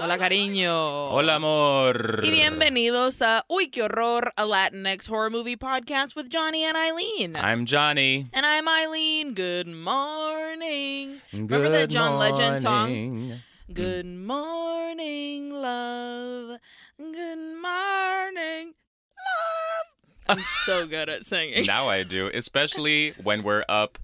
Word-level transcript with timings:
Hola, 0.00 0.18
cariño. 0.18 1.10
Hola, 1.10 1.36
amor. 1.36 2.20
Y 2.22 2.30
bienvenidos 2.30 3.22
a 3.22 3.44
Uy, 3.48 3.68
qué 3.70 3.82
horror, 3.82 4.32
a 4.36 4.44
Latinx 4.44 5.06
horror 5.08 5.30
movie 5.30 5.56
podcast 5.56 6.14
with 6.16 6.28
Jonny 6.28 6.64
and 6.64 6.76
Aileen. 6.76 7.36
I'm 7.36 7.64
Jonny. 7.64 8.28
and 8.32 8.44
I'm 8.44 8.66
Aileen. 8.68 9.34
Good 9.34 9.66
morning. 9.68 11.20
Remember 11.32 11.68
that 11.70 11.90
John 11.90 12.18
Legend 12.18 12.60
song? 12.60 12.88
morning. 12.90 13.40
Good 13.72 14.06
morning, 14.06 15.50
love. 15.50 16.58
Good 16.98 17.38
morning, 17.62 18.74
love. 19.16 19.86
I'm 20.38 20.44
so 20.66 20.86
good 20.88 21.08
at 21.08 21.24
singing. 21.24 21.66
Now 21.66 21.88
I 21.88 22.02
do, 22.02 22.30
especially 22.34 23.14
when 23.22 23.42
we're 23.42 23.64
up 23.68 23.98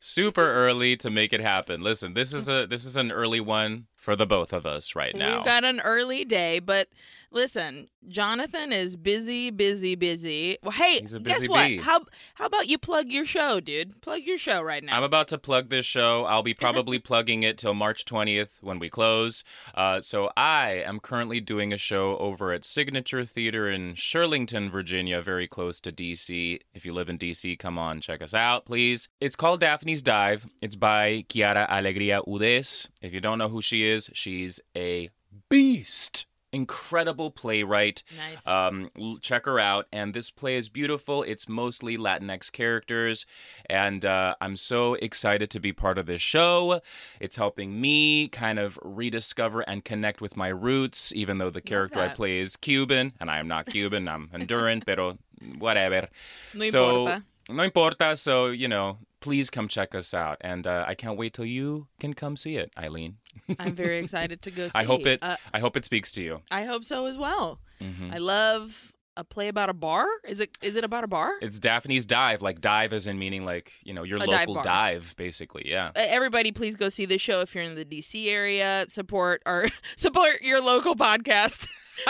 super 0.00 0.42
early 0.52 0.96
to 0.96 1.10
make 1.10 1.32
it 1.32 1.40
happen. 1.40 1.80
Listen, 1.82 2.14
this 2.14 2.32
is 2.34 2.48
a 2.48 2.66
this 2.66 2.84
is 2.84 2.96
an 2.96 3.10
early 3.12 3.40
one 3.40 3.86
for 4.08 4.16
the 4.16 4.24
both 4.24 4.54
of 4.54 4.64
us 4.64 4.96
right 4.96 5.14
now. 5.14 5.36
We've 5.36 5.44
got 5.44 5.64
an 5.64 5.80
early 5.80 6.24
day, 6.24 6.60
but 6.60 6.88
listen, 7.30 7.88
Jonathan 8.08 8.72
is 8.72 8.96
busy, 8.96 9.50
busy, 9.50 9.94
busy. 9.94 10.58
Well, 10.62 10.72
hey, 10.72 10.98
a 10.98 11.00
guess 11.00 11.14
busy 11.14 11.48
what? 11.48 11.68
bee. 11.68 11.76
How 11.78 12.04
how 12.34 12.46
about 12.46 12.68
you 12.68 12.78
plug 12.78 13.08
your 13.08 13.24
show, 13.24 13.60
dude? 13.60 14.00
Plug 14.00 14.22
your 14.22 14.38
show 14.38 14.62
right 14.62 14.82
now. 14.82 14.96
I'm 14.96 15.02
about 15.02 15.28
to 15.28 15.38
plug 15.38 15.68
this 15.68 15.86
show. 15.86 16.24
I'll 16.24 16.42
be 16.42 16.54
probably 16.54 16.98
plugging 17.08 17.42
it 17.42 17.58
till 17.58 17.74
March 17.74 18.04
20th 18.04 18.62
when 18.62 18.78
we 18.78 18.88
close. 18.88 19.44
Uh, 19.74 20.00
so 20.00 20.30
I 20.36 20.82
am 20.84 21.00
currently 21.00 21.40
doing 21.40 21.72
a 21.72 21.78
show 21.78 22.16
over 22.18 22.52
at 22.52 22.64
Signature 22.64 23.24
Theater 23.24 23.70
in 23.70 23.94
Shirlington, 23.94 24.70
Virginia, 24.70 25.20
very 25.20 25.46
close 25.46 25.80
to 25.80 25.92
DC. 25.92 26.60
If 26.74 26.84
you 26.84 26.92
live 26.92 27.08
in 27.08 27.18
DC, 27.18 27.58
come 27.58 27.78
on, 27.78 28.00
check 28.00 28.22
us 28.22 28.34
out, 28.34 28.66
please. 28.66 29.08
It's 29.20 29.36
called 29.36 29.60
Daphne's 29.60 30.02
Dive. 30.02 30.46
It's 30.62 30.76
by 30.76 31.24
Quiara 31.28 31.68
Alegría 31.68 32.24
Hudes. 32.26 32.88
If 33.02 33.12
you 33.12 33.20
don't 33.20 33.38
know 33.38 33.48
who 33.48 33.62
she 33.62 33.84
is, 33.84 34.10
she's 34.12 34.60
a 34.76 35.10
beast. 35.48 36.27
Incredible 36.52 37.30
playwright. 37.30 38.02
nice. 38.16 38.46
Um, 38.46 38.90
check 39.20 39.44
her 39.44 39.58
out. 39.58 39.86
And 39.92 40.14
this 40.14 40.30
play 40.30 40.56
is 40.56 40.68
beautiful. 40.68 41.22
It's 41.22 41.48
mostly 41.48 41.96
Latinx 41.98 42.50
characters. 42.50 43.26
And 43.68 44.04
uh, 44.04 44.34
I'm 44.40 44.56
so 44.56 44.94
excited 44.94 45.50
to 45.50 45.60
be 45.60 45.72
part 45.72 45.98
of 45.98 46.06
this 46.06 46.22
show. 46.22 46.80
It's 47.20 47.36
helping 47.36 47.80
me 47.80 48.28
kind 48.28 48.58
of 48.58 48.78
rediscover 48.82 49.60
and 49.62 49.84
connect 49.84 50.20
with 50.20 50.36
my 50.36 50.48
roots, 50.48 51.12
even 51.14 51.38
though 51.38 51.50
the 51.50 51.60
character 51.60 52.00
I 52.00 52.08
play 52.08 52.38
is 52.40 52.56
Cuban. 52.56 53.12
And 53.20 53.30
I 53.30 53.38
am 53.38 53.48
not 53.48 53.66
Cuban. 53.66 54.08
I'm 54.08 54.28
Honduran, 54.28 54.82
pero 54.86 55.18
whatever. 55.58 56.08
no 56.54 56.64
so, 56.64 57.00
importa. 57.00 57.24
No 57.50 57.62
importa. 57.62 58.16
So, 58.16 58.46
you 58.46 58.68
know, 58.68 58.98
please 59.20 59.50
come 59.50 59.68
check 59.68 59.94
us 59.94 60.14
out. 60.14 60.38
And 60.40 60.66
uh, 60.66 60.84
I 60.86 60.94
can't 60.94 61.16
wait 61.18 61.32
till 61.34 61.44
you 61.46 61.86
can 62.00 62.14
come 62.14 62.36
see 62.36 62.56
it, 62.56 62.70
Aileen. 62.78 63.16
I'm 63.58 63.74
very 63.74 63.98
excited 63.98 64.42
to 64.42 64.50
go 64.50 64.68
see. 64.68 64.72
I 64.78 64.84
hope 64.84 65.06
it. 65.06 65.22
Uh, 65.22 65.36
I 65.52 65.58
hope 65.58 65.76
it 65.76 65.84
speaks 65.84 66.10
to 66.12 66.22
you. 66.22 66.42
I 66.50 66.64
hope 66.64 66.84
so 66.84 67.06
as 67.06 67.16
well. 67.18 67.60
Mhm. 67.80 68.12
I 68.12 68.18
love 68.18 68.92
a 69.16 69.24
play 69.24 69.48
about 69.48 69.68
a 69.68 69.74
bar. 69.74 70.06
Is 70.28 70.38
it 70.40 70.56
is 70.62 70.76
it 70.76 70.84
about 70.84 71.02
a 71.02 71.08
bar? 71.08 71.32
It's 71.42 71.58
Daphne's 71.58 72.06
dive, 72.06 72.40
like 72.40 72.60
dive 72.60 72.92
as 72.92 73.06
in 73.08 73.18
meaning 73.18 73.44
like, 73.44 73.72
you 73.82 73.92
know, 73.92 74.04
your 74.04 74.18
A 74.18 74.24
local 74.24 74.54
bar. 74.54 74.62
dive, 74.62 75.14
basically. 75.16 75.64
Yeah. 75.66 75.88
Uh, 75.88 76.04
Everybody, 76.06 76.52
please 76.52 76.76
go 76.76 76.88
see 76.88 77.04
the 77.04 77.18
show 77.18 77.40
if 77.40 77.52
you're 77.54 77.64
in 77.64 77.74
the 77.74 77.84
DC 77.84 78.28
area. 78.28 78.86
Support 78.88 79.42
our 79.44 79.66
support 79.96 80.42
your 80.42 80.60
local 80.60 80.94
podcast 80.94 81.66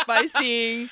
by 0.06 0.26
seeing 0.26 0.90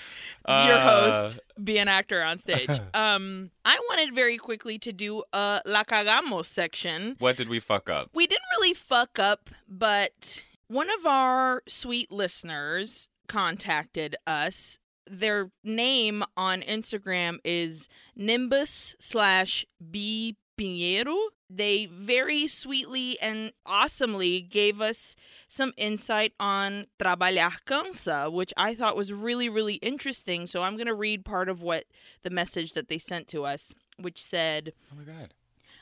your 0.49 0.77
Uh, 0.77 1.11
host 1.13 1.39
be 1.63 1.79
an 1.79 1.89
actor 1.89 2.23
on 2.23 2.39
stage. 2.39 2.69
Um, 2.95 3.51
I 3.65 3.79
wanted 3.89 4.15
very 4.15 4.37
quickly 4.39 4.79
to 4.81 4.93
do 4.93 5.23
a 5.33 5.61
La 5.67 5.85
Cagamos 5.85 6.47
section. 6.47 7.17
What 7.19 7.37
did 7.37 7.49
we 7.49 7.61
fuck 7.61 7.89
up? 7.91 8.11
We 8.15 8.27
didn't 8.27 8.43
really 8.57 8.75
fuck 8.75 9.19
up, 9.19 9.51
but 9.69 10.43
one 10.69 10.89
of 10.91 11.07
our 11.07 11.63
sweet 11.69 12.11
listeners 12.11 13.09
contacted 13.29 14.17
us. 14.27 14.79
Their 15.09 15.51
name 15.63 16.25
on 16.37 16.63
Instagram 16.63 17.39
is 17.45 17.89
Nimbus 18.17 18.97
slash 18.99 19.65
B 19.91 20.37
Pinheiro. 20.59 21.17
They 21.49 21.87
very 21.87 22.49
sweetly 22.49 23.19
and 23.21 23.53
awesomely 23.65 24.41
gave 24.41 24.81
us 24.81 25.15
some 25.47 25.73
insight 25.77 26.33
on 26.41 26.87
trabalhar 26.99 27.53
cansa, 27.67 28.33
which 28.33 28.53
I 28.57 28.75
thought 28.75 28.97
was 28.97 29.13
really, 29.13 29.49
really 29.49 29.75
interesting. 29.75 30.47
So 30.47 30.63
I'm 30.63 30.77
going 30.77 30.87
to 30.87 30.95
read 30.95 31.25
part 31.25 31.49
of 31.49 31.63
what 31.63 31.85
the 32.23 32.31
message 32.31 32.73
that 32.73 32.89
they 32.89 32.99
sent 32.99 33.29
to 33.29 33.45
us, 33.45 33.73
which 33.97 34.23
said, 34.23 34.73
Oh 34.93 34.97
my 34.97 35.05
god. 35.05 35.35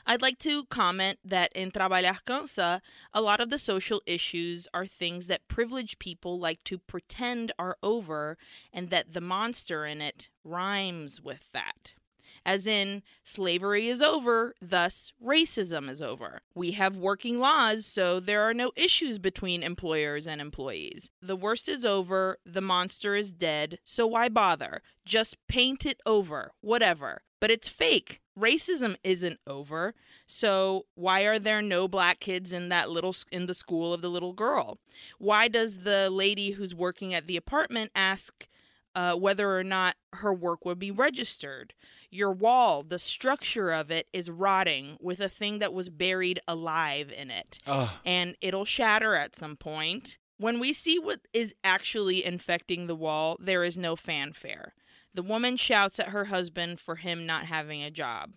I'd 0.07 0.21
like 0.21 0.37
to 0.39 0.65
comment 0.65 1.17
that 1.25 1.51
in 1.53 1.71
Trabalhar 1.71 2.19
Cansa, 2.27 2.81
a 3.11 3.21
lot 3.21 3.39
of 3.39 3.49
the 3.49 3.57
social 3.57 4.03
issues 4.05 4.67
are 4.71 4.85
things 4.85 5.25
that 5.27 5.47
privileged 5.47 5.97
people 5.97 6.39
like 6.39 6.63
to 6.65 6.77
pretend 6.77 7.51
are 7.57 7.77
over, 7.81 8.37
and 8.71 8.91
that 8.91 9.13
the 9.13 9.21
monster 9.21 9.83
in 9.83 10.01
it 10.01 10.29
rhymes 10.43 11.21
with 11.21 11.51
that. 11.53 11.95
As 12.45 12.67
in, 12.67 13.01
slavery 13.23 13.87
is 13.87 14.03
over, 14.03 14.53
thus, 14.61 15.11
racism 15.23 15.89
is 15.89 15.99
over. 15.99 16.41
We 16.53 16.71
have 16.73 16.95
working 16.95 17.39
laws, 17.39 17.87
so 17.87 18.19
there 18.19 18.43
are 18.43 18.53
no 18.53 18.71
issues 18.75 19.17
between 19.17 19.63
employers 19.63 20.27
and 20.27 20.39
employees. 20.39 21.09
The 21.23 21.35
worst 21.35 21.67
is 21.67 21.83
over, 21.83 22.37
the 22.45 22.61
monster 22.61 23.15
is 23.15 23.31
dead, 23.31 23.79
so 23.83 24.05
why 24.05 24.29
bother? 24.29 24.83
Just 25.05 25.37
paint 25.47 25.87
it 25.87 25.99
over, 26.05 26.51
whatever. 26.61 27.23
But 27.39 27.49
it's 27.49 27.67
fake. 27.67 28.21
Racism 28.37 28.95
isn't 29.03 29.39
over. 29.47 29.95
So 30.27 30.85
why 30.95 31.21
are 31.21 31.39
there 31.39 31.61
no 31.61 31.87
black 31.87 32.19
kids 32.19 32.53
in 32.53 32.69
that 32.69 32.89
little 32.89 33.15
in 33.31 33.45
the 33.45 33.53
school 33.53 33.93
of 33.93 34.01
the 34.01 34.09
little 34.09 34.33
girl? 34.33 34.79
Why 35.17 35.47
does 35.47 35.79
the 35.79 36.09
lady 36.09 36.51
who's 36.51 36.75
working 36.75 37.13
at 37.13 37.27
the 37.27 37.37
apartment 37.37 37.91
ask 37.95 38.47
uh, 38.95 39.13
whether 39.15 39.57
or 39.57 39.63
not 39.63 39.95
her 40.13 40.33
work 40.33 40.65
would 40.65 40.79
be 40.79 40.91
registered? 40.91 41.73
Your 42.09 42.31
wall, 42.31 42.83
the 42.83 42.99
structure 42.99 43.71
of 43.71 43.91
it 43.91 44.07
is 44.13 44.29
rotting 44.29 44.97
with 45.01 45.19
a 45.19 45.29
thing 45.29 45.59
that 45.59 45.73
was 45.73 45.89
buried 45.89 46.39
alive 46.47 47.11
in 47.15 47.29
it 47.29 47.59
Oh, 47.67 47.99
and 48.05 48.35
it'll 48.41 48.65
shatter 48.65 49.15
at 49.15 49.35
some 49.35 49.57
point. 49.57 50.17
When 50.37 50.59
we 50.59 50.73
see 50.73 50.99
what 50.99 51.21
is 51.33 51.55
actually 51.63 52.25
infecting 52.25 52.87
the 52.87 52.95
wall, 52.95 53.37
there 53.39 53.63
is 53.63 53.77
no 53.77 53.95
fanfare. 53.95 54.73
The 55.13 55.23
woman 55.23 55.55
shouts 55.55 55.97
at 55.99 56.09
her 56.09 56.25
husband 56.25 56.79
for 56.81 56.95
him 56.97 57.25
not 57.25 57.45
having 57.45 57.81
a 57.81 57.89
job. 57.91 58.31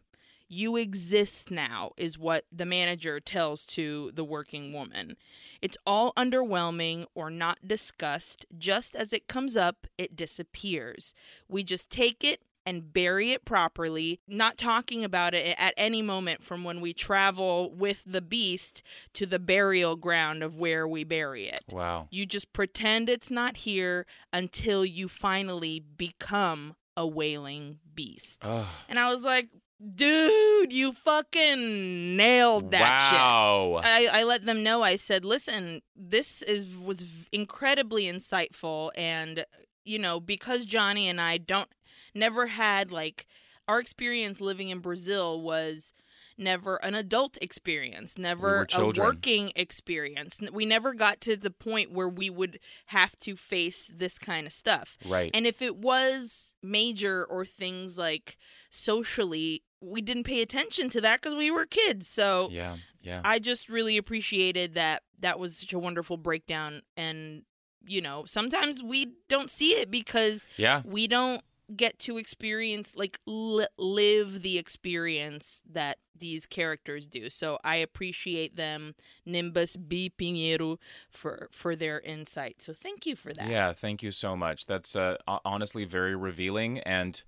You 0.48 0.76
exist 0.76 1.50
now, 1.50 1.92
is 1.96 2.18
what 2.18 2.44
the 2.50 2.64
manager 2.66 3.20
tells 3.20 3.66
to 3.66 4.10
the 4.14 4.24
working 4.24 4.72
woman. 4.72 5.16
It's 5.60 5.76
all 5.86 6.12
underwhelming 6.16 7.06
or 7.14 7.30
not 7.30 7.58
discussed. 7.66 8.46
Just 8.56 8.96
as 8.96 9.12
it 9.12 9.28
comes 9.28 9.56
up, 9.56 9.86
it 9.98 10.16
disappears. 10.16 11.12
We 11.48 11.64
just 11.64 11.90
take 11.90 12.24
it 12.24 12.42
and 12.64 12.92
bury 12.92 13.32
it 13.32 13.46
properly, 13.46 14.20
not 14.28 14.58
talking 14.58 15.02
about 15.02 15.34
it 15.34 15.56
at 15.58 15.72
any 15.78 16.02
moment 16.02 16.42
from 16.42 16.64
when 16.64 16.80
we 16.82 16.92
travel 16.92 17.72
with 17.74 18.02
the 18.06 18.20
beast 18.20 18.82
to 19.14 19.24
the 19.24 19.38
burial 19.38 19.96
ground 19.96 20.42
of 20.42 20.58
where 20.58 20.86
we 20.86 21.02
bury 21.02 21.48
it. 21.48 21.64
wow. 21.70 22.08
You 22.10 22.26
just 22.26 22.52
pretend 22.52 23.08
it's 23.08 23.30
not 23.30 23.58
here 23.58 24.04
until 24.34 24.84
you 24.84 25.08
finally 25.08 25.80
become 25.80 26.74
a 26.94 27.06
wailing 27.06 27.78
beast. 27.94 28.40
Oh, 28.44 28.68
And 28.88 28.98
I 28.98 29.10
was 29.12 29.22
like, 29.24 29.48
dude, 29.94 30.72
you 30.72 30.92
fucking 30.92 32.16
nailed 32.16 32.70
that 32.72 33.10
shit. 33.10 33.18
wow. 33.18 33.80
I, 33.82 34.08
I 34.12 34.22
let 34.24 34.44
them 34.44 34.62
know. 34.62 34.82
I 34.82 34.96
said, 34.96 35.24
"Listen, 35.24 35.82
this 35.96 36.42
is 36.42 36.74
was 36.76 37.04
incredibly 37.32 38.04
insightful, 38.04 38.90
and 38.96 39.44
you 39.84 39.98
know, 39.98 40.20
because 40.20 40.66
Jonny 40.66 41.08
and 41.08 41.20
I 41.20 41.38
don't 41.38 41.68
never 42.14 42.48
had 42.48 42.90
like 42.90 43.26
our 43.66 43.78
experience 43.78 44.40
living 44.40 44.70
in 44.70 44.80
Brazil 44.80 45.40
was 45.40 45.92
never 46.38 46.76
an 46.76 46.94
adult 46.94 47.36
experience, 47.42 48.16
never 48.16 48.66
were 48.76 48.80
a 48.80 48.92
working 48.96 49.52
experience. 49.56 50.38
We 50.52 50.64
never 50.64 50.94
got 50.94 51.20
to 51.22 51.36
the 51.36 51.50
point 51.50 51.92
where 51.92 52.08
we 52.08 52.30
would 52.30 52.60
have 52.86 53.18
to 53.20 53.36
face 53.36 53.90
this 53.94 54.18
kind 54.18 54.46
of 54.46 54.52
stuff. 54.52 54.96
right. 55.06 55.30
And 55.34 55.46
if 55.46 55.60
it 55.60 55.76
was 55.76 56.54
major 56.62 57.24
or 57.24 57.44
things 57.44 57.98
like 57.98 58.38
socially, 58.70 59.62
we 59.80 60.00
didn't 60.00 60.24
pay 60.24 60.42
attention 60.42 60.88
to 60.90 61.00
that 61.00 61.20
because 61.20 61.36
we 61.36 61.50
were 61.50 61.66
kids. 61.66 62.08
So 62.08 62.48
yeah. 62.50 62.76
Yeah. 63.00 63.20
I 63.24 63.38
just 63.38 63.68
really 63.68 63.96
appreciated 63.96 64.74
that. 64.74 65.02
That 65.20 65.38
was 65.38 65.56
such 65.56 65.72
a 65.72 65.78
wonderful 65.78 66.16
breakdown. 66.16 66.82
And, 66.96 67.42
you 67.86 68.00
know, 68.00 68.24
sometimes 68.26 68.82
we 68.82 69.14
don't 69.28 69.50
see 69.50 69.72
it 69.72 69.90
because 69.90 70.46
yeah. 70.56 70.82
we 70.84 71.06
don't 71.06 71.42
get 71.74 71.98
to 72.00 72.18
experience, 72.18 72.94
like, 72.96 73.18
li- 73.26 73.66
live 73.76 74.42
the 74.42 74.58
experience 74.58 75.62
that 75.70 75.98
these 76.18 76.46
characters 76.46 77.06
do. 77.06 77.30
So 77.30 77.58
I 77.62 77.76
appreciate 77.76 78.56
them, 78.56 78.94
Nimbus 79.24 79.76
B. 79.76 80.10
Pinheiro, 80.16 80.78
for, 81.10 81.48
for 81.52 81.76
their 81.76 82.00
insight. 82.00 82.62
So 82.62 82.72
thank 82.72 83.06
you 83.06 83.14
for 83.14 83.32
that. 83.34 83.48
Yeah, 83.48 83.72
thank 83.72 84.02
you 84.02 84.10
so 84.10 84.34
much. 84.34 84.66
That's 84.66 84.96
uh, 84.96 85.16
honestly 85.44 85.84
very 85.84 86.16
revealing. 86.16 86.80
And 86.80 87.22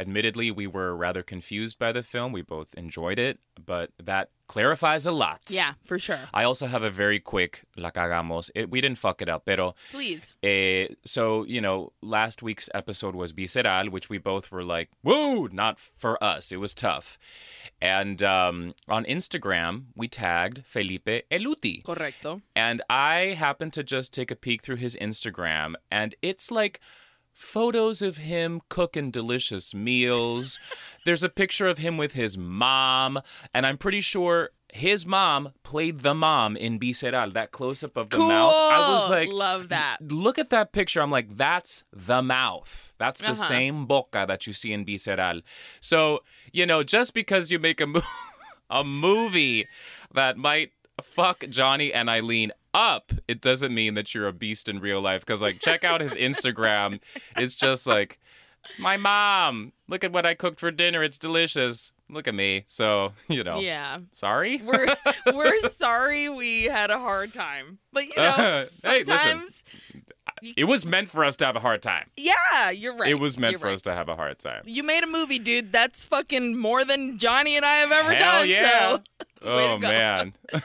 admittedly, 0.00 0.50
we 0.50 0.66
were 0.66 0.96
rather 0.96 1.22
confused 1.22 1.78
by 1.78 1.92
the 1.92 2.02
film. 2.02 2.32
We 2.32 2.42
both 2.42 2.74
enjoyed 2.74 3.18
it, 3.18 3.38
but 3.64 3.90
that 4.02 4.30
clarifies 4.52 5.06
a 5.06 5.10
lot. 5.12 5.40
Yeah, 5.48 5.72
for 5.84 5.98
sure. 5.98 6.18
I 6.34 6.44
also 6.44 6.66
have 6.66 6.82
a 6.82 6.90
very 6.90 7.18
quick 7.20 7.64
la 7.76 7.90
cagamos. 7.90 8.50
It, 8.54 8.70
we 8.70 8.80
didn't 8.82 8.98
fuck 8.98 9.22
it 9.22 9.28
up, 9.28 9.42
pero 9.46 9.74
Please. 9.90 10.36
eh, 10.42 10.88
so 11.04 11.44
you 11.54 11.60
know, 11.60 11.92
last 12.02 12.42
week's 12.42 12.68
episode 12.74 13.14
was 13.14 13.32
visceral, 13.32 13.86
which 13.90 14.10
we 14.10 14.18
both 14.18 14.50
were 14.52 14.64
like, 14.76 14.88
"Woo!" 15.02 15.48
Not 15.48 15.78
for 15.80 16.22
us. 16.22 16.52
It 16.52 16.60
was 16.60 16.74
tough. 16.74 17.18
And 17.80 18.22
um, 18.22 18.74
on 18.88 19.04
Instagram, 19.06 19.72
we 19.96 20.06
tagged 20.08 20.64
Felipe 20.66 21.24
Eltit. 21.30 21.82
Correcto. 21.84 22.42
And 22.54 22.82
I 22.90 23.34
happened 23.38 23.72
to 23.72 23.82
just 23.82 24.12
take 24.12 24.30
a 24.30 24.36
peek 24.36 24.62
through 24.62 24.76
his 24.76 24.96
Instagram, 25.00 25.74
and 25.90 26.14
it's 26.22 26.50
like 26.50 26.78
photos 27.32 28.02
of 28.02 28.18
him 28.18 28.60
cooking 28.68 29.10
delicious 29.10 29.74
meals. 29.74 30.58
There's 31.04 31.22
a 31.22 31.28
picture 31.28 31.66
of 31.66 31.78
him 31.78 31.96
with 31.96 32.12
his 32.12 32.36
mom, 32.38 33.20
and 33.54 33.66
I'm 33.66 33.78
pretty 33.78 34.00
sure 34.00 34.50
his 34.72 35.04
mom 35.04 35.50
played 35.64 36.00
the 36.00 36.14
mom 36.14 36.56
in 36.56 36.78
Visceral, 36.78 37.30
that 37.32 37.50
close 37.50 37.84
up 37.84 37.96
of 37.96 38.08
the 38.08 38.16
Cool. 38.16 38.28
mouth. 38.28 38.54
I 38.54 38.90
was 38.92 39.10
like, 39.10 39.28
love 39.30 39.68
that. 39.68 39.98
look 40.00 40.38
at 40.38 40.48
that 40.50 40.72
picture. 40.72 41.02
I'm 41.02 41.10
like, 41.10 41.36
that's 41.36 41.84
the 41.92 42.22
mouth. 42.22 42.94
That's 42.98 43.20
the 43.20 43.28
Uh-huh. 43.32 43.48
same 43.48 43.86
boca 43.86 44.24
that 44.26 44.46
you 44.46 44.52
see 44.54 44.72
in 44.72 44.84
Visceral. 44.86 45.42
So, 45.80 46.20
you 46.52 46.64
know, 46.64 46.82
just 46.82 47.12
because 47.12 47.50
you 47.50 47.58
make 47.58 47.80
a, 47.82 47.86
mo- 47.86 48.00
a 48.70 48.82
movie 48.82 49.68
that 50.14 50.38
might 50.38 50.70
fuck 51.02 51.44
Jonny 51.48 51.92
and 51.92 52.08
Aileen 52.08 52.52
up, 52.74 53.12
it 53.28 53.40
doesn't 53.40 53.74
mean 53.74 53.94
that 53.94 54.14
you're 54.14 54.28
a 54.28 54.32
beast 54.32 54.68
in 54.68 54.80
real 54.80 55.00
life. 55.00 55.24
Because, 55.24 55.42
like, 55.42 55.60
check 55.60 55.84
out 55.84 56.00
his 56.00 56.14
Instagram. 56.14 57.00
It's 57.36 57.54
just 57.54 57.86
like, 57.86 58.18
my 58.78 58.96
mom, 58.96 59.72
look 59.88 60.04
at 60.04 60.12
what 60.12 60.24
I 60.24 60.34
cooked 60.34 60.60
for 60.60 60.70
dinner. 60.70 61.02
It's 61.02 61.18
delicious. 61.18 61.92
Look 62.08 62.28
at 62.28 62.34
me. 62.34 62.64
So, 62.68 63.12
you 63.28 63.42
know, 63.42 63.60
Yeah. 63.60 63.98
sorry. 64.12 64.60
We're 64.62 64.94
we're 65.32 65.60
sorry 65.70 66.28
we 66.28 66.64
had 66.64 66.90
a 66.90 66.98
hard 66.98 67.32
time. 67.32 67.78
But 67.92 68.06
you 68.08 68.16
know, 68.16 68.66
Hey, 68.82 69.04
listen. 69.04 69.48
It 70.56 70.64
was 70.64 70.84
meant 70.84 71.08
for 71.08 71.24
us 71.24 71.36
to 71.36 71.46
have 71.46 71.56
a 71.56 71.60
hard 71.60 71.82
time. 71.82 72.10
Yeah, 72.16 72.70
you're 72.70 72.96
right. 72.96 73.10
It 73.10 73.14
was 73.20 73.38
meant 73.38 73.52
You're 73.52 73.58
for 73.60 73.66
right. 73.68 73.74
us 73.74 73.82
to 73.82 73.92
have 73.94 74.08
a 74.08 74.16
hard 74.16 74.38
time. 74.38 74.62
You 74.66 74.82
made 74.82 75.02
a 75.02 75.06
movie, 75.06 75.38
dude. 75.38 75.72
That's 75.72 76.04
fucking 76.04 76.56
more 76.58 76.84
than 76.84 77.18
Jonny 77.18 77.56
and 77.56 77.64
I 77.64 77.76
have 77.76 77.92
ever 77.92 78.12
Hell 78.12 78.40
done. 78.40 78.48
yeah. 78.48 78.98
So 79.42 79.48
Oh 79.48 79.76
man. 79.78 80.34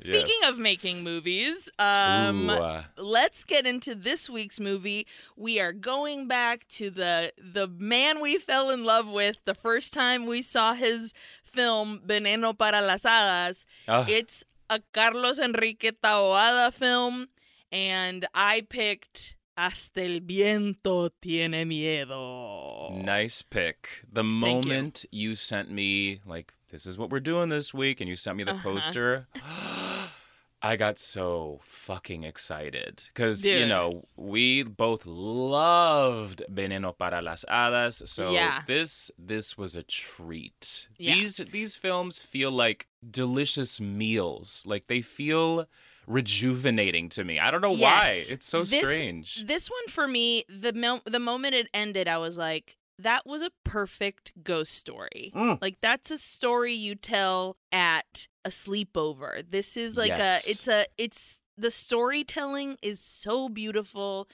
Speaking 0.00 0.40
Yes. 0.42 0.50
of 0.50 0.58
making 0.58 1.04
movies, 1.04 1.68
um, 1.78 2.50
Ooh, 2.50 2.54
uh, 2.54 2.82
let's 2.98 3.44
get 3.44 3.66
into 3.66 3.94
this 3.94 4.28
week's 4.28 4.58
movie. 4.58 5.06
We 5.36 5.60
are 5.60 5.72
going 5.72 6.26
back 6.26 6.66
to 6.70 6.90
the 6.90 7.32
the 7.38 7.68
man 7.68 8.20
we 8.20 8.38
fell 8.38 8.70
in 8.70 8.84
love 8.84 9.06
with 9.06 9.36
the 9.44 9.54
first 9.54 9.92
time 9.94 10.26
we 10.26 10.42
saw 10.42 10.74
his 10.74 11.12
film 11.44 12.00
Veneno 12.04 12.56
para 12.56 12.80
las 12.82 13.02
Hadas. 13.02 13.64
ugh, 13.86 14.08
It's 14.08 14.44
a 14.68 14.80
Carlos 14.92 15.38
Enrique 15.38 15.92
Taboada 15.92 16.72
film, 16.72 17.28
and 17.72 18.26
I 18.34 18.62
picked 18.68 19.34
Hasta 19.56 20.02
el 20.04 20.20
viento 20.20 21.08
tiene 21.22 21.64
miedo. 21.66 22.92
nice 23.04 23.42
pick. 23.42 24.02
The 24.12 24.22
you. 24.22 24.30
moment 24.30 25.06
you. 25.10 25.34
sent 25.34 25.70
me 25.70 26.20
like 26.26 26.52
this 26.70 26.84
is 26.84 26.98
what 26.98 27.10
we're 27.10 27.20
doing 27.20 27.48
this 27.48 27.72
week, 27.72 28.00
and 28.00 28.08
you 28.08 28.16
sent 28.16 28.36
me 28.36 28.44
the 28.44 28.52
Uh-huh. 28.52 28.62
poster. 28.74 29.28
I 30.62 30.74
got 30.76 30.98
so 30.98 31.60
fucking 31.64 32.24
excited 32.24 33.02
because 33.14 33.44
you 33.46 33.66
know 33.66 34.08
we 34.16 34.62
both 34.62 35.06
loved 35.06 36.42
Veneno 36.50 36.96
para 36.96 37.20
las 37.22 37.44
Hadas, 37.48 38.06
so 38.08 38.32
Yeah. 38.32 38.62
this 38.66 39.10
this 39.18 39.56
was 39.56 39.74
a 39.76 39.82
treat. 39.84 40.88
Yeah. 40.98 41.14
These 41.14 41.36
these 41.52 41.76
films 41.76 42.20
feel 42.22 42.50
like 42.50 42.88
delicious 43.08 43.80
meals, 43.80 44.62
like 44.66 44.86
they 44.88 45.02
feel 45.02 45.68
rejuvenating 46.06 47.08
to 47.10 47.24
me. 47.24 47.38
I 47.38 47.50
don't 47.50 47.60
know 47.60 47.70
why. 47.72 48.22
It's 48.28 48.46
so 48.46 48.60
This- 48.64 48.78
strange. 48.84 49.46
This 49.46 49.68
one 49.70 49.88
for 49.88 50.06
me, 50.08 50.44
the 50.48 50.72
mo- 50.72 51.02
the 51.04 51.18
moment 51.20 51.54
it 51.54 51.68
ended, 51.74 52.08
I 52.08 52.18
was 52.18 52.36
like, 52.38 52.76
that 52.98 53.26
was 53.26 53.42
a 53.42 53.50
perfect 53.64 54.32
ghost 54.42 54.74
story. 54.74 55.30
Mm. 55.34 55.60
Like 55.60 55.76
that's 55.82 56.10
a 56.10 56.16
story 56.18 56.72
you 56.72 56.94
tell 56.94 57.56
at 57.70 58.26
a 58.44 58.48
sleepover. 58.48 59.44
This 59.50 59.76
is 59.76 59.96
like 59.96 60.08
Yes. 60.08 60.46
a 60.46 60.50
it's 60.50 60.68
a 60.68 60.86
it's 60.96 61.40
the 61.58 61.70
storytelling 61.70 62.76
is 62.82 63.00
so 63.00 63.48
beautiful 63.48 64.28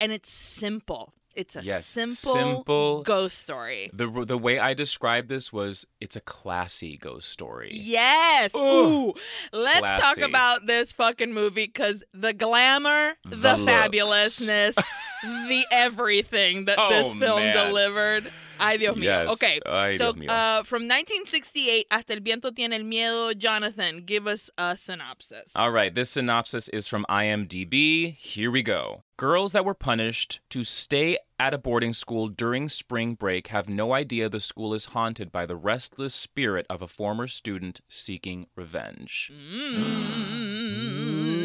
and 0.00 0.10
it's 0.12 0.30
simple. 0.30 1.12
It's 1.34 1.54
a 1.56 1.62
Yes, 1.62 1.86
simple, 1.86 2.14
simple. 2.32 3.02
ghost 3.02 3.38
story. 3.38 3.90
The 3.92 4.08
the 4.26 4.36
way 4.38 4.58
I 4.58 4.74
described 4.74 5.28
this 5.28 5.52
was 5.52 5.86
it's 6.00 6.16
a 6.16 6.20
classy 6.20 6.96
ghost 6.96 7.28
story. 7.28 7.70
Yes. 7.72 8.54
Ooh. 8.56 8.60
Ooh. 8.60 9.14
Let's 9.52 10.00
talk 10.00 10.18
about 10.18 10.66
this 10.66 10.92
fucking 10.92 11.32
movie 11.32 11.66
because 11.66 12.02
the 12.12 12.32
glamour, 12.32 13.14
the, 13.24 13.36
The 13.36 13.54
fabulousness, 13.56 14.76
the 15.22 15.64
everything 15.70 16.64
that 16.66 16.76
this 16.88 17.12
Oh, 17.12 17.18
film 17.18 17.42
man. 17.42 17.56
delivered. 17.66 18.30
Ay, 18.62 18.76
Dios 18.76 18.94
mío. 18.96 19.04
Yes. 19.04 19.30
Okay. 19.32 19.58
Ay, 19.64 19.96
so, 19.96 20.12
mío. 20.12 20.28
uh, 20.28 20.62
from 20.64 20.82
1968, 20.82 21.86
Hasta 21.90 22.12
el 22.12 22.20
viento 22.20 22.50
tiene 22.50 22.74
el 22.74 22.84
miedo. 22.84 23.36
Jonathan, 23.36 24.02
give 24.04 24.26
us 24.26 24.50
a 24.58 24.76
synopsis. 24.76 25.50
All 25.56 25.72
right, 25.72 25.94
this 25.94 26.10
synopsis 26.10 26.68
is 26.68 26.86
from 26.86 27.06
IMDb. 27.08 28.14
Here 28.16 28.50
we 28.50 28.62
go. 28.62 29.02
Girls 29.16 29.52
that 29.52 29.64
were 29.64 29.74
punished 29.74 30.40
to 30.50 30.62
stay 30.62 31.16
at 31.38 31.54
a 31.54 31.58
boarding 31.58 31.94
school 31.94 32.28
during 32.28 32.68
spring 32.68 33.14
break 33.14 33.46
have 33.46 33.66
no 33.68 33.94
idea 33.94 34.28
the 34.28 34.40
school 34.40 34.74
is 34.74 34.86
haunted 34.86 35.32
by 35.32 35.46
the 35.46 35.56
restless 35.56 36.14
spirit 36.14 36.66
of 36.68 36.82
a 36.82 36.86
former 36.86 37.26
student 37.26 37.80
seeking 37.88 38.46
revenge. 38.56 39.32
Mm. 39.34 41.39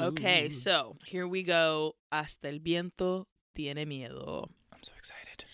Okay, 0.00 0.48
so 0.50 0.96
here 1.04 1.26
we 1.26 1.42
go. 1.42 1.94
Hasta 2.12 2.48
el 2.48 2.58
viento 2.58 3.26
tiene 3.56 3.84
miedo. 3.86 4.48
I'm 4.72 4.82
so 4.82 4.92
excited. 4.98 5.44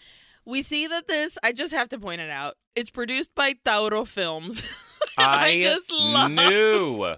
We 0.44 0.62
see 0.62 0.86
that 0.88 1.06
this, 1.06 1.38
I 1.42 1.52
just 1.52 1.72
have 1.72 1.88
to 1.90 1.98
point 1.98 2.20
it 2.20 2.30
out, 2.30 2.56
it's 2.74 2.90
produced 2.90 3.34
by 3.34 3.54
Tauro 3.64 4.06
Films. 4.06 4.64
I, 5.18 5.60
just 5.62 5.90
love- 5.92 6.30
knew 6.32 7.14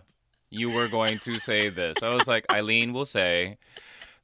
you 0.50 0.71
were 0.71 0.88
going 0.88 1.19
to 1.21 1.38
say 1.38 1.69
this. 1.71 1.97
I 2.03 2.11
was 2.11 2.29
like, 2.29 2.44
Aileen 2.53 2.93
will 2.93 3.05
say, 3.06 3.56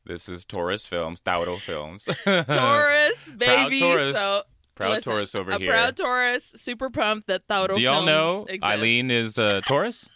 this 0.04 0.28
is 0.28 0.44
Taurus 0.44 0.86
Films, 0.86 1.20
Tauro 1.20 1.58
Films. 1.60 2.08
Taurus, 2.24 3.28
baby. 3.36 3.80
Taurus. 3.80 4.16
So, 4.16 4.42
Proud 4.74 4.90
listen, 4.92 5.12
Taurus 5.12 5.34
over 5.34 5.50
a 5.52 5.58
here. 5.58 5.70
proud 5.70 5.96
Taurus, 5.96 6.52
super 6.56 6.88
pumped 6.90 7.26
that 7.28 7.46
Tauro 7.48 7.74
Do 7.74 7.80
y'all 7.82 8.04
know 8.04 8.46
exists. 8.48 8.64
Aileen 8.64 9.10
is 9.10 9.36
a 9.38 9.60
Taurus? 9.62 10.08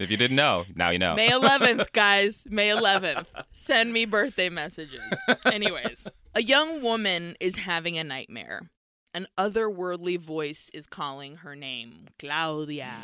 If 0.00 0.10
you 0.10 0.16
didn't 0.16 0.36
know, 0.36 0.64
now 0.74 0.90
you 0.90 0.98
know. 0.98 1.14
May 1.14 1.30
11th, 1.30 1.92
guys. 1.92 2.44
May 2.48 2.68
11th. 2.68 3.26
Send 3.52 3.92
me 3.92 4.04
birthday 4.04 4.48
messages. 4.48 5.00
Anyways, 5.44 6.06
a 6.34 6.42
young 6.42 6.82
woman 6.82 7.36
is 7.40 7.56
having 7.56 7.98
a 7.98 8.04
nightmare. 8.04 8.70
An 9.14 9.26
otherworldly 9.36 10.18
voice 10.20 10.70
is 10.72 10.86
calling 10.86 11.38
her 11.38 11.56
name 11.56 12.08
Claudia. 12.18 12.94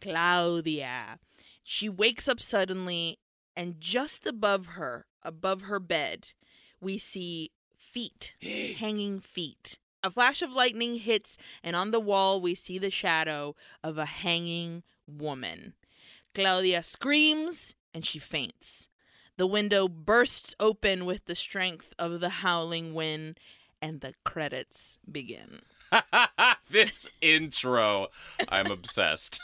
Claudia. 0.00 1.18
She 1.62 1.88
wakes 1.88 2.28
up 2.28 2.40
suddenly, 2.40 3.18
and 3.56 3.80
just 3.80 4.26
above 4.26 4.66
her, 4.66 5.06
above 5.22 5.62
her 5.62 5.80
bed, 5.80 6.32
we 6.80 6.98
see 6.98 7.52
feet, 7.76 8.34
hanging 8.78 9.20
feet. 9.20 9.78
A 10.02 10.10
flash 10.10 10.42
of 10.42 10.52
lightning 10.52 10.96
hits, 10.96 11.38
and 11.62 11.74
on 11.74 11.90
the 11.90 12.00
wall, 12.00 12.38
we 12.40 12.54
see 12.54 12.78
the 12.78 12.90
shadow 12.90 13.54
of 13.82 13.96
a 13.96 14.04
hanging 14.04 14.82
woman. 15.06 15.72
Claudia 16.34 16.82
screams 16.82 17.74
and 17.92 18.04
she 18.04 18.18
faints. 18.18 18.88
The 19.36 19.46
window 19.46 19.88
bursts 19.88 20.54
open 20.60 21.06
with 21.06 21.24
the 21.26 21.34
strength 21.34 21.92
of 21.98 22.20
the 22.20 22.28
howling 22.28 22.94
wind, 22.94 23.38
and 23.82 24.00
the 24.00 24.14
credits 24.24 24.98
begin. 25.10 25.60
this 26.70 27.08
intro, 27.20 28.08
I'm 28.48 28.70
obsessed. 28.70 29.40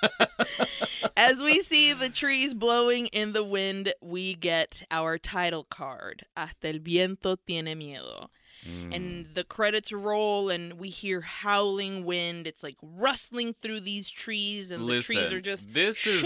As 1.17 1.41
we 1.41 1.61
see 1.61 1.93
the 1.93 2.09
trees 2.09 2.55
blowing 2.55 3.07
in 3.07 3.33
the 3.33 3.45
wind, 3.45 3.93
we 4.01 4.35
get 4.35 4.85
our 4.91 5.19
title 5.19 5.65
card, 5.65 6.27
Hasta 6.37 6.69
el 6.69 6.79
viento 6.79 7.37
tiene 7.37 7.75
miedo. 7.75 8.29
Mm. 8.67 8.95
And 8.95 9.27
the 9.35 9.45
credits 9.45 9.93
roll, 9.93 10.51
and 10.51 10.75
we 10.75 10.89
hear 10.89 11.23
howling 11.23 12.05
wind. 12.05 12.47
It's 12.47 12.63
like 12.63 12.77
rustling 12.83 13.55
through 13.63 13.81
these 13.81 14.11
trees, 14.11 14.71
and 14.71 14.89
the 14.89 15.01
trees 15.03 15.33
are 15.33 15.41
just 15.41 15.73
this 15.73 16.07
is 16.07 16.23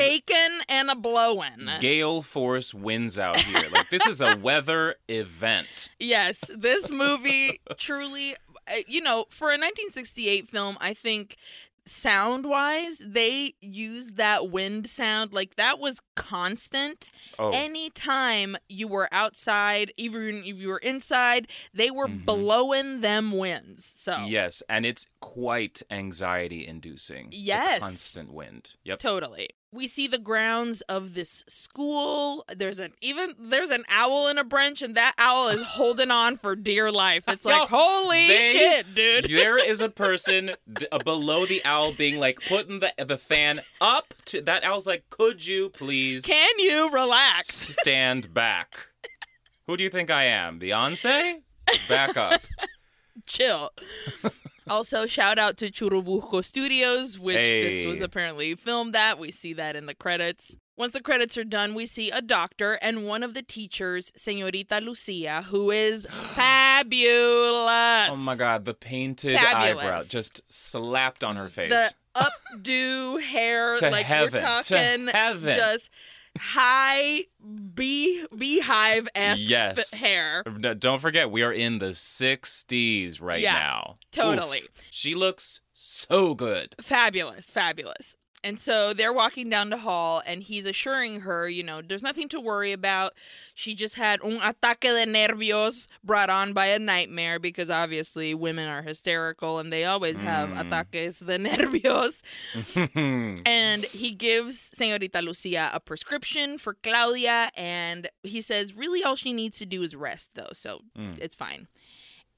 and 0.69 0.91
a 0.91 0.95
blowing. 0.95 1.69
gale 1.81 2.23
force 2.23 2.75
winds 2.75 3.19
out 3.19 3.37
here. 3.37 3.69
Like 3.71 3.91
this 3.91 4.07
is 4.07 4.21
a 4.21 4.37
weather 4.43 4.97
event. 5.09 5.91
Yes, 5.99 6.41
this 6.57 6.91
movie 6.91 7.61
truly, 7.76 8.35
uh, 8.69 8.75
you 8.87 9.00
know, 9.00 9.26
for 9.31 9.49
a 9.49 9.59
1968 9.59 10.49
film, 10.49 10.76
I 10.81 10.95
think 10.95 11.37
sound 11.87 12.47
wise, 12.47 12.99
they 13.05 13.55
used 13.61 14.17
that 14.17 14.50
wind 14.50 14.88
sound 14.88 15.33
like 15.33 15.57
that 15.57 15.79
was 15.79 16.00
constant. 16.17 17.11
Oh, 17.38 17.50
Anytime 17.50 18.57
you 18.69 18.88
were 18.88 19.09
outside, 19.12 19.93
even 19.97 20.45
if 20.45 20.57
you 20.57 20.69
were 20.69 20.79
inside, 20.79 21.49
they 21.73 21.91
were 21.91 22.09
Mhm. 22.09 22.25
blowing 22.25 23.00
them 23.00 23.33
winds. 23.33 23.85
So 23.85 24.25
yes, 24.26 24.62
and 24.69 24.87
it's 24.87 25.07
quite 25.21 25.83
anxiety 25.91 26.67
inducing. 26.67 27.29
Yes. 27.33 27.81
constant 27.81 28.33
wind. 28.33 28.75
Yep. 28.85 28.99
Totally. 28.99 29.50
We 29.75 29.88
see 29.88 30.07
the 30.07 30.19
grounds 30.19 30.83
of 30.83 31.14
this 31.14 31.43
school. 31.49 32.45
There's 32.54 32.78
an 32.78 32.93
even 33.00 33.35
there's 33.38 33.71
an 33.71 33.85
owl 33.88 34.28
in 34.28 34.38
a 34.38 34.45
branch, 34.45 34.83
and 34.83 34.95
that 34.95 35.14
owl 35.19 35.49
is 35.49 35.62
holding 35.62 36.11
on 36.12 36.37
for 36.38 36.54
dear 36.54 36.93
life. 36.93 37.25
It's 37.26 37.45
like, 37.45 37.59
Yo, 37.71 37.76
holy 37.76 38.28
they- 38.28 38.52
shit, 38.52 38.95
dude. 38.95 39.25
there 39.31 39.59
is 39.59 39.81
a 39.81 39.88
person 40.04 40.52
d- 40.73 40.87
uh, 40.93 40.99
below 40.99 41.45
the 41.45 41.61
owl 41.64 41.93
being 41.93 42.21
like 42.21 42.38
putting 42.47 42.78
the 42.78 42.93
the 43.04 43.19
fan 43.19 43.62
up 43.81 44.14
to 44.26 44.40
that 44.43 44.62
owl's 44.64 44.87
like, 44.87 45.11
could 45.11 45.45
you 45.45 45.71
please 45.71 46.23
Can 46.23 46.59
you 46.59 46.90
relax? 46.90 47.49
stand 47.81 48.33
back? 48.33 48.87
Who 49.66 49.76
do 49.76 49.83
you 49.83 49.90
think 49.90 50.11
I 50.11 50.25
am, 50.25 50.61
Beyonce? 50.61 51.40
Back 51.88 52.16
up. 52.16 52.43
Chill. 53.26 53.71
Also, 54.68 55.06
shout 55.06 55.38
out 55.38 55.56
to 55.59 55.71
Churubusco 55.71 56.44
Studios, 56.44 57.18
which 57.18 57.37
this 57.52 57.85
was 57.87 58.00
apparently 58.00 58.54
filmed 58.54 58.97
at. 58.97 59.18
We 59.18 59.30
see 59.30 59.52
that 59.54 59.76
in 59.76 59.87
the 59.87 59.94
credits. 59.94 60.56
Once 60.76 60.92
the 60.92 61.00
credits 61.00 61.38
are 61.38 61.44
done, 61.44 61.73
we 61.75 61.87
see 61.87 62.11
a 62.11 62.21
doctor 62.21 62.75
and 62.83 63.04
one 63.06 63.23
of 63.23 63.33
the 63.35 63.42
teachers, 63.42 64.11
Senorita 64.16 64.80
Lucia, 64.80 65.42
who 65.49 65.71
is 65.71 66.06
fabulous. 66.35 68.11
Oh 68.12 68.21
my 68.25 68.35
god, 68.37 68.64
the 68.64 68.75
painted 68.75 69.38
Fabulous. 69.38 69.85
eyebrow 69.85 70.02
just 70.09 70.42
slapped 70.52 71.23
on 71.25 71.37
her 71.37 71.49
face. 71.49 71.71
the 71.71 71.92
updo 72.16 73.21
hair, 73.23 73.76
To 73.78 73.90
like 73.90 74.06
heaven, 74.06 74.42
we're 74.42 74.62
to 74.62 74.68
talking 74.75 75.06
heaven. 75.09 75.56
just 75.56 75.90
high 76.38 77.25
bee 77.75 78.25
beehive 78.37 79.09
esque 79.14 79.49
Yes. 79.49 79.93
hair. 79.95 80.43
No, 80.59 80.75
Don't 80.75 80.99
forget, 81.00 81.31
we 81.31 81.43
are 81.43 81.53
in 81.53 81.79
the 81.79 81.91
60s 81.95 83.21
right 83.21 83.41
Yeah, 83.41 83.53
now. 83.59 83.99
Totally. 84.12 84.62
Oof. 84.62 84.69
She 84.91 85.14
looks 85.14 85.61
so 85.73 86.35
good. 86.35 86.75
Fabulous, 86.81 87.50
fabulous. 87.50 88.17
And 88.44 88.60
so 88.60 88.92
they're 88.92 89.12
walking 89.12 89.48
down 89.48 89.70
the 89.70 89.78
hall, 89.78 90.22
and 90.26 90.42
he's 90.42 90.66
assuring 90.66 91.20
her, 91.20 91.48
you 91.48 91.62
know, 91.62 91.80
there's 91.82 92.02
nothing 92.02 92.28
to 92.28 92.38
worry 92.40 92.72
about. 92.72 93.14
She 93.54 93.74
just 93.74 93.94
had 93.94 94.20
un 94.22 94.38
ataque 94.42 94.80
de 94.82 95.06
nervios 95.06 95.86
brought 96.04 96.28
on 96.28 96.52
by 96.52 96.66
a 96.66 96.78
nightmare 96.78 97.38
because 97.38 97.70
obviously 97.70 98.34
women 98.34 98.68
are 98.68 98.82
hysterical 98.82 99.58
and 99.58 99.72
they 99.72 99.84
always 99.84 100.18
have 100.18 100.50
Mm. 100.50 100.58
ataques 100.70 101.24
de 101.24 101.38
nervios. 101.48 102.20
And 103.46 103.84
he 103.86 104.10
gives 104.12 104.70
Senorita 104.74 105.20
Lucia 105.22 105.70
a 105.72 105.80
prescription 105.80 106.58
for 106.58 106.74
Claudia, 106.82 107.50
and 107.56 108.08
he 108.22 108.40
says, 108.40 108.74
really, 108.74 109.02
all 109.02 109.16
she 109.16 109.32
needs 109.32 109.58
to 109.58 109.66
do 109.66 109.82
is 109.82 109.96
rest, 109.96 110.30
though, 110.34 110.50
so 110.52 110.80
Mm. 110.98 111.18
it's 111.18 111.34
fine. 111.34 111.66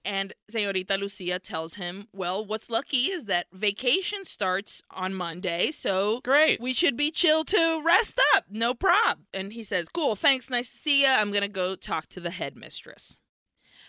And 0.06 0.32
Senorita 0.48 0.94
Lucia 0.96 1.40
tells 1.40 1.74
him, 1.74 2.06
well, 2.12 2.44
what's 2.44 2.70
lucky 2.70 3.10
is 3.10 3.24
that 3.24 3.48
vacation 3.52 4.24
starts 4.24 4.82
on 4.90 5.12
Monday, 5.14 5.72
so 5.72 6.20
Great. 6.22 6.60
we 6.60 6.72
should 6.72 6.96
be 6.96 7.10
chill 7.10 7.44
to 7.46 7.82
rest 7.84 8.20
up. 8.36 8.44
No 8.48 8.72
prob. 8.72 9.18
And 9.34 9.52
he 9.52 9.64
says, 9.64 9.88
cool, 9.88 10.14
thanks, 10.14 10.48
nice 10.48 10.70
to 10.70 10.78
see 10.78 11.02
ya. 11.02 11.16
I'm 11.18 11.30
going 11.32 11.42
to 11.42 11.48
go 11.48 11.74
talk 11.74 12.06
to 12.10 12.20
the 12.20 12.30
headmistress. 12.30 13.18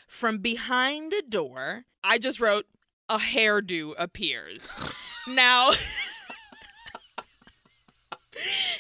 From 0.08 0.40
behind 0.40 1.14
a 1.14 1.22
door, 1.22 1.84
I 2.04 2.18
just 2.18 2.40
wrote, 2.40 2.66
a 3.08 3.20
hairdo 3.20 3.94
appears. 3.98 4.68
now, 5.28 5.72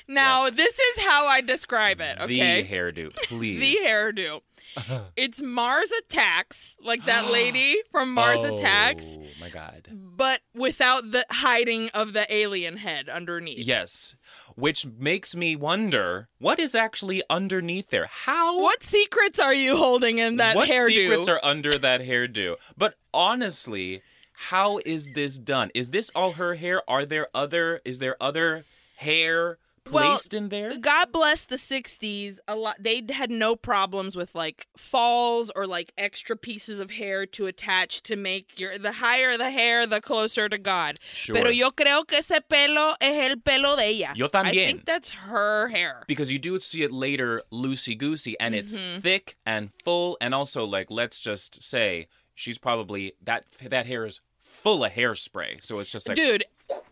now 0.07 0.45
Yes. 0.45 0.55
this 0.55 0.79
is 0.79 0.99
how 1.03 1.27
I 1.27 1.41
describe 1.41 2.01
it, 2.01 2.17
okay? 2.19 2.61
The 2.63 2.67
hairdo, 2.67 3.15
please. 3.15 3.59
The 3.59 3.77
hairdo. 3.87 4.41
It's 5.15 5.41
Mars 5.41 5.91
Attacks, 5.91 6.77
like 6.83 7.05
that 7.05 7.31
lady 7.31 7.75
from 7.91 8.13
Mars 8.13 8.39
oh 8.41 8.55
Attacks, 8.55 9.17
Oh 9.19 9.25
my 9.39 9.49
god. 9.49 9.87
but 9.91 10.41
without 10.53 11.11
the 11.11 11.25
hiding 11.29 11.89
of 11.89 12.13
the 12.13 12.31
alien 12.33 12.77
head 12.77 13.09
underneath. 13.09 13.65
Yes. 13.65 14.15
Which 14.55 14.85
makes 14.85 15.35
me 15.35 15.55
wonder 15.55 16.29
what 16.39 16.59
is 16.59 16.75
actually 16.75 17.23
underneath 17.29 17.89
there. 17.89 18.07
How 18.09 18.59
What 18.59 18.83
secrets 18.83 19.39
are 19.39 19.53
you 19.53 19.77
holding 19.77 20.19
in 20.19 20.37
that 20.37 20.55
what 20.55 20.69
hairdo? 20.69 20.81
What 20.81 20.89
secrets 20.89 21.27
are 21.27 21.39
under 21.43 21.77
that 21.87 22.01
hairdo? 22.01 22.55
But 22.77 22.95
honestly, 23.13 24.01
how 24.33 24.79
is 24.85 25.09
this 25.15 25.37
done? 25.37 25.71
Is 25.73 25.89
this 25.89 26.11
all 26.13 26.33
her 26.33 26.55
hair? 26.55 26.81
Are 26.87 27.05
there 27.05 27.27
other 27.33 27.81
is 27.85 27.99
there 27.99 28.15
other 28.21 28.65
hair 28.97 29.57
Well, 29.91 30.19
in 30.33 30.49
there? 30.49 30.71
God 30.77 31.11
bless 31.11 31.45
the 31.45 31.55
60s. 31.55 32.39
A 32.47 32.55
lot 32.55 32.77
they 32.79 33.03
had 33.09 33.29
no 33.31 33.55
problems 33.55 34.15
with 34.15 34.35
like 34.35 34.67
falls 34.77 35.51
or 35.55 35.65
like 35.67 35.93
extra 35.97 36.35
pieces 36.35 36.79
of 36.79 36.91
hair 36.91 37.25
to 37.27 37.45
attach 37.47 38.01
to 38.03 38.15
make 38.15 38.59
your 38.59 38.77
the 38.77 38.93
higher 38.93 39.37
the 39.37 39.51
hair 39.51 39.85
the 39.87 40.01
closer 40.01 40.49
to 40.49 40.57
God. 40.57 40.99
Sure. 41.13 41.35
Pero 41.35 41.49
yo 41.49 41.71
creo 41.71 42.05
que 42.07 42.17
ese 42.19 42.39
pelo 42.49 42.95
es 43.01 43.29
el 43.29 43.37
pelo 43.37 43.75
de 43.75 43.83
ella. 43.83 44.13
Yo 44.15 44.27
también. 44.27 44.47
I 44.47 44.67
think 44.67 44.85
that's 44.85 45.09
her 45.11 45.67
hair. 45.69 46.03
because 46.07 46.31
you 46.31 46.39
do 46.39 46.57
see 46.59 46.83
it 46.83 46.91
later 46.91 47.41
loosey 47.51 47.97
goosey 47.97 48.35
and 48.39 48.55
it's 48.55 48.75
Mhm. 48.77 49.01
thick 49.01 49.35
and 49.45 49.71
full 49.83 50.17
and 50.21 50.33
also 50.33 50.65
like 50.65 50.89
let's 50.91 51.19
just 51.19 51.61
say 51.63 52.07
she's 52.35 52.57
probably 52.57 53.13
that 53.23 53.45
that 53.61 53.85
hair 53.87 54.05
is 54.05 54.19
full 54.61 54.83
of 54.83 54.91
hairspray 54.91 55.63
so 55.63 55.79
it's 55.79 55.91
just 55.91 56.07
like 56.07 56.15
Dude, 56.15 56.43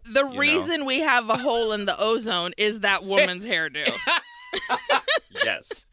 the 0.05 0.24
know? 0.24 0.38
reason 0.38 0.86
we 0.86 1.00
have 1.01 1.29
a 1.29 1.38
hole 1.38 1.72
in 1.72 1.86
the 1.86 1.95
ozone 2.00 2.53
is 2.57 2.81
that 2.81 3.03
woman's 3.03 3.45
hairdo. 3.45 3.91
yes 5.43 5.86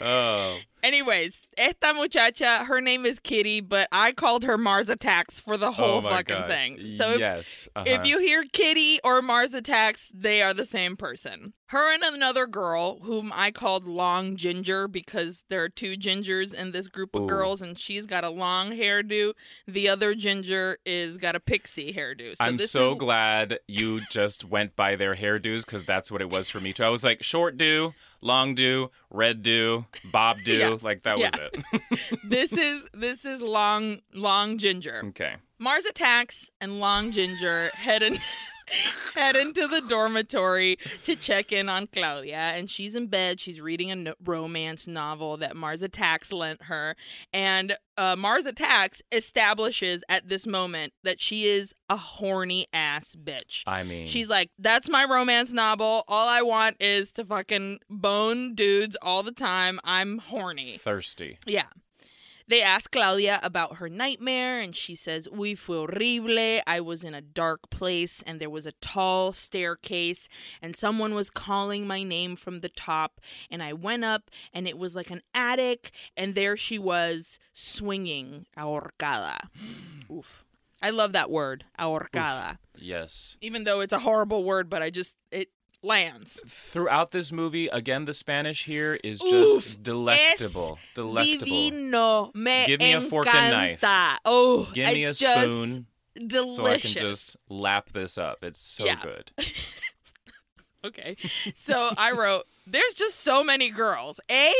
oh 0.00 0.58
Anyways, 0.82 1.46
esta 1.56 1.92
muchacha, 1.94 2.64
her 2.64 2.80
name 2.80 3.04
is 3.04 3.18
Kitty, 3.18 3.60
but 3.60 3.88
I 3.90 4.12
called 4.12 4.44
her 4.44 4.56
Mars 4.56 4.88
Attacks 4.88 5.40
for 5.40 5.56
the 5.56 5.72
whole 5.72 5.98
oh 5.98 6.02
fucking 6.02 6.36
God. 6.36 6.48
thing. 6.48 6.90
So 6.90 7.12
if, 7.12 7.18
yes 7.18 7.68
uh-huh. 7.74 7.84
if 7.86 8.06
you 8.06 8.18
hear 8.18 8.44
Kitty 8.52 9.00
or 9.02 9.22
Mars 9.22 9.54
Attacks, 9.54 10.10
they 10.14 10.42
are 10.42 10.54
the 10.54 10.64
same 10.64 10.96
person. 10.96 11.52
Her 11.66 11.92
and 11.92 12.02
another 12.02 12.46
girl, 12.46 13.00
whom 13.00 13.30
I 13.34 13.50
called 13.50 13.84
Long 13.84 14.36
Ginger 14.36 14.88
because 14.88 15.44
there 15.50 15.62
are 15.62 15.68
two 15.68 15.98
gingers 15.98 16.54
in 16.54 16.72
this 16.72 16.88
group 16.88 17.14
of 17.14 17.24
Ooh. 17.24 17.26
girls, 17.26 17.60
and 17.60 17.78
she's 17.78 18.06
got 18.06 18.24
a 18.24 18.30
long 18.30 18.70
hairdo. 18.70 19.34
The 19.66 19.86
other 19.86 20.14
ginger 20.14 20.78
is 20.86 21.18
got 21.18 21.36
a 21.36 21.40
pixie 21.40 21.92
hairdo. 21.92 22.38
So 22.38 22.44
I'm 22.44 22.58
so 22.58 22.92
is, 22.92 22.98
glad 22.98 23.58
you 23.68 24.00
just 24.10 24.46
went 24.46 24.76
by 24.76 24.96
their 24.96 25.14
hairdos 25.14 25.66
because 25.66 25.84
that's 25.84 26.10
what 26.10 26.22
it 26.22 26.30
was 26.30 26.48
for 26.48 26.58
me 26.58 26.72
too. 26.72 26.84
I 26.84 26.88
was 26.88 27.04
like 27.04 27.22
short 27.22 27.58
do, 27.58 27.92
long 28.22 28.54
do, 28.54 28.90
red 29.10 29.42
do, 29.42 29.84
bob 30.10 30.38
do, 30.44 30.54
Yeah. 30.54 30.67
Like 30.82 31.02
that 31.02 31.18
was 31.18 31.32
it. 31.34 32.20
this 32.24 32.52
is 32.52 32.84
this 32.92 33.24
is 33.24 33.40
long 33.40 33.98
long 34.14 34.58
ginger. 34.58 35.02
okay. 35.06 35.36
Mars 35.60 35.86
attacks 35.86 36.50
and 36.60 36.78
Long 36.78 37.10
Ginger 37.10 37.70
head 37.74 38.00
in, 38.00 38.16
head 39.14 39.36
into 39.36 39.66
the 39.66 39.80
dormitory 39.80 40.78
to 41.04 41.16
check 41.16 41.52
in 41.52 41.68
on 41.68 41.86
Claudia, 41.86 42.36
and 42.36 42.70
she's 42.70 42.94
in 42.94 43.06
bed. 43.06 43.40
She's 43.40 43.60
reading 43.60 43.90
a 43.90 43.96
no- 43.96 44.14
romance 44.24 44.86
novel 44.86 45.36
that 45.38 45.56
Mars 45.56 45.82
Attacks 45.82 46.32
lent 46.32 46.64
her, 46.64 46.96
and 47.32 47.76
uh, 47.96 48.14
Mars 48.16 48.46
Attacks 48.46 49.02
establishes 49.10 50.02
at 50.08 50.28
this 50.28 50.46
moment 50.46 50.92
that 51.02 51.20
she 51.20 51.46
is 51.46 51.74
a 51.88 51.96
horny 51.96 52.66
ass 52.72 53.16
bitch. 53.20 53.62
I 53.66 53.82
mean, 53.82 54.06
She's 54.06 54.28
like, 54.28 54.50
that's 54.58 54.88
my 54.88 55.04
romance 55.04 55.52
novel. 55.52 56.04
All 56.08 56.28
I 56.28 56.42
want 56.42 56.76
is 56.80 57.10
to 57.12 57.24
fucking 57.24 57.80
bone 57.90 58.54
dudes 58.54 58.96
all 59.02 59.22
the 59.22 59.32
time. 59.32 59.80
I'm 59.84 60.18
horny. 60.18 60.78
thirsty. 60.78 61.38
Yeah. 61.46 61.66
They 62.48 62.62
ask 62.62 62.90
Claudia 62.90 63.40
about 63.42 63.76
her 63.76 63.90
nightmare, 63.90 64.58
and 64.58 64.74
she 64.74 64.94
says, 64.94 65.28
Uy, 65.28 65.56
fue 65.56 65.84
horrible. 65.86 66.62
I 66.66 66.80
was 66.80 67.04
in 67.04 67.12
a 67.14 67.20
dark 67.20 67.68
place, 67.68 68.22
and 68.26 68.40
there 68.40 68.48
was 68.48 68.64
a 68.64 68.72
tall 68.72 69.34
staircase, 69.34 70.28
and 70.62 70.74
someone 70.74 71.14
was 71.14 71.28
calling 71.28 71.86
my 71.86 72.02
name 72.02 72.36
from 72.36 72.60
the 72.60 72.70
top. 72.70 73.20
And 73.50 73.62
I 73.62 73.74
went 73.74 74.04
up, 74.04 74.30
and 74.54 74.66
it 74.66 74.78
was 74.78 74.94
like 74.94 75.10
an 75.10 75.22
attic, 75.34 75.90
and 76.16 76.34
there 76.34 76.56
she 76.56 76.78
was 76.78 77.38
swinging, 77.52 78.46
ahorcada. 78.56 79.38
Oof. 80.10 80.44
I 80.80 80.90
love 80.90 81.12
that 81.12 81.30
word, 81.30 81.64
ahorcada. 81.78 82.58
Yes. 82.76 83.36
Even 83.40 83.64
though 83.64 83.80
it's 83.80 83.92
a 83.92 83.98
horrible 83.98 84.44
word, 84.44 84.70
but 84.70 84.80
I 84.80 84.90
just, 84.90 85.14
it 85.30 85.50
lands. 85.82 86.40
Throughout 86.46 87.10
this 87.12 87.30
movie, 87.32 87.68
again, 87.68 88.04
the 88.04 88.12
Spanish 88.12 88.64
here 88.64 88.98
is 89.04 89.20
just 89.20 89.56
Oof, 89.56 89.82
delectable. 89.82 90.78
Delectable. 90.94 91.38
Divino. 91.46 92.30
Me 92.34 92.66
Give 92.66 92.80
me 92.80 92.92
a 92.94 93.00
fork 93.00 93.26
and 93.32 93.50
knife. 93.52 93.80
encanta. 93.80 94.16
Oh, 94.24 94.68
Give 94.74 94.92
me 94.92 95.04
a 95.04 95.14
spoon 95.14 95.86
delicious. 96.26 96.56
so 96.56 96.66
I 96.66 96.78
can 96.78 96.90
just 96.92 97.36
lap 97.48 97.90
this 97.92 98.18
up. 98.18 98.42
It's 98.42 98.60
so 98.60 98.84
Yeah. 98.84 99.00
good. 99.02 99.30
Okay. 100.84 101.16
So 101.56 101.90
I 101.96 102.12
wrote, 102.12 102.46
there's 102.64 102.94
just 102.94 103.16
so 103.20 103.42
many 103.42 103.68
girls. 103.68 104.20
A, 104.30 104.52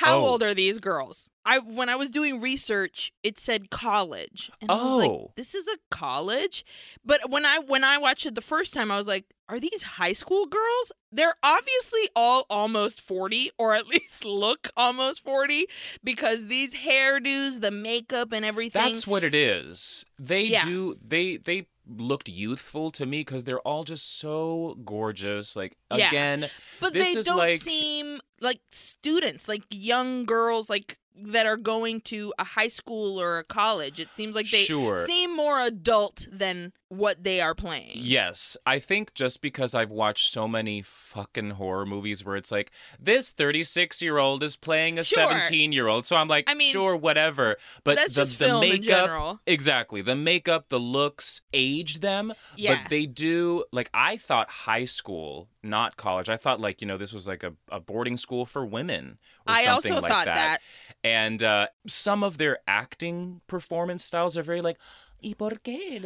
How 0.00 0.16
Oh. 0.16 0.26
old 0.28 0.42
are 0.42 0.54
these 0.54 0.78
girls? 0.78 1.28
I 1.44 1.58
when 1.58 1.88
I 1.90 1.96
was 1.96 2.08
doing 2.10 2.40
research, 2.40 3.12
it 3.22 3.38
said 3.38 3.68
college, 3.70 4.50
and 4.60 4.70
I 4.70 4.74
was 4.74 4.98
like, 4.98 5.10
Oh. 5.10 5.32
"This 5.36 5.54
is 5.54 5.66
a 5.68 5.76
college." 5.90 6.64
But 7.04 7.28
when 7.30 7.44
I 7.44 7.58
when 7.58 7.84
I 7.84 7.98
watched 7.98 8.24
it 8.26 8.34
the 8.34 8.40
first 8.40 8.72
time, 8.72 8.90
I 8.90 8.96
was 8.96 9.06
like, 9.06 9.24
"Are 9.48 9.60
these 9.60 9.82
high 9.82 10.12
school 10.14 10.46
girls? 10.46 10.92
They're 11.12 11.34
obviously 11.42 12.08
all 12.16 12.46
almost 12.48 13.00
forty, 13.00 13.50
or 13.58 13.74
at 13.74 13.86
least 13.94 14.24
look 14.24 14.68
almost 14.76 15.22
forty, 15.22 15.66
because 16.02 16.46
these 16.46 16.72
hairdos, 16.72 17.60
the 17.60 17.70
makeup, 17.70 18.32
and 18.32 18.44
everything." 18.44 18.82
That's 18.82 19.06
what 19.06 19.22
it 19.24 19.34
is. 19.34 20.04
They 20.18 20.42
Yeah. 20.44 20.64
do. 20.64 20.96
They 21.02 21.36
they 21.36 21.66
looked 21.96 22.28
youthful 22.28 22.90
to 22.92 23.06
me 23.06 23.20
because 23.20 23.44
they're 23.44 23.60
all 23.60 23.84
just 23.84 24.18
so 24.18 24.76
gorgeous. 24.84 25.56
Like 25.56 25.76
Yeah. 25.94 26.08
again, 26.08 26.50
But 26.80 26.92
they 26.92 27.14
don't 27.14 27.36
like- 27.36 27.60
seem 27.60 28.20
like 28.40 28.60
students, 28.70 29.48
like 29.48 29.62
young 29.70 30.24
girls, 30.24 30.70
like 30.70 30.98
that 31.26 31.46
are 31.46 31.56
going 31.56 32.00
to 32.02 32.32
a 32.38 32.44
high 32.44 32.68
school 32.68 33.20
or 33.20 33.38
a 33.38 33.44
college. 33.44 34.00
It 34.00 34.12
seems 34.12 34.34
like 34.34 34.50
they 34.50 34.64
Sure. 34.64 35.06
seem 35.06 35.34
more 35.36 35.60
adult 35.60 36.26
than 36.30 36.72
what 36.88 37.22
they 37.22 37.40
are 37.40 37.54
playing. 37.54 37.92
Yes, 37.94 38.56
I 38.66 38.80
think 38.80 39.14
just 39.14 39.40
because 39.40 39.74
I've 39.76 39.90
watched 39.90 40.32
so 40.32 40.48
many 40.48 40.82
fucking 40.82 41.50
horror 41.50 41.86
movies 41.86 42.24
where 42.24 42.34
it's 42.34 42.50
like 42.50 42.72
this 42.98 43.30
36 43.30 44.02
year 44.02 44.18
old 44.18 44.42
is 44.42 44.56
playing 44.56 44.98
a 44.98 45.04
Sure. 45.04 45.28
17 45.30 45.70
year 45.70 45.86
old, 45.86 46.04
so 46.04 46.16
I'm 46.16 46.26
like, 46.26 46.44
I 46.48 46.54
mean, 46.54 46.72
sure, 46.72 46.96
whatever. 46.96 47.56
But 47.84 47.96
the 48.08 48.12
just 48.12 48.38
the 48.40 48.58
makeup, 48.58 48.82
general. 49.06 49.40
exactly, 49.46 50.02
the 50.02 50.16
makeup, 50.16 50.68
the 50.68 50.80
looks 50.80 51.42
age 51.52 52.00
them, 52.00 52.32
Yeah. 52.56 52.80
but 52.82 52.90
they 52.90 53.06
do. 53.06 53.64
Like 53.70 53.88
I 53.94 54.16
thought 54.16 54.50
high 54.50 54.84
school, 54.84 55.48
not 55.62 55.96
college. 55.96 56.28
I 56.28 56.36
thought 56.36 56.60
like 56.60 56.80
you 56.80 56.86
know 56.86 56.96
this 56.96 57.12
was 57.12 57.26
like 57.28 57.42
a, 57.42 57.52
a 57.70 57.80
boarding 57.80 58.16
school 58.16 58.46
for 58.46 58.64
women. 58.64 59.18
Or 59.46 59.54
I 59.54 59.64
something 59.64 59.92
also 59.92 60.02
like 60.02 60.12
thought 60.12 60.24
that. 60.26 60.58
and 61.04 61.42
uh, 61.42 61.66
some 61.86 62.22
of 62.24 62.38
their 62.38 62.58
acting 62.66 63.40
performance 63.46 64.04
styles 64.04 64.36
are 64.36 64.42
very 64.42 64.62
like. 64.62 64.78
"Y 65.22 65.34
por 65.36 65.50
qué? 65.62 66.00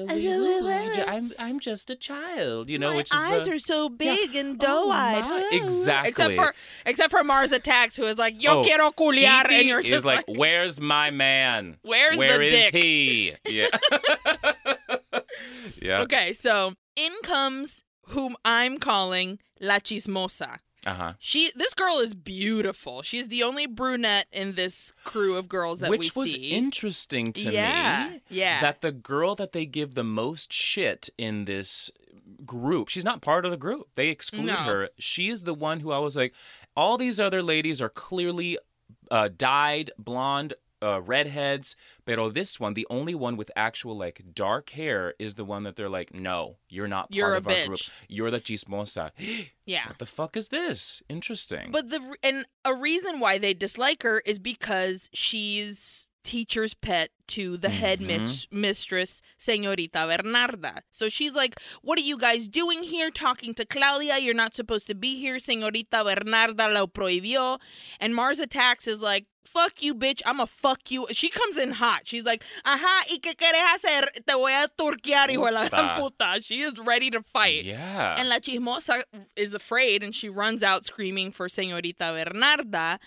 I'm 1.07 1.33
I'm 1.39 1.61
just 1.61 1.89
a 1.89 1.95
child, 1.95 2.69
you 2.69 2.81
know. 2.81 2.91
My 2.91 2.97
which 2.97 3.15
is 3.15 3.21
eyes 3.21 3.47
uh, 3.47 3.53
are 3.53 3.59
so 3.61 3.89
big 3.89 4.35
and 4.35 4.61
Oh, 4.65 4.67
doe-eyed. 4.91 5.25
Ooh. 5.25 5.57
Exactly. 5.65 6.09
Except 6.11 6.35
for 6.35 6.55
except 6.85 7.11
for 7.13 7.23
Mars 7.23 7.53
Attacks, 7.53 7.95
who 7.97 8.07
is 8.07 8.19
like, 8.19 8.43
"Yo 8.43 8.59
Oh, 8.59 8.63
quiero 8.65 8.91
culiar," 8.91 9.49
and 9.49 9.69
you're 9.69 9.79
is 9.81 9.87
just 9.87 10.05
like, 10.05 10.27
like, 10.27 10.37
"Where's 10.37 10.81
my 10.81 11.11
man? 11.13 11.77
"Where's 11.83 12.17
Where 12.19 12.39
the 12.39 12.45
is 12.57 12.71
dick?" 12.73 12.83
he?" 12.83 13.35
Yeah. 13.47 13.69
yeah. 15.81 16.01
Okay, 16.03 16.33
so 16.33 16.73
in 16.97 17.13
comes 17.23 17.83
whom 18.09 18.37
I'm 18.45 18.79
calling 18.79 19.39
La 19.61 19.79
Chismosa. 19.79 20.59
Uh 20.87 20.93
huh. 20.95 21.13
She, 21.19 21.51
this 21.57 21.73
girl 21.73 21.99
is 21.99 22.15
beautiful. 22.15 23.01
She's 23.01 23.29
the 23.29 23.43
only 23.43 23.67
brunette 23.67 24.27
in 24.33 24.55
this 24.55 24.93
crew 25.05 25.37
of 25.37 25.49
girls 25.49 25.79
that 25.81 25.89
Which 25.89 26.15
we 26.15 26.21
was 26.23 26.33
see. 26.33 26.51
interesting 26.51 27.33
to 27.33 27.51
yeah, 27.51 28.11
me. 28.13 28.21
yeah. 28.29 28.61
That 28.61 28.83
the 28.83 28.93
girl 28.93 29.35
that 29.37 29.53
they 29.53 29.65
give 29.65 29.95
the 29.95 30.05
most 30.05 30.53
shit 30.53 31.09
in 31.17 31.47
this 31.47 31.91
group, 32.45 32.89
she's 32.89 33.05
not 33.05 33.23
part 33.23 33.47
of 33.47 33.51
the 33.51 33.57
group. 33.57 33.89
They 33.95 34.09
exclude 34.09 34.45
No. 34.45 34.57
her. 34.57 34.89
She 34.99 35.29
is 35.31 35.45
the 35.45 35.55
one 35.55 35.81
who 35.81 35.91
I 35.91 35.99
was 35.99 36.17
like, 36.17 36.35
all 36.77 36.99
these 36.99 37.19
other 37.19 37.43
ladies 37.43 37.81
are 37.81 37.89
clearly 37.89 38.59
uh, 39.11 39.31
dyed 39.35 39.91
blonde. 39.97 40.53
Uh, 40.85 41.01
redheads, 41.01 41.75
pero 42.05 42.29
this 42.29 42.61
one, 42.61 42.75
the 42.75 42.87
only 42.91 43.15
one 43.15 43.37
with 43.39 43.51
actual 43.57 43.97
like 43.97 44.23
dark 44.35 44.71
hair, 44.71 45.15
is 45.19 45.35
the 45.37 45.45
one 45.45 45.63
that 45.65 45.77
they're 45.77 45.89
like, 45.99 46.13
no, 46.13 46.57
you're 46.69 46.89
not 46.97 47.05
part 47.09 47.17
You're 47.17 47.35
a 47.35 47.39
of 47.39 47.49
our 47.49 47.67
group. 47.67 47.81
You're 48.09 48.31
the 48.31 48.41
chismosa. 48.41 49.11
yeah. 49.65 49.87
what 49.89 49.99
the 49.99 50.07
fuck 50.07 50.37
is 50.37 50.49
this? 50.51 51.03
Interesting. 51.09 51.71
But 51.71 51.89
the 51.89 52.01
and 52.23 52.45
a 52.65 52.75
reason 52.75 53.19
why 53.19 53.39
they 53.39 53.55
dislike 53.55 54.03
her 54.03 54.21
is 54.27 54.39
because 54.39 55.09
she's 55.15 56.09
teacher's 56.23 56.73
pet 56.73 57.11
to 57.27 57.59
the 57.59 57.69
head 57.69 58.01
Mhm. 58.01 58.07
mis- 58.07 58.47
mistress, 58.51 59.21
Señorita 59.39 60.03
Bernarda. 60.09 60.81
So 60.91 61.11
she's 61.11 61.35
like, 61.35 61.55
"What 61.83 61.99
are 61.99 62.03
you 62.11 62.17
guys 62.17 62.49
doing 62.49 62.83
here 62.83 63.11
talking 63.11 63.53
to 63.57 63.65
Claudia? 63.67 64.19
You're 64.19 64.33
not 64.45 64.55
supposed 64.55 64.87
to 64.87 64.95
be 64.95 65.19
here. 65.21 65.37
Señorita 65.37 66.01
Bernarda 66.09 66.73
lo 66.73 66.87
prohibió." 66.87 67.59
And 68.01 68.15
Mars 68.15 68.39
attacks 68.41 68.87
is 68.89 69.01
like, 69.03 69.27
"Fuck 69.45 69.83
you, 69.83 69.95
bitch. 69.95 70.21
I'm 70.27 70.41
a 70.41 70.47
fuck 70.47 70.91
you." 70.91 71.07
She 71.13 71.29
comes 71.29 71.57
in 71.57 71.73
hot. 71.73 72.03
She's 72.05 72.25
like, 72.25 72.43
"Ajá, 72.65 73.03
¿y 73.11 73.19
qué 73.21 73.35
quieres 73.37 73.63
hacer? 73.75 74.03
Te 74.27 74.35
voy 74.35 74.53
a 74.53 74.69
turquear, 74.77 75.29
hijo 75.31 75.47
de 75.47 75.53
la 75.53 75.69
gran 75.69 75.97
Puta. 75.97 76.01
puta." 76.35 76.41
She 76.43 76.61
is 76.63 76.79
ready 76.79 77.11
to 77.11 77.23
fight. 77.23 77.65
yeah. 77.65 78.17
And 78.19 78.29
La 78.29 78.39
Chismosa 78.39 79.03
is 79.37 79.55
afraid 79.55 80.03
and 80.03 80.15
she 80.15 80.29
runs 80.29 80.63
out 80.63 80.85
screaming 80.85 81.31
for 81.31 81.49
Señorita 81.49 81.95
Bernarda. 81.99 82.99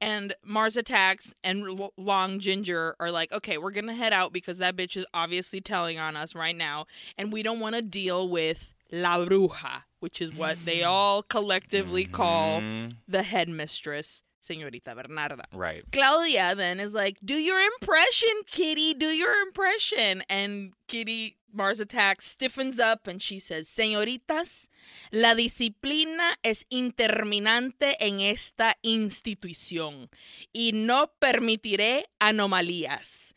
And 0.00 0.34
Mars 0.44 0.76
Attacks 0.76 1.34
and 1.42 1.80
Long 1.96 2.38
Ginger 2.38 2.94
are 2.98 3.10
like, 3.10 3.32
okay, 3.32 3.56
we're 3.58 3.70
going 3.70 3.86
to 3.86 3.94
head 3.94 4.12
out 4.12 4.32
because 4.32 4.58
that 4.58 4.76
bitch 4.76 4.96
is 4.96 5.06
obviously 5.14 5.60
telling 5.60 5.98
on 5.98 6.16
us 6.16 6.34
right 6.34 6.56
now. 6.56 6.86
And 7.16 7.32
we 7.32 7.42
don't 7.42 7.60
want 7.60 7.74
to 7.76 7.82
deal 7.82 8.28
with 8.28 8.74
La 8.92 9.16
Bruja, 9.18 9.82
which 10.00 10.20
is 10.20 10.32
what 10.32 10.58
they 10.64 10.82
all 10.82 11.22
collectively 11.22 12.04
call 12.04 12.60
Mhm. 12.60 12.92
the 13.08 13.22
headmistress, 13.22 14.22
Señorita 14.44 14.94
Bernarda. 14.94 15.46
Right. 15.52 15.84
Claudia 15.90 16.54
then 16.54 16.78
is 16.80 16.92
like, 16.92 17.18
Do 17.24 17.34
your 17.34 17.60
impression, 17.60 18.28
Kitty. 18.50 18.94
Do 18.94 19.06
your 19.06 19.32
impression. 19.46 20.22
And 20.28 20.72
Kitty, 20.86 21.36
Mars 21.52 21.80
Attacks, 21.80 22.26
stiffens 22.26 22.78
up 22.78 23.06
and 23.06 23.22
she 23.22 23.38
says, 23.38 23.68
Señoritas, 23.68 24.68
la 25.10 25.34
disciplina 25.34 26.34
es 26.42 26.66
interminante 26.70 27.96
en 28.00 28.20
esta 28.20 28.74
institución 28.82 30.10
y 30.52 30.72
no 30.74 31.12
permitiré 31.20 32.04
anomalías. 32.20 33.34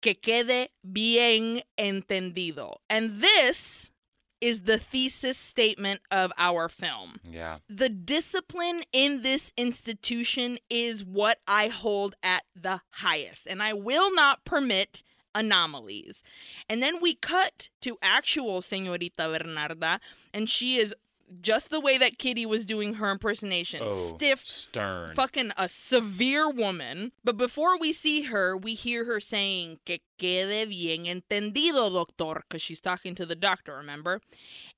Que 0.00 0.14
quede 0.14 0.70
bien 0.82 1.62
entendido. 1.76 2.80
And 2.88 3.20
this 3.20 3.89
is 4.40 4.62
the 4.62 4.78
thesis 4.78 5.36
statement 5.38 6.00
of 6.10 6.32
our 6.38 6.68
film 6.68 7.20
Yeah. 7.30 7.58
the 7.68 7.88
discipline 7.88 8.82
in 8.92 9.22
this 9.22 9.52
institution 9.56 10.58
is 10.70 11.04
what 11.04 11.38
I 11.46 11.68
hold 11.68 12.14
at 12.22 12.44
the 12.54 12.80
highest, 12.90 13.46
and 13.46 13.62
I 13.62 13.72
will 13.72 14.12
not 14.14 14.44
permit 14.44 15.02
anomalies. 15.34 16.22
And 16.68 16.82
then 16.82 17.00
we 17.00 17.14
cut 17.14 17.68
to 17.82 17.96
actual 18.02 18.60
Señorita 18.60 19.12
Bernarda, 19.18 20.00
and 20.34 20.50
she 20.50 20.76
is 20.78 20.94
just 21.40 21.70
the 21.70 21.80
way 21.80 21.96
that 21.98 22.18
Kitty 22.18 22.44
was 22.46 22.64
doing 22.64 22.94
her 22.94 23.10
impersonation 23.10 23.80
Oh, 23.84 23.90
stiff, 24.16 24.44
stern. 24.46 25.14
fucking 25.14 25.52
a 25.56 25.68
severe 25.68 26.48
woman. 26.50 27.12
But 27.22 27.36
before 27.36 27.78
we 27.78 27.92
see 27.92 28.22
her, 28.22 28.56
we 28.56 28.74
hear 28.74 29.04
her 29.04 29.20
saying, 29.20 29.78
Que 29.86 29.98
quede 30.18 30.68
bien 30.68 31.04
entendido, 31.06 31.92
doctor, 31.92 32.42
because 32.48 32.62
she's 32.62 32.80
talking 32.80 33.14
to 33.14 33.24
the 33.26 33.36
doctor, 33.36 33.76
remember? 33.76 34.20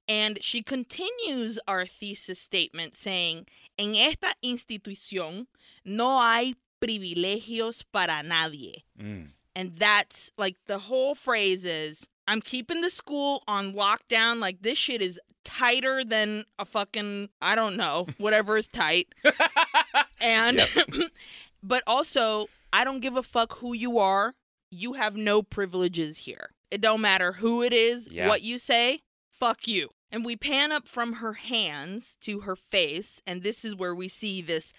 And 0.08 0.42
she 0.42 0.62
continues 0.62 1.58
our 1.66 1.86
thesis 1.86 2.38
statement 2.40 2.96
saying, 2.96 3.46
En 3.78 3.94
esta 3.96 4.34
institución 4.44 5.46
no 5.84 6.18
hay 6.20 6.54
privilegios 6.80 7.84
para 7.92 8.22
nadie. 8.22 8.84
Mm. 9.00 9.28
And 9.54 9.76
that's 9.78 10.30
like 10.38 10.56
the 10.66 10.78
whole 10.80 11.14
phrase 11.14 11.64
is 11.64 12.08
I'm 12.28 12.40
keeping 12.40 12.80
the 12.80 12.90
school 12.90 13.42
on 13.48 13.72
lockdown. 13.74 14.38
Like 14.40 14.62
this 14.62 14.78
shit 14.78 15.02
is 15.02 15.18
tighter 15.44 16.04
than 16.04 16.44
a 16.58 16.64
fucking, 16.64 17.28
I 17.40 17.54
don't 17.54 17.76
know, 17.76 18.06
whatever 18.18 18.56
is 18.56 18.68
tight. 18.68 19.08
And, 20.20 20.66
but 21.62 21.82
also, 21.86 22.48
I 22.72 22.84
don't 22.84 23.00
give 23.00 23.16
a 23.16 23.22
fuck 23.22 23.58
who 23.58 23.72
you 23.74 23.98
are. 23.98 24.34
You 24.70 24.94
have 24.94 25.16
no 25.16 25.42
privileges 25.42 26.18
here. 26.18 26.50
It 26.70 26.80
don't 26.80 27.00
matter 27.00 27.32
who 27.32 27.62
it 27.62 27.72
is, 27.72 28.08
Yeah. 28.10 28.28
what 28.28 28.42
you 28.42 28.56
say, 28.56 29.02
fuck 29.30 29.66
you. 29.68 29.90
And 30.10 30.24
we 30.24 30.36
pan 30.36 30.72
up 30.72 30.86
from 30.88 31.14
her 31.14 31.32
hands 31.34 32.16
to 32.20 32.40
her 32.40 32.54
face, 32.56 33.20
and 33.26 33.42
this 33.42 33.64
is 33.64 33.74
where 33.74 33.94
we 33.94 34.08
see 34.08 34.40
this 34.42 34.72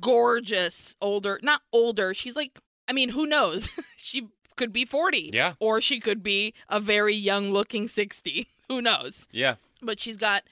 gorgeous 0.00 0.94
older, 1.00 1.38
not 1.42 1.62
older, 1.72 2.12
she's 2.14 2.36
like, 2.36 2.58
I 2.88 2.92
mean, 2.92 3.10
who 3.10 3.26
knows? 3.26 3.70
she 3.96 4.28
could 4.56 4.72
be 4.72 4.84
40. 4.84 5.30
Yeah. 5.32 5.54
Or 5.60 5.80
she 5.80 6.00
could 6.00 6.22
be 6.22 6.54
a 6.68 6.80
very 6.80 7.14
young 7.14 7.50
looking 7.52 7.88
60. 7.88 8.48
Who 8.68 8.80
knows? 8.82 9.26
Yeah. 9.32 9.56
But 9.80 10.00
she's 10.00 10.16
got 10.16 10.44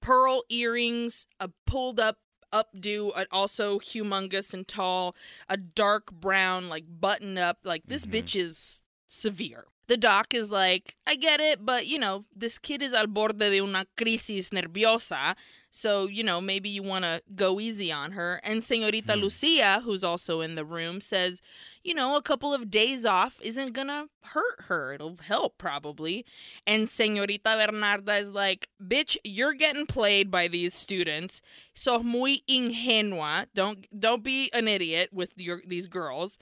pearl 0.00 0.42
earrings, 0.48 1.26
a 1.40 1.50
pulled 1.66 2.00
up 2.00 2.18
updo, 2.52 3.26
also 3.30 3.78
humongous 3.78 4.54
and 4.54 4.66
tall, 4.66 5.14
a 5.48 5.56
dark 5.58 6.10
brown, 6.12 6.68
like 6.68 6.84
button 6.88 7.36
up. 7.36 7.58
Like 7.64 7.82
this 7.86 8.06
Mhm. 8.06 8.12
bitch 8.12 8.36
is 8.36 8.82
severe. 9.06 9.66
The 9.88 9.96
doc 9.96 10.34
is 10.34 10.50
like, 10.50 10.96
I 11.06 11.16
get 11.16 11.40
it, 11.40 11.64
but 11.64 11.86
you 11.86 11.98
know, 11.98 12.24
this 12.34 12.58
kid 12.58 12.82
is 12.82 12.92
al 12.92 13.06
borde 13.06 13.38
de 13.38 13.60
una 13.60 13.86
crisis 13.96 14.50
nerviosa. 14.50 15.34
So, 15.70 16.06
you 16.06 16.24
know, 16.24 16.40
maybe 16.40 16.70
you 16.70 16.82
want 16.82 17.04
to 17.04 17.22
go 17.34 17.60
easy 17.60 17.92
on 17.92 18.12
her. 18.12 18.40
And 18.42 18.62
Senorita 18.62 19.12
Hmm. 19.12 19.20
Lucia, 19.20 19.82
who's 19.84 20.02
also 20.02 20.40
in 20.40 20.54
the 20.54 20.64
room, 20.64 21.00
says, 21.00 21.42
you 21.84 21.94
know, 21.94 22.16
a 22.16 22.22
couple 22.22 22.54
of 22.54 22.70
days 22.70 23.04
off 23.04 23.38
isn't 23.42 23.74
going 23.74 23.88
to 23.88 24.06
hurt 24.22 24.62
her. 24.68 24.94
It'll 24.94 25.18
help, 25.20 25.58
probably. 25.58 26.24
And 26.66 26.88
Senorita 26.88 27.50
Bernarda 27.50 28.20
is 28.20 28.30
like, 28.30 28.70
bitch, 28.82 29.18
you're 29.24 29.52
getting 29.52 29.86
played 29.86 30.30
by 30.30 30.48
these 30.48 30.72
students. 30.72 31.42
So 31.74 32.02
muy 32.02 32.38
ingenua. 32.48 33.46
Don't 33.54 33.86
don't 33.98 34.24
be 34.24 34.50
an 34.54 34.68
idiot 34.68 35.10
with 35.12 35.32
your 35.36 35.60
these 35.66 35.86
girls. 35.86 36.38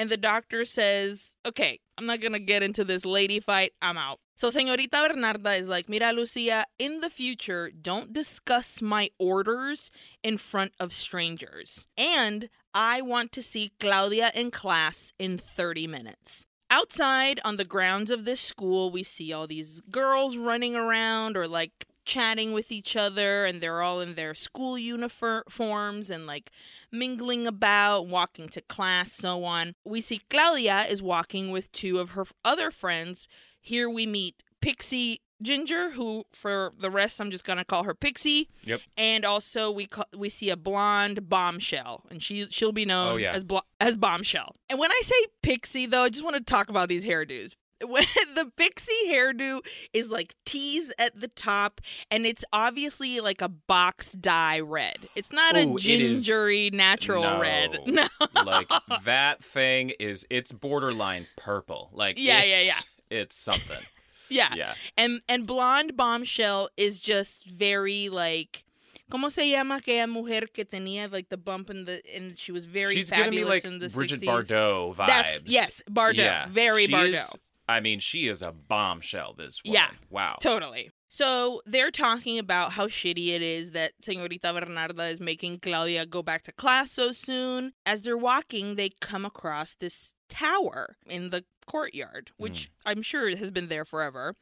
And 0.00 0.08
the 0.08 0.16
doctor 0.16 0.64
says, 0.64 1.36
okay, 1.44 1.78
I'm 1.98 2.06
not 2.06 2.22
to 2.22 2.38
get 2.38 2.62
into 2.62 2.84
this 2.84 3.04
lady 3.04 3.38
fight. 3.38 3.72
I'm 3.82 3.98
out. 3.98 4.18
So 4.34 4.48
Senorita 4.48 4.88
Bernarda 4.96 5.60
is 5.60 5.68
like, 5.68 5.90
Mira, 5.90 6.14
Lucia, 6.14 6.64
in 6.78 7.02
the 7.02 7.10
future, 7.10 7.70
don't 7.70 8.10
discuss 8.10 8.80
my 8.80 9.10
orders 9.18 9.90
in 10.22 10.38
front 10.38 10.72
of 10.80 10.94
strangers. 10.94 11.86
And 11.98 12.48
I 12.72 13.02
want 13.02 13.30
to 13.32 13.42
see 13.42 13.72
Claudia 13.78 14.32
in 14.34 14.50
class 14.50 15.12
in 15.18 15.36
30 15.36 15.86
minutes. 15.86 16.46
Outside 16.70 17.38
on 17.44 17.58
the 17.58 17.66
grounds 17.66 18.10
of 18.10 18.24
this 18.24 18.40
school, 18.40 18.90
we 18.90 19.02
see 19.02 19.34
all 19.34 19.46
these 19.46 19.82
girls 19.90 20.38
running 20.38 20.74
around 20.74 21.36
or 21.36 21.46
like 21.46 21.84
chatting 22.10 22.52
with 22.52 22.72
each 22.72 22.96
other, 22.96 23.44
and 23.46 23.60
they're 23.60 23.82
all 23.82 24.00
in 24.00 24.14
their 24.14 24.34
school 24.34 24.76
uniforms 24.78 26.10
and 26.10 26.26
like 26.26 26.50
mingling 26.90 27.46
about, 27.46 28.06
walking 28.06 28.48
to 28.50 28.60
class, 28.60 29.12
so 29.12 29.44
on. 29.44 29.74
We 29.84 30.00
see 30.00 30.20
Claudia 30.28 30.86
is 30.88 31.00
walking 31.02 31.50
with 31.50 31.70
two 31.72 31.98
of 31.98 32.10
her 32.10 32.26
other 32.44 32.70
friends. 32.70 33.28
Here 33.60 33.88
we 33.88 34.06
meet 34.06 34.42
Pixie 34.60 35.20
Ginger, 35.42 35.92
who 35.92 36.24
for 36.32 36.72
the 36.78 36.90
rest 36.90 37.20
I'm 37.20 37.30
just 37.30 37.44
gonna 37.46 37.64
call 37.64 37.84
her 37.84 37.94
Pixie. 37.94 38.48
Yep. 38.64 38.80
And 38.98 39.24
also 39.24 39.70
we 39.70 39.86
call, 39.86 40.04
we 40.14 40.28
see 40.28 40.50
a 40.50 40.56
blonde 40.56 41.28
bombshell, 41.28 42.04
and 42.10 42.22
she 42.22 42.46
she'll 42.50 42.72
be 42.72 42.84
known 42.84 43.12
Oh, 43.12 43.16
yeah. 43.16 43.32
as 43.32 43.44
blo- 43.44 43.62
as 43.80 43.96
bombshell. 43.96 44.56
And 44.68 44.78
when 44.78 44.90
I 44.90 45.00
say 45.02 45.14
Pixie, 45.42 45.86
though, 45.86 46.02
I 46.02 46.08
just 46.10 46.24
want 46.24 46.36
to 46.36 46.42
talk 46.42 46.68
about 46.68 46.88
these 46.90 47.04
hairdos. 47.04 47.54
When 47.86 48.04
the 48.34 48.50
pixie 48.56 48.92
hairdo 49.08 49.60
is 49.92 50.10
like 50.10 50.34
teased 50.44 50.92
at 50.98 51.18
the 51.18 51.28
top, 51.28 51.80
and 52.10 52.26
it's 52.26 52.44
obviously 52.52 53.20
like 53.20 53.40
a 53.40 53.48
box 53.48 54.12
dye 54.12 54.60
red. 54.60 55.08
It's 55.16 55.32
not 55.32 55.56
Ooh, 55.56 55.76
a 55.76 55.78
gingery 55.78 56.70
natural 56.72 57.22
No. 57.22 57.40
red. 57.40 57.78
No. 57.86 58.06
like 58.44 58.68
that 59.04 59.42
thing 59.42 59.92
is 59.98 60.26
it's 60.30 60.52
borderline 60.52 61.26
purple. 61.36 61.90
Like 61.92 62.16
Yeah, 62.18 62.42
yeah, 62.44 62.60
yeah 62.60 62.72
It's 63.10 63.36
something. 63.36 63.78
yeah. 64.28 64.52
Yeah. 64.54 64.74
And 64.96 65.20
and 65.28 65.46
blonde 65.46 65.96
bombshell 65.96 66.68
is 66.76 66.98
just 67.00 67.46
very 67.46 68.08
like 68.08 68.64
¿Cómo 69.10 69.28
se 69.32 69.50
llama 69.50 69.80
aquella 69.80 70.06
mujer 70.08 70.42
que 70.52 70.64
tenía 70.64 71.10
like 71.10 71.28
the 71.30 71.36
bump 71.36 71.68
in 71.70 71.84
the 71.84 72.00
and 72.14 72.38
she 72.38 72.52
was 72.52 72.64
very 72.64 72.94
She's 72.94 73.10
giving 73.10 73.30
me 73.30 73.38
fabulous 73.38 73.64
like 73.64 73.72
in 73.72 73.78
the 73.80 73.88
Brigitte 73.88 74.20
60s? 74.20 74.24
Bardot 74.26 74.94
vibes. 74.94 75.06
That's 75.08 75.42
yes, 75.46 75.82
Bardot. 75.90 76.16
Yeah. 76.18 76.46
Very 76.48 76.86
She 76.86 76.92
Bardot. 76.92 77.14
is- 77.14 77.34
I 77.70 77.80
mean, 77.80 78.00
she 78.00 78.26
is 78.28 78.42
a 78.42 78.52
bombshell. 78.52 79.34
This 79.36 79.62
woman. 79.64 79.74
Yeah. 79.74 79.90
Wow. 80.10 80.36
Totally. 80.40 80.90
So 81.08 81.60
they're 81.66 81.90
talking 81.90 82.38
about 82.38 82.72
how 82.72 82.86
shitty 82.86 83.28
it 83.28 83.42
is 83.42 83.72
that 83.72 83.92
Senorita 84.02 84.48
Bernarda 84.52 85.10
is 85.10 85.20
making 85.20 85.58
Claudia 85.60 86.06
go 86.06 86.22
back 86.22 86.42
to 86.42 86.52
class 86.52 86.92
so 86.92 87.10
soon. 87.12 87.72
As 87.84 88.02
they're 88.02 88.16
walking, 88.16 88.76
they 88.76 88.90
come 89.00 89.24
across 89.24 89.74
this 89.74 90.14
tower 90.28 90.96
in 91.06 91.30
the 91.30 91.44
courtyard, 91.66 92.30
which 92.36 92.70
I'm 92.86 93.02
sure 93.02 93.34
has 93.36 93.50
been 93.50 93.68
there 93.68 93.84
forever. 93.84 94.34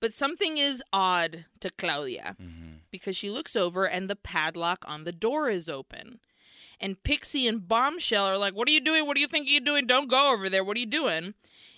But 0.00 0.14
something 0.14 0.58
is 0.58 0.82
odd 0.92 1.44
to 1.60 1.70
Claudia 1.70 2.36
Mhm. 2.40 2.80
because 2.90 3.16
she 3.16 3.30
looks 3.30 3.54
over 3.56 3.86
and 3.86 4.10
the 4.10 4.16
padlock 4.16 4.84
on 4.88 5.04
the 5.04 5.12
door 5.12 5.48
is 5.48 5.68
open. 5.68 6.18
And 6.80 7.02
Pixie 7.02 7.46
and 7.46 7.66
Bombshell 7.66 8.24
are 8.26 8.36
like, 8.36 8.54
What 8.54 8.68
are 8.68 8.72
you 8.72 8.80
doing? 8.80 9.06
What 9.06 9.14
do 9.14 9.20
you 9.20 9.28
think 9.28 9.48
you're 9.48 9.60
doing? 9.60 9.86
Don't 9.86 10.08
go 10.08 10.32
over 10.32 10.50
there. 10.50 10.62
What 10.64 10.76
are 10.76 10.80
you 10.80 10.86
doing? 10.86 11.34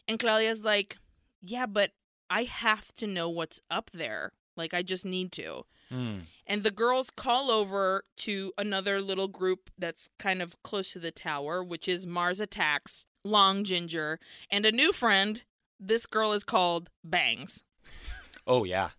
And 0.09 0.19
Claudia's 0.19 0.65
like, 0.65 0.97
Yeah, 1.43 1.67
but 1.67 1.91
I 2.31 2.45
have 2.45 2.89
to 2.95 3.07
know 3.07 3.29
what's 3.29 3.61
up 3.71 3.91
there. 3.93 4.33
Like, 4.57 4.75
I 4.75 4.83
just 4.83 5.05
need 5.05 5.31
to. 5.33 5.65
Mm. 5.93 6.23
And 6.47 6.63
the 6.63 6.71
girls 6.71 7.11
call 7.11 7.51
over 7.51 8.05
to 8.19 8.53
another 8.59 9.01
little 9.01 9.29
group 9.29 9.71
that's 9.79 10.11
kind 10.19 10.43
of 10.43 10.61
close 10.63 10.93
to 10.93 10.99
the 10.99 11.11
tower, 11.11 11.63
which 11.63 11.89
is 11.89 12.07
Mars 12.07 12.41
Attacks, 12.41 13.07
Long 13.25 13.65
Ginger, 13.65 14.19
and 14.51 14.67
a 14.67 14.73
new 14.73 14.93
friend. 14.93 15.43
This 15.79 16.07
girl 16.07 16.33
is 16.33 16.43
called 16.45 16.91
Bangs. 17.05 17.63
Oh 18.47 18.65
yeah. 18.65 18.91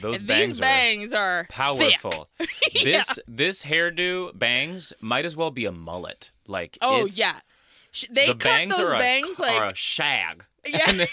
Those 0.00 0.22
bangs 0.22 0.52
these 0.52 0.60
are 0.60 0.62
bangs 0.62 1.12
are 1.12 1.40
thick. 1.42 1.50
powerful. 1.50 2.28
Yeah. 2.72 2.84
This 2.84 3.18
this 3.26 3.64
hairdo 3.64 4.36
bangs 4.38 4.92
might 5.00 5.24
as 5.24 5.34
well 5.36 5.50
be 5.50 5.64
a 5.64 5.72
mullet. 5.72 6.30
Like 6.46 6.78
Oh 6.82 7.06
yeah, 7.12 7.40
Sh- 7.96 8.04
they 8.10 8.26
the 8.26 8.32
cut 8.34 8.42
bangs 8.42 8.76
those 8.76 8.90
are 8.90 8.94
a, 8.94 8.98
bangs 8.98 9.38
like 9.38 9.60
are 9.60 9.66
a 9.68 9.74
shag. 9.74 10.44
yeah, 10.66 10.80
and, 10.88 11.00
then, 11.00 11.08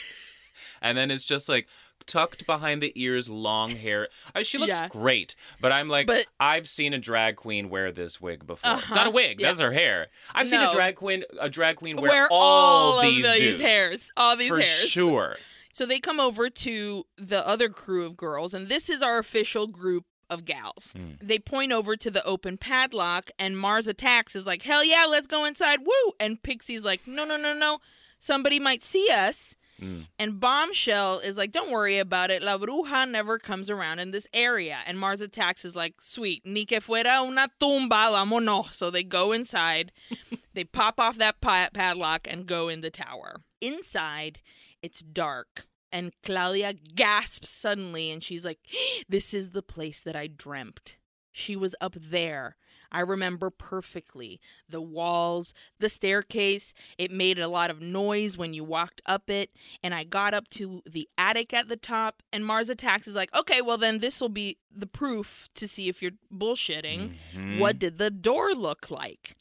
and 0.81 0.97
then 0.97 1.11
it's 1.11 1.23
just 1.23 1.47
like 1.47 1.67
tucked 2.05 2.45
behind 2.45 2.81
the 2.81 2.91
ears, 3.01 3.29
long 3.29 3.71
hair. 3.71 4.09
She 4.41 4.57
looks 4.57 4.77
Yeah. 4.79 4.89
great, 4.89 5.35
but 5.61 5.71
I'm 5.71 5.87
like, 5.87 6.05
But- 6.07 6.25
I've 6.39 6.67
seen 6.67 6.93
a 6.93 6.99
drag 6.99 7.37
queen 7.37 7.69
wear 7.69 7.91
this 7.93 8.19
wig 8.19 8.45
before. 8.45 8.73
It's 8.79 8.89
not 8.89 8.97
Uh-huh, 8.99 9.09
a 9.09 9.11
wig; 9.11 9.39
yeah. 9.39 9.47
that's 9.47 9.61
her 9.61 9.71
hair. 9.71 10.07
I've 10.35 10.49
seen 10.49 10.59
a 10.59 10.71
drag 10.71 10.95
queen, 10.95 11.23
a 11.39 11.49
drag 11.49 11.77
queen 11.77 11.95
wear, 11.95 12.11
wear 12.11 12.27
all, 12.29 12.41
all 12.41 12.99
of 12.99 13.05
these, 13.05 13.31
these 13.39 13.59
hairs, 13.61 14.11
all 14.17 14.35
these 14.35 14.49
for 14.49 14.57
hairs. 14.59 14.89
sure. 14.89 15.37
So 15.71 15.85
they 15.87 15.99
come 15.99 16.19
over 16.19 16.49
to 16.51 17.05
the 17.17 17.47
other 17.47 17.69
crew 17.69 18.05
of 18.05 18.17
girls, 18.17 18.53
and 18.53 18.67
this 18.67 18.89
is 18.89 19.01
our 19.01 19.17
official 19.17 19.65
group 19.67 20.03
of 20.29 20.45
gals. 20.45 20.93
Mm. 20.95 21.17
They 21.21 21.39
point 21.39 21.71
over 21.71 21.95
to 21.95 22.11
the 22.11 22.23
open 22.25 22.57
padlock, 22.57 23.31
and 23.37 23.57
Mars 23.57 23.87
attacks 23.87 24.35
is 24.35 24.45
like, 24.45 24.63
"Hell 24.63 24.83
yeah, 24.83 25.05
let's 25.05 25.27
go 25.27 25.45
inside!" 25.45 25.81
Woo! 25.81 26.11
And 26.19 26.41
Pixie's 26.41 26.83
like, 26.83 27.07
"No, 27.07 27.25
no, 27.25 27.37
no, 27.37 27.53
no, 27.53 27.79
somebody 28.19 28.59
might 28.59 28.83
see 28.83 29.09
us." 29.11 29.55
Mm. 29.81 30.07
And 30.19 30.39
Bombshell 30.39 31.19
is 31.19 31.37
like, 31.37 31.51
"Don't 31.51 31.71
worry 31.71 31.97
about 31.97 32.31
it. 32.31 32.41
La 32.41 32.57
Bruja 32.57 33.09
never 33.09 33.39
comes 33.39 33.69
around 33.69 33.99
in 33.99 34.11
this 34.11 34.27
area." 34.33 34.79
And 34.85 34.99
Mars 34.99 35.21
attacks 35.21 35.65
is 35.65 35.75
like, 35.75 36.01
"Sweet, 36.01 36.45
ni 36.45 36.65
que 36.65 36.79
fuera 36.79 37.25
una 37.25 37.49
tumba, 37.59 38.09
vámonos." 38.11 38.73
So 38.73 38.89
they 38.89 39.03
go 39.03 39.31
inside, 39.31 39.91
they 40.53 40.63
pop 40.63 40.99
off 40.99 41.17
that 41.17 41.41
padlock, 41.41 42.27
and 42.29 42.45
go 42.45 42.69
in 42.69 42.81
the 42.81 42.91
tower. 42.91 43.41
Inside, 43.61 44.39
it's 44.81 45.01
dark. 45.01 45.67
And 45.93 46.11
Claudia 46.23 46.73
gasps 46.73 47.49
suddenly 47.49 48.09
and 48.11 48.21
she's 48.23 48.43
like, 48.43 48.59
This 49.07 49.33
is 49.33 49.51
the 49.51 49.61
place 49.61 50.01
that 50.01 50.15
I 50.15 50.27
dreamt. 50.27 50.97
She 51.31 51.55
was 51.55 51.75
up 51.79 51.95
there. 51.97 52.57
I 52.95 52.99
remember 52.99 53.49
perfectly 53.49 54.39
the 54.69 54.81
walls, 54.81 55.51
the 55.79 55.89
staircase. 55.89 56.73
It 56.97 57.09
made 57.09 57.39
a 57.39 57.47
lot 57.47 57.71
of 57.71 57.81
noise 57.81 58.37
when 58.37 58.53
you 58.53 58.63
walked 58.63 59.01
up 59.07 59.29
it. 59.31 59.49
And 59.81 59.95
I 59.95 60.03
got 60.03 60.33
up 60.35 60.47
to 60.49 60.81
the 60.85 61.07
attic 61.17 61.53
at 61.53 61.69
the 61.69 61.75
top. 61.77 62.21
And 62.31 62.45
Mars 62.45 62.69
Attacks 62.69 63.07
is 63.07 63.15
like, 63.15 63.33
Okay, 63.35 63.61
well, 63.61 63.77
then 63.77 63.99
this 63.99 64.19
will 64.19 64.29
be 64.29 64.57
the 64.75 64.87
proof 64.87 65.47
to 65.55 65.67
see 65.67 65.87
if 65.89 66.01
you're 66.01 66.11
bullshitting. 66.31 67.15
Mhm. 67.35 67.59
What 67.59 67.77
did 67.79 67.97
the 67.99 68.11
door 68.11 68.53
look 68.53 68.89
like? 68.91 69.35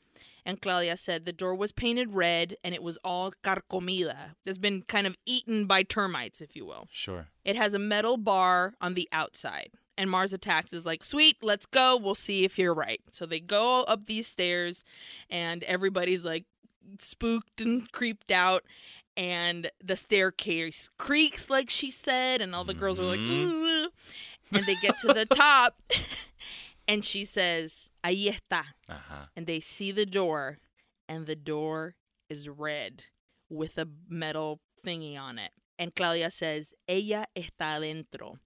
And 0.45 0.61
Claudia 0.61 0.97
said 0.97 1.25
the 1.25 1.33
door 1.33 1.55
was 1.55 1.73
painted 1.73 2.15
red 2.15 2.57
and 2.65 2.75
it 2.75 2.83
was 2.83 2.99
all 3.05 3.33
carcomida. 3.45 4.35
It's 4.45 4.59
been 4.59 4.83
kind 4.83 5.07
of 5.07 5.17
eaten 5.25 5.67
by 5.67 5.83
termites, 5.83 6.41
if 6.41 6.57
you 6.57 6.67
will. 6.67 6.89
Sure. 6.91 7.29
It 7.45 7.57
has 7.57 7.75
a 7.75 7.79
metal 7.79 8.17
bar 8.17 8.75
on 8.81 8.95
the 8.95 9.09
outside. 9.13 9.71
And 9.97 10.11
Mars 10.11 10.33
Attacks 10.33 10.73
is 10.73 10.85
like, 10.87 11.05
sweet, 11.05 11.37
let's 11.43 11.67
go. 11.67 11.97
We'll 11.97 12.15
see 12.15 12.45
if 12.45 12.59
you're 12.59 12.75
right. 12.75 13.01
So 13.11 13.27
they 13.27 13.41
go 13.41 13.83
up 13.83 14.07
these 14.07 14.27
stairs 14.27 14.85
and 15.31 15.63
everybody's 15.65 16.25
like 16.25 16.45
spooked 16.99 17.61
and 17.61 17.91
creeped 17.93 18.33
out. 18.33 18.65
And 19.17 19.71
the 19.85 19.95
staircase 19.95 20.89
creaks, 20.99 21.51
like 21.51 21.69
she 21.69 21.91
said. 21.91 22.41
And 22.41 22.55
all 22.55 22.65
the 22.65 22.75
girls 22.75 22.99
are 22.99 23.05
like. 23.05 23.21
Mm-hmm. 23.21 23.65
"Ooh." 23.65 23.89
and 24.55 24.67
they 24.67 24.75
get 24.77 24.99
to 25.01 25.09
the 25.09 25.27
top. 25.27 25.77
and 26.89 27.05
she 27.05 27.25
says, 27.25 27.89
Ahí 28.05 28.29
está 28.29 28.65
Uh 28.89 28.95
huh. 29.09 29.25
and 29.37 29.47
they 29.47 29.61
see 29.61 29.93
the 29.93 30.07
door, 30.07 30.59
and 31.09 31.27
the 31.27 31.37
door 31.37 31.95
is 32.29 32.49
red 32.49 33.05
with 33.51 33.79
a 33.79 33.87
metal 34.09 34.61
thingy 34.85 35.19
on 35.19 35.39
it. 35.39 35.53
And 35.79 35.95
Claudia 35.95 36.31
says, 36.31 36.75
Ella 36.89 37.27
está 37.37 37.77
adentro. 37.79 38.39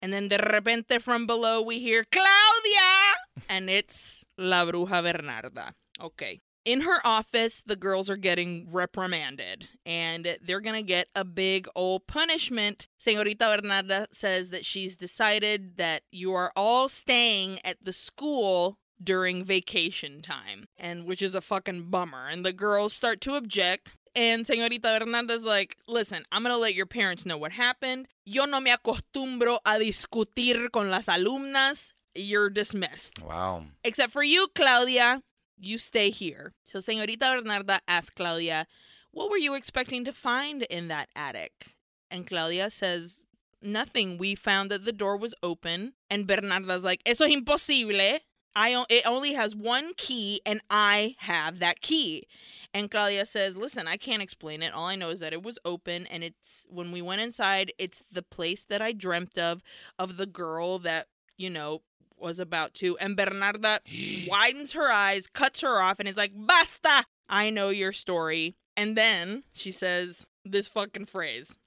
And 0.00 0.12
then 0.12 0.28
de 0.28 0.36
repente 0.38 1.00
from 1.00 1.26
below 1.26 1.62
we 1.62 1.78
hear, 1.78 2.04
Claudia! 2.10 3.14
And 3.48 3.70
it's 3.70 4.24
La 4.36 4.64
Bruja 4.66 5.00
Bernarda. 5.02 5.72
Okay. 6.00 6.40
In 6.64 6.82
her 6.82 7.04
office, 7.04 7.62
the 7.66 7.76
girls 7.76 8.08
are 8.08 8.16
getting 8.16 8.68
reprimanded 8.70 9.68
and 9.84 10.38
they're 10.46 10.60
going 10.60 10.76
to 10.76 10.86
get 10.86 11.08
a 11.14 11.24
big 11.24 11.66
old 11.74 12.06
punishment. 12.06 12.86
Senorita 12.98 13.44
Bernarda 13.44 14.06
says 14.12 14.50
that 14.50 14.64
she's 14.64 14.94
decided 14.94 15.76
that 15.78 16.02
you 16.12 16.32
are 16.34 16.52
all 16.54 16.88
staying 16.88 17.58
at 17.64 17.78
the 17.82 17.92
school 17.92 18.78
during 19.02 19.44
vacation 19.44 20.22
time, 20.22 20.68
and 20.76 21.04
which 21.06 21.22
is 21.22 21.34
a 21.34 21.40
fucking 21.40 21.90
bummer. 21.90 22.28
And 22.28 22.44
the 22.44 22.52
girls 22.52 22.92
start 22.92 23.20
to 23.22 23.34
object. 23.34 23.96
And 24.14 24.44
Señorita 24.44 25.00
Bernarda's 25.00 25.44
like, 25.44 25.76
listen, 25.88 26.24
I'm 26.30 26.42
going 26.44 26.54
to 26.54 26.58
let 26.58 26.74
your 26.74 26.86
parents 26.86 27.26
know 27.26 27.38
what 27.38 27.52
happened. 27.52 28.06
Yo 28.24 28.44
no 28.44 28.60
me 28.60 28.70
acostumbro 28.70 29.58
a 29.66 29.80
discutir 29.80 30.70
con 30.70 30.90
las 30.90 31.06
alumnas. 31.06 31.92
You're 32.14 32.50
dismissed. 32.50 33.24
Wow. 33.24 33.64
Except 33.82 34.12
for 34.12 34.22
you, 34.22 34.46
Claudia. 34.54 35.22
You 35.62 35.78
stay 35.78 36.10
here. 36.10 36.54
So 36.64 36.80
Señorita 36.80 37.20
Bernarda 37.40 37.78
asked 37.86 38.16
Claudia, 38.16 38.66
what 39.12 39.30
were 39.30 39.36
you 39.36 39.54
expecting 39.54 40.04
to 40.04 40.12
find 40.12 40.62
in 40.64 40.88
that 40.88 41.08
attic? 41.14 41.68
And 42.10 42.26
Claudia 42.26 42.68
says, 42.68 43.24
nothing. 43.62 44.18
We 44.18 44.34
found 44.34 44.70
that 44.72 44.84
the 44.84 44.92
door 44.92 45.16
was 45.16 45.34
open. 45.40 45.92
And 46.10 46.26
Bernarda's 46.26 46.82
like, 46.82 47.00
eso 47.06 47.24
es 47.24 47.30
imposible. 47.30 48.18
I 48.56 48.74
o- 48.74 48.86
it 48.90 49.06
only 49.06 49.34
has 49.34 49.54
one 49.54 49.92
key 49.96 50.40
and 50.44 50.60
I 50.68 51.14
have 51.20 51.60
that 51.60 51.80
key. 51.80 52.26
And 52.74 52.90
Claudia 52.90 53.24
says, 53.24 53.56
"Listen, 53.56 53.86
I 53.86 53.96
can't 53.96 54.22
explain 54.22 54.62
it. 54.62 54.74
All 54.74 54.86
I 54.86 54.96
know 54.96 55.08
is 55.10 55.20
that 55.20 55.32
it 55.32 55.42
was 55.42 55.58
open 55.64 56.06
and 56.08 56.22
it's 56.22 56.66
when 56.68 56.92
we 56.92 57.00
went 57.00 57.22
inside, 57.22 57.72
it's 57.78 58.02
the 58.10 58.22
place 58.22 58.64
that 58.64 58.82
I 58.82 58.92
dreamt 58.92 59.38
of 59.38 59.62
of 59.98 60.16
the 60.18 60.26
girl 60.26 60.78
that, 60.80 61.06
you 61.38 61.48
know, 61.48 61.80
was 62.22 62.38
about 62.38 62.74
to." 62.74 62.96
And 62.98 63.16
Bernarda 63.16 63.80
widens 64.28 64.72
her 64.72 64.90
eyes, 64.90 65.26
cuts 65.26 65.60
her 65.60 65.80
off 65.80 65.98
and 65.98 66.08
is 66.08 66.16
like, 66.16 66.32
"Basta. 66.34 67.04
I 67.28 67.50
know 67.50 67.70
your 67.70 67.92
story." 67.92 68.56
And 68.76 68.96
then 68.96 69.44
she 69.52 69.70
says 69.70 70.26
this 70.44 70.68
fucking 70.68 71.06
phrase. 71.06 71.58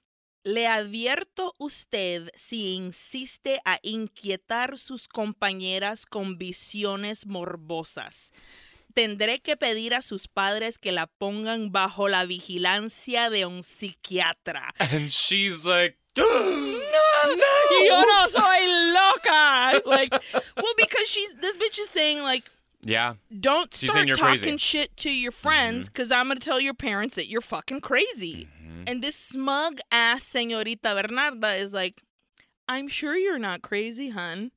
Le 0.44 0.64
advierto 0.64 1.54
usted 1.58 2.30
si 2.36 2.76
insiste 2.76 3.58
a 3.64 3.80
inquietar 3.82 4.78
sus 4.78 5.08
compañeras 5.08 6.06
con 6.06 6.38
visiones 6.38 7.26
morbosas. 7.26 8.30
Tendré 8.94 9.42
que 9.42 9.56
pedir 9.56 9.92
a 9.92 10.02
sus 10.02 10.28
padres 10.28 10.78
que 10.78 10.92
la 10.92 11.08
pongan 11.08 11.72
bajo 11.72 12.08
la 12.08 12.24
vigilancia 12.24 13.28
de 13.28 13.44
un 13.44 13.64
psiquiatra. 13.64 14.72
And 14.78 15.10
she's 15.10 15.66
like, 15.66 15.98
Yo 17.30 18.02
no 18.02 18.26
soy 18.28 18.66
loca. 18.94 19.82
Like, 19.86 20.12
well, 20.56 20.74
because 20.76 21.08
she's 21.08 21.32
this 21.40 21.56
bitch 21.56 21.78
is 21.78 21.90
saying 21.90 22.22
like, 22.22 22.44
Yeah. 22.82 23.14
don't 23.40 23.72
She's 23.74 23.90
start 23.90 24.08
talking 24.08 24.22
crazy. 24.24 24.46
Mm-hmm. 24.48 24.56
shit 24.56 24.96
to 24.98 25.10
your 25.10 25.32
friends 25.32 25.88
because 25.88 26.10
I'm 26.12 26.28
gonna 26.28 26.40
tell 26.40 26.60
your 26.60 26.74
parents 26.74 27.14
that 27.16 27.28
you're 27.28 27.40
fucking 27.40 27.80
crazy. 27.80 28.48
Mhm. 28.62 28.84
And 28.88 29.02
this 29.02 29.16
smug 29.16 29.78
ass 29.90 30.24
señorita 30.24 30.80
Bernarda 30.82 31.58
is 31.58 31.72
like, 31.72 32.02
I'm 32.68 32.88
sure 32.88 33.16
you're 33.16 33.38
not 33.38 33.62
crazy, 33.62 34.10
hun, 34.10 34.50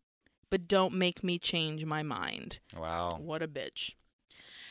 but 0.50 0.68
don't 0.68 0.94
make 0.96 1.24
me 1.24 1.38
change 1.40 1.86
my 1.86 2.02
mind. 2.04 2.60
Wow. 2.76 3.18
What 3.22 3.42
a 3.44 3.48
bitch. 3.48 3.94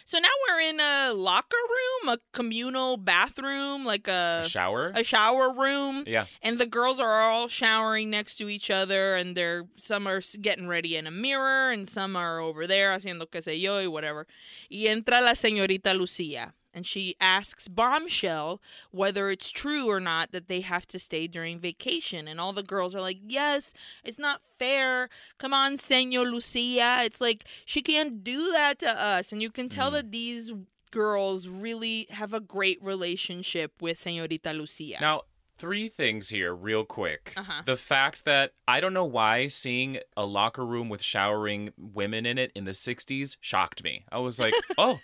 So 0.08 0.18
now 0.18 0.30
we're 0.48 0.60
in 0.70 0.80
a 0.80 1.12
locker 1.12 1.58
room, 1.68 2.08
a 2.14 2.18
communal 2.32 2.96
bathroom, 2.96 3.84
like 3.84 4.08
a 4.08 4.40
A 4.42 4.48
shower? 4.48 4.90
a 4.94 5.04
shower 5.04 5.52
room, 5.52 6.04
yeah. 6.06 6.24
and 6.40 6.58
the 6.58 6.64
girls 6.64 6.98
are 6.98 7.20
all 7.20 7.46
showering 7.46 8.08
next 8.08 8.36
to 8.36 8.48
each 8.48 8.70
other, 8.70 9.16
and 9.16 9.36
they're 9.36 9.66
some 9.76 10.08
are 10.08 10.22
getting 10.40 10.66
ready 10.66 10.96
in 10.96 11.06
a 11.06 11.10
mirror, 11.10 11.70
and 11.70 11.86
some 11.86 12.16
are 12.16 12.40
over 12.40 12.66
there 12.66 12.90
haciendo 12.96 13.30
que 13.30 13.42
sé 13.42 13.60
yo 13.60 13.80
y 13.80 13.86
whatever. 13.86 14.26
Y 14.70 14.86
entra 14.86 15.20
la 15.20 15.32
señorita 15.34 15.94
Lucia, 15.94 16.54
and 16.78 16.86
she 16.86 17.16
asks 17.20 17.66
Bombshell 17.68 18.62
whether 18.92 19.30
it's 19.30 19.50
true 19.50 19.86
or 19.90 20.00
not 20.00 20.30
that 20.32 20.48
they 20.48 20.60
have 20.60 20.86
to 20.88 20.98
stay 20.98 21.26
during 21.26 21.58
vacation, 21.58 22.26
and 22.28 22.40
all 22.40 22.52
the 22.54 22.62
girls 22.62 22.94
are 22.94 23.00
like, 23.00 23.18
"Yes, 23.26 23.74
it's 24.04 24.18
not 24.18 24.40
fair. 24.58 25.08
Come 25.38 25.52
on, 25.52 25.74
Señor 25.74 26.30
Lucia. 26.32 27.00
It's 27.04 27.20
like 27.20 27.44
she 27.66 27.82
can't 27.82 28.22
do 28.22 28.52
that 28.52 28.78
to 28.78 28.88
us," 28.90 29.32
and 29.32 29.42
you 29.42 29.50
can 29.50 29.68
tell 29.68 29.90
Mm. 29.90 29.94
that 29.94 30.12
these 30.12 30.52
girls 30.90 31.48
really 31.48 32.06
have 32.10 32.32
a 32.32 32.40
great 32.40 32.82
relationship 32.82 33.82
with 33.82 33.98
Señorita 34.02 34.56
Lucia. 34.56 34.98
Now, 35.00 35.22
three 35.58 35.88
things 35.88 36.28
here, 36.28 36.54
real 36.54 36.84
quick. 36.84 37.34
Uh-huh. 37.36 37.62
The 37.66 37.76
fact 37.76 38.24
that 38.24 38.52
I 38.68 38.80
don't 38.80 38.94
know 38.94 39.04
why 39.04 39.48
seeing 39.48 39.98
a 40.16 40.24
locker 40.24 40.64
room 40.64 40.88
with 40.88 41.02
showering 41.02 41.72
women 41.76 42.24
in 42.24 42.38
it 42.38 42.52
in 42.54 42.64
the 42.64 42.74
60s 42.74 43.36
shocked 43.40 43.82
me. 43.82 44.04
I 44.12 44.18
was 44.18 44.38
like, 44.38 44.54
oh, 44.78 45.00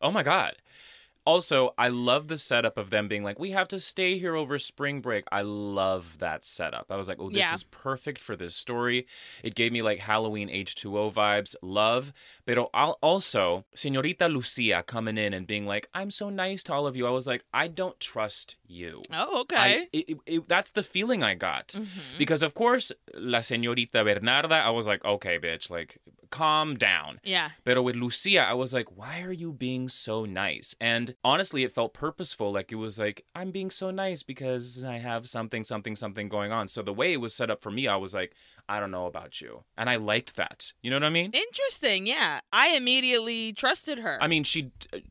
oh 0.00 0.10
my 0.10 0.22
God. 0.22 0.56
Also, 1.26 1.74
I 1.76 1.88
love 1.88 2.28
the 2.28 2.38
setup 2.38 2.78
of 2.78 2.90
them 2.90 3.06
being 3.06 3.22
like, 3.22 3.38
we 3.38 3.50
have 3.50 3.68
to 3.68 3.78
stay 3.78 4.18
here 4.18 4.34
over 4.34 4.58
spring 4.58 5.00
break. 5.00 5.24
I 5.30 5.42
love 5.42 6.16
that 6.18 6.44
setup. 6.44 6.86
I 6.90 6.96
was 6.96 7.08
like, 7.08 7.18
oh, 7.20 7.28
this 7.28 7.38
Yeah. 7.40 7.54
is 7.54 7.62
perfect 7.64 8.20
for 8.20 8.36
this 8.36 8.56
story. 8.56 9.06
It 9.42 9.54
gave 9.54 9.70
me 9.70 9.82
like 9.82 9.98
Halloween 9.98 10.48
H2O 10.48 11.12
vibes. 11.12 11.54
Love. 11.62 12.12
Al- 12.74 12.98
also, 13.02 13.64
Senorita 13.74 14.28
Lucia 14.28 14.82
coming 14.86 15.16
in 15.18 15.32
and 15.34 15.46
being 15.46 15.66
like, 15.66 15.88
I'm 15.94 16.10
so 16.10 16.30
nice 16.30 16.62
to 16.64 16.72
all 16.74 16.86
of 16.86 16.96
you. 16.96 17.06
I 17.06 17.10
was 17.10 17.26
like, 17.26 17.44
I 17.52 17.68
don't 17.68 18.00
trust 18.00 18.56
you. 18.66 19.02
Oh, 19.12 19.40
okay. 19.42 19.56
I, 19.56 19.88
it, 19.92 20.18
it- 20.26 20.48
that's 20.48 20.70
the 20.72 20.82
feeling 20.82 21.22
I 21.22 21.34
got. 21.34 21.68
Mhm. 21.68 21.86
Because, 22.18 22.42
of 22.42 22.54
course, 22.54 22.90
La 23.14 23.38
Señorita 23.40 24.02
Bernarda, 24.04 24.52
I 24.64 24.70
was 24.70 24.86
like, 24.86 25.04
okay, 25.04 25.38
bitch, 25.38 25.70
like, 25.70 25.98
calm 26.30 26.76
down. 26.76 27.20
Yeah. 27.22 27.50
Pero 27.64 27.82
with 27.82 27.96
Lucia, 27.96 28.42
I 28.42 28.54
was 28.54 28.72
like, 28.72 28.96
why 28.96 29.22
are 29.22 29.32
you 29.32 29.52
being 29.52 29.88
so 29.88 30.24
nice? 30.24 30.74
And 30.80 31.14
honestly, 31.24 31.64
it 31.64 31.72
felt 31.72 31.94
purposeful. 31.94 32.52
Like, 32.52 32.72
it 32.72 32.76
was 32.76 32.98
like, 32.98 33.24
I'm 33.34 33.50
being 33.50 33.70
so 33.70 33.90
nice 33.90 34.22
because 34.22 34.84
I 34.84 34.98
have 34.98 35.28
something, 35.28 35.64
something, 35.64 35.96
something 35.96 36.28
going 36.28 36.52
on. 36.52 36.68
So 36.68 36.82
the 36.82 36.94
way 36.94 37.12
it 37.12 37.20
was 37.20 37.34
set 37.34 37.50
up 37.50 37.62
for 37.62 37.70
me, 37.70 37.88
I 37.88 37.96
was 37.96 38.14
like, 38.14 38.34
I 38.70 38.78
don't 38.78 38.92
know 38.92 39.06
about 39.06 39.40
you. 39.40 39.64
And 39.76 39.90
I 39.90 39.96
liked 39.96 40.36
that. 40.36 40.72
You 40.80 40.90
know 40.90 40.96
what 40.96 41.04
I 41.04 41.10
mean? 41.10 41.32
Interesting. 41.32 42.06
Yeah. 42.06 42.40
I 42.52 42.68
immediately 42.76 43.52
trusted 43.52 43.98
her. 43.98 44.16
I 44.22 44.28
mean, 44.28 44.44
she 44.44 44.70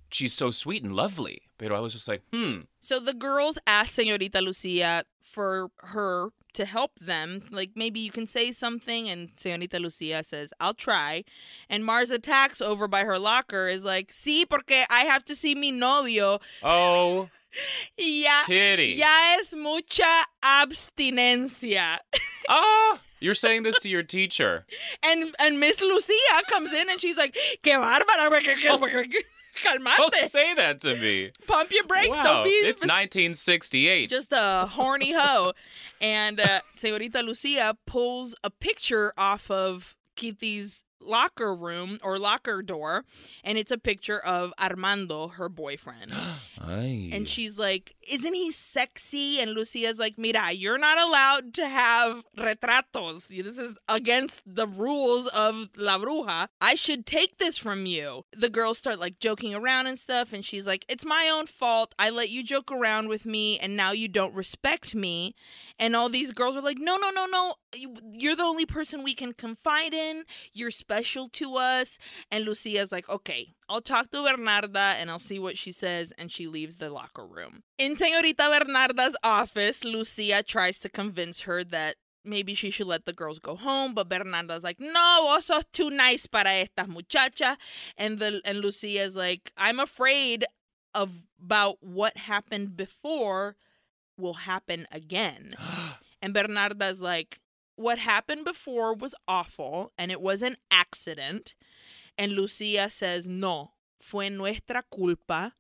she's 0.10 0.34
so 0.34 0.50
sweet 0.50 0.82
and 0.82 0.94
lovely. 0.94 1.42
But 1.58 1.74
I 1.74 1.80
was 1.82 1.92
just 1.92 2.08
like, 2.08 2.22
hmm. 2.32 2.62
so 2.80 3.02
the 3.02 3.14
girls 3.14 3.60
asked 3.68 3.98
Señorita 4.00 4.42
Lucia 4.42 5.04
for 5.22 5.72
her 5.80 6.30
to 6.54 6.64
help 6.64 6.98
them. 7.00 7.44
Like, 7.52 7.72
maybe 7.76 8.00
you 8.00 8.12
can 8.12 8.28
say 8.28 8.54
something. 8.54 9.10
And 9.10 9.36
Señorita 9.36 9.78
Lucia 9.82 10.24
says, 10.24 10.54
I'll 10.62 10.74
try. 10.74 11.26
And 11.70 11.84
Mars 11.84 12.12
attacks 12.12 12.62
over 12.62 12.88
by 12.88 13.04
her 13.04 13.20
locker 13.20 13.68
is 13.68 13.84
like, 13.84 14.08
Sí, 14.14 14.46
porque 14.50 14.86
I 14.90 15.02
have 15.02 15.26
to 15.26 15.36
see 15.36 15.54
mi 15.54 15.72
novio. 15.74 16.40
Oh, 16.64 17.28
yeah. 17.98 18.44
kitty. 18.46 18.94
ya 18.94 19.36
es 19.38 19.54
mucha 19.54 20.26
abstinencia. 20.42 21.98
Oh, 22.52 23.00
you're 23.20 23.36
saying 23.36 23.64
this 23.64 23.78
to 23.80 23.90
your 23.90 24.04
teacher. 24.04 24.66
And 25.04 25.36
and 25.40 25.60
Miss 25.60 25.82
Lucia 25.82 26.14
comes 26.50 26.72
in 26.74 26.90
and 26.90 27.00
she's 27.00 27.18
like, 27.18 27.36
"Qué 27.64 27.74
bárbara, 27.76 28.30
Don't 28.64 28.82
calmate, 29.64 30.30
say 30.30 30.54
that 30.54 30.80
to 30.82 30.96
me. 30.96 31.32
pump 31.48 31.72
your 31.72 31.84
brakes, 31.86 32.10
wow, 32.10 32.24
don't 32.24 32.44
be 32.46 32.50
it's 32.52 32.82
1968. 32.82 34.10
just 34.10 34.32
a 34.32 34.68
horny 34.72 35.12
hoe." 35.20 35.54
And 36.02 36.40
uh, 36.40 36.62
Señorita 36.78 37.24
Lucia 37.24 37.76
pulls 37.86 38.36
a 38.44 38.50
picture 38.50 39.14
off 39.18 39.50
of 39.52 39.96
Kitty's 40.16 40.84
locker 41.02 41.54
room 41.56 42.00
or 42.04 42.18
locker 42.20 42.62
door, 42.62 43.04
and 43.44 43.58
it's 43.58 43.72
a 43.72 43.78
picture 43.78 44.20
of 44.20 44.54
Armando, 44.60 45.28
her 45.30 45.50
boyfriend. 45.50 46.14
And 47.14 47.28
she's 47.28 47.58
like, 47.58 47.96
Isn't 48.12 48.34
he 48.34 48.52
sexy? 48.52 49.40
And 49.40 49.52
Lucia's 49.52 49.98
like, 49.98 50.18
Mira, 50.18 50.52
you're 50.52 50.78
not 50.78 51.00
allowed 51.00 51.54
to 51.56 51.68
have 51.68 52.24
retratos. 52.38 53.28
This 53.30 53.58
is 53.58 53.76
against 53.88 54.42
the 54.46 54.68
rules 54.68 55.28
of 55.28 55.70
La 55.78 55.98
Bruja. 56.00 56.48
I 56.62 56.76
should 56.76 57.06
take 57.06 57.38
this 57.38 57.58
from 57.58 57.86
you. 57.86 58.26
The 58.36 58.50
girls 58.50 58.78
start 58.78 59.00
like 59.00 59.20
joking 59.20 59.56
around 59.56 59.88
and 59.88 59.98
stuff. 59.98 60.34
And 60.34 60.44
she's 60.44 60.68
like, 60.68 60.86
It's 60.90 61.06
my 61.06 61.30
own 61.32 61.48
fault. 61.48 61.96
I 61.98 62.10
let 62.10 62.30
you 62.30 62.44
joke 62.44 62.72
around 62.72 63.08
with 63.08 63.26
me. 63.26 63.58
And 63.60 63.76
now 63.76 63.92
you 63.92 64.08
don't 64.08 64.36
respect 64.36 64.94
me. 64.94 65.36
And 65.80 65.96
all 65.96 66.10
these 66.10 66.32
girls 66.34 66.56
are 66.56 66.62
like, 66.62 66.78
No, 66.78 66.98
no, 66.98 67.10
no, 67.10 67.26
no. 67.26 67.56
You- 67.76 67.96
You're 68.12 68.36
the 68.36 68.44
only 68.44 68.66
person 68.66 69.04
we 69.04 69.14
can 69.14 69.34
confide 69.34 69.94
in. 69.94 70.26
You're 70.54 70.72
special 70.90 71.30
to 71.30 71.56
us. 71.56 72.00
And 72.32 72.46
Lucia's 72.46 72.92
like, 72.92 73.08
Okay, 73.10 73.54
I'll 73.68 73.82
talk 73.82 74.10
to 74.12 74.18
Bernarda 74.18 74.96
and 75.00 75.12
I'll 75.12 75.20
see 75.20 75.40
what 75.40 75.58
she 75.58 75.72
says. 75.72 76.14
And 76.18 76.32
she 76.32 76.48
leaves 76.48 76.78
the 76.78 76.90
locker 76.90 77.26
room. 77.26 77.64
In 77.78 77.96
Senorita 77.96 78.50
Bernarda's 78.50 79.16
office, 79.24 79.84
Lucia 79.84 80.42
tries 80.44 80.80
to 80.80 80.90
convince 80.90 81.42
her 81.42 81.64
that 81.66 81.96
maybe 82.26 82.54
she 82.54 82.70
should 82.72 82.88
let 82.88 83.06
the 83.06 83.14
girls 83.14 83.38
go 83.40 83.56
home. 83.56 83.94
But 83.94 84.10
Bernarda's 84.10 84.64
like, 84.64 84.80
no, 84.80 85.20
vos 85.26 85.46
sos 85.46 85.64
too 85.72 85.92
nice 85.92 86.26
para 86.26 86.66
estas 86.66 86.88
muchacha. 86.88 87.58
And, 87.98 88.20
the, 88.20 88.42
and 88.44 88.60
Lucia's 88.60 89.16
like, 89.16 89.52
I'm 89.56 89.80
afraid 89.80 90.46
of 90.96 91.12
about 91.40 91.78
what 91.82 92.18
happened 92.18 92.76
before 92.76 93.56
will 94.18 94.34
happen 94.34 94.88
again. 94.92 95.54
And 96.22 96.34
Bernarda's 96.34 97.00
like, 97.00 97.40
what 97.80 97.98
happened 97.98 98.44
before 98.44 98.94
was 98.94 99.16
awful 99.28 99.94
and 99.98 100.12
it 100.12 100.22
was 100.22 100.42
an 100.42 100.58
accident. 100.70 101.56
And 102.18 102.34
Lucia 102.34 102.90
says, 102.90 103.26
no, 103.26 103.72
fue 104.02 104.30
nuestra 104.30 104.84
culpa. 104.94 105.54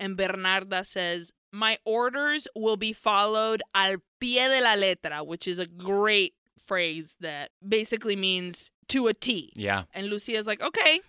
And 0.00 0.16
Bernarda 0.16 0.84
says, 0.84 1.32
my 1.52 1.78
orders 1.84 2.48
will 2.56 2.76
be 2.76 2.92
followed 2.92 3.62
al 3.74 3.98
pie 4.20 4.48
de 4.48 4.60
la 4.60 4.74
letra, 4.74 5.24
which 5.24 5.46
is 5.46 5.60
a 5.60 5.66
great 5.66 6.34
phrase 6.66 7.16
that 7.20 7.50
basically 7.66 8.16
means 8.16 8.70
to 8.88 9.06
a 9.06 9.14
T. 9.14 9.52
yeah. 9.54 9.84
And 9.94 10.08
Lucia's 10.08 10.46
like, 10.46 10.62
okay, 10.62 11.00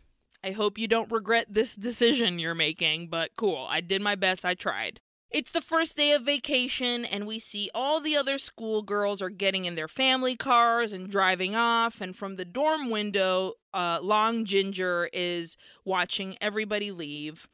I 0.43 0.51
hope 0.51 0.77
you 0.77 0.87
don't 0.87 1.11
regret 1.11 1.47
this 1.49 1.73
decision 1.75 2.37
you're 2.37 2.53
making, 2.53 3.07
but 3.07 3.31
cool. 3.37 3.65
I 3.67 3.81
did 3.81 4.01
my 4.01 4.15
best. 4.15 4.45
I 4.45 4.53
tried. 4.53 4.99
It's 5.33 5.49
the 5.49 5.61
first 5.61 5.97
day 5.97 6.11
of 6.11 6.21
vacation, 6.21 7.05
and 7.05 7.25
we 7.25 7.39
see 7.39 7.69
all 7.73 7.99
the 7.99 8.15
other 8.15 8.37
schoolgirls 8.37 9.19
are 9.19 9.31
getting 9.31 9.65
in 9.65 9.73
their 9.73 9.87
family 9.87 10.35
cars 10.35 10.93
and 10.93 11.09
driving 11.09 11.55
off. 11.55 12.01
And 12.01 12.15
from 12.15 12.35
the 12.35 12.45
dorm 12.45 12.91
window, 12.91 13.53
uh, 13.73 13.97
Long 14.01 14.45
Ginger 14.45 15.09
is 15.11 15.57
watching 15.85 16.37
everybody 16.39 16.91
leave. 16.91 17.47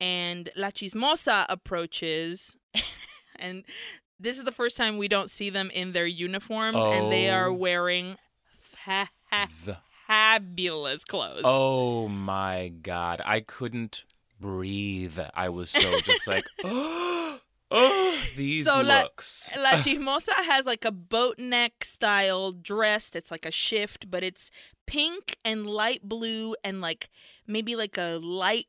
And 0.00 0.48
La 0.56 0.68
Chismosa 0.68 1.44
approaches, 1.50 2.56
and 3.36 3.64
this 4.18 4.38
is 4.38 4.44
the 4.44 4.52
first 4.52 4.78
time 4.78 4.96
we 4.96 5.06
don't 5.08 5.28
see 5.30 5.50
them 5.50 5.70
in 5.72 5.92
their 5.92 6.06
uniforms, 6.06 6.82
and 6.82 7.12
they 7.12 7.28
are 7.28 7.48
Oh. 7.48 7.52
wearing 7.52 8.16
fa- 8.62 9.10
The- 9.66 9.76
fabulous 10.06 11.04
clothes. 11.04 11.42
oh 11.44 12.08
my 12.08 12.68
god, 12.80 13.20
I 13.26 13.40
couldn't 13.40 14.04
breathe. 14.40 15.18
I 15.34 15.48
was 15.48 15.70
so 15.70 16.00
just 16.00 16.26
like, 16.26 16.44
oh, 16.64 17.38
oh 17.70 18.18
these 18.36 18.66
So, 18.66 18.80
la- 18.80 19.02
looks. 19.02 19.50
La 19.56 19.70
Chismosa 19.82 20.32
has 20.32 20.66
like 20.66 20.84
a 20.84 20.90
boat 20.90 21.38
neck 21.38 21.84
style 21.84 22.52
dress 22.52 23.10
that's 23.10 23.30
like 23.30 23.46
a 23.46 23.50
shift, 23.50 24.10
but 24.10 24.22
it's 24.22 24.50
pink 24.86 25.36
and 25.44 25.66
light 25.66 26.02
blue 26.02 26.56
and 26.64 26.80
like 26.80 27.10
maybe 27.46 27.76
like 27.76 27.96
a 27.98 28.18
light 28.22 28.66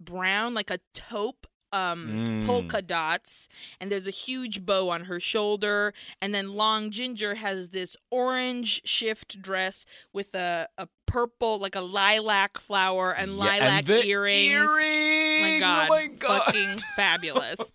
brown, 0.00 0.54
like 0.54 0.70
a 0.70 0.80
taupe 0.94 1.46
um 1.72 2.24
Mm. 2.26 2.46
polka 2.46 2.82
dots 2.82 3.48
and 3.80 3.90
there's 3.92 4.08
a 4.08 4.10
huge 4.12 4.66
bow 4.66 4.88
on 4.88 5.04
her 5.04 5.20
shoulder 5.20 5.94
and 6.20 6.34
then 6.34 6.54
long 6.54 6.90
ginger 6.90 7.36
has 7.36 7.68
this 7.68 7.96
orange 8.10 8.82
shift 8.84 9.40
dress 9.40 9.84
with 10.12 10.34
a, 10.34 10.68
a 10.78 10.88
purple 11.06 11.58
like 11.58 11.76
a 11.76 11.80
lilac 11.80 12.58
flower 12.58 13.12
and 13.12 13.32
Yeah, 13.32 13.38
lilac 13.38 13.84
the 13.84 14.04
earrings 14.04 14.50
earrings. 14.52 15.42
my 15.42 15.58
god, 15.60 15.86
Oh 15.90 15.94
my 15.94 16.06
god. 16.06 16.42
fucking 16.46 16.78
fabulous. 16.96 17.72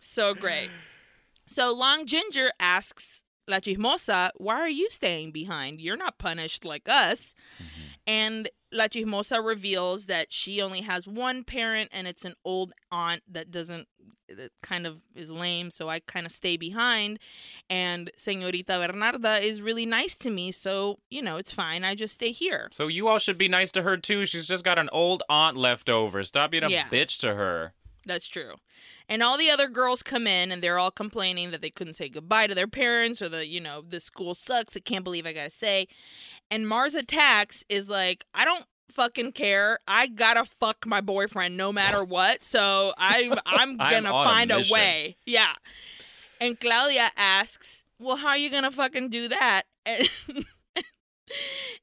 so 0.00 0.34
great. 0.34 0.70
So 1.46 1.72
Long 1.72 2.06
Ginger 2.06 2.50
asks 2.58 3.22
La 3.48 3.58
Chismosa, 3.60 4.30
why 4.36 4.56
are 4.56 4.68
you 4.68 4.90
staying 4.90 5.30
behind? 5.30 5.80
You're 5.80 5.96
not 5.96 6.18
punished 6.18 6.64
like 6.64 6.88
us. 6.88 7.34
Mm-hmm. 7.62 7.82
And 8.08 8.48
La 8.76 8.86
Chismosa 8.88 9.44
reveals 9.44 10.06
that 10.06 10.32
she 10.32 10.60
only 10.60 10.82
has 10.82 11.06
one 11.06 11.44
parent 11.44 11.90
and 11.92 12.06
it's 12.06 12.24
an 12.24 12.34
old 12.44 12.72
aunt 12.92 13.22
that 13.30 13.50
doesn't 13.50 13.88
that 14.28 14.50
kind 14.60 14.88
of 14.88 14.98
is 15.14 15.30
lame, 15.30 15.70
so 15.70 15.88
I 15.88 16.00
kind 16.00 16.26
of 16.26 16.32
stay 16.32 16.56
behind. 16.56 17.20
And 17.70 18.10
Señorita 18.18 18.66
Bernarda 18.66 19.40
is 19.40 19.62
really 19.62 19.86
nice 19.86 20.16
to 20.16 20.30
me, 20.30 20.50
so 20.50 20.98
you 21.10 21.22
know, 21.22 21.36
it's 21.36 21.52
fine. 21.52 21.84
I 21.84 21.94
just 21.94 22.14
stay 22.14 22.32
here. 22.32 22.68
So 22.72 22.88
you 22.88 23.06
all 23.08 23.18
should 23.20 23.38
be 23.38 23.48
nice 23.48 23.70
to 23.72 23.82
her 23.82 23.96
too. 23.96 24.26
She's 24.26 24.46
just 24.46 24.64
got 24.64 24.78
an 24.80 24.88
old 24.92 25.22
aunt 25.28 25.56
left 25.56 25.88
over. 25.88 26.24
Stop 26.24 26.50
being 26.50 26.64
a 26.64 26.68
Yeah. 26.68 26.88
bitch 26.88 27.18
to 27.20 27.34
her. 27.34 27.72
That's 28.04 28.26
true. 28.28 28.54
And 29.08 29.22
all 29.22 29.38
the 29.38 29.50
other 29.50 29.68
girls 29.68 30.02
come 30.02 30.26
in 30.26 30.50
and 30.50 30.62
they're 30.62 30.78
all 30.78 30.90
complaining 30.90 31.52
that 31.52 31.60
they 31.60 31.70
couldn't 31.70 31.92
say 31.94 32.08
goodbye 32.08 32.48
to 32.48 32.54
their 32.54 32.66
parents 32.66 33.22
or 33.22 33.28
that, 33.28 33.46
you 33.48 33.60
know, 33.60 33.82
this 33.88 34.04
school 34.04 34.34
sucks. 34.34 34.76
I 34.76 34.80
can't 34.80 35.04
believe 35.04 35.26
I 35.26 35.32
gotta 35.32 35.50
say. 35.50 35.86
And 36.50 36.66
Mars 36.66 36.94
Attacks 36.96 37.64
is 37.68 37.88
like, 37.88 38.24
I 38.34 38.44
don't 38.44 38.64
fucking 38.90 39.32
care. 39.32 39.78
I 39.86 40.08
gotta 40.08 40.44
fuck 40.44 40.86
my 40.86 41.00
boyfriend 41.00 41.56
no 41.56 41.72
matter 41.72 42.02
what. 42.02 42.42
So 42.42 42.94
I 42.98 43.30
I'm 43.46 43.78
I'm 43.80 43.90
gonna 43.90 44.12
on 44.12 44.26
a 44.26 44.30
find 44.30 44.50
a, 44.50 44.56
mission. 44.56 44.74
way. 44.74 45.16
Yeah. 45.24 45.52
And 46.40 46.58
Claudia 46.58 47.10
asks, 47.16 47.84
Well, 47.98 48.16
how 48.16 48.28
are 48.28 48.36
you 48.36 48.50
gonna 48.50 48.72
fucking 48.72 49.10
do 49.10 49.28
that? 49.28 49.62
And 49.86 50.08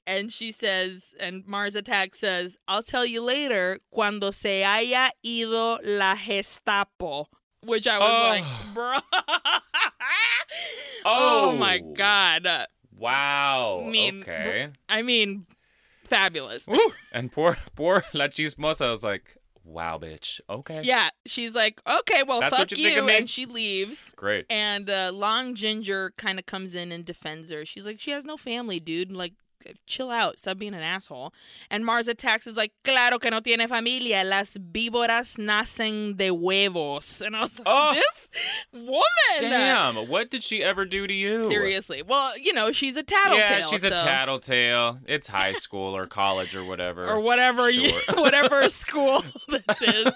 and 0.08 0.32
she 0.32 0.52
says, 0.52 1.14
and 1.20 1.46
Mars 1.48 1.76
Attack 1.76 2.16
says, 2.16 2.58
I'll 2.68 2.84
tell 2.84 3.06
you 3.06 3.22
later 3.22 3.80
cuando 3.92 4.32
se 4.32 4.62
haya 4.64 5.12
ido 5.24 5.80
la 5.84 6.16
Gestapo. 6.16 7.28
Which 7.66 7.88
I 7.88 7.98
was 7.98 8.10
Oh. 8.10 8.30
like, 8.30 8.74
bro. 8.74 8.98
oh. 11.06 11.56
my 11.58 11.80
Oh. 11.84 11.94
God. 11.94 12.48
Wow. 12.98 13.88
mean, 13.90 14.22
okay. 14.22 14.70
I 14.90 15.02
mean, 15.02 15.46
fabulous. 16.06 16.66
Woo. 16.68 16.78
And 17.12 17.32
poor 17.32 17.58
poor 17.76 18.04
La 18.14 18.28
Chismosa 18.28 18.92
was 18.92 19.04
like, 19.04 19.38
wow, 19.64 19.98
bitch. 19.98 20.42
Okay. 20.50 20.82
Yeah. 20.84 21.10
She's 21.26 21.56
like, 21.56 21.82
okay, 21.88 22.24
well, 22.24 22.42
That's 22.42 22.56
fuck 22.56 22.72
you 22.72 22.90
you. 22.90 23.08
And 23.08 23.30
she 23.30 23.46
leaves. 23.46 24.14
Great. 24.16 24.46
And 24.50 24.90
uh, 24.90 25.12
Long 25.14 25.56
Ginger 25.56 26.14
kind 26.18 26.40
of 26.40 26.46
comes 26.46 26.76
in 26.76 26.92
and 26.92 27.06
defends 27.06 27.52
her. 27.52 27.66
She's 27.66 27.86
like, 27.86 28.00
she 28.00 28.12
has 28.12 28.26
no 28.26 28.38
family, 28.38 28.80
dude. 28.80 29.12
Like, 29.12 29.34
chill 29.88 30.12
out. 30.12 30.40
Stop 30.40 30.58
being 30.58 30.74
an 30.74 30.82
asshole. 30.82 31.34
And 31.70 31.86
Mars 31.86 32.08
attacks 32.08 32.48
is 32.48 32.56
like, 32.56 32.72
claro 32.84 33.20
que 33.20 33.30
no 33.32 33.40
tiene 33.40 33.68
familia. 33.68 34.24
Las 34.24 34.58
víboras 34.58 35.38
nacen 35.38 36.18
de 36.18 36.30
huevos. 36.32 37.22
And 37.26 37.36
I 37.36 37.42
was 37.42 37.58
like, 37.60 37.68
Oh. 37.68 37.94
this 37.94 38.42
woman. 38.74 39.04
Damn. 39.40 39.96
What 40.08 40.30
did 40.30 40.44
she 40.44 40.64
ever 40.64 40.86
do 40.86 41.08
to 41.08 41.14
you? 41.14 41.48
Seriously. 41.48 42.02
Well, 42.02 42.38
you 42.38 42.54
know, 42.54 42.72
she's 42.72 42.96
a 42.96 43.04
tattletale. 43.04 43.60
Yeah, 43.60 43.66
she's 43.68 43.84
a 43.84 43.90
so- 43.98 44.04
tattletale. 44.04 45.00
It's 45.08 45.28
high 45.28 45.54
school 45.54 45.96
or 45.96 46.08
college 46.08 46.56
or 46.56 46.64
whatever. 46.64 47.08
or 47.08 47.20
whatever 47.20 47.70
you, 47.70 47.92
whatever 48.16 48.68
school 48.70 49.24
this 49.50 49.82
is. 49.82 50.14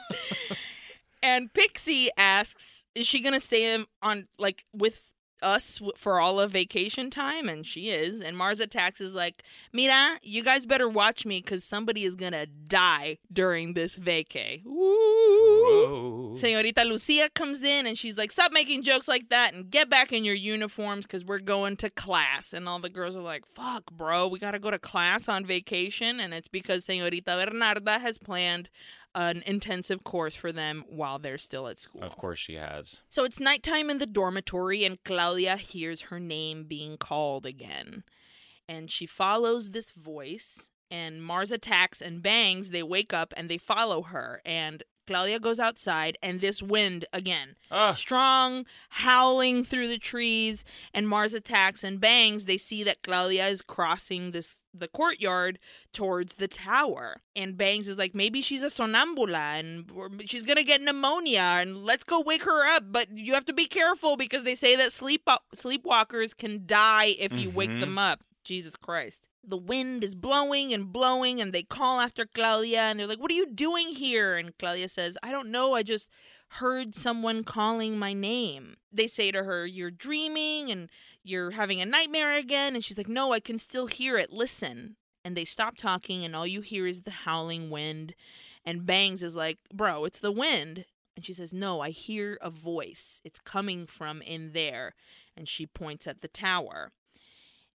And 1.23 1.51
Pixie 1.53 2.09
asks, 2.17 2.85
"Is 2.93 3.07
she 3.07 3.21
gonna 3.21 3.39
stay 3.39 3.83
on 4.01 4.27
like 4.37 4.65
with 4.71 5.11
us 5.41 5.81
for 5.95 6.19
all 6.19 6.39
of 6.39 6.51
vacation 6.51 7.09
time?" 7.09 7.49
And 7.49 7.65
she 7.65 7.89
is. 7.89 8.21
And 8.21 8.37
Mars 8.37 8.59
Attacks 8.59 9.01
is 9.01 9.13
like, 9.13 9.43
"Mira, 9.71 10.19
you 10.23 10.43
guys 10.43 10.65
better 10.65 10.89
watch 10.89 11.25
me 11.25 11.41
because 11.41 11.63
somebody 11.63 12.03
is 12.03 12.15
gonna 12.15 12.45
die 12.45 13.17
during 13.31 13.73
this 13.73 13.97
vacay." 13.97 14.63
Whoa. 14.63 16.35
Señorita 16.37 16.85
Lucia 16.85 17.29
comes 17.33 17.63
in 17.63 17.87
and 17.87 17.97
she's 17.97 18.17
like, 18.17 18.31
Stop 18.31 18.51
making 18.51 18.83
jokes 18.83 19.07
like 19.07 19.29
that 19.29 19.53
and 19.53 19.69
get 19.69 19.89
back 19.89 20.13
in 20.13 20.23
your 20.23 20.35
uniforms 20.35 21.05
because 21.05 21.25
we're 21.25 21.39
going 21.39 21.75
to 21.77 21.89
class. 21.89 22.53
And 22.53 22.69
all 22.69 22.79
the 22.79 22.89
girls 22.89 23.15
are 23.15 23.21
like, 23.21 23.43
Fuck, 23.55 23.91
bro, 23.91 24.27
we 24.27 24.39
got 24.39 24.51
to 24.51 24.59
go 24.59 24.71
to 24.71 24.79
class 24.79 25.27
on 25.27 25.45
vacation. 25.45 26.19
And 26.19 26.33
it's 26.33 26.47
because 26.47 26.85
Señorita 26.85 27.23
Bernarda 27.23 27.99
has 27.99 28.17
planned 28.17 28.69
an 29.17 29.43
intensive 29.47 30.03
course 30.03 30.35
for 30.35 30.51
them 30.51 30.83
while 30.87 31.17
they're 31.17 31.39
still 31.39 31.67
at 31.67 31.79
school. 31.79 32.03
Of 32.03 32.15
course 32.15 32.37
she 32.37 32.53
has. 32.53 33.01
So 33.09 33.23
it's 33.23 33.39
nighttime 33.39 33.89
in 33.89 33.97
the 33.97 34.05
dormitory, 34.05 34.85
and 34.85 35.03
Claudia 35.03 35.57
hears 35.57 36.01
her 36.01 36.19
name 36.19 36.65
being 36.65 36.97
called 36.97 37.45
again. 37.45 38.03
And 38.69 38.91
she 38.91 39.07
follows 39.07 39.71
this 39.71 39.91
voice, 39.91 40.69
and 40.91 41.23
Mars 41.23 41.51
attacks 41.51 41.99
and 41.99 42.21
bangs. 42.21 42.69
They 42.69 42.83
wake 42.83 43.11
up 43.11 43.33
and 43.35 43.49
they 43.49 43.57
follow 43.57 44.03
her. 44.03 44.41
And 44.45 44.83
Claudia 45.07 45.39
goes 45.39 45.59
outside, 45.59 46.17
and 46.21 46.41
this 46.41 46.61
wind 46.61 47.05
again 47.13 47.55
Ah, 47.71 47.93
strong, 47.93 48.65
howling 48.89 49.63
through 49.63 49.87
the 49.87 49.97
trees, 49.97 50.63
and 50.93 51.07
Mars 51.07 51.33
attacks 51.33 51.83
and 51.83 51.99
bangs. 51.99 52.45
They 52.45 52.57
see 52.57 52.83
that 52.83 53.01
Claudia 53.03 53.47
is 53.47 53.61
crossing 53.61 54.31
this 54.31 54.57
the 54.73 54.87
courtyard 54.87 55.57
towards 55.91 56.35
the 56.35 56.47
tower, 56.47 57.21
and 57.35 57.57
Bangs 57.57 57.87
is 57.87 57.97
like, 57.97 58.13
maybe 58.13 58.43
she's 58.43 58.61
a 58.61 58.67
sonambula 58.67 59.59
and 59.59 59.89
she's 60.29 60.43
gonna 60.43 60.61
get 60.63 60.81
pneumonia, 60.83 61.39
and 61.61 61.83
let's 61.83 62.03
go 62.03 62.19
wake 62.21 62.43
her 62.43 62.67
up. 62.75 62.83
But 62.91 63.07
you 63.11 63.33
have 63.33 63.45
to 63.45 63.53
be 63.53 63.65
careful 63.65 64.17
because 64.17 64.43
they 64.43 64.53
say 64.53 64.75
that 64.75 64.91
sleep 64.91 65.25
sleepwalkers 65.55 66.37
can 66.37 66.63
die 66.67 67.15
if 67.19 67.31
you 67.33 67.49
wake 67.49 67.71
Mhm. 67.71 67.79
them 67.79 67.97
up. 67.97 68.23
Jesus 68.47 68.75
Christ. 68.75 69.27
The 69.43 69.57
wind 69.57 70.03
is 70.03 70.15
blowing 70.15 70.73
and 70.73 70.91
blowing, 70.91 71.41
and 71.41 71.53
they 71.53 71.63
call 71.63 71.99
after 71.99 72.25
Claudia, 72.25 72.81
and 72.81 72.99
they're 72.99 73.07
like, 73.07 73.19
What 73.19 73.31
are 73.31 73.35
you 73.35 73.51
doing 73.51 73.89
here? 73.89 74.37
And 74.37 74.57
Claudia 74.57 74.89
says, 74.89 75.17
I 75.21 75.31
don't 75.31 75.51
know. 75.51 75.75
I 75.75 75.83
just 75.83 76.09
heard 76.49 76.95
someone 76.95 77.43
calling 77.43 77.99
my 77.99 78.13
name. 78.13 78.77
They 78.91 79.07
say 79.07 79.31
to 79.31 79.43
her, 79.43 79.65
You're 79.65 79.91
dreaming 79.91 80.71
and 80.71 80.89
you're 81.23 81.51
having 81.51 81.81
a 81.81 81.85
nightmare 81.85 82.37
again. 82.37 82.73
And 82.73 82.83
she's 82.83 82.97
like, 82.97 83.09
No, 83.09 83.33
I 83.33 83.39
can 83.39 83.59
still 83.59 83.87
hear 83.87 84.17
it. 84.17 84.31
Listen. 84.31 84.95
And 85.25 85.35
they 85.35 85.45
stop 85.45 85.75
talking, 85.75 86.23
and 86.23 86.33
all 86.35 86.47
you 86.47 86.61
hear 86.61 86.87
is 86.87 87.01
the 87.01 87.11
howling 87.11 87.69
wind. 87.69 88.15
And 88.63 88.85
Bangs 88.85 89.21
is 89.21 89.35
like, 89.35 89.57
Bro, 89.73 90.05
it's 90.05 90.19
the 90.19 90.31
wind. 90.31 90.85
And 91.15 91.25
she 91.25 91.33
says, 91.33 91.53
No, 91.53 91.81
I 91.81 91.89
hear 91.89 92.37
a 92.41 92.49
voice. 92.49 93.21
It's 93.25 93.39
coming 93.39 93.87
from 93.87 94.21
in 94.21 94.53
there. 94.53 94.93
And 95.35 95.47
she 95.47 95.65
points 95.65 96.07
at 96.07 96.21
the 96.21 96.27
tower. 96.27 96.91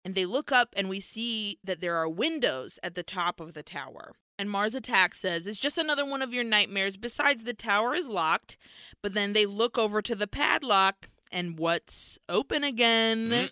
And 0.03 0.15
they 0.15 0.25
look 0.25 0.51
up, 0.51 0.73
and 0.75 0.89
we 0.89 0.99
see 0.99 1.59
that 1.63 1.79
there 1.81 1.95
are 1.95 2.09
windows 2.09 2.79
at 2.81 2.95
the 2.95 3.03
top 3.03 3.39
of 3.39 3.53
the 3.53 3.63
tower. 3.63 4.13
And 4.39 4.49
Mars 4.49 4.73
Attack 4.73 5.13
says, 5.13 5.45
It's 5.45 5.59
just 5.59 5.77
another 5.77 6.03
one 6.05 6.23
of 6.23 6.33
your 6.33 6.43
nightmares. 6.43 6.97
Besides, 6.97 7.43
the 7.43 7.53
tower 7.53 7.93
is 7.93 8.07
locked. 8.07 8.57
But 9.03 9.13
then 9.13 9.33
they 9.33 9.45
look 9.45 9.77
over 9.77 10.01
to 10.01 10.15
the 10.15 10.25
padlock, 10.27 11.09
and 11.31 11.59
what's 11.59 12.17
open 12.27 12.63
again? 12.63 13.29
Mm. 13.29 13.49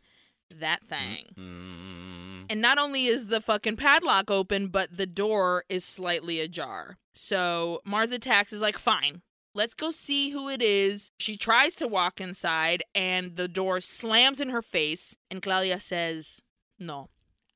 That 0.59 0.83
thing. 0.89 1.25
mm, 1.37 2.45
And 2.49 2.59
not 2.59 2.79
only 2.79 3.05
is 3.05 3.27
the 3.27 3.41
fucking 3.41 3.75
padlock 3.75 4.31
open, 4.31 4.69
but 4.69 4.97
the 4.97 5.05
door 5.05 5.63
is 5.69 5.85
slightly 5.85 6.39
ajar. 6.39 6.97
So 7.13 7.81
Mars 7.85 8.11
Attacks 8.11 8.51
is 8.51 8.59
like, 8.59 8.79
fine, 8.79 9.21
let's 9.53 9.73
go 9.73 9.89
see 9.91 10.31
who 10.31 10.49
it 10.49 10.61
is. 10.61 11.11
She 11.17 11.37
tries 11.37 11.75
to 11.77 11.87
walk 11.87 12.21
inside, 12.21 12.83
and 12.93 13.35
the 13.35 13.47
door 13.47 13.81
slams 13.81 14.39
in 14.39 14.49
her 14.49 14.61
face. 14.61 15.15
And 15.29 15.41
Claudia 15.41 15.79
says, 15.79 16.41
No, 16.77 17.09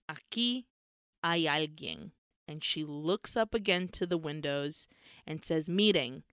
aquí 0.09 0.65
hay 1.23 1.45
alguien. 1.45 2.11
And 2.47 2.63
she 2.63 2.83
looks 2.83 3.37
up 3.37 3.53
again 3.53 3.87
to 3.89 4.05
the 4.05 4.17
windows 4.17 4.87
and 5.25 5.43
says, 5.43 5.69
Meeting. 5.69 6.23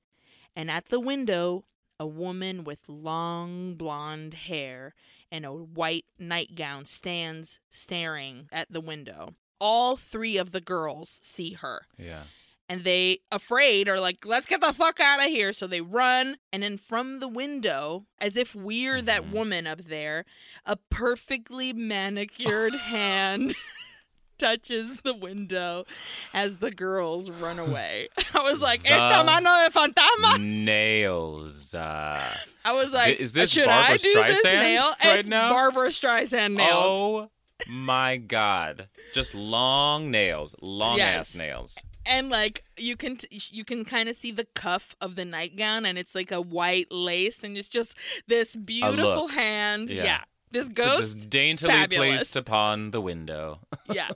And 0.57 0.71
at 0.71 0.89
the 0.89 1.01
window, 1.01 1.65
a 2.01 2.07
woman 2.07 2.65
with 2.65 2.89
long 2.89 3.75
blonde 3.75 4.35
hair 4.35 4.95
and 5.31 5.45
a 5.45 5.53
white 5.53 6.07
nightgown 6.19 6.87
stands 6.87 7.61
staring 7.71 8.49
at 8.51 8.73
the 8.73 8.81
window. 8.81 9.35
All 9.61 9.97
three 9.97 10.39
of 10.39 10.53
the 10.53 10.61
girls 10.63 11.21
see 11.23 11.53
her 11.53 11.87
Yeah. 11.99 12.25
And 12.71 12.85
they 12.85 13.19
afraid 13.33 13.89
are 13.89 13.99
like 13.99 14.25
let's 14.25 14.47
get 14.47 14.61
the 14.61 14.73
fuck 14.73 15.01
out 15.01 15.19
of 15.21 15.27
here 15.27 15.53
so 15.53 15.67
they 15.67 15.81
run 15.81 16.37
and 16.53 16.63
then 16.63 16.79
from 16.79 17.19
the 17.19 17.27
window 17.27 18.07
as 18.21 18.37
if 18.37 18.55
we're 18.55 19.03
that 19.03 19.25
Mhm. 19.25 19.33
woman 19.33 19.67
up 19.67 19.85
there 19.87 20.25
a 20.65 20.77
perfectly 20.77 21.73
manicured 21.73 22.73
hand 22.95 23.57
touches 24.39 25.03
the 25.03 25.13
window 25.15 25.85
as 26.33 26.59
the 26.59 26.71
girls 26.71 27.29
run 27.29 27.59
away 27.67 28.09
i 28.35 28.41
was 28.41 28.61
like 28.61 28.81
esta 28.91 29.23
mano 29.25 29.51
de 29.65 29.71
fantasma 29.71 30.41
Nails. 30.41 31.75
Uh, 31.75 32.23
i 32.65 32.73
was 32.73 32.93
like 32.93 33.19
is 33.19 33.33
this 33.35 33.51
should 33.51 33.69
i 33.69 33.89
Barbra 33.91 33.99
do 33.99 34.13
this 34.15 34.43
Streisand 34.45 34.61
nail 34.61 34.91
right 35.05 35.19
it's 35.19 35.29
now? 35.29 35.51
Barbra 35.51 35.89
Streisand 35.89 36.55
nails 36.55 36.85
Oh 36.87 37.31
my 37.69 38.17
god. 38.17 38.89
Just 39.13 39.35
long 39.35 40.11
nails. 40.11 40.57
Long 40.63 40.97
Yes. 40.97 41.19
ass 41.19 41.35
nails. 41.35 41.77
And 42.11 42.29
like 42.29 42.65
you 42.77 42.97
can 42.97 43.17
t- 43.17 43.41
you 43.51 43.65
can 43.65 43.85
kind 43.85 44.09
of 44.09 44.17
see 44.17 44.31
the 44.33 44.45
cuff 44.55 44.95
of 45.01 45.15
the 45.17 45.25
nightgown 45.25 45.87
and 45.87 45.97
it's 45.97 46.15
like 46.15 46.31
a 46.33 46.41
white 46.41 46.89
lace 46.91 47.43
and 47.45 47.57
it's 47.57 47.69
just 47.69 47.95
this 48.27 48.55
beautiful 48.57 49.29
hand 49.29 49.91
Yeah. 49.91 50.05
yeah, 50.05 50.21
this 50.51 50.69
Just 50.69 50.75
ghost 50.75 51.31
daintily 51.31 51.73
fabulous. 51.73 52.09
placed 52.17 52.37
upon 52.37 52.91
the 52.91 53.01
window. 53.01 53.61
yeah 53.93 54.11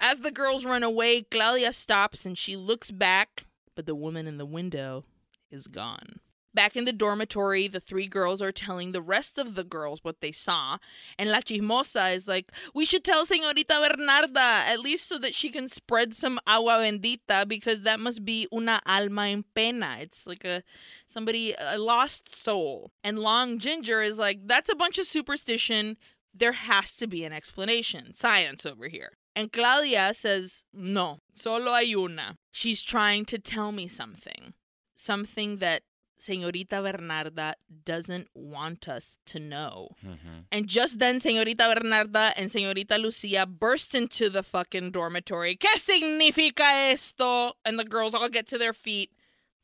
as 0.00 0.20
the 0.20 0.30
girls 0.30 0.64
run 0.64 0.82
away 0.82 1.22
claudia 1.22 1.72
stops 1.72 2.24
and 2.26 2.38
she 2.38 2.56
looks 2.56 2.90
back 2.90 3.44
but 3.74 3.84
the 3.86 3.94
woman 3.94 4.26
in 4.26 4.38
the 4.38 4.46
window 4.46 5.04
is 5.50 5.66
gone 5.66 6.20
Back 6.58 6.76
in 6.76 6.86
the 6.86 6.92
dormitory, 6.92 7.68
the 7.68 7.78
three 7.78 8.08
girls 8.08 8.42
are 8.42 8.50
telling 8.50 8.90
the 8.90 9.00
rest 9.00 9.38
of 9.38 9.54
the 9.54 9.62
girls 9.62 10.00
what 10.02 10.20
they 10.20 10.32
saw. 10.32 10.78
And 11.16 11.30
La 11.30 11.38
Chismosa 11.38 12.12
is 12.12 12.26
like, 12.26 12.50
We 12.74 12.84
should 12.84 13.04
tell 13.04 13.24
Señorita 13.24 13.78
Bernarda, 13.78 14.66
at 14.66 14.80
least 14.80 15.08
so 15.08 15.18
that 15.18 15.36
she 15.36 15.50
can 15.50 15.68
spread 15.68 16.14
some 16.14 16.40
agua 16.48 16.80
bendita, 16.80 17.46
because 17.46 17.82
that 17.82 18.00
must 18.00 18.24
be 18.24 18.48
una 18.52 18.80
alma 18.86 19.28
en 19.28 19.44
pena. 19.54 19.98
It's 20.00 20.26
like 20.26 20.44
a 20.44 20.64
somebody, 21.06 21.54
a 21.56 21.78
lost 21.78 22.34
soul. 22.34 22.90
And 23.04 23.20
Long 23.20 23.60
Ginger 23.60 24.02
is 24.02 24.18
like, 24.18 24.40
That's 24.44 24.68
a 24.68 24.74
bunch 24.74 24.98
of 24.98 25.06
superstition. 25.06 25.96
There 26.34 26.50
has 26.50 26.96
to 26.96 27.06
be 27.06 27.22
an 27.22 27.32
explanation. 27.32 28.16
Science 28.16 28.66
over 28.66 28.88
here. 28.88 29.12
And 29.36 29.52
Claudia 29.52 30.12
says, 30.12 30.64
No, 30.74 31.20
solo 31.36 31.72
hay 31.74 31.92
una. 31.92 32.36
She's 32.50 32.82
trying 32.82 33.26
to 33.26 33.38
tell 33.38 33.70
me 33.70 33.86
something. 33.86 34.54
Something 34.96 35.58
that 35.58 35.82
Señorita 36.18 36.82
Bernarda 36.82 37.54
doesn't 37.84 38.28
want 38.34 38.88
us 38.88 39.18
to 39.26 39.38
know. 39.38 39.90
Mhm. 40.04 40.46
And 40.50 40.66
just 40.66 40.98
then, 40.98 41.20
Señorita 41.20 41.72
Bernarda 41.72 42.32
and 42.36 42.50
Señorita 42.50 43.00
Lucia 43.00 43.46
burst 43.46 43.94
into 43.94 44.28
the 44.28 44.42
fucking 44.42 44.90
dormitory. 44.90 45.56
¿Qué 45.56 45.78
significa 45.78 46.90
esto? 46.92 47.56
And 47.64 47.78
the 47.78 47.84
girls 47.84 48.14
all 48.14 48.28
get 48.28 48.46
to 48.48 48.58
their 48.58 48.72
feet. 48.72 49.10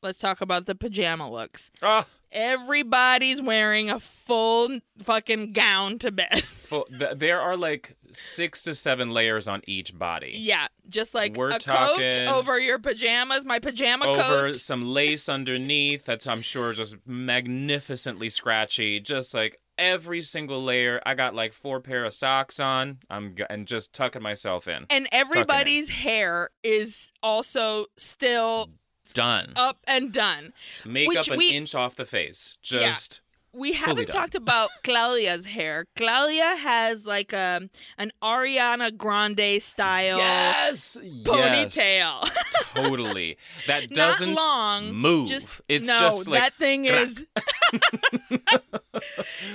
Let's 0.02 0.18
talk 0.18 0.40
about 0.40 0.66
the 0.66 0.74
pajama 0.74 1.30
looks. 1.30 1.70
Ah, 1.82 2.06
Everybody's 2.34 3.40
wearing 3.40 3.90
a 3.90 4.00
full 4.00 4.80
fucking 5.02 5.52
gown 5.52 5.98
to 6.00 6.10
bed. 6.10 6.42
full, 6.44 6.84
th- 6.86 7.16
there 7.18 7.40
are 7.40 7.56
like 7.56 7.96
six 8.12 8.62
to 8.64 8.74
seven 8.74 9.10
layers 9.10 9.48
on 9.48 9.62
each 9.66 9.96
body. 9.98 10.32
yeah, 10.36 10.66
just 10.88 11.14
like 11.14 11.36
We're 11.36 11.50
a 11.50 11.58
talking- 11.58 12.12
coat 12.26 12.28
over 12.28 12.58
your 12.58 12.78
pajamas. 12.78 13.44
My 13.44 13.58
pajama 13.58 14.06
Over 14.06 14.22
coat. 14.22 14.56
some 14.56 14.84
lace 14.84 15.28
underneath 15.28 16.04
that's 16.04 16.26
I'm 16.26 16.42
sure 16.42 16.72
just 16.72 16.96
magnificently 17.06 18.28
scratchy. 18.28 19.00
Just 19.00 19.34
like 19.34 19.58
every 19.76 20.22
single 20.22 20.62
layer. 20.62 21.00
I 21.04 21.14
got 21.14 21.34
like 21.34 21.52
four 21.52 21.80
pair 21.80 22.04
of 22.04 22.12
socks 22.12 22.60
on. 22.60 22.98
I'm 23.10 23.34
g- 23.36 23.44
and 23.50 23.66
just 23.66 23.92
tucking 23.92 24.22
myself 24.22 24.68
in. 24.68 24.86
And 24.90 25.06
everybody's 25.12 25.88
hair 25.88 26.50
is 26.62 27.12
also 27.22 27.86
still 27.96 28.70
Done. 29.14 29.52
up 29.56 29.78
and 29.86 30.12
done. 30.12 30.52
Makeup 30.84 31.08
which 31.16 31.28
an 31.30 31.38
we- 31.38 31.50
inch 31.50 31.74
off 31.74 31.96
the 31.96 32.04
face. 32.04 32.58
Yeah. 32.64 32.80
Just 32.90 33.20
we 33.54 33.72
haven't 33.72 34.08
done. 34.08 34.20
talked 34.22 34.34
about 34.34 34.70
Claudia's 34.84 35.46
hair. 35.46 35.86
Claudia 35.96 36.56
has 36.56 37.06
like 37.06 37.32
a 37.32 37.68
an 37.96 38.10
Ariana 38.22 38.96
Grande 38.96 39.62
style 39.62 40.18
yes, 40.18 40.98
yes. 41.00 41.22
ponytail. 41.24 42.28
totally. 42.74 43.38
That 43.66 43.90
doesn't 43.90 44.34
long. 44.34 44.92
move. 44.92 45.28
Just 45.28 45.60
it's 45.68 45.86
no, 45.86 45.96
just 45.96 46.28
like 46.28 46.42
that 46.42 46.54
thing 46.54 46.86
crack. 46.86 47.06
is. 47.06 47.24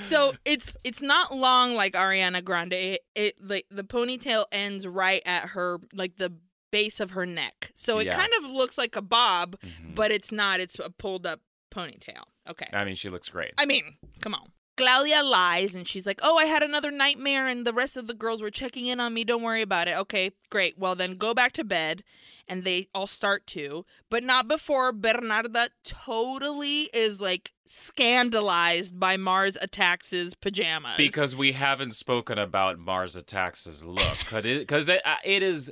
so 0.02 0.32
it's 0.44 0.72
it's 0.82 1.02
not 1.02 1.36
long 1.36 1.74
like 1.74 1.92
Ariana 1.92 2.42
Grande. 2.42 2.72
It, 2.72 3.00
it 3.14 3.34
the 3.46 3.64
the 3.70 3.84
ponytail 3.84 4.46
ends 4.50 4.86
right 4.86 5.22
at 5.26 5.50
her 5.50 5.78
like 5.92 6.16
the 6.16 6.32
base 6.70 7.00
of 7.00 7.10
her 7.10 7.26
neck. 7.26 7.72
So 7.74 7.98
it 7.98 8.06
Yeah. 8.06 8.16
kind 8.16 8.32
of 8.38 8.50
looks 8.50 8.76
like 8.78 8.96
a 8.96 9.02
bob, 9.02 9.58
Mhm. 9.60 9.94
but 9.94 10.10
it's 10.10 10.30
not. 10.32 10.60
It's 10.60 10.78
a 10.78 10.90
pulled 10.90 11.26
up 11.26 11.40
ponytail. 11.70 12.24
Okay. 12.48 12.68
I 12.72 12.84
mean, 12.84 12.94
she 12.96 13.08
looks 13.08 13.28
great. 13.28 13.52
I 13.58 13.64
mean, 13.66 13.96
come 14.20 14.34
on. 14.34 14.50
Claudia 14.76 15.22
lies 15.22 15.74
and 15.74 15.86
she's 15.86 16.06
like, 16.06 16.20
Oh, 16.22 16.38
I 16.38 16.46
had 16.46 16.62
another 16.62 16.90
nightmare 16.90 17.46
and 17.48 17.66
the 17.66 17.72
rest 17.72 17.96
of 17.98 18.06
the 18.06 18.14
girls 18.14 18.40
were 18.40 18.50
checking 18.50 18.86
in 18.86 18.98
on 18.98 19.12
me. 19.12 19.24
Don't 19.24 19.42
worry 19.42 19.60
about 19.62 19.88
it. 19.88 19.96
Okay, 19.96 20.32
great. 20.48 20.78
Well, 20.78 20.94
then 20.94 21.16
go 21.16 21.34
back 21.34 21.52
to 21.52 21.64
bed. 21.64 22.02
And 22.50 22.64
they 22.64 22.88
all 22.92 23.06
start 23.06 23.46
to, 23.48 23.86
but 24.10 24.24
not 24.24 24.48
before 24.48 24.92
Bernarda 24.92 25.68
totally 25.84 26.90
is 26.92 27.20
like 27.20 27.52
scandalized 27.64 28.98
by 28.98 29.16
Mars 29.16 29.56
Attacks' 29.60 30.34
pajamas. 30.40 30.96
Because 30.96 31.36
we 31.36 31.52
haven't 31.52 31.94
spoken 31.94 32.38
about 32.38 32.78
Mars 32.80 33.14
Attacks' 33.14 33.84
look, 33.84 34.18
because 34.28 34.88
it, 34.88 35.00
uh, 35.06 35.14
it 35.24 35.44
is 35.44 35.70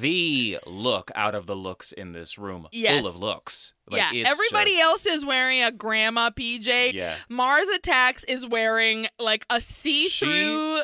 the 0.00 0.58
look 0.66 1.10
out 1.16 1.34
of 1.34 1.46
the 1.46 1.56
looks 1.56 1.90
in 1.90 2.12
this 2.12 2.38
room, 2.38 2.68
Yes. 2.70 3.00
full 3.00 3.08
of 3.10 3.16
looks. 3.16 3.72
Like, 3.88 4.12
yeah, 4.12 4.28
everybody 4.30 4.72
just- 4.76 4.82
else 4.84 5.06
is 5.06 5.24
wearing 5.24 5.64
a 5.64 5.72
grandma 5.72 6.30
PJ. 6.30 6.92
Yeah, 6.94 7.16
Mars 7.28 7.66
Attacks 7.66 8.22
is 8.24 8.46
wearing 8.46 9.08
like 9.18 9.44
a 9.50 9.60
see-through 9.60 10.82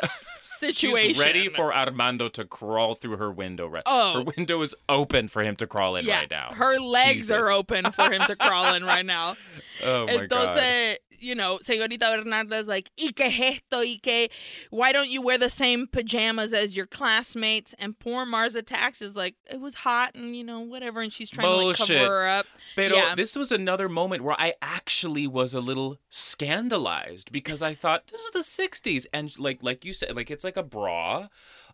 situation. 0.59 1.09
she's 1.09 1.19
ready 1.19 1.49
for 1.49 1.75
Armando 1.75 2.29
to 2.29 2.45
crawl 2.45 2.95
through 2.95 3.17
her 3.19 3.31
window. 3.31 3.67
Right, 3.67 3.83
Oh. 3.87 4.15
her 4.25 4.33
window 4.37 4.61
is 4.63 4.75
open 4.89 5.29
for 5.29 5.43
him 5.43 5.57
to 5.57 5.67
crawl 5.67 5.97
in 5.97 6.05
yeah, 6.07 6.19
right 6.21 6.31
now. 6.31 6.53
her 6.55 6.79
legs 6.79 7.29
Jesus. 7.29 7.37
are 7.37 7.51
open 7.51 7.91
for 7.93 8.11
him 8.13 8.23
to 8.27 8.37
crawl 8.37 8.75
in 8.75 8.85
right 8.85 9.05
now. 9.07 9.37
oh 9.83 10.07
my 10.07 10.27
god. 10.27 10.59
Entonces, 10.59 10.97
you 11.19 11.35
know, 11.35 11.59
señorita 11.63 12.01
Bernarda 12.03 12.61
is 12.61 12.67
like, 12.67 12.91
¿y 12.99 13.11
qué 13.15 13.27
es 13.29 13.41
esto? 13.41 13.81
¿Y 13.83 13.99
qué? 14.03 14.29
Why 14.69 14.93
don't 14.93 15.09
you 15.09 15.23
wear 15.23 15.39
the 15.39 15.49
same 15.49 15.87
pajamas 15.87 16.53
as 16.53 16.77
your 16.77 16.85
classmates? 16.85 17.75
And 17.79 17.99
poor 17.99 18.27
Mars 18.27 18.55
Attacks 18.55 19.01
is 19.01 19.17
like, 19.17 19.35
it 19.51 19.59
was 19.59 19.75
hot 19.77 20.15
and, 20.15 20.37
you 20.37 20.45
know, 20.45 20.61
whatever. 20.61 21.01
And 21.01 21.11
she's 21.11 21.31
trying 21.31 21.47
to 21.49 21.67
like 21.69 21.77
cover 21.79 21.95
her 21.95 22.27
up. 22.27 22.47
Pero 22.77 22.97
Yeah. 22.97 23.15
this 23.15 23.35
was 23.35 23.51
another 23.51 23.89
moment 23.89 24.25
where 24.25 24.37
I 24.39 24.53
actually 24.61 25.27
was 25.27 25.55
a 25.55 25.61
little 25.61 25.97
scandalized 26.11 27.33
because 27.33 27.63
I 27.63 27.73
thought 27.75 28.07
this 28.09 28.21
is 28.21 28.31
the 28.33 28.41
'60s, 28.41 29.07
and 29.13 29.37
like 29.39 29.63
like 29.63 29.85
you 29.85 29.93
said, 29.93 30.15
like 30.15 30.31
it's 30.37 30.45
like 30.45 30.59
a 30.59 30.63
bra, 30.63 31.29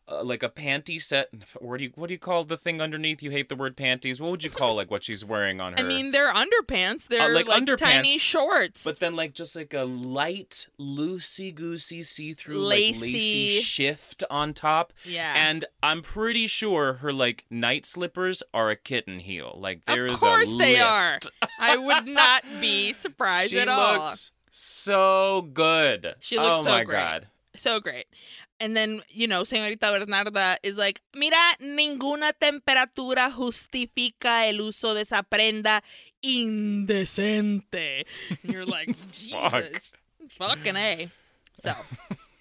uh, 0.08 0.22
like 0.22 0.42
a 0.44 0.48
panty 0.48 1.02
set. 1.02 1.28
What 1.60 1.78
do 1.78 1.84
you 1.84 1.92
what 1.96 2.06
do 2.06 2.14
you 2.14 2.18
call 2.18 2.44
the 2.44 2.56
thing 2.56 2.80
underneath? 2.80 3.22
You 3.22 3.30
hate 3.32 3.48
the 3.48 3.56
word 3.56 3.76
panties. 3.76 4.20
What 4.20 4.30
would 4.30 4.44
you 4.44 4.50
call 4.50 4.76
like 4.76 4.88
what 4.88 5.02
she's 5.02 5.24
wearing 5.24 5.60
on 5.60 5.72
her? 5.76 5.80
I 5.80 5.82
mean, 5.82 6.12
they're 6.12 6.32
underpants. 6.32 7.08
They're 7.08 7.34
like 7.34 7.48
like, 7.48 7.64
underpants, 7.64 7.78
tiny 7.78 8.18
shorts. 8.18 8.84
but 8.84 9.00
then 9.00 9.16
like 9.16 9.34
just 9.34 9.56
like 9.56 9.74
a 9.74 9.82
light, 9.82 10.68
loosey 10.80 11.52
goosey, 11.52 12.04
see 12.04 12.34
through, 12.34 12.64
Lacy. 12.64 12.92
like 12.92 13.02
lacy 13.02 13.60
shift 13.60 14.22
on 14.30 14.54
top. 14.54 14.92
yeah. 15.04 15.34
And 15.36 15.64
I'm 15.82 16.02
pretty 16.02 16.46
sure 16.46 16.94
her 16.94 17.12
like 17.12 17.44
night 17.50 17.84
slippers 17.84 18.42
are 18.54 18.70
a 18.70 18.76
kitten 18.76 19.18
heel. 19.18 19.56
Like 19.60 19.84
there 19.86 20.06
is 20.06 20.12
of 20.14 20.20
course 20.20 20.54
a 20.54 20.56
they 20.56 20.72
lift. 20.74 20.84
are. 20.84 21.18
I 21.58 21.76
would 21.76 22.06
not 22.06 22.44
be 22.60 22.92
surprised 23.04 23.50
she 23.50 23.58
at 23.58 23.68
all. 23.68 23.94
She 23.94 23.98
looks 24.00 24.32
so 24.50 25.48
good. 25.52 26.14
She 26.20 26.38
looks 26.38 26.60
oh 26.60 26.62
so 26.64 26.70
my 26.70 26.84
great. 26.84 26.96
god. 26.96 27.26
So 27.56 27.80
great. 27.80 28.06
And 28.62 28.76
then, 28.76 29.02
you 29.08 29.26
know, 29.26 29.42
señorita 29.42 29.90
Bernarda 29.90 30.56
is 30.62 30.76
like, 30.76 31.02
mira, 31.12 31.36
ninguna 31.58 32.32
temperatura 32.32 33.28
justifica 33.32 34.46
el 34.46 34.60
uso 34.60 34.94
de 34.94 35.00
esa 35.00 35.24
prenda 35.24 35.82
indecente. 36.22 38.06
And 38.44 38.52
you're 38.52 38.64
like. 38.64 38.94
Jesus. 39.12 39.90
Fucking 40.38 40.76
A. 40.76 41.10
So, 41.58 41.74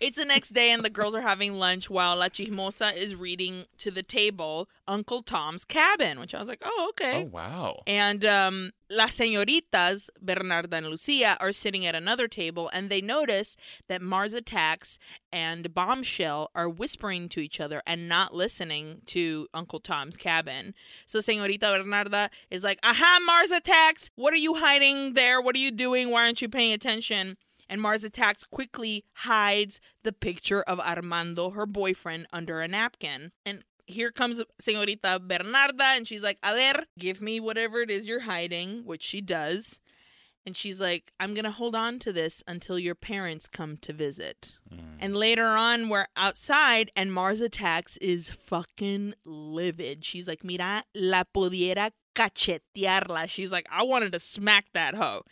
It's 0.02 0.18
the 0.18 0.26
next 0.26 0.56
day, 0.56 0.72
and 0.72 0.84
the 0.84 0.90
girls 0.90 1.14
are 1.14 1.22
having 1.22 1.54
lunch 1.54 1.88
while 1.88 2.16
La 2.16 2.28
Chismosa 2.28 2.92
is 2.96 3.14
reading 3.14 3.66
to 3.78 3.92
the 3.92 4.02
table 4.02 4.68
Uncle 4.88 5.22
Tom's 5.22 5.64
Cabin, 5.64 6.20
which 6.20 6.34
I 6.34 6.40
was 6.40 6.48
like, 6.48 6.64
oh, 6.66 6.88
okay. 6.90 7.22
Oh 7.22 7.26
wow. 7.26 7.84
And 7.86 8.26
um, 8.26 8.72
las 8.90 9.16
señoritas, 9.16 10.10
Bernarda 10.26 10.74
and 10.74 10.88
Lucia, 10.88 11.38
are 11.40 11.52
sitting 11.52 11.86
at 11.86 11.94
another 11.94 12.28
table 12.28 12.68
and 12.74 12.90
they 12.90 13.00
notice 13.00 13.56
that 13.90 14.02
Mars 14.02 14.34
Attacks 14.34 14.98
and 15.32 15.72
Bombshell 15.72 16.50
are 16.56 16.68
whispering 16.68 17.30
to 17.30 17.40
each 17.40 17.60
other 17.60 17.84
and 17.86 18.10
not 18.10 18.34
listening 18.34 19.02
to 19.06 19.48
Uncle 19.54 19.80
Tom's 19.80 20.18
cabin. 20.18 20.74
So 21.06 21.20
Señorita 21.20 21.62
Bernarda 21.62 22.30
is 22.50 22.64
like, 22.64 22.80
Aha, 22.82 23.20
Mars 23.24 23.52
Attacks! 23.52 24.10
What 24.16 24.34
are 24.34 24.38
you 24.38 24.56
hiding 24.56 25.14
there? 25.14 25.40
What 25.40 25.56
are 25.56 25.60
you 25.60 25.70
doing? 25.70 26.10
Why 26.10 26.24
aren't 26.24 26.42
you 26.42 26.50
paying 26.50 26.74
attention? 26.74 27.38
And 27.72 27.82
Mars 27.82 28.04
Attacks 28.04 28.44
quickly 28.44 29.06
hides 29.14 29.80
the 30.04 30.12
picture 30.12 30.62
of 30.62 30.82
Armando, 30.82 31.52
her 31.52 31.66
boyfriend, 31.66 32.28
under 32.34 32.60
a 32.60 32.68
napkin. 32.68 33.32
And 33.46 33.64
here 33.86 34.12
comes 34.12 34.42
Señorita 34.62 35.26
Bernarda, 35.26 35.96
and 35.96 36.06
she's 36.06 36.22
like, 36.22 36.38
A 36.44 36.54
ver, 36.54 36.84
give 37.00 37.22
me 37.22 37.40
whatever 37.40 37.80
it 37.80 37.90
is 37.90 38.08
you're 38.08 38.22
hiding, 38.22 38.84
which 38.86 39.02
she 39.02 39.22
does. 39.22 39.80
And 40.46 40.58
she's 40.58 40.82
like, 40.82 41.14
I'm 41.18 41.34
going 41.34 41.46
to 41.46 41.52
hold 41.52 41.74
on 41.74 42.00
to 42.00 42.12
this 42.12 42.44
until 42.46 42.78
your 42.78 42.96
parents 42.96 43.48
come 43.48 43.78
to 43.78 43.94
visit. 43.94 44.56
Mm. 44.74 44.98
And 45.00 45.16
later 45.16 45.46
on, 45.46 45.88
we're 45.88 46.08
outside, 46.18 46.92
and 46.94 47.14
Mars 47.14 47.40
Attacks 47.40 47.96
is 47.98 48.32
fucking 48.32 49.14
livid. 49.24 50.04
She's 50.04 50.28
like, 50.28 50.44
Mira, 50.44 50.84
la 50.94 51.24
pudiera 51.24 51.92
cachetearla. 52.16 53.30
She's 53.30 53.54
like, 53.54 53.68
I 53.72 53.84
wanted 53.84 54.12
to 54.12 54.20
smack 54.20 54.66
that 54.74 54.96
hoe. 54.96 55.24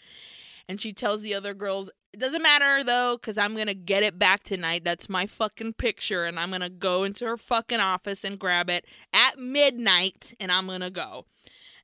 And 0.70 0.80
she 0.80 0.94
tells 0.94 1.22
the 1.22 1.34
other 1.34 1.56
girls, 1.56 1.90
it 2.14 2.20
doesn't 2.20 2.42
matter 2.42 2.84
though, 2.84 3.18
because 3.20 3.38
I'm 3.38 3.54
going 3.56 3.68
to 3.68 3.74
get 3.74 4.04
it 4.04 4.18
back 4.18 4.44
tonight. 4.44 4.84
That's 4.84 5.10
my 5.10 5.26
fucking 5.28 5.74
picture. 5.74 6.26
And 6.26 6.40
I'm 6.40 6.50
going 6.50 6.62
to 6.62 6.70
go 6.70 7.04
into 7.04 7.26
her 7.26 7.38
fucking 7.38 7.80
office 7.80 8.24
and 8.24 8.40
grab 8.40 8.70
it 8.70 8.86
at 9.14 9.38
midnight. 9.38 10.34
And 10.40 10.52
I'm 10.52 10.68
going 10.68 10.82
to 10.82 10.90
go. 10.90 11.26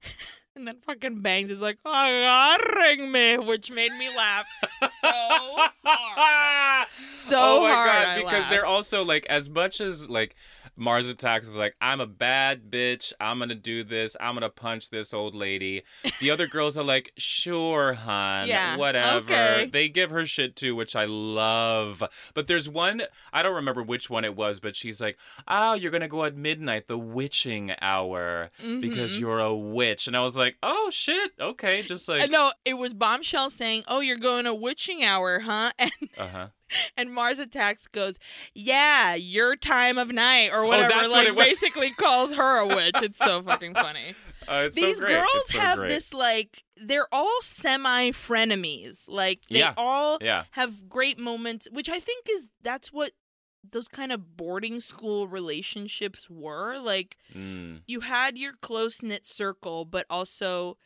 and 0.56 0.68
then 0.68 0.78
fucking 0.86 1.22
Bangs 1.22 1.50
is 1.52 1.60
like, 1.60 1.78
agarring 1.86 3.12
me, 3.12 3.38
which 3.38 3.70
made 3.72 3.92
me 3.94 4.10
laugh 4.16 4.46
so 4.82 4.90
hard. 5.84 6.88
So 7.12 7.38
oh 7.40 7.62
my 7.62 7.70
hard. 7.74 7.88
god! 7.88 8.06
I 8.08 8.16
Because 8.18 8.32
laughed. 8.34 8.50
they're 8.50 8.66
also 8.66 9.04
like, 9.04 9.26
as 9.28 9.50
much 9.50 9.82
as 9.82 10.10
like 10.10 10.36
Mars 10.78 11.08
Attacks 11.10 11.48
is 11.48 11.56
like, 11.56 11.76
I'm 11.80 12.02
a 12.02 12.06
bad 12.06 12.70
bitch. 12.70 13.14
I'm 13.20 13.40
gonna 13.40 13.56
do 13.56 13.84
this. 13.84 14.18
I'm 14.20 14.34
gonna 14.36 14.50
punch 14.50 14.90
this 14.90 15.14
old 15.14 15.34
lady. 15.36 15.84
The 16.20 16.32
other 16.32 16.48
girls 16.56 16.78
are 16.78 16.84
like, 16.84 17.12
sure, 17.18 17.94
hon, 17.94 18.48
Yeah, 18.48 18.76
whatever. 18.78 19.34
okay. 19.34 19.70
They 19.72 19.88
give 19.90 20.10
her 20.12 20.26
shit 20.26 20.56
too, 20.56 20.76
which 20.76 20.96
I 20.96 21.06
love. 21.06 22.04
But 22.34 22.48
there's 22.48 22.68
one 22.70 23.04
I 23.32 23.44
don't 23.44 23.56
remember 23.56 23.84
which 23.84 24.10
one 24.10 24.26
it 24.26 24.36
was, 24.36 24.60
but 24.60 24.76
she's 24.76 25.00
like, 25.02 25.18
oh, 25.48 25.74
you're 25.74 25.92
gonna 25.92 26.08
go 26.08 26.24
at 26.26 26.36
midnight, 26.36 26.88
the 26.88 26.98
witching 26.98 27.72
hour, 27.82 28.50
because 28.82 29.16
Mhm. 29.16 29.20
you're 29.20 29.40
a 29.40 29.56
witch. 29.56 30.08
And 30.08 30.16
I 30.18 30.22
was 30.22 30.36
like, 30.36 30.56
oh 30.64 30.90
shit, 30.92 31.32
okay, 31.40 31.84
just 31.84 32.08
like, 32.10 32.22
Uh, 32.24 32.26
no, 32.28 32.52
it 32.66 32.74
was 32.76 32.94
Bombshell 32.94 33.50
saying, 33.50 33.84
"Oh, 33.88 34.00
you're 34.00 34.18
going 34.18 34.46
to 34.46 34.54
witching 34.54 35.04
hour, 35.04 35.40
huh?" 35.40 35.72
And 35.80 35.92
uh 36.18 36.28
huh. 36.28 36.48
and 36.98 37.14
Mars 37.14 37.40
Attacks 37.40 37.88
goes, 37.88 38.18
"Yeah, 38.54 39.16
your 39.16 39.56
time 39.56 39.98
of 39.98 40.12
night 40.12 40.50
or 40.52 40.66
whatever." 40.66 40.94
Oh, 40.94 40.98
that's 41.02 41.08
what 41.10 41.18
like 41.20 41.28
it 41.28 41.36
was. 41.36 41.46
basically 41.48 41.92
calls 41.92 42.34
her 42.34 42.58
a 42.60 42.68
witch. 42.68 42.96
It's 43.02 43.20
so 43.20 43.42
fucking 43.44 43.74
funny. 43.76 44.14
Uh, 44.48 44.70
These 44.74 44.98
so 45.00 45.06
girls 45.08 45.48
so 45.50 45.60
have 45.60 45.80
great. 45.80 45.90
this 45.90 46.14
like 46.14 46.64
they're 46.78 47.08
all 47.12 47.42
semi 47.42 48.12
frenemies. 48.12 49.06
Like 49.08 49.42
they 49.50 49.60
Yeah. 49.60 49.74
all 49.78 50.18
Yeah. 50.22 50.44
have 50.52 50.88
great 50.90 51.18
moments, 51.18 51.68
which 51.72 51.90
I 51.90 52.00
think 52.00 52.28
is 52.30 52.48
that's 52.62 52.92
what 52.94 53.12
those 53.72 53.88
kind 53.88 54.12
of 54.12 54.38
boarding 54.38 54.80
school 54.80 55.28
relationships 55.28 56.30
were. 56.30 56.78
Like 56.80 57.18
Mm. 57.36 57.82
you 57.88 58.02
had 58.02 58.38
your 58.38 58.54
close 58.62 59.02
knit 59.02 59.26
circle, 59.26 59.86
but 59.86 60.06
also, 60.10 60.78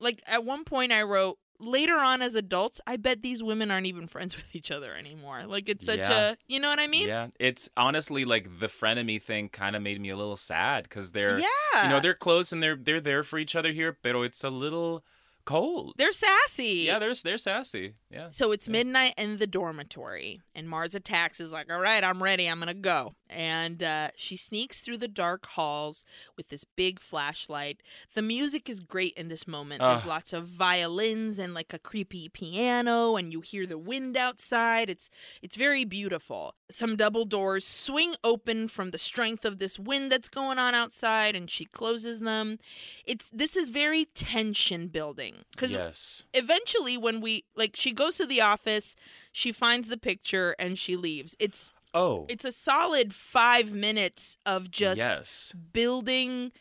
like, 0.00 0.22
at 0.26 0.44
one 0.44 0.64
point 0.64 0.90
I 0.92 1.02
wrote, 1.02 1.38
later 1.60 1.96
on 1.96 2.22
as 2.22 2.34
adults, 2.34 2.80
I 2.86 2.96
bet 2.96 3.22
these 3.22 3.42
women 3.42 3.70
aren't 3.70 3.86
even 3.86 4.06
friends 4.06 4.36
with 4.36 4.54
each 4.54 4.70
other 4.70 4.94
anymore. 4.94 5.44
Like, 5.46 5.68
it's 5.68 5.86
such 5.86 5.98
Yeah. 6.00 6.30
a, 6.30 6.36
you 6.46 6.60
know 6.60 6.68
what 6.68 6.78
I 6.80 6.86
mean? 6.86 7.08
Yeah, 7.08 7.28
it's 7.38 7.68
honestly 7.76 8.24
like 8.24 8.58
the 8.60 8.66
frenemy 8.66 9.22
thing 9.22 9.48
kind 9.48 9.76
of 9.76 9.82
made 9.82 10.00
me 10.00 10.10
a 10.10 10.16
little 10.16 10.36
sad 10.36 10.84
because 10.84 11.12
they're, 11.12 11.38
Yeah. 11.38 11.82
you 11.84 11.88
know, 11.88 12.00
they're 12.00 12.14
close 12.14 12.52
and 12.52 12.62
they're 12.62 12.76
they're 12.76 13.00
there 13.00 13.22
for 13.22 13.38
each 13.38 13.54
other 13.56 13.72
here, 13.72 13.96
but 14.02 14.16
it's 14.22 14.42
a 14.44 14.50
little 14.50 15.04
cold. 15.44 15.92
They're 15.96 16.10
sassy. 16.12 16.84
yeah, 16.86 16.98
they're 16.98 17.14
they're 17.14 17.38
sassy. 17.38 17.94
Yeah. 18.10 18.30
So 18.30 18.50
it's 18.52 18.66
Yeah. 18.66 18.72
midnight 18.72 19.14
in 19.16 19.36
the 19.38 19.46
dormitory, 19.46 20.40
and 20.56 20.68
Mars 20.68 20.94
attacks 20.94 21.38
is 21.38 21.52
like, 21.52 21.70
"All 21.70 21.78
right, 21.80 22.02
I'm 22.02 22.20
ready. 22.22 22.48
I'm 22.48 22.58
gonna 22.58 22.74
go." 22.74 23.14
And 23.28 23.82
uh, 23.82 24.08
she 24.16 24.36
sneaks 24.36 24.80
through 24.80 24.98
the 24.98 25.08
dark 25.08 25.46
halls 25.46 26.04
with 26.36 26.48
this 26.48 26.64
big 26.64 27.00
flashlight. 27.00 27.82
The 28.14 28.22
music 28.22 28.68
is 28.70 28.80
great 28.80 29.14
in 29.14 29.28
this 29.28 29.46
moment. 29.48 29.82
There's 29.82 30.06
lots 30.06 30.32
of 30.32 30.46
violins 30.46 31.38
and 31.38 31.52
like 31.54 31.72
a 31.72 31.78
creepy 31.78 32.28
piano, 32.28 33.16
and 33.16 33.32
you 33.32 33.40
hear 33.40 33.66
the 33.66 33.78
wind 33.78 34.16
outside. 34.16 34.88
It's 34.88 35.10
it's 35.42 35.56
very 35.56 35.84
beautiful. 35.84 36.54
Some 36.70 36.96
double 36.96 37.24
doors 37.24 37.66
swing 37.66 38.14
open 38.24 38.68
from 38.68 38.90
the 38.90 38.98
strength 38.98 39.44
of 39.44 39.58
this 39.58 39.78
wind 39.78 40.10
that's 40.12 40.28
going 40.28 40.58
on 40.58 40.74
outside, 40.74 41.34
and 41.34 41.50
she 41.50 41.64
closes 41.64 42.20
them. 42.20 42.58
It's 43.04 43.28
this 43.32 43.56
is 43.56 43.70
very 43.70 44.04
tension 44.14 44.88
building 44.88 45.44
because 45.50 45.72
Yes. 45.72 46.24
eventually 46.32 46.96
when 46.96 47.20
we 47.20 47.44
like 47.54 47.74
she 47.76 47.92
goes 47.92 48.16
to 48.16 48.26
the 48.26 48.40
office 48.40 48.94
she 49.32 49.52
finds 49.52 49.88
the 49.88 49.96
picture 49.96 50.54
and 50.58 50.78
she 50.78 50.96
leaves 50.96 51.34
it's 51.38 51.72
Oh. 51.96 52.26
it's 52.28 52.44
a 52.44 52.52
solid 52.52 53.14
five 53.14 53.72
minutes 53.72 54.36
of 54.44 54.70
just 54.70 54.98
yes. 54.98 55.54
building 55.72 56.52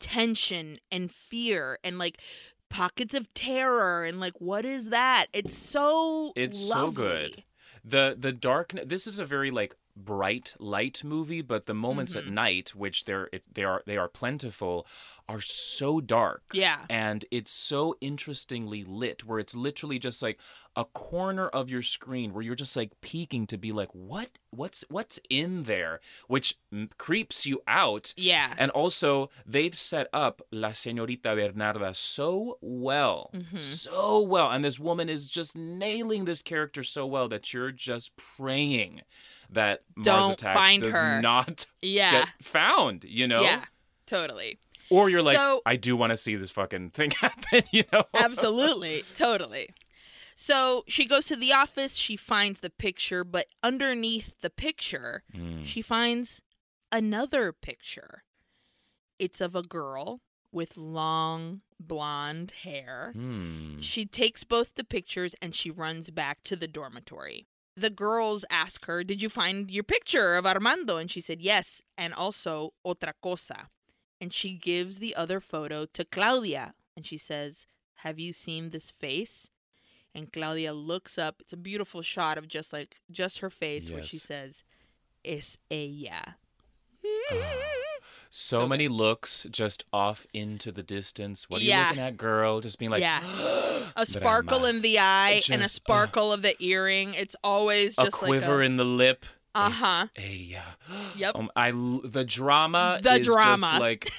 tension 0.00 0.78
and 0.90 1.10
fear 1.10 1.78
and 1.84 1.98
like 1.98 2.18
pockets 2.68 3.14
of 3.14 3.32
terror 3.34 4.04
and 4.04 4.18
like 4.18 4.34
what 4.40 4.64
is 4.64 4.88
that 4.88 5.26
it's 5.32 5.56
so 5.56 6.32
It's 6.34 6.58
so 6.58 6.90
good. 6.90 7.44
The 7.84 8.16
the 8.18 8.32
darkness 8.32 8.84
This 8.88 9.06
is 9.06 9.18
a 9.18 9.24
very 9.26 9.50
like 9.50 9.74
bright 9.94 10.54
light 10.58 11.04
movie, 11.04 11.42
but 11.42 11.66
the 11.66 11.74
moments 11.74 12.16
at 12.16 12.24
Mhm. 12.24 12.30
night, 12.32 12.74
which 12.74 13.04
they're 13.04 13.28
it, 13.32 13.44
they 13.52 13.62
are 13.64 13.82
they 13.86 13.98
are 13.98 14.08
plentiful, 14.08 14.86
are 15.28 15.42
so 15.42 16.00
dark. 16.00 16.42
yeah 16.54 16.86
and 16.88 17.24
it's 17.30 17.50
so 17.50 17.94
interestingly 18.00 18.84
lit 18.84 19.24
where 19.26 19.38
it's 19.38 19.54
literally 19.54 19.98
just 19.98 20.22
like 20.22 20.40
a 20.74 20.84
corner 20.86 21.48
of 21.48 21.68
your 21.68 21.82
screen 21.82 22.32
where 22.32 22.42
you're 22.42 22.54
just 22.64 22.74
like 22.76 22.92
peeking 23.02 23.46
to 23.48 23.58
be 23.58 23.70
like 23.70 23.90
what 23.94 24.30
what's 24.54 24.84
what's 24.90 25.18
in 25.30 25.62
there 25.64 25.98
which 26.28 26.58
mm, 26.72 26.88
creeps 26.98 27.46
you 27.46 27.60
out 27.66 28.12
yeah 28.16 28.52
and 28.58 28.70
also 28.72 29.30
they've 29.46 29.74
set 29.74 30.06
up 30.12 30.42
la 30.52 30.68
señorita 30.68 31.34
bernarda 31.34 31.94
so 31.96 32.58
well 32.60 33.30
Mhm. 33.34 33.60
so 33.62 34.20
well 34.20 34.50
and 34.50 34.62
this 34.64 34.78
woman 34.78 35.08
is 35.08 35.26
just 35.26 35.56
nailing 35.56 36.26
this 36.26 36.42
character 36.42 36.82
so 36.84 37.06
well 37.06 37.28
that 37.28 37.52
you're 37.54 37.72
just 37.72 38.12
praying 38.36 39.00
that 39.50 39.80
Mars 39.96 40.04
Don't 40.04 40.32
Attacks 40.32 40.54
find 40.58 40.82
does 40.82 40.92
her. 40.92 41.20
not 41.22 41.66
yeah 41.80 42.10
get 42.12 42.28
found 42.42 43.04
you 43.04 43.26
know 43.26 43.42
yeah 43.42 43.64
totally 44.06 44.58
or 44.90 45.08
you're 45.08 45.22
like, 45.22 45.38
So- 45.38 45.62
I 45.64 45.76
do 45.76 45.96
want 45.96 46.10
to 46.10 46.18
see 46.18 46.36
this 46.36 46.50
fucking 46.50 46.90
thing 46.90 47.12
happen, 47.20 47.62
you 47.70 47.84
know? 47.90 48.04
Absolutely. 48.14 49.04
totally. 49.14 49.70
So 50.42 50.82
she 50.88 51.06
goes 51.06 51.26
to 51.26 51.36
the 51.36 51.52
office, 51.52 51.94
she 51.94 52.16
finds 52.16 52.58
the 52.60 52.68
picture, 52.70 53.22
but 53.22 53.46
underneath 53.62 54.34
the 54.40 54.50
picture, 54.50 55.22
Mm. 55.32 55.64
she 55.64 55.82
finds 55.82 56.42
another 56.90 57.52
picture. 57.52 58.24
It's 59.20 59.40
of 59.40 59.54
a 59.54 59.62
girl 59.62 60.20
with 60.50 60.76
long 60.76 61.60
blonde 61.78 62.50
hair. 62.64 63.12
Hmm. 63.14 63.78
She 63.80 64.04
takes 64.04 64.42
both 64.42 64.74
the 64.74 64.82
pictures 64.82 65.36
and 65.40 65.54
she 65.54 65.70
runs 65.70 66.10
back 66.10 66.42
to 66.42 66.56
the 66.56 66.66
dormitory. 66.66 67.46
The 67.76 67.90
girls 67.90 68.44
ask 68.50 68.86
her, 68.86 69.04
Did 69.04 69.22
you 69.22 69.28
find 69.28 69.70
your 69.70 69.84
picture 69.84 70.34
of 70.34 70.44
Armando? 70.44 70.96
And 70.96 71.08
she 71.08 71.20
said, 71.20 71.40
Yes, 71.40 71.82
and 71.96 72.12
also 72.12 72.74
otra 72.84 73.12
cosa. 73.22 73.68
And 74.20 74.32
she 74.32 74.54
gives 74.54 74.98
the 74.98 75.14
other 75.14 75.38
photo 75.40 75.86
to 75.86 76.04
Claudia 76.04 76.74
and 76.96 77.06
she 77.06 77.16
says, 77.16 77.66
Have 78.04 78.18
you 78.18 78.32
seen 78.32 78.70
this 78.70 78.90
face? 78.90 79.48
And 80.14 80.32
Claudia 80.32 80.72
looks 80.74 81.16
up. 81.18 81.36
It's 81.40 81.52
a 81.52 81.56
beautiful 81.56 82.02
shot 82.02 82.36
of 82.38 82.46
just 82.48 82.72
like 82.72 83.00
just 83.10 83.38
her 83.38 83.50
face 83.50 83.90
where 83.90 84.02
she 84.02 84.18
says, 84.18 84.62
Es 85.24 85.56
ella. 85.70 86.36
So, 88.30 88.58
So 88.60 88.66
many 88.66 88.88
looks 88.88 89.46
just 89.50 89.84
off 89.92 90.26
into 90.32 90.72
the 90.72 90.82
distance. 90.82 91.48
What 91.50 91.60
are 91.60 91.64
Yeah. 91.64 91.82
you 91.82 91.88
looking 91.90 92.02
at, 92.02 92.16
girl? 92.16 92.60
Just 92.60 92.78
being 92.78 92.90
like, 92.90 93.00
Yeah. 93.00 93.20
A 93.96 94.06
sparkle 94.06 94.64
in 94.64 94.80
the 94.82 94.98
eye 94.98 95.42
and 95.50 95.60
a 95.60 95.64
Just, 95.64 95.74
sparkle 95.76 96.32
of 96.32 96.42
the 96.42 96.54
earring. 96.62 97.14
It's 97.14 97.36
always 97.44 97.94
a 97.98 98.04
just 98.04 98.16
quiver 98.16 98.32
like 98.34 98.42
a, 98.42 98.46
quiver 98.46 98.62
in 98.62 98.76
the 98.76 98.84
lip. 98.84 99.26
Uh-huh. 99.54 100.06
It's 100.14 100.52
a, 100.52 100.56
uh, 100.58 101.02
Yep. 101.16 101.36
Um, 101.36 101.50
I 101.56 101.72
the 101.72 102.24
drama 102.26 103.00
The 103.02 103.14
is 103.16 103.26
drama. 103.26 103.66
just 103.66 103.80
like 103.80 104.10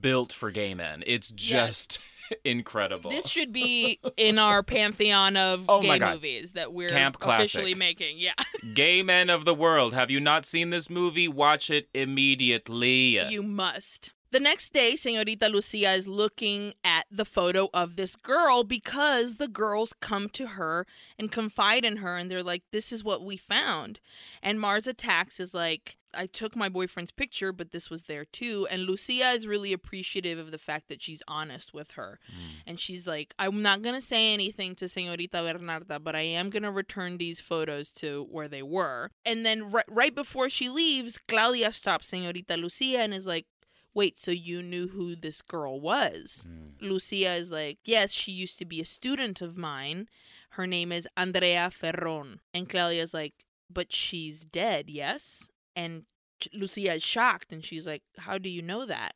built 0.00 0.32
for 0.32 0.50
gay 0.52 0.74
men. 0.74 1.02
It's 1.06 1.30
just 1.30 1.98
incredible. 2.44 3.10
This 3.10 3.28
should 3.28 3.52
be 3.52 3.98
in 4.16 4.38
our 4.38 4.62
pantheon 4.62 5.36
of 5.36 5.64
Oh 5.68 5.80
gay 5.80 5.98
movies 5.98 6.52
that 6.52 6.72
we're 6.72 6.88
Camp 6.88 7.16
officially 7.22 7.74
classic. 7.74 7.78
making. 7.78 8.18
Yeah. 8.18 8.34
Gay 8.74 9.02
men 9.02 9.30
of 9.30 9.44
the 9.44 9.54
world, 9.54 9.92
have 9.94 10.10
you 10.10 10.20
not 10.20 10.44
seen 10.44 10.70
this 10.70 10.88
movie? 10.88 11.28
Watch 11.28 11.70
it 11.70 11.88
immediately. 11.94 13.18
You 13.30 13.42
must. 13.42 14.12
The 14.32 14.40
next 14.40 14.72
day, 14.72 14.96
Senorita 14.96 15.50
Lucia 15.50 15.92
is 15.92 16.08
looking 16.08 16.72
at 16.82 17.04
the 17.10 17.26
photo 17.26 17.68
of 17.74 17.96
this 17.96 18.16
girl 18.16 18.64
because 18.64 19.34
the 19.34 19.46
girls 19.46 19.92
come 19.92 20.30
to 20.30 20.46
her 20.46 20.86
and 21.18 21.30
confide 21.30 21.84
in 21.84 21.98
her, 21.98 22.16
and 22.16 22.30
they're 22.30 22.42
like, 22.42 22.62
This 22.72 22.92
is 22.92 23.04
what 23.04 23.22
we 23.22 23.36
found. 23.36 24.00
And 24.42 24.58
Mars 24.58 24.86
Attacks 24.86 25.38
is 25.38 25.52
like, 25.52 25.98
I 26.14 26.26
took 26.26 26.56
my 26.56 26.68
boyfriend's 26.68 27.10
picture, 27.10 27.52
but 27.52 27.72
this 27.72 27.90
was 27.90 28.04
there 28.04 28.24
too. 28.24 28.66
And 28.70 28.82
Lucia 28.82 29.30
is 29.30 29.46
really 29.46 29.72
appreciative 29.72 30.38
of 30.38 30.50
the 30.50 30.58
fact 30.58 30.88
that 30.88 31.02
she's 31.02 31.22
honest 31.28 31.72
with 31.72 31.92
her. 31.92 32.18
Mm. 32.30 32.62
And 32.66 32.80
she's 32.80 33.06
like, 33.06 33.34
I'm 33.38 33.62
not 33.62 33.82
going 33.82 33.94
to 33.94 34.06
say 34.06 34.32
anything 34.32 34.74
to 34.76 34.88
Senorita 34.88 35.38
Bernarda, 35.38 36.02
but 36.02 36.14
I 36.14 36.22
am 36.22 36.50
going 36.50 36.62
to 36.64 36.70
return 36.70 37.18
these 37.18 37.40
photos 37.40 37.90
to 37.92 38.26
where 38.30 38.48
they 38.48 38.62
were. 38.62 39.10
And 39.24 39.44
then 39.44 39.72
ri- 39.72 39.82
right 39.88 40.14
before 40.14 40.48
she 40.48 40.68
leaves, 40.68 41.18
Claudia 41.28 41.72
stops 41.72 42.08
Senorita 42.08 42.56
Lucia 42.56 43.00
and 43.00 43.14
is 43.14 43.26
like, 43.26 43.46
Wait, 43.94 44.18
so 44.18 44.30
you 44.30 44.62
knew 44.62 44.88
who 44.88 45.14
this 45.14 45.42
girl 45.42 45.80
was? 45.80 46.46
Mm. 46.48 46.72
Lucia 46.80 47.34
is 47.34 47.50
like, 47.50 47.78
Yes, 47.84 48.12
she 48.12 48.32
used 48.32 48.58
to 48.58 48.64
be 48.64 48.80
a 48.80 48.84
student 48.84 49.40
of 49.40 49.56
mine. 49.56 50.08
Her 50.50 50.66
name 50.66 50.92
is 50.92 51.08
Andrea 51.16 51.70
Ferron. 51.70 52.40
And 52.54 52.68
Claudia's 52.68 53.14
like, 53.14 53.34
But 53.70 53.92
she's 53.92 54.44
dead, 54.44 54.88
yes? 54.88 55.50
And 55.76 56.04
Lucia 56.52 56.94
is 56.94 57.02
shocked 57.02 57.52
and 57.52 57.64
she's 57.64 57.86
like, 57.86 58.02
How 58.18 58.38
do 58.38 58.48
you 58.48 58.62
know 58.62 58.86
that? 58.86 59.14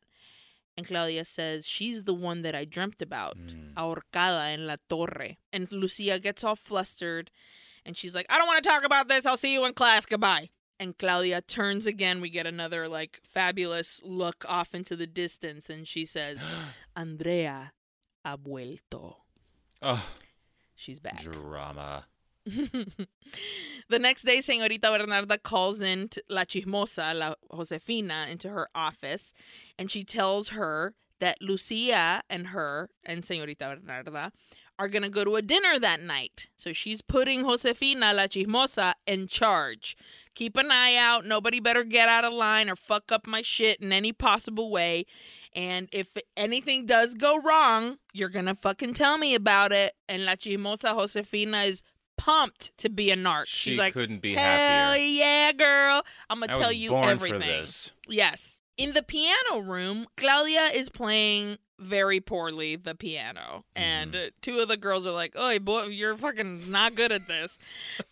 And 0.77 0.87
Claudia 0.87 1.25
says, 1.25 1.67
She's 1.67 2.05
the 2.05 2.15
one 2.15 2.43
that 2.43 2.55
I 2.55 2.67
dreamt 2.67 3.01
about, 3.01 3.39
mm. 3.39 3.73
ahorcada 3.75 4.53
en 4.53 4.67
la 4.67 4.77
torre. 4.91 5.37
And 5.53 5.71
Lucia 5.73 6.19
gets 6.19 6.45
all 6.45 6.57
flustered 6.57 7.31
and 7.87 7.97
she's 7.97 8.15
like, 8.15 8.27
I 8.29 8.37
don't 8.37 8.49
want 8.49 8.63
to 8.63 8.69
talk 8.69 8.85
about 8.85 9.09
this. 9.09 9.25
I'll 9.25 9.37
see 9.37 9.53
you 9.53 9.65
in 9.65 9.73
class. 9.73 10.05
Goodbye. 10.05 10.51
And 10.79 10.97
Claudia 10.99 11.41
turns 11.41 11.87
again. 11.87 12.21
We 12.21 12.29
get 12.31 12.47
another 12.47 12.89
like 12.89 13.21
fabulous 13.25 14.01
look 14.05 14.45
off 14.49 14.75
into 14.75 14.95
the 14.97 15.07
distance 15.07 15.71
and 15.71 15.89
she 15.89 16.05
says, 16.05 16.45
Andrea 16.97 17.73
ha 18.25 18.37
vuelto. 18.37 19.17
Oh, 19.83 20.07
She's 20.75 21.01
back. 21.01 21.23
drama. 21.23 22.07
the 22.47 23.99
next 23.99 24.23
day, 24.23 24.41
Senorita 24.41 24.87
Bernarda 24.89 25.43
calls 25.43 25.81
in 25.81 26.11
La 26.29 26.45
Chismosa, 26.45 27.13
La 27.15 27.35
Josefina, 27.53 28.27
into 28.31 28.49
her 28.51 28.69
office, 28.75 29.33
and 29.79 29.91
she 29.91 30.05
tells 30.05 30.49
her 30.51 30.95
that 31.19 31.39
Lucia 31.41 32.23
and 32.31 32.49
her 32.49 32.91
and 33.05 33.25
Senorita 33.25 33.79
Bernarda 33.85 34.31
are 34.79 34.89
going 34.89 35.03
to 35.03 35.09
go 35.09 35.25
to 35.25 35.37
a 35.37 35.43
dinner 35.43 35.79
that 35.79 36.03
night. 36.03 36.49
So 36.57 36.73
she's 36.73 37.01
putting 37.03 37.43
Josefina, 37.45 38.13
La 38.13 38.25
Chismosa, 38.25 38.95
in 39.07 39.27
charge. 39.27 39.97
Keep 40.35 40.57
an 40.59 40.71
eye 40.71 40.97
out. 40.97 41.25
Nobody 41.25 41.61
better 41.61 41.83
get 41.83 42.09
out 42.11 42.25
of 42.25 42.33
line 42.35 42.69
or 42.69 42.77
fuck 42.77 43.11
up 43.11 43.27
my 43.27 43.41
shit 43.41 43.81
in 43.81 43.91
any 43.93 44.13
possible 44.13 44.71
way. 44.71 45.07
And 45.55 45.89
if 45.93 46.09
anything 46.37 46.85
does 46.85 47.15
go 47.15 47.39
wrong, 47.41 47.97
you're 48.13 48.29
going 48.29 48.45
to 48.45 48.55
fucking 48.55 48.93
tell 48.93 49.17
me 49.17 49.35
about 49.35 49.73
it. 49.73 49.95
And 50.09 50.27
La 50.27 50.33
Chismosa 50.33 50.95
Josefina 50.95 51.63
is 51.63 51.83
pumped 52.19 52.77
to 52.79 52.91
be 52.91 53.11
a 53.11 53.17
narc. 53.17 53.47
She 53.47 53.71
She's 53.71 53.79
like, 53.79 53.95
couldn't 53.95 54.21
be 54.21 54.35
Hell 54.35 54.91
happier. 54.91 55.07
yeah, 55.07 55.53
girl. 55.53 56.03
I'm 56.29 56.41
going 56.41 56.51
to 56.51 56.57
tell 56.57 56.73
you 56.73 56.95
everything. 56.97 57.65
Yes. 58.09 58.56
In 58.77 58.93
the 58.93 59.03
piano 59.03 59.61
room, 59.61 60.07
Claudia 60.17 60.67
is 60.75 60.89
playing 60.91 61.59
very 61.79 62.21
poorly 62.21 62.77
the 62.77 62.95
piano. 62.95 63.65
And 63.75 64.13
Mm-hmm. 64.13 64.27
uh, 64.27 64.31
two 64.43 64.59
of 64.61 64.69
the 64.69 64.77
girls 64.77 65.07
are 65.07 65.13
like, 65.13 65.33
oh, 65.35 65.59
boy, 65.59 65.85
you're 65.85 66.17
fucking 66.17 66.71
not 66.71 66.95
good 66.95 67.13
at 67.13 67.27
this. 67.27 67.59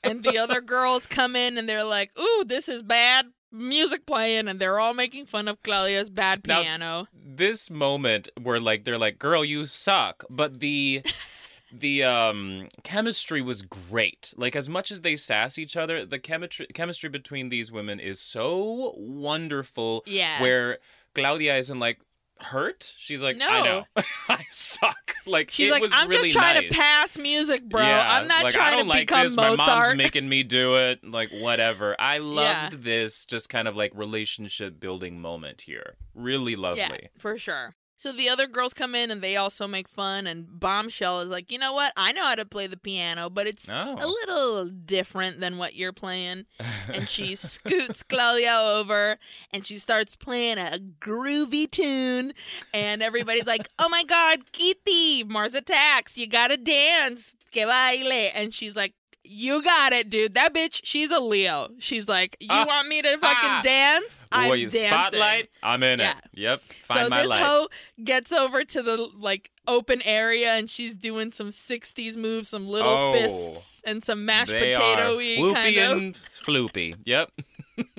and 0.02 0.22
the 0.22 0.38
other 0.38 0.60
girls 0.76 1.06
come 1.06 1.36
in 1.36 1.58
and 1.58 1.68
they're 1.68 1.84
like, 1.84 2.10
ooh, 2.18 2.44
this 2.46 2.68
is 2.68 2.82
bad 2.82 3.26
music 3.52 4.06
playing. 4.06 4.48
And 4.48 4.58
they're 4.60 4.80
all 4.80 4.94
making 4.94 5.26
fun 5.26 5.48
of 5.48 5.62
Claudia's 5.62 6.10
bad 6.10 6.46
Now- 6.46 6.62
piano. 6.62 7.06
This 7.14 7.70
moment 7.70 8.28
where 8.40 8.60
like 8.60 8.84
they're 8.84 8.98
like, 8.98 9.18
"Girl, 9.18 9.44
you 9.44 9.64
suck," 9.66 10.24
but 10.30 10.60
the 10.60 11.02
the 11.80 12.04
um 12.04 12.68
chemistry 12.82 13.42
was 13.42 13.62
great. 13.62 14.32
Like 14.36 14.54
as 14.56 14.68
much 14.68 14.90
as 14.90 15.00
they 15.00 15.16
sass 15.16 15.58
each 15.58 15.76
other, 15.76 16.04
the 16.06 16.18
chemistry 16.18 16.66
chemistry 16.74 17.08
between 17.08 17.48
these 17.48 17.72
women 17.72 18.00
is 18.00 18.20
so 18.20 18.94
wonderful. 18.96 20.02
yeah. 20.06 20.40
Where 20.40 20.78
Claudia 21.14 21.56
isn't 21.58 21.78
like 21.78 21.98
hurt. 22.40 22.94
She's 22.98 23.22
like, 23.22 23.36
I 23.40 23.62
know, 23.62 23.84
I 24.28 24.44
suck. 24.50 25.14
Like 25.26 25.50
She's 25.50 25.70
like, 25.70 25.84
I'm 25.92 26.08
really 26.08 26.24
just 26.28 26.38
trying 26.38 26.56
nice. 26.56 26.68
to 26.70 26.74
pass 26.78 27.16
music, 27.18 27.68
bro. 27.68 27.80
Yeah, 27.82 28.04
I'm 28.18 28.26
not 28.28 28.44
like, 28.44 28.52
trying 28.52 28.74
I 28.74 28.76
don't 28.76 28.84
to 28.86 28.90
like 28.90 29.08
become 29.08 29.22
this. 29.24 29.36
My 29.36 29.54
mom's 29.54 29.96
making 29.96 30.28
me 30.28 30.42
do 30.42 30.74
it. 30.76 31.02
Like 31.04 31.30
whatever. 31.30 31.96
I 31.98 32.18
loved 32.18 32.74
Yeah. 32.74 32.78
this 32.80 33.24
just 33.24 33.48
kind 33.48 33.68
of 33.68 33.76
like 33.76 33.92
relationship 33.94 34.78
building 34.80 35.20
moment 35.20 35.62
here. 35.62 35.94
Really 36.14 36.56
lovely. 36.56 36.80
Yeah, 36.80 37.08
for 37.18 37.38
sure. 37.38 37.74
So 37.96 38.12
the 38.12 38.28
other 38.28 38.46
girls 38.46 38.74
come 38.74 38.94
in 38.94 39.10
and 39.10 39.22
they 39.22 39.36
also 39.36 39.66
make 39.68 39.88
fun. 39.88 40.26
And 40.26 40.46
Bombshell 40.60 41.20
is 41.20 41.30
like, 41.30 41.50
you 41.52 41.58
know 41.58 41.72
what? 41.72 41.92
I 41.96 42.12
know 42.12 42.24
how 42.24 42.34
to 42.34 42.44
play 42.44 42.66
the 42.66 42.76
piano, 42.76 43.30
but 43.30 43.46
it's 43.46 43.68
Oh. 43.68 43.96
a 43.98 44.06
little 44.06 44.66
different 44.68 45.40
than 45.40 45.58
what 45.58 45.74
you're 45.74 45.92
playing. 45.92 46.46
And 46.92 47.08
she 47.08 47.34
scoots 47.34 48.02
Claudia 48.02 48.56
over 48.60 49.18
and 49.52 49.64
she 49.64 49.78
starts 49.78 50.16
playing 50.16 50.58
a 50.58 50.78
groovy 51.00 51.70
tune. 51.70 52.34
And 52.74 53.02
everybody's 53.02 53.46
like, 53.46 53.68
oh 53.78 53.88
my 53.88 54.04
God, 54.04 54.52
Kitty, 54.52 55.24
Mars 55.24 55.54
Attacks, 55.54 56.18
you 56.18 56.26
gotta 56.26 56.56
dance. 56.56 57.34
Que 57.52 57.64
baile. 57.64 58.30
And 58.34 58.52
she's 58.52 58.74
like, 58.76 58.92
you 59.24 59.62
got 59.62 59.92
it, 59.92 60.10
dude. 60.10 60.34
That 60.34 60.52
bitch, 60.54 60.80
she's 60.84 61.10
a 61.10 61.18
Leo. 61.20 61.70
She's 61.78 62.08
like, 62.08 62.36
you 62.40 62.48
Ah. 62.50 62.64
want 62.66 62.88
me 62.88 63.00
to 63.02 63.08
fucking 63.18 63.50
Ah. 63.50 63.60
dance? 63.62 64.24
I'm 64.30 64.48
Boy, 64.50 64.60
dancing. 64.62 64.90
spotlight. 64.90 65.50
I'm 65.62 65.82
in 65.82 65.98
Yeah. 66.00 66.12
it. 66.18 66.24
Yep. 66.34 66.62
Find 66.84 67.00
so 67.06 67.08
my 67.08 67.22
this 67.22 67.30
light. 67.30 67.42
hoe 67.42 67.68
gets 68.02 68.32
over 68.32 68.64
to 68.64 68.82
the 68.82 68.96
like 69.16 69.50
open 69.66 70.02
area 70.04 70.52
and 70.54 70.68
she's 70.68 70.94
doing 70.94 71.30
some 71.30 71.50
60s 71.50 72.16
moves, 72.16 72.48
some 72.50 72.68
little 72.68 72.90
Oh. 72.92 73.12
fists 73.14 73.82
and 73.86 74.04
some 74.04 74.24
mashed 74.26 74.52
they 74.52 74.74
potato 74.74 75.14
are 75.14 75.16
y 75.16 75.36
floopy 75.38 75.54
kind 75.54 75.76
of. 75.78 75.98
and 75.98 76.18
floopy. 76.44 76.94
Yep. 77.04 77.30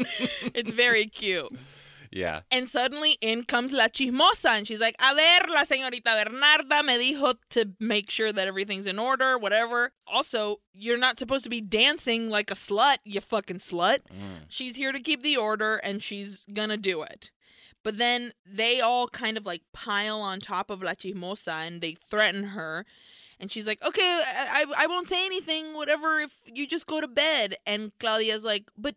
It's 0.53 0.71
very 0.71 1.05
cute. 1.07 1.49
Yeah. 2.15 2.41
And 2.49 2.69
suddenly 2.69 3.17
in 3.19 3.43
comes 3.43 3.73
La 3.73 3.87
Chismosa 3.89 4.51
and 4.51 4.65
she's 4.65 4.79
like, 4.79 4.95
A 5.01 5.13
ver, 5.13 5.53
la 5.53 5.63
señorita 5.63 6.25
Bernarda 6.25 6.83
me 6.85 7.13
dijo 7.13 7.35
to 7.49 7.71
make 7.77 8.09
sure 8.09 8.31
that 8.31 8.47
everything's 8.47 8.87
in 8.87 8.97
order, 8.97 9.37
whatever. 9.37 9.91
Also, 10.07 10.61
you're 10.71 10.97
not 10.97 11.19
supposed 11.19 11.43
to 11.43 11.49
be 11.49 11.59
dancing 11.59 12.29
like 12.29 12.49
a 12.49 12.53
slut, 12.53 12.99
you 13.03 13.19
fucking 13.19 13.57
slut. 13.57 13.99
Mm. 14.09 14.45
She's 14.47 14.77
here 14.77 14.93
to 14.93 14.99
keep 15.01 15.23
the 15.23 15.35
order 15.35 15.75
and 15.75 16.01
she's 16.01 16.45
gonna 16.53 16.77
do 16.77 17.03
it. 17.03 17.31
But 17.83 17.97
then 17.97 18.31
they 18.45 18.79
all 18.79 19.09
kind 19.09 19.37
of 19.37 19.45
like 19.45 19.63
pile 19.73 20.21
on 20.21 20.39
top 20.39 20.69
of 20.69 20.81
La 20.81 20.93
Chismosa 20.93 21.67
and 21.67 21.81
they 21.81 21.97
threaten 22.01 22.45
her. 22.45 22.85
And 23.41 23.51
she's 23.51 23.67
like, 23.67 23.83
okay, 23.83 24.21
I, 24.25 24.63
I, 24.63 24.83
I 24.83 24.87
won't 24.87 25.09
say 25.09 25.25
anything, 25.25 25.73
whatever, 25.73 26.21
if 26.21 26.31
you 26.45 26.65
just 26.65 26.87
go 26.87 27.01
to 27.01 27.07
bed. 27.09 27.57
And 27.65 27.91
Claudia's 27.99 28.45
like, 28.45 28.63
but 28.77 28.95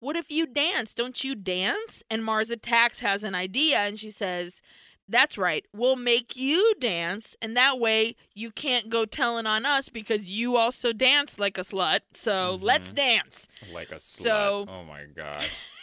what 0.00 0.16
if 0.16 0.30
you 0.30 0.46
dance? 0.46 0.94
Don't 0.94 1.22
you 1.24 1.34
dance? 1.34 2.02
And 2.10 2.24
Mars 2.24 2.50
Attacks 2.50 3.00
has 3.00 3.24
an 3.24 3.34
idea 3.34 3.78
and 3.78 3.98
she 3.98 4.10
says, 4.10 4.62
that's 5.10 5.38
right. 5.38 5.64
We'll 5.72 5.96
make 5.96 6.36
you 6.36 6.74
dance, 6.78 7.34
and 7.40 7.56
that 7.56 7.78
way 7.80 8.14
you 8.34 8.50
can't 8.50 8.90
go 8.90 9.06
telling 9.06 9.46
on 9.46 9.64
us 9.64 9.88
because 9.88 10.28
you 10.28 10.56
also 10.56 10.92
dance 10.92 11.38
like 11.38 11.56
a 11.56 11.62
slut. 11.62 12.00
So 12.12 12.58
let's 12.60 12.90
Mhm. 12.90 12.94
dance. 12.94 13.48
Like 13.72 13.90
a 13.90 13.94
slut. 13.94 14.00
So- 14.22 14.66
oh 14.68 14.84
my 14.84 15.04
god. 15.04 15.44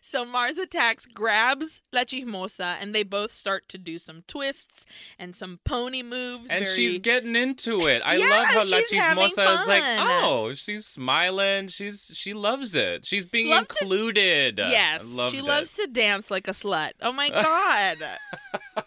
So 0.00 0.24
Mars 0.24 0.58
Attacks 0.58 1.06
grabs 1.06 1.82
La 1.92 2.02
Chismosa, 2.04 2.76
and 2.80 2.94
they 2.94 3.02
both 3.02 3.32
start 3.32 3.68
to 3.70 3.78
do 3.78 3.98
some 3.98 4.22
twists 4.28 4.86
and 5.18 5.34
some 5.34 5.58
pony 5.64 6.02
moves. 6.02 6.50
And 6.50 6.64
very... 6.64 6.76
she's 6.76 6.98
getting 6.98 7.34
into 7.36 7.86
it. 7.86 8.00
I 8.04 8.16
Yeah, 8.16 8.28
love 8.28 8.46
how 8.46 8.64
La 8.64 8.80
Chismosa 8.82 9.60
is 9.62 9.66
like, 9.68 9.82
oh, 9.84 10.54
she's 10.54 10.86
smiling. 10.86 11.68
She's 11.68 12.10
she 12.14 12.32
loves 12.32 12.74
it. 12.76 13.04
She's 13.04 13.26
being 13.26 13.48
Loved 13.48 13.72
included. 13.80 14.58
Yes, 14.58 15.02
I 15.02 15.16
loved 15.16 15.32
she 15.32 15.38
it. 15.38 15.44
loves 15.44 15.72
to 15.72 15.86
dance 15.86 16.30
like 16.30 16.46
a 16.48 16.52
slut. 16.52 16.92
Oh 17.02 17.12
my 17.12 17.28
god. 17.30 17.96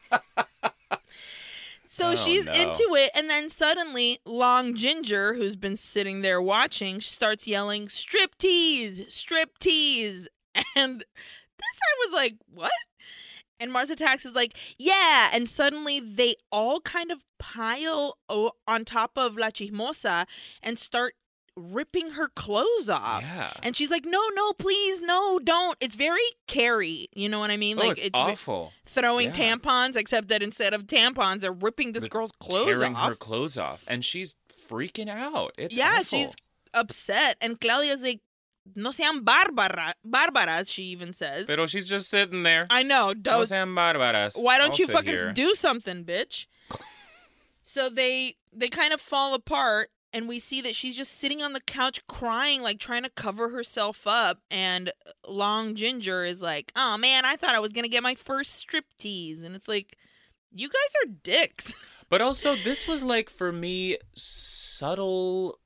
so 1.88 2.11
Oh, 2.11 2.15
she's 2.15 2.45
no. 2.45 2.53
into 2.53 2.95
it 2.95 3.11
and 3.13 3.30
then 3.30 3.49
suddenly 3.49 4.19
Long 4.25 4.73
Ginger 4.75 5.34
who's 5.34 5.55
been 5.55 5.75
sitting 5.77 6.21
there 6.21 6.41
watching 6.41 7.01
starts 7.01 7.45
yelling 7.45 7.89
strip 7.89 8.38
tease, 8.38 9.05
strip 9.13 9.57
tease. 9.59 10.27
And 10.76 11.00
this 11.02 11.80
I 11.84 12.06
was 12.08 12.14
like, 12.14 12.36
"What?" 12.54 12.72
And 13.60 13.72
Mars 13.74 13.89
Attacks 13.89 14.26
is 14.26 14.34
like, 14.36 14.54
"Yeah." 14.78 15.30
And 15.34 15.47
suddenly 15.50 16.00
they 16.00 16.36
all 16.52 16.80
kind 16.82 17.12
of 17.12 17.26
pile 17.39 18.18
o- 18.30 18.52
on 18.68 18.86
top 18.86 19.12
of 19.18 19.36
La 19.38 19.47
Chismosa 19.50 20.26
and 20.64 20.80
start 20.80 21.16
ripping 21.58 22.12
her 22.12 22.30
clothes 22.30 22.89
off. 22.89 23.22
Yeah. 23.22 23.52
And 23.62 23.76
she's 23.76 23.91
like, 23.91 24.06
"No, 24.06 24.22
no, 24.34 24.54
please, 24.54 25.02
no, 25.02 25.39
don't." 25.43 25.78
It's 25.82 25.95
very 25.95 26.22
Carrie. 26.47 27.10
You 27.14 27.28
know 27.28 27.39
what 27.39 27.52
I 27.52 27.58
mean? 27.58 27.78
oh, 27.78 27.88
like 27.88 27.97
it's, 28.00 28.18
ve- 28.18 28.32
awful. 28.32 28.72
throwing 28.86 29.28
Yeah. 29.28 29.56
tampons, 29.56 29.97
except 29.97 30.30
that 30.30 30.41
instead 30.41 30.74
of 30.74 30.84
tampons, 30.88 31.41
they're 31.41 31.52
ripping 31.52 31.91
this 31.91 32.04
They're 32.04 32.10
girl's 32.10 32.32
clothes 32.39 32.78
Tearing 32.80 32.95
off. 32.95 33.10
her 33.10 33.16
clothes 33.16 33.58
off, 33.58 33.84
and 33.88 34.06
she's 34.06 34.36
freaking 34.70 35.10
out. 35.10 35.52
It's 35.58 35.76
yeah, 35.76 35.97
awful. 36.00 36.04
she's 36.06 36.34
upset, 36.74 37.36
and 37.41 37.60
Claudia's 37.60 38.02
like, 38.02 38.22
"No 38.76 38.91
sean 38.91 39.24
bárbara, 39.24 39.93
bárbaras." 40.05 40.72
She 40.72 40.84
even 40.84 41.13
says, 41.13 41.45
Pero 41.47 41.65
she's 41.67 41.88
just 41.88 42.09
sitting 42.09 42.43
there. 42.43 42.67
"I 42.70 42.84
know, 42.84 43.07
No 43.07 43.13
don't 43.13 43.47
sean 43.47 43.70
bárbaras. 43.70 44.41
Why 44.41 44.57
don't 44.57 44.72
I'll 44.72 44.78
you 44.78 44.88
fucking 44.88 45.09
here. 45.09 45.32
do 45.34 45.55
something, 45.55 46.03
bitch? 46.03 46.45
so 47.63 47.89
they 47.89 48.36
they 48.51 48.70
kind 48.70 48.93
of 48.93 49.01
fall 49.01 49.34
apart 49.34 49.91
and 50.11 50.28
we 50.28 50.39
see 50.39 50.59
that 50.61 50.76
she's 50.76 50.95
just 50.97 51.13
sitting 51.20 51.41
on 51.43 51.53
the 51.53 51.59
couch 51.61 52.05
crying 52.07 52.61
like 52.63 52.80
trying 52.80 53.03
to 53.03 53.09
cover 53.09 53.49
herself 53.49 54.07
up 54.07 54.39
and 54.49 54.91
Long 55.28 55.76
Ginger 55.76 56.24
is 56.26 56.41
like, 56.41 56.72
"Oh 56.76 56.97
man, 56.97 57.26
I 57.26 57.36
thought 57.36 57.53
I 57.55 57.59
was 57.59 57.72
going 57.72 57.84
to 57.84 57.89
get 57.89 58.01
my 58.03 58.15
first 58.15 58.65
striptease." 58.67 59.43
And 59.43 59.55
it's 59.55 59.67
like, 59.67 59.97
"You 60.51 60.67
guys 60.67 60.93
are 61.03 61.13
dicks." 61.24 61.74
But 62.09 62.22
also, 62.22 62.55
this 62.55 62.88
was 62.88 63.03
like 63.03 63.30
for 63.30 63.51
me 63.51 63.99
subtle 64.15 65.59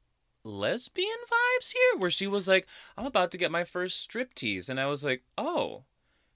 lesbian 0.43 1.07
vibes 1.31 1.71
here, 1.73 1.99
where 1.99 2.11
she 2.11 2.27
was 2.27 2.47
like, 2.47 2.67
"I'm 2.97 3.05
about 3.05 3.31
to 3.31 3.37
get 3.37 3.51
my 3.51 3.63
first 3.63 4.09
striptease," 4.09 4.69
and 4.69 4.79
I 4.79 4.85
was 4.87 5.03
like, 5.03 5.23
"Oh, 5.37 5.83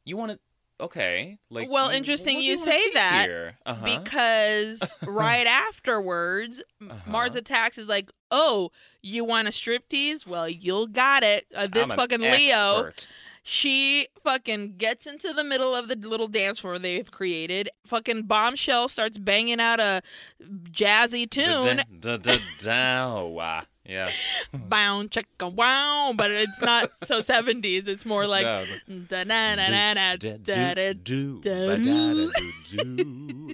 you 0.05 0.17
want 0.17 0.33
to?" 0.33 0.39
Okay, 0.79 1.39
like. 1.49 1.69
Well, 1.71 1.89
interesting 1.89 2.37
do 2.37 2.43
you 2.43 2.55
say 2.55 2.91
that? 2.93 3.27
Uh-huh. 3.65 3.83
because 3.83 4.95
right 5.07 5.47
afterwards, 5.47 6.61
Uh-huh. 6.81 7.09
Mars 7.11 7.35
Attacks 7.35 7.77
is 7.79 7.87
like, 7.87 8.11
"Oh, 8.29 8.69
you 9.01 9.23
want 9.25 9.47
a 9.47 9.51
striptease? 9.51 10.27
Well, 10.27 10.47
you'll 10.47 10.87
got 10.87 11.23
it. 11.23 11.47
Uh, 11.55 11.67
this 11.67 11.89
I'm 11.89 11.97
fucking 11.97 12.21
Leo." 12.21 12.85
expert. 12.87 13.07
She 13.49 14.09
fucking 14.25 14.75
gets 14.75 15.07
into 15.07 15.31
the 15.31 15.43
middle 15.43 15.73
of 15.73 15.87
the 15.87 15.95
little 15.95 16.27
dance 16.27 16.59
floor 16.59 16.77
they've 16.77 17.09
created. 17.09 17.69
Fucking 17.85 18.23
bombshell 18.23 18.89
starts 18.89 19.17
banging 19.17 19.61
out 19.61 19.79
a 19.79 20.01
jazzy 20.69 21.29
tune. 21.29 21.81
Yeah. 23.87 24.11
Bow 24.53 25.03
chicka 25.03 25.51
wow, 25.53 26.13
but 26.15 26.29
it's 26.31 26.59
not 26.61 26.91
so 27.03 27.21
seventies. 27.33 27.87
It's 27.87 28.05
more 28.05 28.27
like 28.27 28.45
da 29.07 29.23
na 29.23 29.55
na 29.55 29.67
na 29.69 29.93
na 29.93 30.15
da 30.17 30.37
da. 30.37 30.93
do, 30.93 31.39
da- 31.41 31.77
do. 31.77 32.31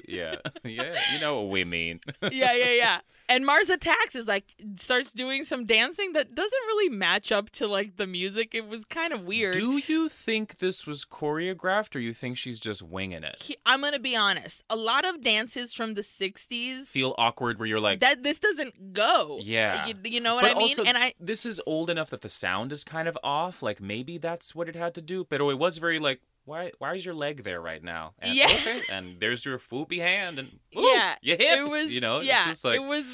Yeah. 0.07 0.35
Yeah. 0.63 0.93
You 1.13 1.19
know 1.21 1.41
what 1.41 1.51
we 1.51 1.63
mean. 1.63 1.99
Yeah, 2.31 2.53
yeah, 2.53 2.73
yeah. 2.73 2.99
And 3.29 3.45
Mars 3.45 3.69
Attacks 3.69 4.15
is 4.15 4.27
like 4.27 4.53
starts 4.77 5.11
doing 5.13 5.43
some 5.43 5.65
dancing 5.65 6.13
that 6.13 6.35
doesn't 6.35 6.61
really 6.67 6.89
match 6.89 7.31
up 7.31 7.49
to 7.51 7.67
like 7.67 7.95
the 7.95 8.05
music. 8.05 8.53
It 8.53 8.67
was 8.67 8.83
kind 8.85 9.13
of 9.13 9.23
weird. 9.23 9.53
Do 9.53 9.77
you 9.77 10.09
think 10.09 10.57
this 10.57 10.85
was 10.85 11.05
choreographed 11.05 11.95
or 11.95 11.99
you 11.99 12.13
think 12.13 12.37
she's 12.37 12.59
just 12.59 12.81
winging 12.83 13.23
it? 13.23 13.37
He- 13.39 13.57
I'm 13.65 13.81
gonna 13.81 13.99
be 13.99 14.15
honest. 14.15 14.63
A 14.69 14.75
lot 14.75 15.05
of 15.05 15.23
dances 15.23 15.73
from 15.73 15.93
the 15.93 16.01
'60s 16.01 16.85
Feel 16.87 17.15
awkward 17.17 17.59
where 17.59 17.67
you're 17.67 17.79
like, 17.79 18.01
that 18.01 18.23
this 18.23 18.39
doesn't 18.39 18.93
go. 18.93 19.39
Yeah. 19.41 19.87
you, 19.87 19.95
you 20.03 20.19
know 20.19 20.35
what 20.35 20.41
but 20.43 20.51
I 20.51 20.55
mean. 20.55 20.69
also, 20.77 20.83
and 20.83 20.97
I 20.97 21.13
this 21.19 21.45
is 21.45 21.61
old 21.65 21.89
enough 21.89 22.09
that 22.09 22.21
the 22.21 22.29
sound 22.29 22.71
is 22.71 22.83
kind 22.83 23.07
of 23.07 23.17
off. 23.23 23.61
Like 23.63 23.81
maybe 23.81 24.17
that's 24.17 24.53
what 24.53 24.67
it 24.67 24.75
had 24.75 24.93
to 24.95 25.01
do. 25.01 25.25
But 25.29 25.41
it 25.41 25.57
was 25.57 25.77
very 25.77 25.99
like, 25.99 26.19
why? 26.45 26.71
Why 26.79 26.95
is 26.95 27.05
your 27.05 27.15
leg 27.15 27.43
there 27.43 27.61
right 27.61 27.83
now? 27.83 28.13
And, 28.19 28.35
Yeah. 28.35 28.45
Okay. 28.45 28.81
And 28.89 29.19
there's 29.19 29.45
your 29.45 29.59
foopy 29.59 29.99
hand, 29.99 30.39
and 30.39 30.47
ooh, 30.77 30.81
yeah, 30.81 31.15
you 31.21 31.33
hip. 31.37 31.59
it 31.59 31.69
was 31.69 31.89
You 31.91 32.01
know. 32.01 32.19
yeah, 32.21 32.41
It's 32.41 32.49
just 32.61 32.65
like, 32.65 32.75
it 32.75 32.83
was 32.83 33.05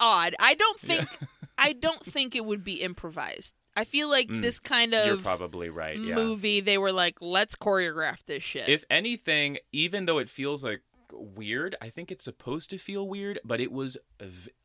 odd. 0.00 0.34
I 0.40 0.54
don't 0.54 0.78
Yeah. 0.82 0.96
think 1.04 1.18
I 1.58 1.72
don't 1.72 2.04
think 2.04 2.34
it 2.36 2.44
would 2.44 2.62
be 2.64 2.82
improvised. 2.82 3.54
I 3.78 3.84
feel 3.84 4.08
like 4.08 4.28
Mm, 4.28 4.40
this 4.42 4.58
kind 4.58 4.94
of 4.94 5.06
you're 5.06 5.16
probably 5.18 5.68
right. 5.68 5.98
Yeah. 5.98 6.14
movie 6.14 6.60
they 6.60 6.78
were 6.78 6.92
like, 6.92 7.16
let's 7.20 7.54
choreograph 7.56 8.24
this 8.24 8.42
shit. 8.42 8.68
If 8.68 8.84
anything, 8.88 9.58
even 9.72 10.04
though 10.06 10.18
it 10.18 10.28
feels 10.30 10.64
like 10.64 10.82
weird, 11.12 11.76
I 11.80 11.88
think 11.90 12.10
it's 12.10 12.24
supposed 12.24 12.70
to 12.70 12.78
feel 12.78 13.06
weird, 13.08 13.38
but 13.44 13.60
it 13.60 13.72
was 13.72 13.96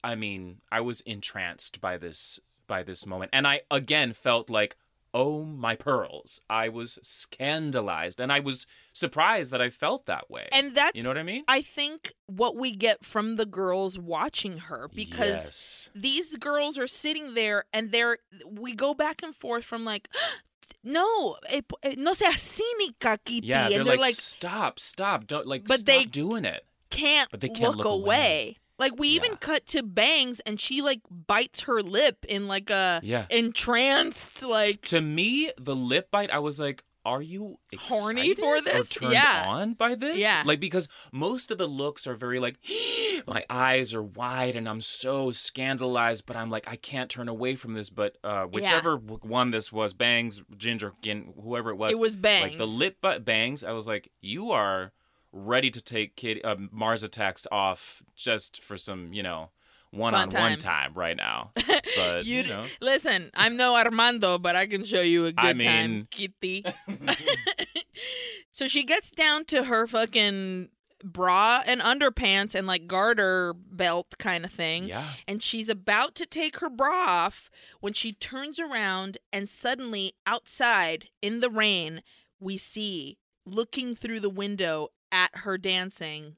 I 0.03 0.15
mean, 0.15 0.61
I 0.71 0.81
was 0.81 1.01
entranced 1.01 1.81
by 1.81 1.97
this 1.97 2.39
by 2.67 2.83
this 2.83 3.05
moment. 3.05 3.31
And 3.33 3.45
I 3.47 3.61
again 3.69 4.13
felt 4.13 4.49
like 4.49 4.75
oh 5.13 5.43
my 5.43 5.75
pearls. 5.75 6.41
I 6.49 6.69
was 6.69 6.97
scandalized 7.01 8.19
and 8.19 8.31
I 8.31 8.39
was 8.39 8.65
surprised 8.93 9.51
that 9.51 9.61
I 9.61 9.69
felt 9.69 10.05
that 10.05 10.29
way. 10.29 10.47
and 10.51 10.73
that's 10.75 10.95
you 10.97 11.03
know 11.03 11.09
what 11.09 11.17
I 11.17 11.23
mean? 11.23 11.43
I 11.47 11.61
think 11.61 12.13
what 12.27 12.55
we 12.55 12.71
get 12.71 13.03
from 13.03 13.35
the 13.35 13.45
girls 13.45 13.97
watching 13.99 14.57
her 14.57 14.89
because 14.93 15.45
yes. 15.45 15.89
these 15.93 16.37
girls 16.37 16.77
are 16.77 16.87
sitting 16.87 17.33
there 17.33 17.65
and 17.73 17.91
they're 17.91 18.19
we 18.49 18.73
go 18.73 18.93
back 18.93 19.21
and 19.23 19.35
forth 19.35 19.65
from 19.65 19.83
like 19.85 20.07
no 20.83 21.35
eh, 21.49 21.61
eh, 21.83 21.95
no 21.97 22.13
sea 22.13 22.25
cínica 22.25 23.17
Kitty 23.25 23.47
yeah, 23.47 23.65
and 23.65 23.71
they're, 23.73 23.83
they're 23.83 23.93
like, 23.93 23.99
like, 23.99 24.15
stop, 24.15 24.79
stop, 24.79 25.27
don't 25.27 25.45
like 25.45 25.65
But 25.65 25.81
stop 25.81 25.85
they- 25.87 26.05
doing 26.05 26.45
it. 26.45 26.65
can't, 26.89 27.29
but 27.31 27.41
they 27.41 27.49
can't 27.49 27.75
look, 27.75 27.77
look 27.77 27.85
away. 27.85 27.97
away. 28.15 28.57
Like 28.81 28.99
we 28.99 29.07
even 29.09 29.31
Yeah. 29.31 29.37
cut 29.39 29.65
to 29.67 29.83
bangs 29.83 30.41
and 30.41 30.59
she 30.59 30.81
like 30.81 30.99
bites 31.09 31.61
her 31.61 31.81
lip 31.81 32.25
in 32.27 32.47
like 32.49 32.69
a 32.69 32.99
Yeah. 33.03 33.25
entranced 33.29 34.43
like 34.43 34.81
To 34.87 34.99
me, 35.01 35.51
the 35.57 35.75
lip 35.75 36.09
bite, 36.11 36.29
I 36.31 36.39
was 36.39 36.59
like, 36.59 36.83
are 37.03 37.21
you 37.21 37.57
Horny 37.79 38.35
for 38.35 38.57
or 38.57 38.61
this? 38.61 38.89
turned 38.89 39.13
Yeah. 39.13 39.45
on 39.47 39.73
by 39.73 39.95
this? 39.95 40.17
Yeah. 40.17 40.43
Like 40.45 40.59
because 40.59 40.87
most 41.11 41.49
of 41.49 41.57
the 41.57 41.65
looks 41.65 42.05
are 42.05 42.13
very 42.13 42.39
like, 42.39 42.57
my 43.27 43.43
eyes 43.49 43.93
are 43.93 44.03
wide 44.03 44.55
and 44.55 44.69
I'm 44.69 44.81
so 44.81 45.31
scandalized, 45.31 46.25
but 46.27 46.35
I'm 46.35 46.49
like, 46.49 46.65
I 46.67 46.75
can't 46.75 47.09
turn 47.09 47.27
away 47.27 47.55
from 47.55 47.73
this. 47.73 47.89
But 47.89 48.17
uh, 48.23 48.43
whichever 48.45 48.97
w 48.97 49.17
one 49.23 49.49
this 49.51 49.71
was, 49.71 49.93
Bangs, 49.93 50.41
Ginger, 50.57 50.91
Gin, 51.01 51.33
whoever 51.41 51.71
it 51.71 51.75
was, 51.77 51.91
it 51.93 51.99
was 51.99 52.15
bangs 52.15 52.49
like 52.51 52.57
the 52.59 52.67
lip 52.67 52.97
but 53.01 53.25
bangs. 53.25 53.63
I 53.63 53.71
was 53.71 53.87
like, 53.87 54.11
you 54.21 54.51
are 54.51 54.91
ready 55.31 55.69
to 55.71 55.81
take 55.81 56.15
Kid 56.15 56.41
uh, 56.43 56.55
Mars 56.71 57.03
attacks 57.03 57.47
off 57.51 58.01
just 58.15 58.61
for 58.61 58.77
some, 58.77 59.13
you 59.13 59.23
know, 59.23 59.49
one 59.91 60.15
on 60.15 60.29
one 60.29 60.57
time 60.57 60.93
right 60.95 61.17
now. 61.17 61.51
But 61.95 62.25
you, 62.25 62.37
You 62.37 62.43
know. 62.47 62.65
Listen, 62.79 63.31
I'm 63.33 63.57
no 63.57 63.75
Armando, 63.75 64.37
but 64.37 64.55
I 64.55 64.65
can 64.65 64.83
show 64.83 65.01
you 65.01 65.25
a 65.25 65.33
good 65.33 65.45
I 65.45 65.63
time, 65.63 66.07
Kitty. 66.09 66.65
so 68.51 68.67
she 68.67 68.83
gets 68.83 69.11
down 69.11 69.45
to 69.45 69.65
her 69.65 69.87
fucking 69.87 70.69
bra 71.03 71.63
and 71.65 71.81
underpants 71.81 72.55
and 72.55 72.67
like 72.67 72.87
garter 72.87 73.53
belt 73.53 74.15
kind 74.19 74.45
of 74.45 74.51
thing. 74.51 74.85
yeah. 74.85 75.09
And 75.27 75.43
she's 75.43 75.67
about 75.67 76.15
to 76.15 76.25
take 76.25 76.59
her 76.59 76.69
bra 76.69 76.93
off 76.93 77.49
when 77.81 77.93
she 77.93 78.13
turns 78.13 78.59
around 78.59 79.17
and 79.33 79.49
suddenly 79.49 80.13
outside 80.25 81.09
in 81.21 81.39
the 81.41 81.49
rain, 81.49 82.03
we 82.39 82.57
see 82.57 83.17
looking 83.45 83.95
through 83.95 84.19
the 84.19 84.29
window 84.29 84.89
at 85.11 85.31
her 85.33 85.57
dancing, 85.57 86.35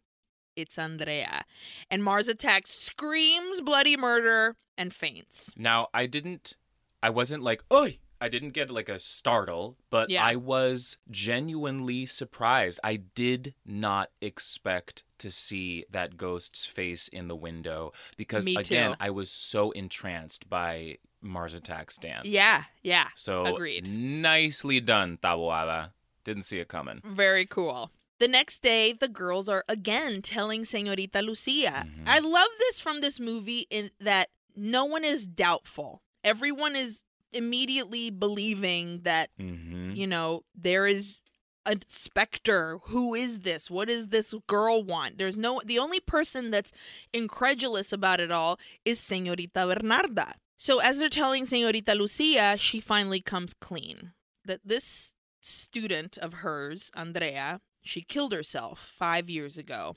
it's 0.55 0.77
Andrea. 0.77 1.45
And 1.89 2.03
Mars 2.03 2.27
attacks, 2.27 2.71
screams 2.71 3.61
bloody 3.61 3.97
murder, 3.97 4.55
and 4.77 4.93
faints. 4.93 5.51
Now, 5.57 5.87
I 5.93 6.05
didn't, 6.05 6.55
I 7.01 7.09
wasn't 7.09 7.43
like, 7.43 7.63
oi! 7.71 7.99
I 8.21 8.29
didn't 8.29 8.51
get 8.51 8.69
like 8.69 8.87
a 8.87 8.99
startle, 8.99 9.75
but 9.89 10.09
Yeah. 10.09 10.23
I 10.23 10.37
was 10.37 10.95
genuinely 11.11 12.05
surprised. 12.05 12.79
I 12.81 12.95
did 12.95 13.53
not 13.65 14.11
expect 14.21 15.03
to 15.17 15.29
see 15.29 15.83
that 15.91 16.15
ghost's 16.15 16.65
face 16.65 17.09
in 17.09 17.27
the 17.27 17.35
window 17.35 17.91
because, 18.15 18.47
again. 18.47 18.95
I 19.01 19.09
was 19.09 19.29
so 19.29 19.71
entranced 19.71 20.49
by 20.49 20.99
Mars 21.21 21.53
Attack's 21.53 21.97
dance. 21.97 22.27
Yeah, 22.27 22.63
yeah. 22.81 23.09
So, 23.15 23.45
agreed. 23.45 23.87
nicely 23.87 24.79
done, 24.79 25.17
Taboada. 25.21 25.91
Didn't 26.23 26.43
see 26.43 26.59
it 26.59 26.69
coming. 26.69 27.01
Very 27.03 27.45
cool. 27.45 27.91
The 28.23 28.29
next 28.29 28.61
day, 28.61 28.93
the 28.93 29.09
girls 29.09 29.49
are 29.49 29.65
again 29.67 30.21
telling 30.21 30.63
Senorita 30.63 31.21
Lucia. 31.21 31.85
Mhm. 31.85 32.07
I 32.07 32.19
love 32.19 32.47
this 32.57 32.79
from 32.79 33.01
this 33.01 33.19
movie 33.19 33.67
in 33.69 33.91
that 33.99 34.29
no 34.55 34.85
one 34.85 35.03
is 35.03 35.27
doubtful. 35.27 36.01
Everyone 36.23 36.73
is 36.73 37.03
immediately 37.33 38.09
believing 38.11 39.01
that, 39.01 39.29
Mm-hmm. 39.37 39.91
you 39.99 40.07
know, 40.07 40.45
there 40.55 40.87
is 40.87 41.21
a 41.65 41.75
specter. 41.89 42.77
Who 42.83 43.13
is 43.13 43.39
this? 43.39 43.69
What 43.69 43.89
does 43.89 44.07
this 44.07 44.33
girl 44.47 44.81
want? 44.83 45.17
There's 45.17 45.35
no, 45.35 45.61
the 45.65 45.79
only 45.79 45.99
person 45.99 46.49
that's 46.49 46.71
incredulous 47.11 47.91
about 47.91 48.21
it 48.21 48.31
all 48.31 48.57
is 48.85 49.01
Senorita 49.01 49.65
Bernarda. 49.67 50.35
So 50.55 50.79
as 50.79 50.99
they're 50.99 51.09
telling 51.09 51.43
Senorita 51.43 51.93
Lucia, 51.93 52.55
she 52.57 52.79
finally 52.79 53.19
comes 53.19 53.53
clean. 53.53 54.13
That 54.45 54.61
this 54.63 55.13
student 55.41 56.17
of 56.19 56.35
hers, 56.35 56.89
Andrea, 56.95 57.59
she 57.83 58.01
killed 58.01 58.33
herself 58.33 58.93
five 58.97 59.29
years 59.29 59.57
ago. 59.57 59.95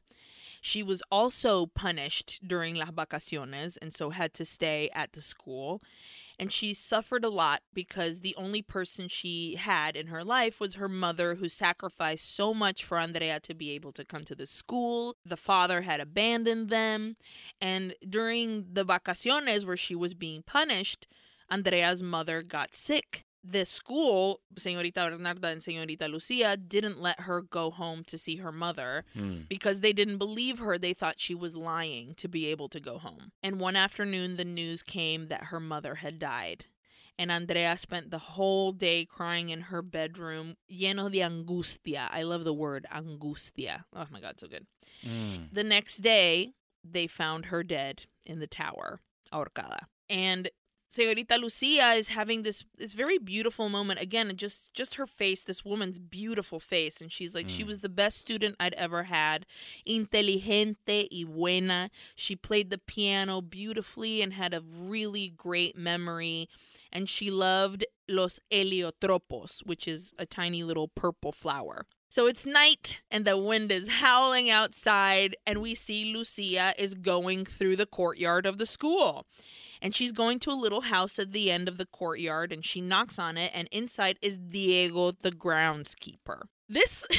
She 0.60 0.82
was 0.82 1.02
also 1.12 1.66
punished 1.66 2.40
during 2.46 2.74
las 2.74 2.90
vacaciones 2.90 3.78
and 3.80 3.94
so 3.94 4.10
had 4.10 4.34
to 4.34 4.44
stay 4.44 4.90
at 4.94 5.12
the 5.12 5.22
school. 5.22 5.80
And 6.38 6.52
she 6.52 6.74
suffered 6.74 7.24
a 7.24 7.28
lot 7.28 7.62
because 7.72 8.20
the 8.20 8.34
only 8.36 8.62
person 8.62 9.08
she 9.08 9.54
had 9.54 9.96
in 9.96 10.08
her 10.08 10.24
life 10.24 10.60
was 10.60 10.74
her 10.74 10.88
mother, 10.88 11.36
who 11.36 11.48
sacrificed 11.48 12.34
so 12.34 12.52
much 12.52 12.84
for 12.84 12.98
Andrea 12.98 13.40
to 13.40 13.54
be 13.54 13.70
able 13.70 13.92
to 13.92 14.04
come 14.04 14.24
to 14.24 14.34
the 14.34 14.46
school. 14.46 15.16
The 15.24 15.36
father 15.36 15.82
had 15.82 16.00
abandoned 16.00 16.68
them. 16.68 17.16
And 17.60 17.94
during 18.06 18.66
the 18.72 18.84
vacaciones 18.84 19.64
where 19.64 19.76
she 19.76 19.94
was 19.94 20.14
being 20.14 20.42
punished, 20.42 21.06
Andrea's 21.48 22.02
mother 22.02 22.42
got 22.42 22.74
sick. 22.74 23.25
The 23.48 23.64
school, 23.64 24.40
Señorita 24.56 24.94
Bernarda 25.08 25.52
and 25.52 25.60
Señorita 25.60 26.10
Lucia, 26.10 26.56
didn't 26.56 27.00
let 27.00 27.20
her 27.20 27.42
go 27.42 27.70
home 27.70 28.02
to 28.04 28.18
see 28.18 28.36
her 28.36 28.50
mother 28.50 29.04
Hmm. 29.14 29.42
because 29.48 29.80
they 29.80 29.92
didn't 29.92 30.18
believe 30.18 30.58
her. 30.58 30.78
They 30.78 30.94
thought 30.94 31.20
she 31.20 31.34
was 31.34 31.54
lying 31.56 32.14
to 32.16 32.28
be 32.28 32.46
able 32.46 32.68
to 32.70 32.80
go 32.80 32.98
home. 32.98 33.30
And 33.42 33.60
one 33.60 33.76
afternoon, 33.76 34.36
the 34.36 34.44
news 34.44 34.82
came 34.82 35.28
that 35.28 35.44
her 35.44 35.60
mother 35.60 35.96
had 35.96 36.18
died. 36.18 36.64
And 37.18 37.30
Andrea 37.30 37.78
spent 37.78 38.10
the 38.10 38.18
whole 38.18 38.72
day 38.72 39.06
crying 39.06 39.48
in 39.50 39.62
her 39.62 39.80
bedroom, 39.80 40.56
lleno 40.70 41.10
de 41.10 41.20
angustia. 41.20 42.08
I 42.10 42.22
love 42.24 42.44
the 42.44 42.52
word 42.52 42.84
angustia. 42.92 43.84
Oh 43.94 44.06
my 44.10 44.20
God, 44.20 44.38
so 44.40 44.48
good. 44.48 44.66
Mm. 45.04 45.48
The 45.52 45.64
next 45.64 45.98
day, 45.98 46.52
they 46.84 47.06
found 47.06 47.46
her 47.46 47.62
dead 47.62 48.02
in 48.26 48.38
the 48.40 48.46
tower, 48.46 49.00
ahorcada. 49.32 49.86
And 50.10 50.50
Señorita 50.88 51.38
Lucia 51.40 51.92
is 51.94 52.08
having 52.08 52.42
this 52.42 52.64
this 52.78 52.92
very 52.92 53.18
beautiful 53.18 53.68
moment 53.68 54.00
again, 54.00 54.32
just 54.36 54.72
just 54.72 54.94
her 54.94 55.06
face, 55.06 55.42
this 55.44 55.64
woman's 55.64 55.98
beautiful 55.98 56.60
face, 56.60 57.00
and 57.00 57.10
she's 57.10 57.34
like, 57.34 57.48
she 57.48 57.64
Mm. 57.64 57.66
was 57.66 57.78
the 57.80 57.88
best 57.88 58.18
student 58.18 58.54
I'd 58.60 58.74
ever 58.74 59.04
had, 59.04 59.46
inteligente 59.84 61.08
y 61.10 61.24
buena. 61.24 61.90
She 62.14 62.36
played 62.36 62.70
the 62.70 62.78
piano 62.78 63.40
beautifully 63.40 64.22
and 64.22 64.32
had 64.34 64.54
a 64.54 64.60
really 64.60 65.28
great 65.28 65.76
memory, 65.76 66.48
and 66.92 67.08
she 67.08 67.30
loved 67.30 67.84
los 68.08 68.38
heliotropos, 68.52 69.66
which 69.66 69.88
is 69.88 70.14
a 70.18 70.26
tiny 70.26 70.62
little 70.62 70.88
purple 70.88 71.32
flower. 71.32 71.86
So 72.08 72.26
it's 72.28 72.46
night 72.46 73.00
and 73.10 73.24
the 73.24 73.36
wind 73.36 73.72
is 73.72 73.88
howling 74.00 74.48
outside, 74.48 75.36
and 75.46 75.60
we 75.60 75.74
see 75.74 76.04
Lucia 76.14 76.72
is 76.78 76.94
going 76.94 77.44
through 77.44 77.76
the 77.76 77.86
courtyard 77.86 78.46
of 78.46 78.58
the 78.58 78.66
school. 78.66 79.26
And 79.80 79.94
she's 79.94 80.12
going 80.12 80.38
to 80.40 80.50
a 80.50 80.52
little 80.52 80.82
house 80.82 81.18
at 81.18 81.32
the 81.32 81.50
end 81.50 81.68
of 81.68 81.78
the 81.78 81.86
courtyard 81.86 82.52
and 82.52 82.64
she 82.64 82.80
knocks 82.80 83.18
on 83.18 83.36
it, 83.36 83.50
and 83.54 83.68
inside 83.70 84.18
is 84.22 84.36
Diego, 84.36 85.12
the 85.12 85.32
groundskeeper. 85.32 86.42
This. 86.68 87.04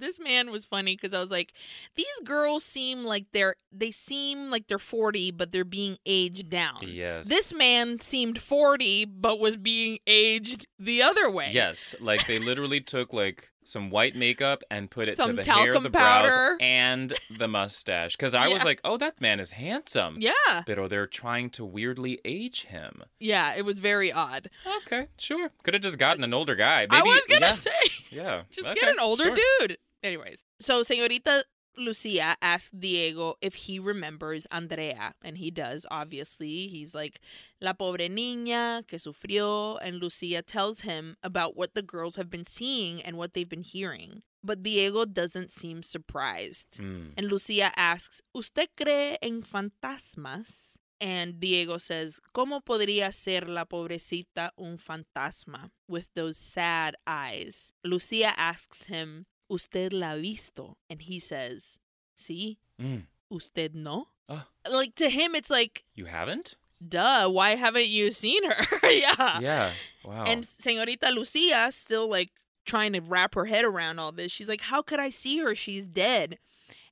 This 0.00 0.18
man 0.18 0.50
was 0.50 0.64
funny 0.64 0.96
because 0.96 1.12
I 1.12 1.20
was 1.20 1.30
like, 1.30 1.52
these 1.94 2.06
girls 2.24 2.64
seem 2.64 3.04
like 3.04 3.26
they're 3.34 3.56
they 3.70 3.90
seem 3.90 4.50
like 4.50 4.66
they're 4.66 4.78
40, 4.78 5.30
but 5.32 5.52
they're 5.52 5.62
being 5.62 5.98
aged 6.06 6.48
down. 6.48 6.78
Yes. 6.86 7.28
This 7.28 7.52
man 7.52 8.00
seemed 8.00 8.40
40, 8.40 9.04
but 9.04 9.38
was 9.38 9.58
being 9.58 9.98
aged 10.06 10.66
the 10.78 11.02
other 11.02 11.30
way. 11.30 11.50
Yes, 11.52 11.94
like 12.00 12.26
they 12.26 12.38
literally 12.38 12.80
took 12.80 13.12
like 13.12 13.49
some 13.64 13.90
white 13.90 14.16
makeup 14.16 14.62
and 14.70 14.90
put 14.90 15.08
it 15.08 15.16
Some 15.16 15.36
to 15.36 15.42
the 15.42 15.52
hair, 15.52 15.78
the 15.78 15.90
brows, 15.90 16.30
powder. 16.32 16.56
and 16.60 17.12
the 17.38 17.46
mustache. 17.48 18.16
Because 18.16 18.34
I 18.34 18.48
was 18.48 18.64
like, 18.64 18.80
oh, 18.84 18.96
that 18.96 19.20
man 19.20 19.38
is 19.40 19.50
handsome. 19.52 20.16
Yeah. 20.18 20.32
But 20.66 20.78
oh, 20.78 20.88
they're 20.88 21.06
trying 21.06 21.50
to 21.50 21.64
weirdly 21.64 22.20
age 22.24 22.64
him. 22.64 23.02
Yeah, 23.18 23.54
it 23.54 23.64
was 23.64 23.78
very 23.78 24.12
odd. 24.12 24.50
Okay, 24.86 25.08
sure. 25.18 25.50
Could 25.62 25.74
have 25.74 25.82
just 25.82 25.98
gotten 25.98 26.24
an 26.24 26.32
older 26.34 26.54
guy. 26.54 26.86
I 26.90 26.98
Maybe, 26.98 27.08
was 27.08 27.24
going 27.26 27.40
to 27.42 27.46
yeah, 27.48 27.52
say, 27.54 27.70
Yeah. 28.10 28.42
just 28.50 28.66
okay, 28.66 28.80
get 28.80 28.88
an 28.90 29.00
older 29.00 29.24
sure. 29.24 29.36
dude. 29.60 29.78
Anyways, 30.02 30.44
so 30.58 30.80
Señorita 30.80 31.42
Lucia 31.80 32.36
asks 32.40 32.70
Diego 32.70 33.36
if 33.40 33.54
he 33.54 33.78
remembers 33.78 34.46
Andrea, 34.50 35.14
and 35.22 35.38
he 35.38 35.50
does, 35.50 35.86
obviously. 35.90 36.68
He's 36.68 36.94
like, 36.94 37.20
La 37.60 37.72
pobre 37.72 38.08
niña 38.08 38.86
que 38.86 38.98
sufrió, 38.98 39.78
and 39.82 40.00
Lucia 40.00 40.42
tells 40.42 40.82
him 40.82 41.16
about 41.22 41.56
what 41.56 41.74
the 41.74 41.82
girls 41.82 42.16
have 42.16 42.30
been 42.30 42.44
seeing 42.44 43.02
and 43.02 43.16
what 43.16 43.34
they've 43.34 43.48
been 43.48 43.62
hearing. 43.62 44.22
But 44.42 44.62
Diego 44.62 45.04
doesn't 45.04 45.50
seem 45.50 45.82
surprised. 45.82 46.78
Mm. 46.78 47.12
And 47.16 47.26
Lucia 47.30 47.72
asks, 47.76 48.22
¿Usted 48.34 48.68
cree 48.76 49.16
en 49.20 49.42
fantasmas? 49.42 50.76
And 51.00 51.40
Diego 51.40 51.78
says, 51.78 52.20
¿Cómo 52.34 52.62
podría 52.62 53.12
ser 53.12 53.48
la 53.48 53.64
pobrecita 53.64 54.50
un 54.58 54.78
fantasma 54.78 55.70
with 55.88 56.08
those 56.14 56.36
sad 56.36 56.94
eyes? 57.06 57.72
Lucia 57.84 58.34
asks 58.36 58.86
him, 58.86 59.26
¿Usted 59.50 59.92
la 59.92 60.12
ha 60.12 60.16
visto? 60.16 60.76
And 60.88 61.02
he 61.02 61.18
says, 61.18 61.78
Sí, 62.16 62.58
Mm. 62.80 63.02
¿Usted 63.30 63.74
no? 63.74 64.08
Ah. 64.28 64.46
Like 64.70 64.94
to 64.96 65.10
him, 65.10 65.34
it's 65.34 65.50
like, 65.50 65.84
You 65.94 66.06
haven't? 66.06 66.56
duh, 66.86 67.28
why 67.28 67.56
haven't 67.56 67.88
you 67.88 68.10
seen 68.12 68.42
her? 68.50 68.64
yeah. 68.90 69.38
yeah. 69.40 69.72
Wow. 70.04 70.24
And 70.26 70.46
Señorita 70.46 71.12
Lucia, 71.14 71.70
still 71.72 72.08
like 72.08 72.30
trying 72.64 72.92
to 72.94 73.00
wrap 73.00 73.34
her 73.34 73.44
head 73.46 73.64
around 73.64 73.98
all 73.98 74.12
this, 74.12 74.32
she's 74.32 74.48
like, 74.48 74.62
How 74.62 74.82
could 74.82 75.00
I 75.00 75.10
see 75.10 75.38
her? 75.38 75.54
She's 75.54 75.84
dead. 75.84 76.38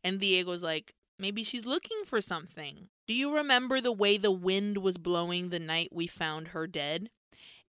And 0.04 0.20
Diego's 0.20 0.62
like, 0.62 0.94
Maybe 1.18 1.42
she's 1.44 1.66
looking 1.66 2.04
for 2.04 2.20
something. 2.20 2.88
Do 3.06 3.14
you 3.14 3.34
remember 3.34 3.80
the 3.80 3.92
way 3.92 4.18
the 4.18 4.30
wind 4.30 4.78
was 4.78 4.98
blowing 4.98 5.48
the 5.48 5.58
night 5.58 5.88
we 5.92 6.06
found 6.06 6.48
her 6.48 6.66
dead? 6.66 7.10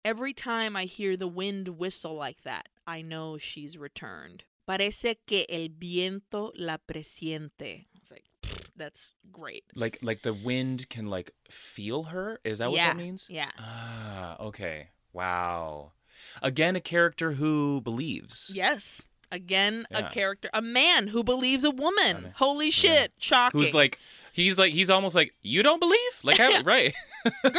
Every 0.03 0.33
time 0.33 0.75
I 0.75 0.85
hear 0.85 1.15
the 1.15 1.27
wind 1.27 1.77
whistle 1.77 2.15
like 2.15 2.41
that, 2.43 2.67
I 2.87 3.01
know 3.01 3.37
she's 3.37 3.77
returned. 3.77 4.43
Parece 4.67 5.17
que 5.25 5.45
el 5.49 5.69
viento 5.69 6.51
la 6.55 6.77
presiente. 6.77 7.85
I 7.95 7.99
was 8.01 8.11
like, 8.11 8.25
that's 8.75 9.11
great. 9.31 9.63
like 9.75 9.97
like 10.01 10.23
the 10.23 10.33
wind 10.33 10.89
can 10.89 11.07
like 11.07 11.31
feel 11.49 12.03
her? 12.03 12.39
Is 12.43 12.57
that 12.59 12.69
what 12.69 12.77
yeah. 12.77 12.87
that 12.89 12.97
means? 12.97 13.27
Yeah. 13.29 13.51
Ah, 13.57 14.35
okay. 14.41 14.89
Wow. 15.13 15.93
Again, 16.41 16.75
a 16.75 16.81
character 16.81 17.33
who 17.33 17.81
believes. 17.81 18.51
Yes. 18.53 19.03
Again, 19.31 19.85
Yeah. 19.91 20.07
a 20.07 20.09
character, 20.09 20.49
a 20.53 20.61
man 20.61 21.07
who 21.07 21.23
believes 21.23 21.63
a 21.63 21.71
woman. 21.71 22.33
Holy 22.35 22.71
shit. 22.71 23.13
Shocking. 23.19 23.59
Who's 23.59 23.73
like 23.73 23.99
he's 24.33 24.59
like 24.59 24.73
he's 24.73 24.89
almost 24.89 25.15
like 25.15 25.33
you 25.41 25.63
don't 25.63 25.79
believe 25.79 26.11
like 26.23 26.37
how, 26.37 26.61
right 26.63 26.93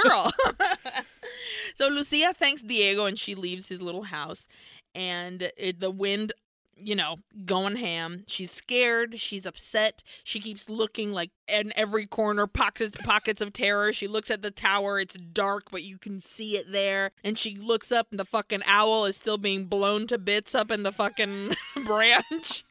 girl. 0.05 0.31
so 1.75 1.89
Lucia 1.89 2.35
thanks 2.39 2.63
Diego 2.63 3.07
and 3.07 3.19
she 3.19 3.35
leaves 3.35 3.69
his 3.69 3.81
little 3.81 4.05
house. 4.05 4.47
And 4.95 5.53
it, 5.57 5.81
the 5.81 5.91
wind, 5.91 6.33
you 6.81 6.95
know, 6.95 7.17
going 7.45 7.77
ham. 7.77 8.25
She's 8.27 8.51
scared. 8.51 9.21
She's 9.21 9.47
upset. 9.47 10.03
She 10.25 10.41
keeps 10.41 10.69
looking 10.69 11.13
like 11.13 11.31
in 11.49 11.73
every 11.77 12.07
corner, 12.07 12.47
pockets 12.47 12.99
pockets 13.05 13.43
of 13.43 13.53
terror. 13.53 13.93
She 13.93 14.07
looks 14.07 14.31
at 14.31 14.43
the 14.43 14.51
tower. 14.51 14.99
It's 14.99 15.17
dark, 15.17 15.71
but 15.71 15.83
you 15.83 15.99
can 15.99 16.21
see 16.21 16.57
it 16.57 16.71
there. 16.71 17.11
And 17.25 17.39
she 17.39 17.57
looks 17.57 17.93
up, 17.93 18.09
and 18.11 18.19
the 18.19 18.25
fucking 18.25 18.63
owl 18.67 19.05
is 19.05 19.17
still 19.17 19.39
being 19.39 19.67
blown 19.67 20.07
to 20.09 20.19
bits 20.19 20.55
up 20.55 20.71
in 20.71 20.83
the 20.83 20.93
fucking 20.93 21.55
branch. 21.85 22.65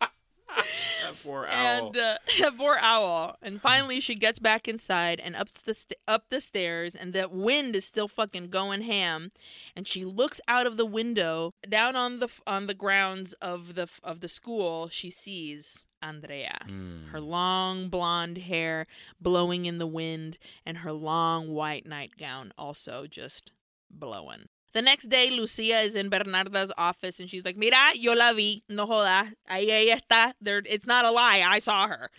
That 1.03 1.15
poor 1.23 1.47
owl. 1.51 1.87
And 1.87 1.97
uh, 1.97 2.17
poor 2.57 2.77
owl. 2.81 3.37
And 3.41 3.61
finally, 3.61 3.99
she 3.99 4.15
gets 4.15 4.39
back 4.39 4.67
inside 4.67 5.19
and 5.19 5.35
up 5.35 5.51
the 5.51 5.73
st- 5.73 5.99
up 6.07 6.25
the 6.29 6.41
stairs, 6.41 6.95
and 6.95 7.13
the 7.13 7.27
wind 7.29 7.75
is 7.75 7.85
still 7.85 8.07
fucking 8.07 8.49
going 8.49 8.81
ham. 8.81 9.31
And 9.75 9.87
she 9.87 10.05
looks 10.05 10.41
out 10.47 10.67
of 10.67 10.77
the 10.77 10.85
window 10.85 11.53
down 11.67 11.95
on 11.95 12.19
the 12.19 12.29
on 12.45 12.67
the 12.67 12.73
grounds 12.73 13.33
of 13.33 13.75
the 13.75 13.87
of 14.03 14.21
the 14.21 14.27
school. 14.27 14.89
She 14.89 15.09
sees 15.09 15.85
Andrea. 16.01 16.59
Mm. 16.67 17.09
Her 17.09 17.21
long 17.21 17.89
blonde 17.89 18.37
hair 18.39 18.87
blowing 19.19 19.65
in 19.65 19.77
the 19.77 19.87
wind, 19.87 20.37
and 20.65 20.79
her 20.79 20.91
long 20.91 21.49
white 21.49 21.85
nightgown 21.85 22.53
also 22.57 23.07
just 23.07 23.51
blowing. 23.89 24.49
The 24.77 24.83
next 24.83 25.09
day, 25.09 25.31
Lucia 25.31 25.79
is 25.79 25.95
in 25.95 26.07
Bernarda's 26.09 26.71
office 26.77 27.19
and 27.19 27.27
she's 27.27 27.43
like, 27.43 27.57
Mira, 27.57 27.93
yo 27.95 28.13
la 28.13 28.31
vi, 28.31 28.61
no 28.69 28.85
joda, 28.85 29.33
ahí 29.49 29.69
ella 29.69 29.99
está. 29.99 30.33
There, 30.39 30.61
it's 30.63 30.85
not 30.85 31.03
a 31.03 31.09
lie, 31.09 31.43
I 31.43 31.57
saw 31.57 31.87
her. 31.87 32.11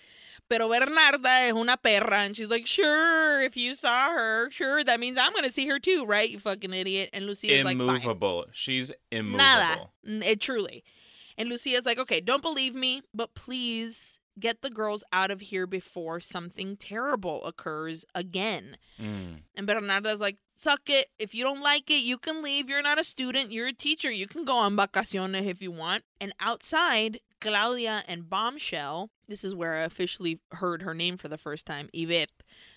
Pero 0.48 0.68
Bernarda 0.68 1.46
es 1.46 1.52
una 1.52 1.76
perra. 1.76 2.26
And 2.26 2.36
she's 2.36 2.50
like, 2.50 2.66
Sure, 2.66 3.40
if 3.44 3.56
you 3.56 3.76
saw 3.76 4.11
her, 4.11 4.50
sure, 4.50 4.82
that 4.82 4.98
means 4.98 5.18
I'm 5.18 5.30
going 5.30 5.44
to 5.44 5.52
see 5.52 5.68
her 5.68 5.78
too, 5.78 6.04
right? 6.04 6.28
You 6.28 6.40
fucking 6.40 6.72
idiot. 6.72 7.11
And 7.12 7.26
Lucia's 7.26 7.64
like, 7.64 7.78
Fine. 7.78 7.90
immovable. 7.90 8.46
She's 8.50 8.90
immovable. 9.12 9.38
Nada. 9.38 10.28
It 10.28 10.40
truly. 10.40 10.82
And 11.36 11.48
Lucia's 11.48 11.86
like, 11.86 11.98
okay, 12.00 12.20
don't 12.20 12.42
believe 12.42 12.74
me, 12.74 13.02
but 13.14 13.36
please 13.36 14.18
get 14.41 14.62
the 14.62 14.70
girls 14.70 15.05
out 15.12 15.30
of 15.30 15.41
here 15.41 15.66
before 15.66 16.20
something 16.20 16.76
terrible 16.76 17.45
occurs 17.45 18.05
again. 18.14 18.76
Mm. 19.01 19.43
And 19.55 19.66
Bernarda's 19.66 20.20
like, 20.20 20.39
suck 20.57 20.89
it. 20.89 21.07
If 21.18 21.34
you 21.34 21.45
don't 21.45 21.62
like 21.62 21.91
it, 21.91 22.03
you 22.03 22.18
can 22.18 22.43
leave. 22.43 22.68
You're 22.68 22.82
not 22.82 22.99
a 22.99 23.05
student. 23.05 23.53
You're 23.53 23.68
a 23.68 23.72
teacher. 23.72 24.11
You 24.11 24.26
can 24.26 24.45
go 24.45 24.57
on 24.57 24.76
vacaciones 24.76 25.47
if 25.47 25.62
you 25.62 25.70
want. 25.70 26.05
And 26.20 26.32
outside, 26.41 27.20
Claudia 27.41 28.03
and 28.09 28.28
Bombshell, 28.28 29.11
this 29.28 29.45
is 29.45 29.55
where 29.55 29.76
I 29.76 29.84
officially 29.84 30.41
heard 30.53 30.82
her 30.82 30.95
name 30.95 31.16
for 31.16 31.28
the 31.28 31.39
first 31.39 31.66
time, 31.66 31.89
Yvette. 31.93 32.32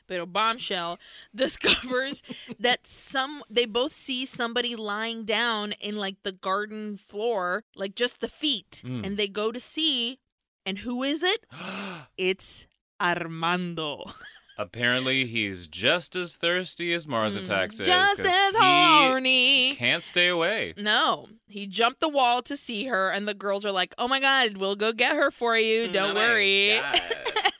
But 0.07 0.31
Bombshell 0.31 0.99
discovers 1.35 2.21
that 2.59 2.85
some 2.85 3.43
they 3.49 3.65
both 3.65 3.93
see 3.93 4.25
somebody 4.25 4.75
lying 4.75 5.25
down 5.25 5.73
in 5.73 5.97
like 5.97 6.17
the 6.23 6.31
garden 6.31 6.97
floor, 6.97 7.63
like 7.75 7.95
just 7.95 8.21
the 8.21 8.27
feet. 8.27 8.81
Mm. 8.85 9.05
And 9.05 9.17
they 9.17 9.27
go 9.27 9.51
to 9.51 9.59
see, 9.59 10.19
and 10.65 10.79
who 10.79 11.03
is 11.03 11.23
it? 11.23 11.45
It's 12.17 12.67
Armando. 12.99 14.05
Apparently, 14.57 15.25
he's 15.25 15.67
just 15.67 16.15
as 16.15 16.35
thirsty 16.35 16.93
as 16.93 17.07
Mars 17.07 17.35
Mm, 17.35 17.41
Attacks 17.41 17.79
is. 17.79 17.87
Just 17.87 18.21
'cause 18.21 18.27
as 18.31 18.53
he 18.53 18.59
horny. 18.61 19.75
Can't 19.75 20.03
stay 20.03 20.27
away. 20.27 20.73
No, 20.77 21.29
he 21.47 21.65
jumped 21.65 21.99
the 21.99 22.09
wall 22.09 22.43
to 22.43 22.55
see 22.55 22.85
her, 22.85 23.09
and 23.09 23.27
the 23.27 23.33
girls 23.33 23.65
are 23.65 23.71
like, 23.71 23.95
"Oh 23.97 24.07
my 24.07 24.19
god, 24.19 24.57
we'll 24.57 24.75
go 24.75 24.93
get 24.93 25.15
her 25.15 25.31
for 25.31 25.57
you. 25.57 25.87
Don't 25.87 26.11
Oh 26.11 26.13
my 26.13 26.19
worry." 26.19 26.79
God. 26.79 27.01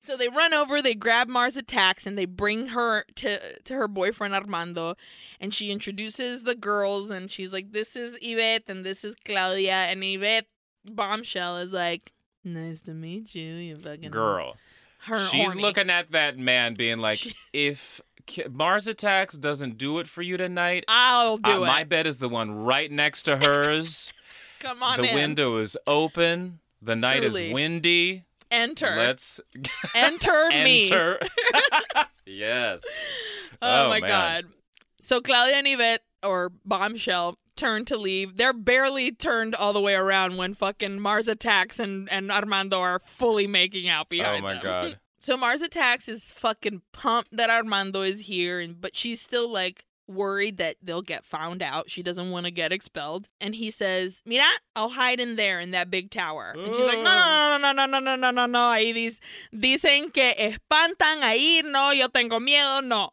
so 0.00 0.16
they 0.16 0.28
run 0.28 0.52
over, 0.52 0.82
they 0.82 0.94
grab 0.94 1.28
Mars 1.28 1.56
attacks, 1.56 2.04
and 2.06 2.18
they 2.18 2.24
bring 2.24 2.68
her 2.68 3.04
to 3.16 3.60
to 3.62 3.74
her 3.74 3.86
boyfriend 3.86 4.34
Armando, 4.34 4.96
and 5.40 5.54
she 5.54 5.70
introduces 5.70 6.42
the 6.42 6.56
girls, 6.56 7.10
and 7.10 7.30
she's 7.30 7.52
like, 7.52 7.70
"This 7.70 7.94
is 7.94 8.18
Yvette, 8.22 8.64
and 8.66 8.84
this 8.84 9.04
is 9.04 9.14
Claudia," 9.24 9.72
and 9.72 10.02
Yvette 10.02 10.46
bombshell 10.84 11.58
is 11.58 11.72
like, 11.72 12.12
"Nice 12.44 12.80
to 12.82 12.92
meet 12.94 13.34
you, 13.34 13.54
you 13.54 13.76
fucking 13.76 14.10
Girl. 14.10 14.56
Her 15.04 15.18
She's 15.18 15.40
horny. 15.44 15.62
looking 15.62 15.88
at 15.90 16.10
that 16.12 16.38
man 16.38 16.74
being 16.74 16.98
like, 16.98 17.18
She- 17.18 17.34
if 17.52 18.00
Mars 18.50 18.86
Attacks 18.86 19.36
doesn't 19.36 19.78
do 19.78 19.98
it 19.98 20.06
for 20.06 20.22
you 20.22 20.36
tonight, 20.36 20.84
I'll 20.88 21.38
do 21.38 21.52
uh, 21.52 21.56
it. 21.62 21.66
my 21.66 21.84
bed 21.84 22.06
is 22.06 22.18
the 22.18 22.28
one 22.28 22.50
right 22.64 22.90
next 22.90 23.22
to 23.24 23.38
hers. 23.38 24.12
Come 24.60 24.82
on 24.82 24.98
the 25.00 25.08
in. 25.08 25.14
window 25.14 25.56
is 25.56 25.76
open. 25.86 26.58
The 26.82 26.94
night 26.96 27.20
Truly. 27.20 27.48
is 27.48 27.52
windy. 27.54 28.24
Enter. 28.50 28.94
Let's 28.96 29.40
Enter 29.94 30.48
me. 30.50 30.84
enter. 30.84 31.18
yes. 32.26 32.82
Oh, 33.62 33.86
Oh, 33.86 33.88
my 33.90 34.00
man. 34.00 34.08
god. 34.10 34.44
So 35.00 35.20
Claudia 35.20 35.56
and 35.56 35.66
Yvette, 35.66 36.02
or 36.22 36.50
Bombshell, 36.64 37.36
turn 37.56 37.84
to 37.86 37.96
leave. 37.96 38.36
They're 38.36 38.52
barely 38.52 39.12
turned 39.12 39.54
all 39.54 39.72
the 39.72 39.80
way 39.80 39.94
around 39.94 40.36
when 40.36 40.54
fucking 40.54 41.00
Mars 41.00 41.28
attacks 41.28 41.78
and, 41.78 42.08
and 42.10 42.30
Armando 42.30 42.78
are 42.80 43.00
fully 43.04 43.46
making 43.46 43.88
out 43.88 44.08
behind 44.08 44.40
Oh 44.40 44.42
my 44.42 44.54
them. 44.54 44.62
god. 44.62 44.98
So 45.22 45.36
Mars 45.36 45.60
attacks 45.60 46.08
is 46.08 46.32
fucking 46.32 46.80
pumped 46.92 47.36
that 47.36 47.50
Armando 47.50 48.00
is 48.00 48.20
here, 48.20 48.58
and 48.58 48.80
but 48.80 48.96
she's 48.96 49.20
still 49.20 49.50
like 49.52 49.84
worried 50.08 50.56
that 50.56 50.76
they'll 50.82 51.02
get 51.02 51.26
found 51.26 51.62
out. 51.62 51.90
She 51.90 52.02
doesn't 52.02 52.30
want 52.30 52.46
to 52.46 52.50
get 52.50 52.72
expelled. 52.72 53.28
And 53.38 53.54
he 53.54 53.70
says, 53.70 54.22
Mira, 54.24 54.46
I'll 54.74 54.88
hide 54.88 55.20
in 55.20 55.36
there 55.36 55.60
in 55.60 55.72
that 55.72 55.90
big 55.90 56.10
tower. 56.10 56.54
And 56.56 56.74
she's 56.74 56.86
like, 56.86 57.00
No, 57.00 57.58
no, 57.60 57.72
no, 57.72 57.84
no, 57.84 57.84
no, 57.84 57.98
no, 58.00 58.16
no, 58.16 58.16
no, 58.16 58.30
no, 58.30 58.46
no. 58.46 58.58
Ahí 58.70 58.94
dis- 58.94 59.20
dicen 59.54 60.10
que 60.10 60.32
espantan 60.38 61.20
ahí. 61.20 61.62
No, 61.64 61.90
yo 61.92 62.06
tengo 62.08 62.38
miedo. 62.40 62.82
No. 62.82 63.10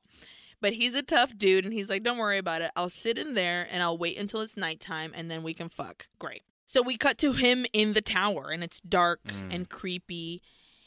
But 0.61 0.73
he's 0.73 0.95
a 0.95 1.03
tough 1.03 1.37
dude, 1.37 1.65
and 1.65 1.73
he's 1.73 1.89
like, 1.89 2.03
Don't 2.03 2.17
worry 2.17 2.37
about 2.39 2.61
it. 2.61 2.71
I'll 2.75 2.89
sit 2.89 3.17
in 3.17 3.33
there 3.35 3.67
and 3.71 3.83
I'll 3.83 3.97
wait 3.97 4.17
until 4.17 4.41
it's 4.41 4.57
nighttime, 4.57 5.11
and 5.15 5.29
then 5.29 5.43
we 5.43 5.53
can 5.53 5.69
fuck. 5.69 6.07
Great. 6.19 6.43
So 6.65 6.81
we 6.81 6.97
cut 6.97 7.17
to 7.19 7.33
him 7.33 7.65
in 7.73 7.93
the 7.93 8.01
tower, 8.01 8.49
and 8.49 8.63
it's 8.63 8.81
dark 8.81 9.23
Mm. 9.25 9.53
and 9.55 9.69
creepy. 9.69 10.41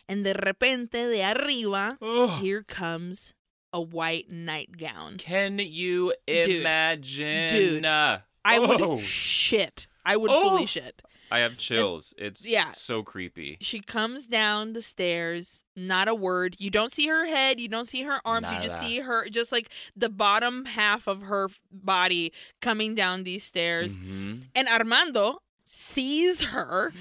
And 0.08 0.24
de 0.24 0.34
repente, 0.34 0.90
de 0.92 1.22
arriba, 1.22 1.96
Ugh. 2.02 2.40
here 2.42 2.62
comes 2.64 3.32
a 3.72 3.80
white 3.80 4.28
nightgown. 4.28 5.16
Can 5.18 5.58
you 5.60 6.12
Dude. 6.26 6.48
imagine? 6.48 7.50
Dude. 7.50 7.86
I 7.86 8.58
would 8.58 8.80
Oh. 8.82 9.00
shit. 9.00 9.86
I 10.04 10.16
would 10.16 10.30
Oh. 10.30 10.50
fully 10.50 10.66
shit. 10.66 11.02
I 11.30 11.40
have 11.40 11.56
chills. 11.56 12.12
It's 12.18 12.46
yeah. 12.46 12.72
so 12.72 13.02
creepy. 13.02 13.58
She 13.60 13.80
comes 13.80 14.26
down 14.26 14.72
the 14.72 14.82
stairs, 14.82 15.64
not 15.76 16.08
a 16.08 16.14
word. 16.14 16.56
You 16.58 16.70
don't 16.70 16.90
see 16.90 17.06
her 17.06 17.26
head, 17.26 17.60
you 17.60 17.68
don't 17.68 17.86
see 17.86 18.02
her 18.02 18.20
arms, 18.24 18.50
you 18.50 18.60
just 18.60 18.80
see 18.80 19.00
her, 19.00 19.28
just 19.28 19.52
like 19.52 19.68
the 19.96 20.08
bottom 20.08 20.64
half 20.64 21.06
of 21.06 21.22
her 21.22 21.48
body 21.70 22.32
coming 22.60 22.94
down 22.94 23.24
these 23.24 23.44
stairs. 23.44 23.96
Mhm. 23.96 24.42
And 24.54 24.68
Armando 24.68 25.42
sees 25.64 26.42
her, 26.42 26.92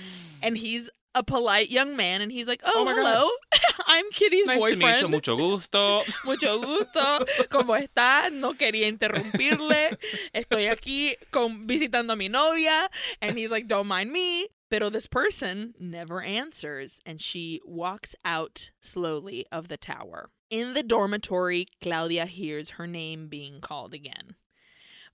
and 0.44 0.58
he's 0.58 0.90
a 1.20 1.24
polite 1.24 1.70
young 1.70 1.96
man, 1.98 2.22
and 2.22 2.32
he's 2.32 2.48
like, 2.48 2.62
"Oh, 2.64 2.86
Oh 2.88 2.88
hello, 2.88 3.30
I'm 3.88 4.06
Kitty's 4.12 4.46
Nice 4.48 4.64
to 4.64 4.70
boyfriend. 4.76 4.80
meet 4.96 5.02
you. 5.02 5.08
Mucho 5.10 5.36
gusto. 5.36 6.04
Mucho 6.26 6.60
gusto. 6.62 7.26
¿Cómo 7.50 7.76
está? 7.78 8.32
No 8.32 8.54
quería 8.54 8.88
interrumpirle. 8.88 9.98
Estoy 10.34 10.68
aquí 10.72 11.16
con, 11.32 11.68
visitando 11.68 12.14
a 12.14 12.16
mi 12.16 12.30
novia. 12.30 12.90
And 13.22 13.38
he's 13.38 13.52
like, 13.52 13.68
don't 13.68 13.88
mind 13.88 14.12
me. 14.12 14.48
Pero 14.70 14.90
this 14.90 15.08
person 15.08 15.74
never 15.80 16.22
answers. 16.22 17.00
And 17.06 17.20
she 17.22 17.60
walks 17.66 18.16
out 18.24 18.70
slowly 18.80 19.46
of 19.52 19.68
the 19.68 19.78
tower. 19.78 20.30
In 20.50 20.74
the 20.74 20.84
dormitory, 20.84 21.68
Claudia 21.82 22.26
hears 22.28 22.72
her 22.72 22.88
name 22.88 23.28
being 23.28 23.60
called 23.62 23.94
again. 23.94 24.36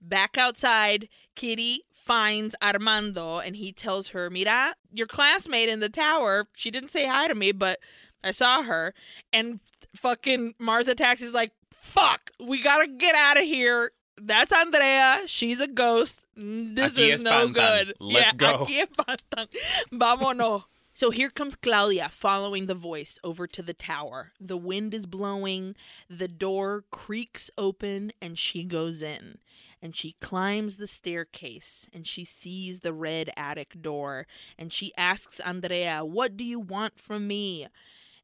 Back 0.08 0.38
outside, 0.38 1.10
Kitty 1.36 1.84
finds 1.94 2.56
Armando 2.62 3.40
and 3.40 3.56
he 3.56 3.72
tells 3.72 4.10
her, 4.10 4.30
Mira, 4.30 4.76
your 4.92 5.08
classmate 5.08 5.70
in 5.70 5.80
the 5.80 5.90
tower, 5.90 6.48
she 6.54 6.70
didn't 6.70 6.90
say 6.90 7.08
hi 7.08 7.28
to 7.28 7.34
me, 7.36 7.52
but 7.52 7.80
I 8.24 8.32
saw 8.32 8.64
her. 8.64 8.94
And 9.34 9.60
fucking 9.96 10.56
Mars 10.60 10.88
Attacks 10.88 11.22
is 11.22 11.34
like, 11.34 11.52
fuck, 11.72 12.32
we 12.40 12.62
gotta 12.62 12.88
get 12.88 13.16
out 13.16 13.38
of 13.38 13.44
here. 13.44 13.92
That's 14.22 14.54
Andrea. 14.54 15.24
She's 15.26 15.60
a 15.60 15.68
ghost. 15.68 16.26
This 16.36 16.94
Aquí 16.94 17.14
is 17.14 17.24
no 17.24 17.50
good. 17.50 17.94
Let's 18.00 18.28
yeah, 18.28 18.32
go. 18.34 18.66
Aquí 18.66 18.86
espantan. 18.86 19.48
Vámonos. 19.92 20.64
So 20.98 21.12
here 21.12 21.30
comes 21.30 21.58
Claudia 21.58 22.08
following 22.08 22.68
the 22.68 22.74
voice 22.74 23.20
over 23.22 23.48
to 23.48 23.62
the 23.62 23.74
tower. 23.74 24.32
The 24.40 24.56
wind 24.56 24.94
is 24.94 25.06
blowing, 25.06 25.76
the 26.10 26.30
door 26.30 26.86
creaks 26.90 27.52
open, 27.58 28.14
and 28.22 28.40
she 28.40 28.64
goes 28.64 29.02
in. 29.02 29.40
And 29.82 29.96
she 29.96 30.16
climbs 30.20 30.78
the 30.78 30.88
staircase 30.88 31.90
and 31.94 32.08
she 32.08 32.24
sees 32.24 32.80
the 32.80 32.94
red 32.94 33.30
attic 33.38 33.82
door. 33.82 34.28
And 34.58 34.72
she 34.74 34.94
asks 34.98 35.40
Andrea, 35.40 36.04
What 36.04 36.38
do 36.38 36.44
you 36.44 36.60
want 36.60 37.00
from 37.00 37.28
me? 37.28 37.68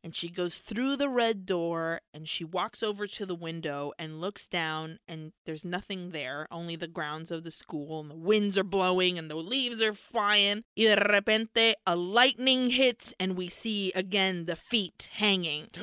And 0.04 0.16
she 0.16 0.30
goes 0.30 0.58
through 0.58 0.95
the 0.95 1.10
red 1.10 1.45
door 1.45 2.02
and 2.14 2.28
she 2.28 2.43
walks 2.43 2.82
over 2.82 3.06
to 3.06 3.26
the 3.26 3.36
window 3.36 3.93
and 3.99 4.20
looks 4.20 4.47
down, 4.47 4.99
and 5.08 5.32
there's 5.45 5.64
nothing 5.64 6.10
there, 6.10 6.47
only 6.49 6.76
the 6.76 6.88
grounds 6.88 7.30
of 7.30 7.43
the 7.43 7.52
school, 7.52 7.99
and 7.99 8.10
the 8.10 8.16
winds 8.16 8.58
are 8.58 8.64
blowing 8.64 9.20
and 9.20 9.30
the 9.30 9.36
leaves 9.36 9.82
are 9.82 9.93
flying. 9.93 10.64
Y 10.76 10.86
de 10.86 10.95
repente, 10.95 11.76
a 11.86 11.95
lightning 11.95 12.72
hits, 12.72 13.14
and 13.20 13.38
we 13.38 13.47
see 13.47 13.91
again 13.95 14.45
the 14.45 14.56
feet 14.56 15.10
hanging. 15.14 15.68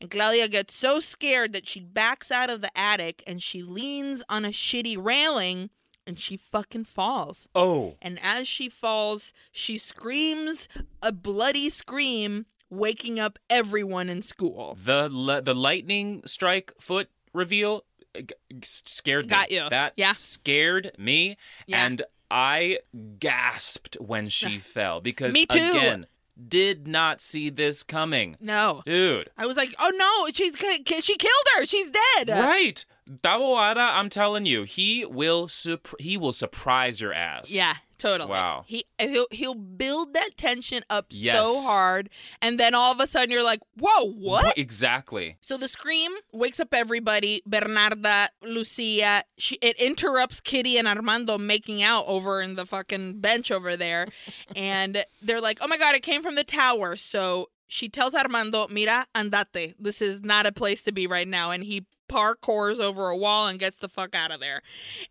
And 0.00 0.10
Claudia 0.10 0.48
gets 0.48 0.74
so 0.74 1.00
scared 1.00 1.54
that 1.54 1.66
she 1.66 1.80
backs 1.80 2.30
out 2.30 2.50
of 2.50 2.60
the 2.60 2.76
attic 2.76 3.22
and 3.26 3.42
she 3.42 3.62
leans 3.62 4.22
on 4.28 4.44
a 4.44 4.48
shitty 4.48 5.02
railing 5.02 5.70
and 6.06 6.18
she 6.18 6.36
fucking 6.36 6.84
falls. 6.84 7.48
Oh. 7.54 7.94
And 8.02 8.18
as 8.22 8.46
she 8.46 8.68
falls, 8.68 9.32
she 9.50 9.78
screams 9.78 10.68
a 11.02 11.12
bloody 11.12 11.70
scream, 11.70 12.46
waking 12.76 13.18
up 13.20 13.38
everyone 13.50 14.08
in 14.08 14.22
school. 14.22 14.76
The 14.82 15.08
le- 15.10 15.40
the 15.42 15.54
lightning 15.54 16.22
strike 16.26 16.72
foot 16.78 17.08
reveal 17.32 17.84
uh, 18.16 18.20
g- 18.20 18.34
scared 18.62 19.26
me. 19.26 19.30
Got 19.30 19.50
you. 19.50 19.68
That 19.70 19.92
Yeah. 19.96 20.12
scared 20.12 20.92
me, 20.98 21.36
Yeah. 21.66 21.84
and 21.86 22.02
I 22.30 22.78
gasped 23.18 23.96
when 24.00 24.28
she 24.28 24.58
fell 24.58 25.00
because 25.00 25.32
Me 25.34 25.46
too. 25.46 25.58
again 25.58 26.06
did 26.48 26.88
not 26.88 27.20
see 27.20 27.48
this 27.48 27.84
coming, 27.84 28.36
No. 28.40 28.82
dude. 28.84 29.30
I 29.38 29.46
was 29.46 29.56
like, 29.56 29.72
oh 29.78 29.92
no, 29.94 30.26
she's 30.32 30.56
she 30.56 31.16
killed 31.16 31.46
her. 31.56 31.64
She's 31.64 31.88
dead. 31.90 32.28
Right, 32.28 32.84
Taboada, 33.22 33.76
I'm 33.92 34.08
telling 34.08 34.44
you, 34.44 34.64
he 34.64 35.04
will 35.04 35.46
sup- 35.46 35.94
he 36.00 36.16
will 36.16 36.32
surprise 36.32 37.00
your 37.00 37.12
ass. 37.12 37.52
Yeah, 37.52 37.74
totally. 38.04 38.30
Wow. 38.30 38.64
He 38.66 38.84
he'll 38.98 39.26
he'll 39.30 39.54
build 39.54 40.14
that 40.14 40.36
tension 40.36 40.84
up 40.90 41.12
so 41.12 41.60
hard, 41.62 42.10
and 42.42 42.58
then 42.60 42.74
all 42.74 42.92
of 42.92 43.00
a 43.00 43.06
sudden 43.06 43.30
you're 43.30 43.42
like, 43.42 43.60
whoa, 43.78 44.12
what? 44.12 44.56
Exactly. 44.58 45.36
So 45.40 45.56
the 45.56 45.68
scream 45.68 46.12
wakes 46.32 46.60
up 46.60 46.74
everybody. 46.74 47.42
Bernarda, 47.48 48.28
Lucia. 48.42 49.24
She, 49.38 49.56
it 49.62 49.76
interrupts 49.78 50.40
Kitty 50.40 50.78
and 50.78 50.86
Armando 50.86 51.38
making 51.38 51.82
out 51.82 52.04
over 52.06 52.42
in 52.42 52.54
the 52.54 52.66
fucking 52.66 53.20
bench 53.20 53.50
over 53.50 53.76
there, 53.76 54.08
and 54.56 55.04
they're 55.22 55.40
like, 55.40 55.58
"Oh 55.60 55.66
my 55.66 55.78
god, 55.78 55.94
it 55.94 56.02
came 56.02 56.22
from 56.22 56.34
the 56.34 56.44
tower." 56.44 56.96
So 56.96 57.48
she 57.66 57.88
tells 57.88 58.14
Armando, 58.14 58.68
"Mira, 58.68 59.06
andate. 59.14 59.74
This 59.78 60.00
is 60.02 60.22
not 60.22 60.46
a 60.46 60.52
place 60.52 60.82
to 60.82 60.92
be 60.92 61.06
right 61.06 61.28
now." 61.28 61.50
And 61.50 61.64
he 61.64 61.86
parkours 62.08 62.78
over 62.78 63.08
a 63.08 63.16
wall 63.16 63.48
and 63.48 63.58
gets 63.58 63.78
the 63.78 63.88
fuck 63.88 64.14
out 64.14 64.30
of 64.30 64.38
there. 64.38 64.62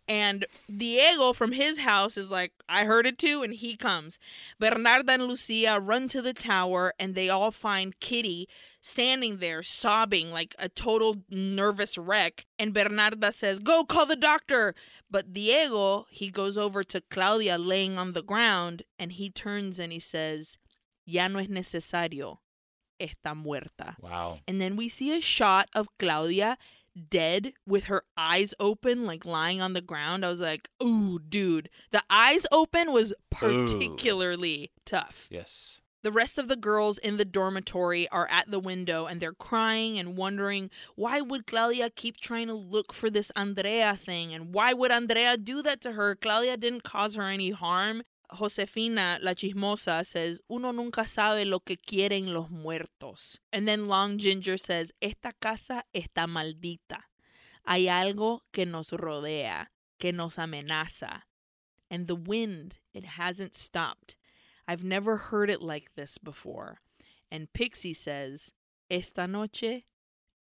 And 0.06 0.46
Diego 0.74 1.32
from 1.32 1.52
his 1.52 1.78
house 1.78 2.16
is 2.16 2.30
like, 2.30 2.52
"I 2.68 2.84
heard 2.84 3.06
it 3.06 3.18
too," 3.18 3.42
and 3.42 3.54
he 3.54 3.76
comes. 3.76 4.18
Bernarda 4.60 5.10
and 5.10 5.26
Lucia 5.26 5.80
run 5.80 6.08
to 6.08 6.22
the 6.22 6.34
tower, 6.34 6.94
and 6.98 7.14
they 7.14 7.28
all 7.28 7.50
find 7.50 7.98
Kitty 8.00 8.48
standing 8.86 9.38
there 9.38 9.62
sobbing 9.62 10.30
like 10.30 10.54
a 10.58 10.68
total 10.68 11.16
nervous 11.30 11.96
wreck. 11.96 12.44
And 12.58 12.74
Bernarda 12.74 13.32
says, 13.32 13.58
Go 13.58 13.82
call 13.82 14.04
the 14.04 14.14
doctor. 14.14 14.74
But 15.10 15.32
Diego, 15.32 16.06
he 16.10 16.30
goes 16.30 16.58
over 16.58 16.84
to 16.84 17.00
Claudia 17.00 17.56
laying 17.56 17.96
on 17.96 18.12
the 18.12 18.22
ground 18.22 18.82
and 18.98 19.12
he 19.12 19.30
turns 19.30 19.78
and 19.78 19.90
he 19.90 20.00
says, 20.00 20.58
Ya 21.06 21.28
no 21.28 21.38
es 21.38 21.48
necesario. 21.48 22.40
Está 23.00 23.34
muerta. 23.34 23.96
Wow. 24.00 24.38
And 24.46 24.60
then 24.60 24.76
we 24.76 24.88
see 24.88 25.16
a 25.16 25.20
shot 25.20 25.68
of 25.74 25.88
Claudia 25.98 26.56
dead 27.10 27.52
with 27.66 27.84
her 27.84 28.04
eyes 28.16 28.54
open, 28.60 29.04
like 29.04 29.24
lying 29.24 29.60
on 29.60 29.72
the 29.72 29.80
ground. 29.80 30.24
I 30.24 30.28
was 30.28 30.40
like, 30.40 30.68
Ooh, 30.82 31.18
dude. 31.18 31.68
The 31.90 32.02
eyes 32.08 32.46
open 32.52 32.92
was 32.92 33.14
particularly 33.30 34.70
tough. 34.84 35.26
Yes. 35.30 35.80
The 36.02 36.12
rest 36.12 36.38
of 36.38 36.48
the 36.48 36.56
girls 36.56 36.98
in 36.98 37.16
the 37.16 37.24
dormitory 37.24 38.06
are 38.10 38.28
at 38.30 38.50
the 38.50 38.60
window 38.60 39.06
and 39.06 39.20
they're 39.20 39.32
crying 39.32 39.98
and 39.98 40.18
wondering 40.18 40.68
why 40.96 41.22
would 41.22 41.46
Claudia 41.46 41.88
keep 41.88 42.18
trying 42.18 42.46
to 42.48 42.54
look 42.54 42.92
for 42.92 43.08
this 43.08 43.32
Andrea 43.34 43.96
thing 43.96 44.34
and 44.34 44.54
why 44.54 44.74
would 44.74 44.90
Andrea 44.90 45.38
do 45.38 45.62
that 45.62 45.80
to 45.80 45.92
her? 45.92 46.14
Claudia 46.14 46.58
didn't 46.58 46.82
cause 46.82 47.14
her 47.14 47.22
any 47.22 47.52
harm. 47.52 48.02
Josefina, 48.34 49.18
la 49.20 49.34
chismosa, 49.34 50.04
says, 50.04 50.40
Uno 50.48 50.72
nunca 50.72 51.06
sabe 51.06 51.44
lo 51.44 51.60
que 51.60 51.76
quieren 51.76 52.32
los 52.32 52.50
muertos. 52.50 53.38
And 53.52 53.66
then 53.66 53.86
Long 53.86 54.18
Ginger 54.18 54.56
says, 54.56 54.92
Esta 55.00 55.32
casa 55.40 55.84
está 55.94 56.26
maldita. 56.26 57.04
Hay 57.64 57.88
algo 57.88 58.42
que 58.52 58.66
nos 58.66 58.90
rodea, 58.90 59.68
que 59.98 60.12
nos 60.12 60.36
amenaza. 60.36 61.22
And 61.90 62.08
the 62.08 62.14
wind, 62.14 62.78
it 62.92 63.04
hasn't 63.18 63.54
stopped. 63.54 64.16
I've 64.66 64.84
never 64.84 65.16
heard 65.16 65.50
it 65.50 65.62
like 65.62 65.94
this 65.94 66.18
before. 66.18 66.80
And 67.30 67.52
Pixie 67.52 67.94
says, 67.94 68.52
Esta 68.90 69.26
noche 69.26 69.84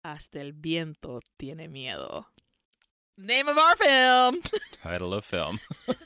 hasta 0.05 0.41
el 0.41 0.53
viento 0.53 1.21
tiene 1.39 1.69
miedo. 1.69 2.25
Name 3.17 3.49
of 3.49 3.59
our 3.59 3.77
film. 3.77 4.41
Title 4.73 5.13
of 5.13 5.25
film. 5.25 5.61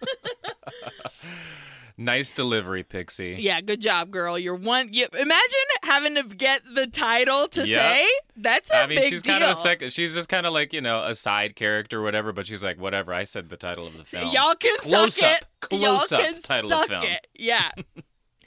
nice 1.96 2.32
delivery, 2.32 2.82
Pixie. 2.82 3.36
yeah, 3.38 3.60
good 3.60 3.80
job, 3.80 4.10
girl. 4.10 4.38
You're 4.38 4.54
one. 4.54 4.88
You, 4.92 5.06
imagine 5.12 5.60
having 5.82 6.14
to 6.16 6.22
get 6.24 6.62
the 6.74 6.86
title 6.86 7.48
to 7.48 7.66
Yep. 7.66 7.78
say 7.80 8.06
that's 8.36 8.70
a 8.70 8.76
I 8.76 8.86
mean, 8.86 8.98
big 8.98 9.10
she's 9.10 9.22
deal. 9.22 9.32
kind 9.34 9.44
of 9.44 9.50
a 9.50 9.54
second. 9.54 9.92
She's 9.92 10.14
just 10.14 10.28
kind 10.28 10.46
of 10.46 10.52
like 10.52 10.72
you 10.72 10.80
know 10.80 11.04
a 11.04 11.14
side 11.14 11.56
character 11.56 12.00
or 12.00 12.02
whatever. 12.02 12.32
But 12.32 12.46
she's 12.46 12.64
like, 12.64 12.78
whatever. 12.80 13.12
I 13.14 13.24
said 13.24 13.48
the 13.48 13.56
title 13.56 13.86
of 13.86 13.96
the 13.96 14.04
film. 14.04 14.30
Y'all 14.32 14.54
can 14.54 14.76
Close 14.78 15.16
suck 15.16 15.32
up. 15.32 15.38
it. 15.42 15.44
Close 15.60 15.82
Y'all 15.82 16.20
up 16.20 16.26
can 16.26 16.42
title 16.42 16.72
of 16.72 16.78
suck 16.80 16.88
film. 16.88 17.02
it. 17.04 17.26
Yeah. 17.38 17.70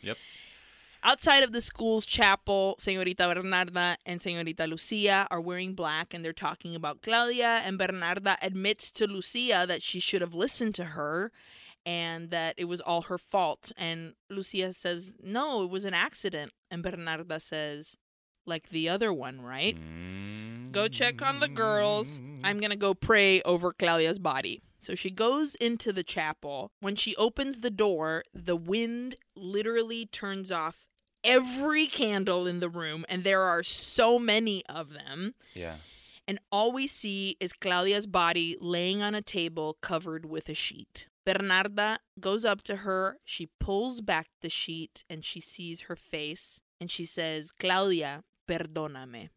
Yep. 0.01 0.17
Outside 1.03 1.43
of 1.43 1.51
the 1.53 1.61
school's 1.61 2.05
chapel, 2.05 2.75
Señorita 2.81 3.17
Bernarda 3.17 3.95
and 4.05 4.19
Señorita 4.19 4.67
Lucia 4.67 5.27
are 5.31 5.39
wearing 5.41 5.73
black 5.73 6.13
and 6.13 6.23
they're 6.23 6.33
talking 6.33 6.75
about 6.75 7.01
Claudia. 7.01 7.61
And 7.65 7.79
Bernarda 7.79 8.35
admits 8.41 8.91
to 8.93 9.07
Lucia 9.07 9.65
that 9.67 9.81
she 9.81 9.99
should 9.99 10.21
have 10.21 10.33
listened 10.33 10.75
to 10.75 10.85
her 10.85 11.31
and 11.87 12.31
that 12.31 12.53
it 12.57 12.65
was 12.65 12.81
all 12.81 13.03
her 13.03 13.17
fault. 13.17 13.71
And 13.77 14.13
Lucia 14.29 14.73
says, 14.73 15.13
No, 15.23 15.63
it 15.63 15.69
was 15.69 15.85
an 15.85 15.93
accident. 15.93 16.51
And 16.69 16.83
Bernarda 16.83 17.41
says, 17.41 17.95
Like 18.45 18.69
the 18.69 18.89
other 18.89 19.13
one, 19.13 19.41
right? 19.41 19.77
Go 20.73 20.89
check 20.89 21.21
on 21.21 21.39
the 21.39 21.47
girls. 21.47 22.19
I'm 22.43 22.59
going 22.59 22.71
to 22.71 22.75
go 22.75 22.93
pray 22.93 23.41
over 23.43 23.71
Claudia's 23.71 24.19
body. 24.19 24.61
So 24.81 24.95
she 24.95 25.09
goes 25.09 25.55
into 25.55 25.93
the 25.93 26.03
chapel. 26.03 26.71
When 26.81 26.97
she 26.97 27.15
opens 27.15 27.59
the 27.59 27.71
door, 27.71 28.23
the 28.33 28.57
wind 28.57 29.15
literally 29.35 30.05
turns 30.05 30.51
off 30.51 30.87
every 31.23 31.87
candle 31.87 32.45
in 32.45 32.59
the 32.59 32.69
room, 32.69 33.05
and 33.09 33.23
there 33.23 33.41
are 33.41 33.63
so 33.63 34.19
many 34.19 34.63
of 34.67 34.93
them. 34.93 35.35
Yeah. 35.53 35.77
And 36.27 36.39
all 36.51 36.73
we 36.73 36.85
see 36.85 37.37
is 37.39 37.53
Claudia's 37.53 38.05
body 38.05 38.57
laying 38.59 39.01
on 39.01 39.15
a 39.15 39.21
table 39.21 39.77
covered 39.81 40.25
with 40.25 40.49
a 40.49 40.53
sheet. 40.53 41.07
Bernarda 41.27 41.97
goes 42.21 42.45
up 42.45 42.63
to 42.63 42.77
her, 42.77 43.17
she 43.25 43.49
pulls 43.59 43.99
back 43.99 44.27
the 44.41 44.49
sheet, 44.49 45.03
and 45.09 45.25
she 45.25 45.41
sees 45.41 45.81
her 45.81 45.95
face, 45.97 46.61
and 46.79 46.89
she 46.89 47.05
says, 47.05 47.51
Claudia, 47.51 48.23
perdóname. 48.47 49.29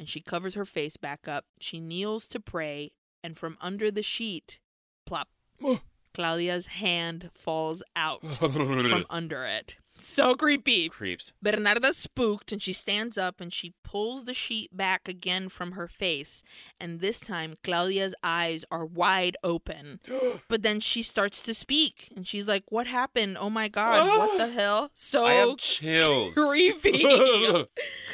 And 0.00 0.08
she 0.08 0.20
covers 0.20 0.54
her 0.54 0.64
face 0.64 0.96
back 0.96 1.28
up. 1.28 1.44
She 1.60 1.78
kneels 1.78 2.26
to 2.28 2.40
pray, 2.40 2.90
and 3.22 3.38
from 3.38 3.56
under 3.60 3.90
the 3.92 4.02
sheet, 4.02 4.58
plop, 5.06 5.28
Claudia's 6.14 6.66
hand 6.66 7.30
falls 7.34 7.84
out 7.94 8.34
from 8.34 9.06
under 9.08 9.44
it. 9.44 9.76
So 10.00 10.34
creepy. 10.34 10.88
Creeps. 10.88 11.32
Bernarda's 11.42 11.96
spooked 11.96 12.52
and 12.52 12.62
she 12.62 12.72
stands 12.72 13.18
up 13.18 13.40
and 13.40 13.52
she 13.52 13.74
pulls 13.82 14.24
the 14.24 14.34
sheet 14.34 14.76
back 14.76 15.08
again 15.08 15.48
from 15.48 15.72
her 15.72 15.88
face. 15.88 16.42
And 16.80 17.00
this 17.00 17.20
time, 17.20 17.54
Claudia's 17.64 18.14
eyes 18.22 18.64
are 18.70 18.84
wide 18.84 19.36
open. 19.42 20.00
But 20.48 20.62
then 20.62 20.80
she 20.80 21.02
starts 21.02 21.42
to 21.42 21.54
speak 21.54 22.10
and 22.14 22.26
she's 22.26 22.48
like, 22.48 22.64
What 22.68 22.86
happened? 22.86 23.36
Oh 23.38 23.50
my 23.50 23.68
God, 23.68 24.06
what 24.18 24.38
the 24.42 24.48
hell? 24.48 24.90
So 24.94 25.24
I 25.24 25.32
have 25.34 25.56
chills. 25.58 26.34
creepy. 26.48 27.04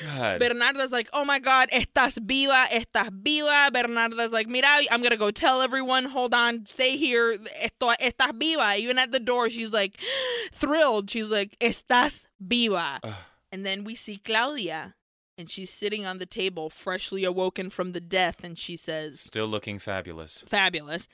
God. 0.03 0.41
Bernarda's 0.41 0.93
like, 0.93 1.09
oh 1.13 1.25
my 1.25 1.39
God, 1.39 1.69
estás 1.71 2.19
viva, 2.25 2.67
estás 2.71 3.11
viva. 3.13 3.71
Bernarda's 3.73 4.33
like, 4.33 4.49
mira, 4.49 4.67
I'm 4.91 5.03
gonna 5.03 5.17
go 5.17 5.31
tell 5.31 5.63
everyone, 5.63 6.05
hold 6.07 6.35
on, 6.35 6.67
stay 6.67 6.97
here. 6.97 7.37
Esto, 7.63 7.93
estás 8.01 8.39
viva. 8.39 8.77
Even 8.77 8.99
at 8.99 9.11
the 9.13 9.21
door, 9.21 9.49
she's 9.51 9.73
like 9.73 9.99
thrilled. 10.53 11.11
She's 11.11 11.29
like, 11.29 11.57
estás 11.61 12.25
viva. 12.41 13.01
Ugh. 13.03 13.15
And 13.53 13.65
then 13.65 13.85
we 13.85 13.95
see 13.95 14.17
Claudia, 14.19 14.95
and 15.39 15.49
she's 15.49 15.71
sitting 15.71 16.05
on 16.05 16.19
the 16.19 16.27
table, 16.27 16.71
freshly 16.71 17.25
awoken 17.25 17.71
from 17.71 17.93
the 17.93 18.01
death, 18.01 18.43
and 18.43 18.59
she 18.59 18.77
says, 18.77 19.21
Still 19.21 19.47
looking 19.47 19.79
fabulous. 19.79 20.43
fabulous. 20.49 21.07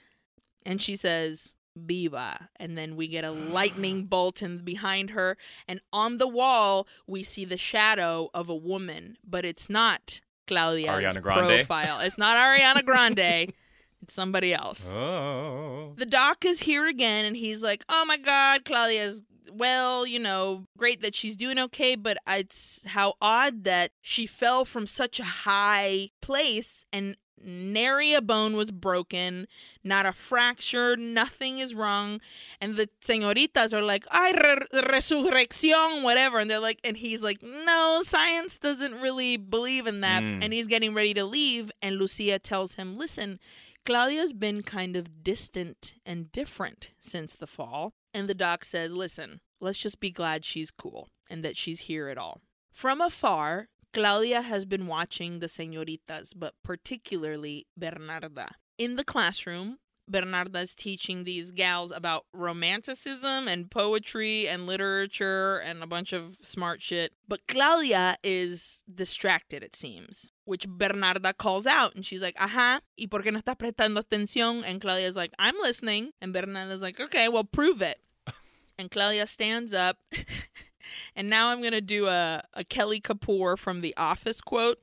And 0.64 0.80
she 0.80 0.96
says, 0.96 1.52
Viva. 1.76 2.48
And 2.56 2.76
then 2.76 2.96
we 2.96 3.08
get 3.08 3.24
a 3.24 3.30
lightning 3.30 4.04
bolt 4.06 4.42
in 4.42 4.58
behind 4.58 5.10
her. 5.10 5.36
And 5.68 5.80
on 5.92 6.18
the 6.18 6.28
wall, 6.28 6.86
we 7.06 7.22
see 7.22 7.44
the 7.44 7.56
shadow 7.56 8.30
of 8.34 8.48
a 8.48 8.54
woman, 8.54 9.16
but 9.26 9.44
it's 9.44 9.70
not 9.70 10.20
Claudia's 10.46 11.16
Ariana 11.16 11.22
Grande? 11.22 11.46
profile. 11.46 12.00
It's 12.00 12.18
not 12.18 12.36
Ariana 12.36 12.84
Grande. 12.84 13.52
it's 14.02 14.14
somebody 14.14 14.52
else. 14.52 14.96
Oh. 14.96 15.92
The 15.96 16.06
doc 16.06 16.44
is 16.44 16.60
here 16.60 16.86
again, 16.86 17.24
and 17.24 17.36
he's 17.36 17.62
like, 17.62 17.84
"Oh 17.88 18.04
my 18.04 18.16
God, 18.16 18.64
Claudia's 18.64 19.22
well, 19.52 20.06
you 20.06 20.18
know, 20.18 20.66
great 20.76 21.02
that 21.02 21.14
she's 21.14 21.36
doing 21.36 21.58
okay, 21.58 21.94
but 21.96 22.18
it's 22.26 22.80
how 22.86 23.14
odd 23.20 23.64
that 23.64 23.90
she 24.00 24.26
fell 24.26 24.64
from 24.64 24.86
such 24.86 25.20
a 25.20 25.24
high 25.24 26.10
place 26.20 26.84
and." 26.92 27.16
Nary 27.42 28.12
a 28.12 28.20
bone 28.20 28.56
was 28.56 28.70
broken, 28.70 29.46
not 29.82 30.06
a 30.06 30.12
fracture, 30.12 30.96
nothing 30.96 31.58
is 31.58 31.74
wrong. 31.74 32.20
And 32.60 32.76
the 32.76 32.88
señoritas 33.02 33.72
are 33.72 33.82
like, 33.82 34.04
ay, 34.10 34.32
re- 34.32 34.82
resurrección, 34.82 36.02
whatever. 36.02 36.38
And 36.38 36.50
they're 36.50 36.60
like, 36.60 36.80
and 36.84 36.96
he's 36.96 37.22
like, 37.22 37.42
no, 37.42 38.00
science 38.02 38.58
doesn't 38.58 39.00
really 39.00 39.36
believe 39.36 39.86
in 39.86 40.00
that. 40.00 40.22
Mm. 40.22 40.44
And 40.44 40.52
he's 40.52 40.66
getting 40.66 40.94
ready 40.94 41.14
to 41.14 41.24
leave. 41.24 41.70
And 41.80 41.96
Lucia 41.96 42.38
tells 42.38 42.74
him, 42.74 42.96
listen, 42.96 43.38
Claudia's 43.86 44.32
been 44.32 44.62
kind 44.62 44.96
of 44.96 45.22
distant 45.24 45.94
and 46.04 46.30
different 46.32 46.90
since 47.00 47.34
the 47.34 47.46
fall. 47.46 47.92
And 48.12 48.28
the 48.28 48.34
doc 48.34 48.64
says, 48.64 48.90
listen, 48.90 49.40
let's 49.60 49.78
just 49.78 50.00
be 50.00 50.10
glad 50.10 50.44
she's 50.44 50.70
cool 50.70 51.08
and 51.30 51.44
that 51.44 51.56
she's 51.56 51.80
here 51.80 52.08
at 52.08 52.18
all. 52.18 52.40
From 52.72 53.00
afar, 53.00 53.68
Claudia 53.92 54.42
has 54.42 54.64
been 54.64 54.86
watching 54.86 55.40
the 55.40 55.46
señoritas, 55.46 56.32
but 56.36 56.54
particularly 56.62 57.66
Bernarda. 57.78 58.50
In 58.78 58.96
the 58.96 59.04
classroom, 59.04 59.78
Bernarda 60.10 60.62
is 60.62 60.74
teaching 60.74 61.24
these 61.24 61.52
gals 61.52 61.92
about 61.92 62.26
romanticism 62.32 63.46
and 63.46 63.70
poetry 63.70 64.48
and 64.48 64.66
literature 64.66 65.58
and 65.58 65.82
a 65.82 65.86
bunch 65.86 66.12
of 66.12 66.36
smart 66.42 66.82
shit. 66.82 67.12
But 67.28 67.46
Claudia 67.46 68.16
is 68.22 68.80
distracted, 68.92 69.62
it 69.62 69.76
seems, 69.76 70.32
which 70.44 70.68
Bernarda 70.68 71.36
calls 71.36 71.66
out 71.66 71.94
and 71.94 72.04
she's 72.04 72.22
like, 72.22 72.36
Ajá, 72.36 72.80
¿y 72.98 73.06
por 73.06 73.22
qué 73.22 73.32
no 73.32 73.40
estás 73.40 73.56
prestando 73.56 74.02
atención? 74.02 74.64
And 74.66 74.80
Claudia's 74.80 75.16
like, 75.16 75.32
I'm 75.38 75.56
listening. 75.60 76.10
And 76.20 76.34
Bernarda's 76.34 76.82
like, 76.82 76.98
okay, 76.98 77.28
well, 77.28 77.44
prove 77.44 77.82
it. 77.82 78.00
And 78.78 78.90
Claudia 78.90 79.26
stands 79.26 79.74
up. 79.74 79.98
and 81.16 81.30
now 81.30 81.48
I'm 81.48 81.60
going 81.60 81.72
to 81.72 81.80
do 81.80 82.06
a, 82.06 82.44
a 82.54 82.64
Kelly 82.64 83.00
Kapoor 83.00 83.58
from 83.58 83.80
The 83.80 83.96
Office 83.96 84.40
quote. 84.40 84.78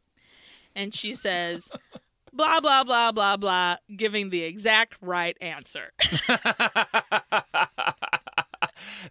And 0.76 0.94
she 0.94 1.16
says, 1.16 1.70
blah, 2.34 2.60
blah, 2.60 2.84
blah, 2.84 3.12
blah, 3.12 3.38
blah, 3.38 3.78
giving 3.96 4.30
the 4.30 4.44
exact 4.44 4.96
right 5.02 5.38
answer. 5.42 5.92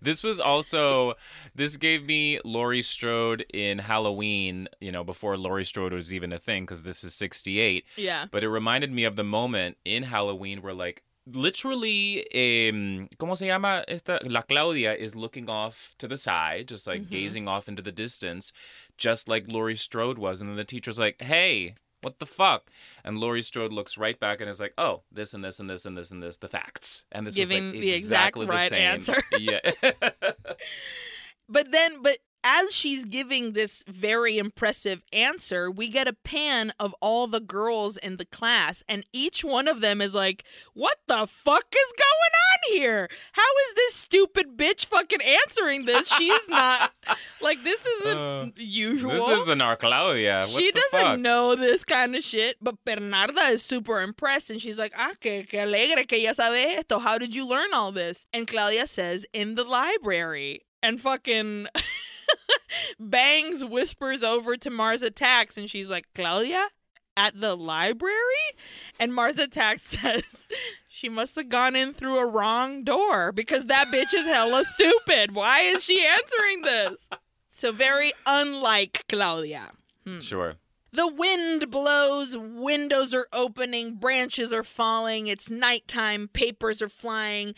this 0.00 0.22
was 0.22 0.40
also 0.40 1.14
this 1.54 1.76
gave 1.76 2.06
me 2.06 2.40
Laurie 2.44 2.82
Strode 2.82 3.44
in 3.52 3.78
Halloween, 3.78 4.68
you 4.80 4.92
know, 4.92 5.04
before 5.04 5.36
Laurie 5.36 5.64
Strode 5.64 5.92
was 5.92 6.12
even 6.12 6.32
a 6.32 6.38
thing 6.38 6.64
because 6.64 6.82
this 6.82 7.04
is 7.04 7.14
68. 7.14 7.84
yeah. 7.96 8.26
But 8.30 8.44
it 8.44 8.48
reminded 8.48 8.92
me 8.92 9.04
of 9.04 9.16
the 9.16 9.24
moment 9.24 9.76
in 9.84 10.04
Halloween 10.04 10.62
where 10.62 10.74
like 10.74 11.02
literally 11.26 12.20
um 12.34 13.08
¿cómo 13.18 13.36
se 13.36 13.46
llama 13.46 13.84
esta 13.88 14.20
la 14.24 14.42
Claudia 14.42 14.94
is 14.94 15.14
looking 15.14 15.48
off 15.48 15.94
to 15.98 16.06
the 16.08 16.16
side, 16.16 16.68
just 16.68 16.86
like 16.86 17.02
Mhm. 17.02 17.10
gazing 17.10 17.48
off 17.48 17.68
into 17.68 17.82
the 17.82 17.92
distance, 17.92 18.52
just 18.96 19.28
like 19.28 19.46
Laurie 19.48 19.76
Strode 19.76 20.18
was 20.18 20.40
and 20.40 20.48
then 20.50 20.56
the 20.56 20.64
teacher's 20.64 20.98
like, 20.98 21.20
"Hey, 21.22 21.74
what 22.02 22.18
the 22.20 22.26
fuck?" 22.26 22.70
And 23.04 23.18
Laurie 23.18 23.42
Strode 23.42 23.72
looks 23.72 23.98
right 23.98 24.18
back 24.20 24.40
and 24.40 24.48
is 24.48 24.60
like, 24.60 24.74
"Oh, 24.78 25.02
this 25.10 25.34
and 25.34 25.42
this 25.44 25.58
and 25.58 25.68
this 25.68 25.84
and 25.84 25.96
this 25.98 26.10
and 26.12 26.22
this, 26.22 26.36
the 26.36 26.48
facts." 26.48 27.04
And 27.10 27.26
this 27.26 27.34
Giving 27.34 27.66
was 27.68 27.74
like 27.74 27.80
the 27.82 27.90
exact 27.90 28.36
exactly 28.36 28.46
right 28.46 28.70
the 28.70 28.76
same. 28.76 28.88
answer. 28.94 29.22
yeah. 29.38 29.92
But 31.48 31.70
then, 31.70 32.02
but 32.02 32.18
as 32.46 32.72
she's 32.72 33.04
giving 33.04 33.52
this 33.52 33.82
very 33.88 34.38
impressive 34.38 35.02
answer, 35.12 35.68
we 35.70 35.88
get 35.88 36.06
a 36.06 36.12
pan 36.12 36.72
of 36.78 36.94
all 37.00 37.26
the 37.26 37.40
girls 37.40 37.96
in 37.96 38.16
the 38.18 38.24
class, 38.24 38.84
and 38.88 39.04
each 39.12 39.42
one 39.44 39.66
of 39.66 39.80
them 39.80 40.00
is 40.00 40.14
like, 40.14 40.44
What 40.74 40.98
the 41.08 41.26
fuck 41.26 41.64
is 41.74 41.92
going 41.98 42.34
on 42.76 42.76
here? 42.76 43.08
How 43.32 43.42
is 43.68 43.74
this 43.74 43.94
stupid 43.94 44.56
bitch 44.56 44.84
fucking 44.86 45.20
answering 45.22 45.86
this? 45.86 46.08
She's 46.08 46.48
not 46.48 46.92
like 47.40 47.62
this 47.64 47.84
isn't 47.84 48.18
Uh, 48.18 48.46
usual. 48.56 49.12
This 49.12 49.40
isn't 49.42 49.60
our 49.60 49.76
Claudia. 49.76 50.40
What 50.42 50.50
she 50.50 50.70
doesn't 50.70 51.00
fuck? 51.00 51.18
know 51.18 51.54
this 51.56 51.84
kind 51.84 52.14
of 52.14 52.22
shit, 52.22 52.56
but 52.62 52.76
Bernarda 52.84 53.50
is 53.50 53.62
super 53.62 54.00
impressed 54.00 54.50
and 54.50 54.60
she's 54.62 54.78
like, 54.78 54.92
ah, 54.96 55.12
que, 55.20 55.42
que 55.44 55.58
alegre 55.60 56.06
que 56.06 56.18
ya 56.18 56.32
sabe 56.32 56.76
esto. 56.78 56.98
How 57.00 57.18
did 57.18 57.34
you 57.34 57.44
learn 57.46 57.74
all 57.74 57.90
this? 57.92 58.24
And 58.32 58.46
Claudia 58.46 58.86
says, 58.86 59.26
in 59.32 59.56
the 59.56 59.64
library. 59.64 60.60
And 60.82 61.00
fucking 61.00 61.66
bangs 63.00 63.64
whispers 63.64 64.22
over 64.22 64.56
to 64.56 64.70
Mars 64.70 65.02
Attacks 65.02 65.56
and 65.56 65.70
she's 65.70 65.90
like, 65.90 66.06
Claudia? 66.14 66.68
At 67.18 67.40
the 67.40 67.56
library? 67.56 68.12
And 69.00 69.14
Mars 69.14 69.38
Attacks 69.38 69.82
says, 69.98 70.46
she 70.88 71.08
must 71.08 71.34
have 71.36 71.48
gone 71.48 71.74
in 71.76 71.92
through 71.92 72.18
a 72.18 72.26
wrong 72.26 72.84
door 72.84 73.32
because 73.32 73.66
that 73.66 73.88
bitch 73.88 74.14
is 74.14 74.26
hella 74.26 74.64
stupid. 74.64 75.34
Why 75.34 75.60
is 75.60 75.82
she 75.82 76.04
answering 76.06 76.62
this? 76.62 77.08
So 77.52 77.72
very 77.72 78.12
unlike 78.26 79.04
Claudia. 79.08 79.70
Hmm. 80.04 80.20
Sure. 80.20 80.56
The 80.92 81.06
wind 81.06 81.70
blows, 81.70 82.36
windows 82.38 83.12
are 83.12 83.26
opening, 83.32 83.96
branches 83.96 84.52
are 84.52 84.62
falling, 84.62 85.26
it's 85.26 85.50
nighttime, 85.50 86.28
papers 86.28 86.80
are 86.80 86.88
flying. 86.88 87.54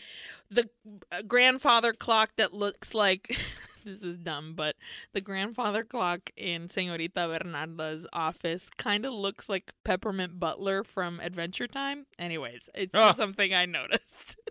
The 0.51 0.69
uh, 1.11 1.21
grandfather 1.21 1.93
clock 1.93 2.31
that 2.37 2.53
looks 2.53 2.93
like 2.93 3.37
this 3.89 4.03
is 4.03 4.17
dumb, 4.17 4.53
but 4.55 4.75
the 5.13 5.21
grandfather 5.21 5.83
clock 5.83 6.29
in 6.37 6.69
Senorita 6.69 7.27
Bernarda's 7.27 8.05
office 8.13 8.69
kind 8.77 9.05
of 9.05 9.13
looks 9.13 9.49
like 9.49 9.71
Peppermint 9.83 10.39
Butler 10.39 10.83
from 10.83 11.19
Adventure 11.19 11.67
Time. 11.67 12.05
Anyways, 12.17 12.69
it's 12.75 12.95
Ah. 12.95 13.07
just 13.09 13.17
something 13.17 13.53
I 13.53 13.65
noticed. 13.65 14.37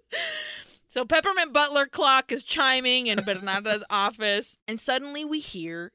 So 0.90 1.04
Peppermint 1.04 1.52
Butler 1.52 1.84
clock 1.86 2.32
is 2.32 2.42
chiming 2.42 3.08
in 3.08 3.22
Bernarda's 3.22 3.84
office, 3.90 4.56
and 4.66 4.80
suddenly 4.80 5.22
we 5.22 5.38
hear 5.38 5.92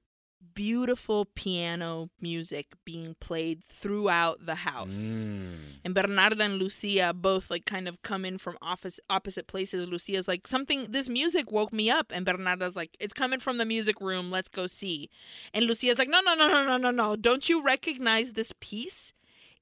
beautiful 0.54 1.26
piano 1.36 2.10
music 2.22 2.68
being 2.86 3.16
played 3.20 3.64
throughout 3.64 4.46
the 4.46 4.56
house. 4.56 4.96
Mm. 4.96 5.56
And 5.84 5.96
Bernarda 5.96 6.42
and 6.42 6.60
Lucia 6.60 7.14
both 7.14 7.50
like 7.50 7.66
kind 7.66 7.88
of 7.88 8.02
come 8.02 8.26
in 8.26 8.38
from 8.38 8.58
office 8.62 9.00
opposite 9.10 9.48
places. 9.48 9.88
Lucia's 9.88 10.28
like, 10.28 10.48
something 10.48 10.88
this 10.90 11.10
music 11.10 11.52
woke 11.52 11.74
me 11.74 11.90
up. 11.90 12.12
And 12.14 12.26
Bernarda's 12.26 12.76
like, 12.76 12.96
it's 13.00 13.14
coming 13.14 13.40
from 13.40 13.58
the 13.58 13.66
music 13.66 14.00
room. 14.02 14.32
Let's 14.32 14.50
go 14.50 14.68
see. 14.68 15.10
And 15.54 15.66
Lucia's 15.66 15.98
like, 15.98 16.10
no, 16.10 16.22
no, 16.22 16.36
no, 16.36 16.48
no, 16.48 16.66
no, 16.66 16.78
no, 16.78 16.92
no. 16.92 17.16
Don't 17.16 17.48
you 17.50 17.64
recognize 17.64 18.34
this 18.34 18.54
piece? 18.60 19.14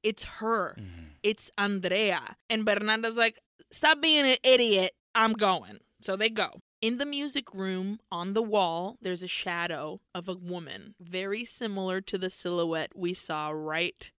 It's 0.03 0.23
her. 0.23 0.75
Mhm. 0.79 1.11
It's 1.23 1.51
Andrea. 1.57 2.37
And 2.49 2.65
Bernarda's 2.65 3.15
like, 3.15 3.39
stop 3.71 4.01
being 4.01 4.25
an 4.25 4.37
idiot. 4.43 4.91
I'm 5.13 5.33
going. 5.33 5.79
So 6.01 6.15
they 6.15 6.29
go. 6.29 6.61
In 6.81 6.97
the 6.97 7.05
music 7.05 7.53
room, 7.53 7.99
on 8.11 8.33
the 8.33 8.41
wall, 8.41 8.97
there's 8.99 9.21
a 9.21 9.27
shadow 9.27 10.01
of 10.15 10.27
a 10.27 10.33
woman, 10.33 10.95
very 10.99 11.45
similar 11.45 12.01
to 12.01 12.17
the 12.17 12.31
silhouette 12.31 12.93
we 12.95 13.13
saw 13.13 13.49
right. 13.49 14.09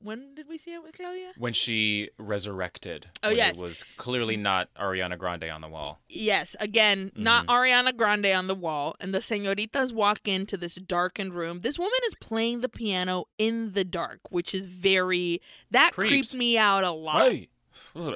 When 0.00 0.34
did 0.34 0.48
we 0.48 0.58
see 0.58 0.74
it 0.74 0.82
with 0.82 0.96
Claudia? 0.96 1.32
When 1.38 1.52
she 1.52 2.10
resurrected. 2.18 3.10
Oh, 3.22 3.30
yes. 3.30 3.56
It 3.56 3.62
was 3.62 3.84
clearly 3.96 4.36
not 4.36 4.68
Ariana 4.74 5.16
Grande 5.16 5.44
on 5.44 5.60
the 5.60 5.68
wall. 5.68 6.00
Yes, 6.08 6.56
again, 6.58 7.12
not 7.14 7.46
mm-hmm. 7.46 7.54
Ariana 7.54 7.96
Grande 7.96 8.26
on 8.26 8.48
the 8.48 8.54
wall. 8.54 8.96
And 9.00 9.14
the 9.14 9.20
senoritas 9.20 9.92
walk 9.92 10.26
into 10.26 10.56
this 10.56 10.74
darkened 10.74 11.34
room. 11.34 11.60
This 11.60 11.78
woman 11.78 11.98
is 12.06 12.14
playing 12.16 12.60
the 12.60 12.68
piano 12.68 13.26
in 13.38 13.72
the 13.72 13.84
dark, 13.84 14.20
which 14.30 14.54
is 14.54 14.66
very. 14.66 15.40
That 15.70 15.92
Creeps. 15.94 16.10
creeps 16.10 16.34
me 16.34 16.58
out 16.58 16.82
a 16.82 16.90
lot. 16.90 17.30
Hey. 17.30 17.48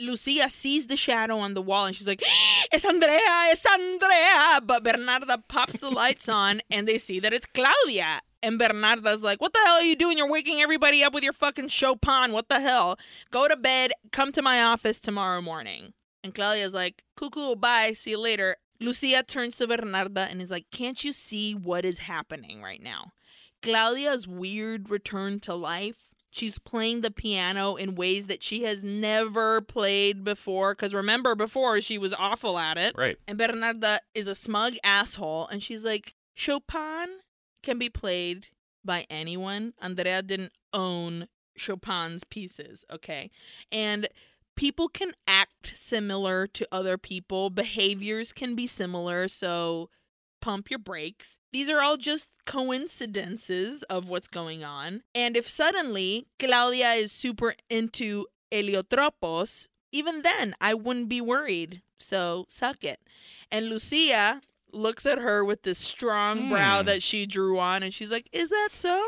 Lucia 0.00 0.48
sees 0.48 0.86
the 0.86 0.96
shadow 0.96 1.38
on 1.38 1.54
the 1.54 1.62
wall 1.62 1.86
and 1.86 1.94
she's 1.94 2.08
like, 2.08 2.22
It's 2.72 2.84
Andrea, 2.84 3.20
it's 3.50 3.66
Andrea. 3.66 4.60
But 4.64 4.82
Bernarda 4.82 5.42
pops 5.46 5.78
the 5.78 5.90
lights 5.90 6.28
on 6.28 6.62
and 6.70 6.88
they 6.88 6.98
see 6.98 7.20
that 7.20 7.32
it's 7.32 7.46
Claudia. 7.46 8.20
And 8.42 8.58
Bernarda's 8.58 9.22
like, 9.22 9.40
What 9.40 9.52
the 9.52 9.60
hell 9.64 9.76
are 9.76 9.82
you 9.82 9.96
doing? 9.96 10.16
You're 10.16 10.28
waking 10.30 10.60
everybody 10.60 11.04
up 11.04 11.12
with 11.12 11.22
your 11.22 11.34
fucking 11.34 11.68
Chopin. 11.68 12.32
What 12.32 12.48
the 12.48 12.60
hell? 12.60 12.98
Go 13.30 13.46
to 13.46 13.56
bed. 13.56 13.92
Come 14.10 14.32
to 14.32 14.42
my 14.42 14.62
office 14.62 14.98
tomorrow 14.98 15.42
morning. 15.42 15.92
And 16.24 16.34
Claudia's 16.34 16.74
like, 16.74 17.04
Cool, 17.16 17.30
cool, 17.30 17.56
bye. 17.56 17.92
See 17.92 18.10
you 18.10 18.18
later. 18.18 18.56
Lucia 18.80 19.22
turns 19.22 19.56
to 19.56 19.66
Bernarda 19.66 20.30
and 20.30 20.40
is 20.40 20.50
like, 20.50 20.66
Can't 20.72 21.04
you 21.04 21.12
see 21.12 21.54
what 21.54 21.84
is 21.84 21.98
happening 21.98 22.62
right 22.62 22.82
now? 22.82 23.12
Claudia's 23.62 24.26
weird 24.26 24.88
return 24.88 25.38
to 25.40 25.54
life. 25.54 26.09
She's 26.30 26.58
playing 26.58 27.00
the 27.00 27.10
piano 27.10 27.74
in 27.76 27.96
ways 27.96 28.28
that 28.28 28.42
she 28.42 28.62
has 28.62 28.82
never 28.82 29.60
played 29.60 30.22
before. 30.22 30.74
Because 30.74 30.94
remember, 30.94 31.34
before 31.34 31.80
she 31.80 31.98
was 31.98 32.14
awful 32.14 32.58
at 32.58 32.78
it. 32.78 32.94
Right. 32.96 33.18
And 33.26 33.38
Bernarda 33.38 33.98
is 34.14 34.28
a 34.28 34.34
smug 34.34 34.74
asshole. 34.84 35.48
And 35.48 35.62
she's 35.62 35.84
like, 35.84 36.14
Chopin 36.34 37.08
can 37.62 37.78
be 37.78 37.88
played 37.88 38.48
by 38.84 39.06
anyone. 39.10 39.74
Andrea 39.80 40.22
didn't 40.22 40.52
own 40.72 41.28
Chopin's 41.56 42.24
pieces, 42.24 42.84
okay? 42.90 43.30
And 43.70 44.08
people 44.56 44.88
can 44.88 45.12
act 45.26 45.76
similar 45.76 46.46
to 46.46 46.66
other 46.72 46.96
people, 46.96 47.50
behaviors 47.50 48.32
can 48.32 48.54
be 48.54 48.66
similar. 48.66 49.28
So 49.28 49.90
pump 50.40 50.70
your 50.70 50.78
brakes. 50.78 51.38
These 51.52 51.68
are 51.70 51.80
all 51.80 51.96
just 51.96 52.30
coincidences 52.46 53.82
of 53.84 54.08
what's 54.08 54.28
going 54.28 54.64
on. 54.64 55.02
And 55.14 55.36
if 55.36 55.48
suddenly 55.48 56.26
Claudia 56.38 56.92
is 56.92 57.12
super 57.12 57.54
into 57.68 58.26
Heliotropos, 58.52 59.68
even 59.92 60.22
then 60.22 60.54
I 60.60 60.74
wouldn't 60.74 61.08
be 61.08 61.20
worried. 61.20 61.82
So 61.98 62.46
suck 62.48 62.84
it. 62.84 63.00
And 63.50 63.68
Lucia 63.68 64.40
looks 64.72 65.04
at 65.06 65.18
her 65.18 65.44
with 65.44 65.62
this 65.62 65.78
strong 65.78 66.48
brow 66.48 66.80
Hmm. 66.80 66.86
that 66.86 67.02
she 67.02 67.26
drew 67.26 67.58
on 67.58 67.82
and 67.82 67.92
she's 67.92 68.10
like, 68.10 68.28
Is 68.32 68.50
that 68.50 68.70
so? 68.72 69.04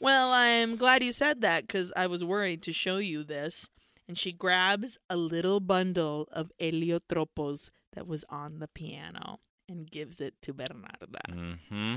Well, 0.00 0.32
I'm 0.32 0.76
glad 0.76 1.02
you 1.02 1.12
said 1.12 1.40
that 1.40 1.66
because 1.66 1.92
I 1.96 2.06
was 2.06 2.22
worried 2.24 2.62
to 2.62 2.72
show 2.72 2.98
you 2.98 3.24
this. 3.24 3.68
And 4.06 4.18
she 4.18 4.32
grabs 4.32 4.98
a 5.08 5.16
little 5.16 5.60
bundle 5.60 6.28
of 6.30 6.52
Heliotropos 6.60 7.70
that 7.94 8.06
was 8.06 8.24
on 8.28 8.58
the 8.58 8.68
piano 8.68 9.38
and 9.68 9.90
gives 9.90 10.20
it 10.20 10.34
to 10.42 10.52
Bernarda. 10.54 11.20
Mm-hmm. 11.30 11.96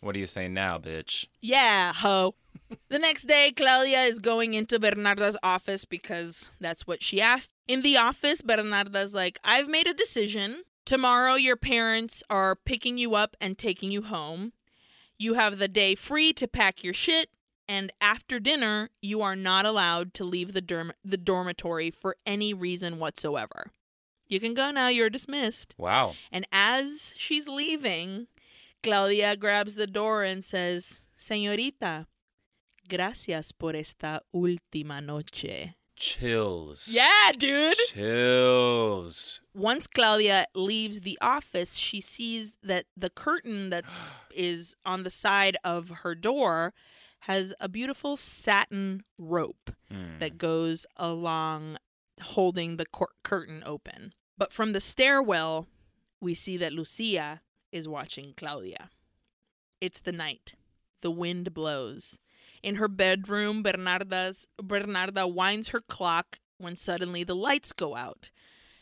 What 0.00 0.12
do 0.12 0.18
you 0.18 0.26
say 0.26 0.48
now, 0.48 0.78
bitch? 0.78 1.26
Yeah, 1.42 1.92
ho. 1.92 2.34
the 2.88 2.98
next 2.98 3.24
day, 3.24 3.52
Claudia 3.54 4.04
is 4.04 4.18
going 4.18 4.54
into 4.54 4.78
Bernarda's 4.78 5.36
office 5.42 5.84
because 5.84 6.48
that's 6.58 6.86
what 6.86 7.02
she 7.02 7.20
asked. 7.20 7.52
In 7.68 7.82
the 7.82 7.98
office, 7.98 8.40
Bernarda's 8.40 9.12
like, 9.12 9.38
I've 9.44 9.68
made 9.68 9.86
a 9.86 9.94
decision. 9.94 10.62
Tomorrow, 10.86 11.34
your 11.34 11.56
parents 11.56 12.22
are 12.30 12.56
picking 12.56 12.96
you 12.96 13.14
up 13.14 13.36
and 13.40 13.58
taking 13.58 13.90
you 13.90 14.02
home. 14.02 14.52
You 15.18 15.34
have 15.34 15.58
the 15.58 15.68
day 15.68 15.94
free 15.94 16.32
to 16.32 16.48
pack 16.48 16.82
your 16.82 16.94
shit. 16.94 17.28
And 17.68 17.92
after 18.00 18.40
dinner, 18.40 18.88
you 19.00 19.20
are 19.20 19.36
not 19.36 19.66
allowed 19.66 20.14
to 20.14 20.24
leave 20.24 20.54
the, 20.54 20.62
derm- 20.62 20.92
the 21.04 21.18
dormitory 21.18 21.90
for 21.90 22.16
any 22.26 22.52
reason 22.52 22.98
whatsoever. 22.98 23.70
You 24.30 24.40
can 24.40 24.54
go 24.54 24.70
now, 24.70 24.88
you're 24.88 25.10
dismissed. 25.10 25.74
Wow. 25.76 26.14
And 26.32 26.46
as 26.52 27.12
she's 27.16 27.46
leaving, 27.48 28.28
Claudia 28.82 29.36
grabs 29.36 29.74
the 29.74 29.86
door 29.86 30.22
and 30.24 30.42
says, 30.44 31.02
Señorita, 31.18 32.06
gracias 32.88 33.52
por 33.52 33.74
esta 33.76 34.20
última 34.34 35.02
noche. 35.04 35.74
Chills. 35.96 36.88
Yeah, 36.90 37.32
dude. 37.36 37.76
Chills. 37.88 39.40
Once 39.54 39.86
Claudia 39.86 40.46
leaves 40.54 41.00
the 41.00 41.18
office, 41.20 41.76
she 41.76 42.00
sees 42.00 42.54
that 42.62 42.86
the 42.96 43.10
curtain 43.10 43.70
that 43.70 43.84
is 44.34 44.74
on 44.86 45.02
the 45.02 45.10
side 45.10 45.56
of 45.62 45.90
her 46.02 46.14
door 46.14 46.72
has 47.24 47.52
a 47.60 47.68
beautiful 47.68 48.16
satin 48.16 49.02
rope 49.18 49.72
Hmm. 49.90 50.18
that 50.20 50.38
goes 50.38 50.86
along 50.96 51.76
holding 52.22 52.76
the 52.76 52.86
cor- 52.86 53.10
curtain 53.24 53.62
open. 53.66 54.14
But 54.40 54.54
from 54.54 54.72
the 54.72 54.80
stairwell, 54.80 55.68
we 56.18 56.32
see 56.32 56.56
that 56.56 56.72
Lucia 56.72 57.42
is 57.72 57.86
watching 57.86 58.32
Claudia. 58.34 58.88
It's 59.82 60.00
the 60.00 60.12
night. 60.12 60.54
The 61.02 61.10
wind 61.10 61.52
blows. 61.52 62.16
In 62.62 62.76
her 62.76 62.88
bedroom, 62.88 63.62
Bernarda's 63.62 64.46
Bernarda 64.58 65.30
winds 65.30 65.68
her 65.68 65.80
clock 65.80 66.38
when 66.56 66.74
suddenly 66.74 67.22
the 67.22 67.36
lights 67.36 67.74
go 67.74 67.96
out. 67.96 68.30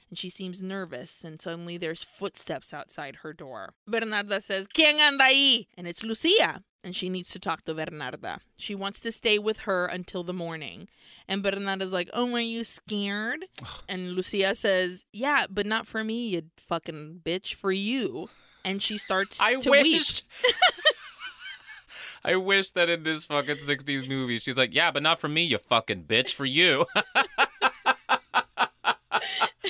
And 0.09 0.17
she 0.17 0.31
seems 0.31 0.63
nervous, 0.63 1.25
and 1.25 1.43
suddenly 1.43 1.77
there's 1.77 2.05
footsteps 2.05 2.73
outside 2.73 3.17
her 3.23 3.33
door. 3.33 3.75
Bernarda 3.91 4.41
says, 4.41 4.69
¿Quién 4.69 5.01
anda 5.01 5.25
ahí? 5.25 5.67
And 5.77 5.89
it's 5.89 6.05
Lucia. 6.05 6.63
And 6.83 6.95
she 6.95 7.09
needs 7.09 7.31
to 7.31 7.39
talk 7.39 7.65
to 7.65 7.75
Bernarda. 7.75 8.39
She 8.57 8.75
wants 8.75 9.01
to 9.01 9.13
stay 9.13 9.39
with 9.39 9.61
her 9.61 9.87
until 9.87 10.23
the 10.25 10.33
morning. 10.33 10.89
And 11.27 11.43
Bernarda's 11.43 11.93
like, 11.93 12.09
Oh, 12.13 12.33
are 12.35 12.41
you 12.41 12.65
scared? 12.65 13.45
and 13.89 14.13
Lucia 14.13 14.55
says, 14.55 15.05
Yeah, 15.13 15.47
but 15.51 15.67
not 15.67 15.87
for 15.87 16.05
me, 16.05 16.29
you 16.29 16.43
fucking 16.69 17.21
bitch, 17.25 17.55
for 17.55 17.73
you. 17.73 18.29
And 18.65 18.83
she 18.83 18.99
starts 18.99 19.41
I 19.41 19.55
to 19.57 19.71
wish. 19.71 20.23
I 22.25 22.37
wish 22.37 22.71
that 22.73 22.89
in 22.89 23.05
this 23.05 23.25
fucking 23.25 23.57
60s 23.57 24.09
movie, 24.09 24.39
she's 24.39 24.59
like, 24.59 24.75
yeah, 24.75 24.91
but 24.91 25.03
not 25.03 25.21
for 25.21 25.29
me, 25.29 25.45
you 25.45 25.59
fucking 25.59 26.05
bitch, 26.05 26.35
for 26.35 26.45
you. 26.45 26.85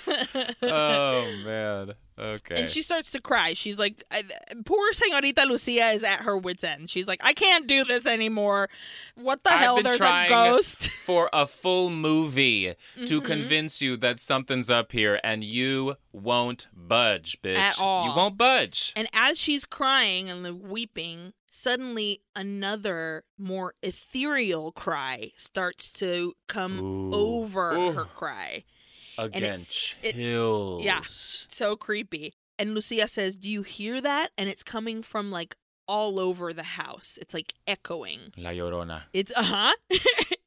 oh, 0.62 1.34
man. 1.44 1.94
Okay. 2.18 2.62
And 2.62 2.68
she 2.70 2.82
starts 2.82 3.12
to 3.12 3.20
cry. 3.20 3.54
She's 3.54 3.78
like, 3.78 4.02
I, 4.10 4.24
poor 4.64 4.92
Senorita 4.92 5.44
Lucia 5.44 5.90
is 5.92 6.02
at 6.02 6.20
her 6.22 6.36
wits' 6.36 6.64
end. 6.64 6.90
She's 6.90 7.06
like, 7.06 7.20
I 7.22 7.32
can't 7.32 7.66
do 7.66 7.84
this 7.84 8.06
anymore. 8.06 8.68
What 9.14 9.44
the 9.44 9.52
I've 9.52 9.58
hell? 9.58 9.82
There's 9.82 10.00
a 10.00 10.26
ghost. 10.28 10.90
for 11.04 11.30
a 11.32 11.46
full 11.46 11.90
movie 11.90 12.74
to 13.06 13.20
Mhm. 13.20 13.24
convince 13.24 13.80
you 13.80 13.96
that 13.98 14.18
something's 14.20 14.68
up 14.70 14.92
here, 14.92 15.20
and 15.22 15.44
you 15.44 15.96
won't 16.12 16.66
budge, 16.74 17.38
bitch. 17.42 17.56
At 17.56 17.80
all. 17.80 18.08
You 18.08 18.16
won't 18.16 18.36
budge. 18.36 18.92
And 18.96 19.08
as 19.12 19.38
she's 19.38 19.64
crying 19.64 20.28
and 20.28 20.60
weeping, 20.62 21.32
suddenly 21.50 22.20
another 22.36 23.24
more 23.38 23.74
ethereal 23.82 24.72
cry 24.72 25.32
starts 25.36 25.90
to 25.92 26.34
come 26.46 26.80
Ooh. 26.80 27.10
over 27.12 27.72
Ooh. 27.74 27.92
her 27.92 28.04
cry. 28.04 28.64
Again, 29.18 29.42
it's- 29.42 29.96
it- 30.02 30.14
chills. 30.14 30.82
yeah. 30.84 31.02
So 31.06 31.76
creepy. 31.76 32.32
And 32.58 32.74
Lucia 32.74 33.06
says, 33.08 33.36
Do 33.36 33.48
you 33.50 33.62
hear 33.62 34.00
that? 34.00 34.30
And 34.38 34.48
it's 34.48 34.62
coming 34.62 35.02
from 35.02 35.30
like 35.30 35.56
all 35.86 36.18
over 36.20 36.52
the 36.52 36.62
house. 36.62 37.18
It's 37.20 37.32
like 37.34 37.54
echoing. 37.66 38.32
La 38.36 38.50
Llorona. 38.50 39.02
It's 39.12 39.32
uh 39.36 39.74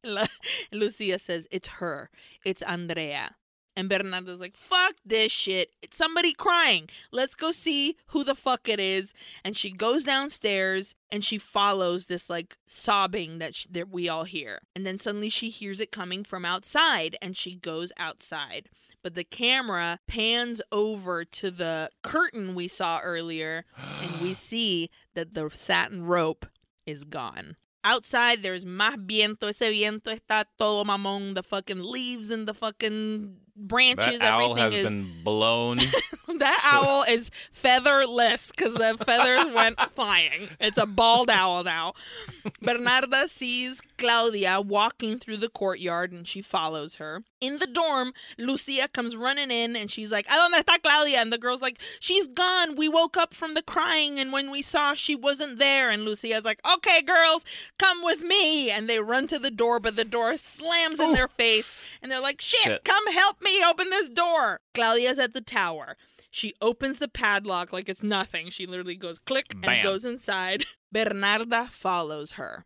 huh. 0.03 0.27
Lucia 0.71 1.19
says 1.19 1.47
it's 1.51 1.67
her. 1.79 2.09
It's 2.45 2.61
Andrea. 2.63 3.35
And 3.75 3.87
Bernardo's 3.87 4.41
like, 4.41 4.57
fuck 4.57 4.95
this 5.05 5.31
shit. 5.31 5.71
It's 5.81 5.95
somebody 5.95 6.33
crying. 6.33 6.89
Let's 7.11 7.35
go 7.35 7.51
see 7.51 7.95
who 8.07 8.23
the 8.23 8.35
fuck 8.35 8.67
it 8.67 8.79
is. 8.79 9.13
And 9.45 9.55
she 9.55 9.71
goes 9.71 10.03
downstairs 10.03 10.93
and 11.09 11.23
she 11.23 11.37
follows 11.37 12.07
this 12.07 12.29
like 12.29 12.57
sobbing 12.65 13.39
that, 13.39 13.55
sh- 13.55 13.67
that 13.71 13.89
we 13.89 14.09
all 14.09 14.25
hear. 14.25 14.59
And 14.75 14.85
then 14.85 14.97
suddenly 14.97 15.29
she 15.29 15.49
hears 15.49 15.79
it 15.79 15.91
coming 15.91 16.23
from 16.23 16.43
outside 16.43 17.15
and 17.21 17.37
she 17.37 17.55
goes 17.55 17.91
outside. 17.97 18.69
But 19.03 19.15
the 19.15 19.23
camera 19.23 19.99
pans 20.05 20.61
over 20.71 21.23
to 21.23 21.49
the 21.49 21.89
curtain 22.03 22.53
we 22.53 22.67
saw 22.67 22.99
earlier 22.99 23.65
and 24.01 24.21
we 24.21 24.33
see 24.35 24.89
that 25.15 25.33
the 25.33 25.49
satin 25.53 26.05
rope 26.05 26.45
is 26.85 27.03
gone. 27.03 27.55
Outside, 27.83 28.43
there's 28.43 28.63
más 28.63 28.95
viento. 28.95 29.47
Ese 29.47 29.71
viento 29.71 30.11
está 30.11 30.45
todo 30.57 30.83
mamón. 30.83 31.33
The 31.33 31.41
fucking 31.41 31.81
leaves 31.81 32.29
and 32.29 32.47
the 32.47 32.53
fucking 32.53 33.37
branches. 33.55 34.19
That 34.19 34.31
owl 34.31 34.57
everything 34.57 34.63
has 34.63 34.75
is. 34.75 34.93
been 34.93 35.23
blown. 35.23 35.77
that 36.39 36.69
owl 36.73 37.03
is 37.03 37.29
featherless 37.51 38.51
because 38.51 38.73
the 38.73 38.97
feathers 39.05 39.53
went 39.53 39.79
flying. 39.95 40.49
It's 40.59 40.77
a 40.77 40.85
bald 40.85 41.29
owl 41.29 41.63
now. 41.63 41.93
Bernarda 42.61 43.27
sees 43.27 43.81
Claudia 43.97 44.61
walking 44.61 45.19
through 45.19 45.37
the 45.37 45.49
courtyard 45.49 46.11
and 46.11 46.27
she 46.27 46.41
follows 46.41 46.95
her. 46.95 47.23
In 47.39 47.57
the 47.57 47.67
dorm, 47.67 48.13
Lucia 48.37 48.87
comes 48.87 49.15
running 49.15 49.49
in 49.51 49.75
and 49.75 49.89
she's 49.89 50.11
like, 50.11 50.27
¿A 50.27 50.33
dónde 50.33 50.63
está 50.63 50.81
Claudia? 50.81 51.19
And 51.19 51.33
the 51.33 51.37
girl's 51.37 51.61
like, 51.61 51.79
She's 51.99 52.27
gone. 52.27 52.75
We 52.75 52.87
woke 52.87 53.17
up 53.17 53.33
from 53.33 53.53
the 53.53 53.63
crying 53.63 54.19
and 54.19 54.31
when 54.31 54.51
we 54.51 54.61
saw 54.61 54.93
she 54.93 55.15
wasn't 55.15 55.57
there. 55.59 55.89
And 55.89 56.05
Lucia's 56.05 56.45
like, 56.45 56.59
Okay, 56.67 57.01
girls, 57.01 57.43
come 57.79 58.03
with 58.03 58.21
me. 58.21 58.69
And 58.69 58.87
they 58.89 58.99
run 58.99 59.27
to 59.27 59.39
the 59.39 59.51
door, 59.51 59.79
but 59.79 59.95
the 59.95 60.05
door 60.05 60.37
slams 60.37 60.99
in 60.99 61.13
their 61.13 61.27
face 61.27 61.83
and 62.01 62.11
they're 62.11 62.21
like, 62.21 62.41
Shit, 62.41 62.59
Shit. 62.61 62.83
come 62.83 63.07
help 63.11 63.40
me 63.41 63.63
open 63.65 63.89
this 63.89 64.09
door. 64.09 64.59
Claudia's 64.73 65.19
at 65.19 65.33
the 65.33 65.41
tower. 65.41 65.97
She 66.29 66.53
opens 66.61 66.99
the 66.99 67.09
padlock 67.09 67.73
like 67.73 67.89
it's 67.89 68.01
nothing. 68.03 68.49
She 68.49 68.65
literally 68.65 68.95
goes 68.95 69.19
click 69.19 69.47
and 69.51 69.61
Bam. 69.61 69.83
goes 69.83 70.05
inside. 70.05 70.65
Bernarda 70.95 71.69
follows 71.69 72.33
her 72.33 72.65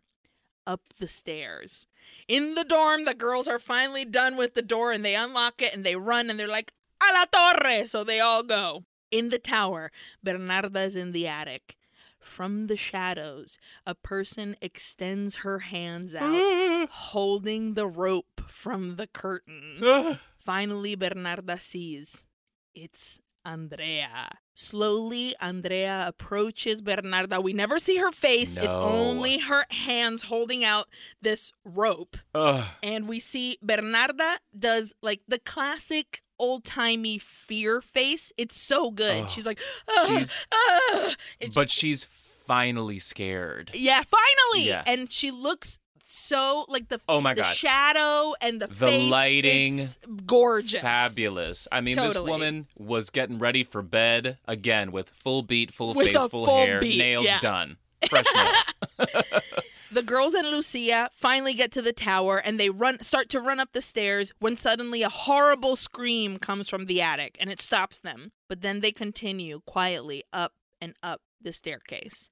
up 0.66 0.82
the 0.98 1.08
stairs. 1.08 1.86
In 2.28 2.54
the 2.54 2.64
dorm, 2.64 3.04
the 3.04 3.14
girls 3.14 3.48
are 3.48 3.58
finally 3.58 4.04
done 4.04 4.36
with 4.36 4.54
the 4.54 4.62
door 4.62 4.92
and 4.92 5.04
they 5.04 5.14
unlock 5.14 5.62
it 5.62 5.74
and 5.74 5.84
they 5.84 5.96
run 5.96 6.30
and 6.30 6.38
they're 6.38 6.48
like, 6.48 6.72
a 7.02 7.12
la 7.12 7.24
torre! 7.24 7.86
So 7.86 8.04
they 8.04 8.20
all 8.20 8.42
go. 8.42 8.84
In 9.10 9.30
the 9.30 9.38
tower, 9.38 9.90
Bernarda's 10.24 10.96
in 10.96 11.12
the 11.12 11.26
attic. 11.26 11.76
From 12.18 12.66
the 12.66 12.76
shadows, 12.76 13.56
a 13.86 13.94
person 13.94 14.56
extends 14.60 15.36
her 15.36 15.60
hands 15.60 16.14
out, 16.14 16.88
holding 16.90 17.74
the 17.74 17.86
rope 17.86 18.40
from 18.48 18.96
the 18.96 19.06
curtain. 19.06 19.78
Finally, 20.46 20.96
Bernarda 20.96 21.60
sees 21.60 22.26
it's 22.74 23.20
Andrea. 23.44 24.38
Slowly, 24.54 25.34
Andrea 25.40 26.04
approaches 26.06 26.82
Bernarda. 26.82 27.42
We 27.42 27.52
never 27.52 27.78
see 27.78 27.96
her 27.98 28.10
face, 28.12 28.56
it's 28.56 28.74
only 28.74 29.38
her 29.40 29.64
hands 29.70 30.22
holding 30.22 30.64
out 30.64 30.86
this 31.20 31.52
rope. 31.64 32.16
Ugh. 32.34 32.64
And 32.82 33.06
we 33.08 33.20
see 33.20 33.58
Bernarda 33.64 34.36
does 34.58 34.94
like 35.02 35.20
the 35.28 35.38
classic 35.38 36.22
old 36.38 36.64
timey 36.64 37.18
fear 37.18 37.80
face. 37.80 38.32
It's 38.38 38.56
so 38.60 38.90
good. 38.90 39.24
Ugh. 39.24 39.30
She's 39.30 39.46
like, 39.46 39.60
"Ah, 39.88 40.04
She's- 40.08 40.46
ah." 40.52 41.14
But 41.54 41.70
she's 41.70 42.04
finally 42.04 42.98
scared. 42.98 43.70
yeah, 43.74 44.02
finally. 44.08 44.68
Yeah. 44.68 44.84
And 44.86 45.10
she 45.10 45.30
looks 45.30 45.78
so 46.08 46.64
like 46.68 46.88
the 46.88 47.00
Oh 47.08 47.20
my 47.20 47.34
the 47.34 47.42
god. 47.42 47.56
shadow 47.56 48.34
and 48.40 48.60
the, 48.62 48.68
The 48.68 48.74
face, 48.74 49.10
lighting, 49.10 49.78
it's 49.80 49.98
gorgeous. 50.24 50.80
Fabulous. 50.80 51.66
I 51.72 51.80
mean, 51.80 51.96
this 51.96 52.16
woman 52.16 52.68
was 52.76 53.10
getting 53.10 53.40
ready 53.40 53.64
for 53.64 53.82
bed 53.82 54.38
again 54.46 54.92
with 54.92 55.08
full 55.10 55.42
beat, 55.42 55.72
full 55.72 55.94
With 55.94 56.06
face, 56.06 56.16
full, 56.16 56.28
full 56.28 56.46
hair, 56.46 56.80
beat, 56.80 56.98
nails 56.98 57.26
yeah. 57.26 57.40
done. 57.40 57.76
Fresh 58.08 58.26
nails. 58.34 59.12
The 59.90 60.02
girls 60.02 60.34
and 60.34 60.48
Lucia 60.50 61.10
finally 61.14 61.54
get 61.54 61.70
to 61.72 61.80
the 61.80 61.92
tower 61.92 62.36
and 62.38 62.58
they 62.60 62.68
run 62.70 63.00
start 63.02 63.28
to 63.30 63.40
run 63.40 63.60
up 63.60 63.72
the 63.72 63.80
stairs 63.80 64.32
when 64.40 64.56
suddenly 64.56 65.02
a 65.02 65.08
horrible 65.08 65.74
scream 65.76 66.38
comes 66.38 66.68
from 66.68 66.86
the 66.86 67.00
attic 67.00 67.36
and 67.40 67.50
it 67.50 67.60
stops 67.60 67.98
them. 68.00 68.32
But 68.48 68.62
then 68.62 68.80
they 68.80 68.90
continue 68.92 69.60
quietly 69.64 70.24
up 70.32 70.52
and 70.82 70.94
up 71.04 71.22
the 71.40 71.52
staircase. 71.52 72.28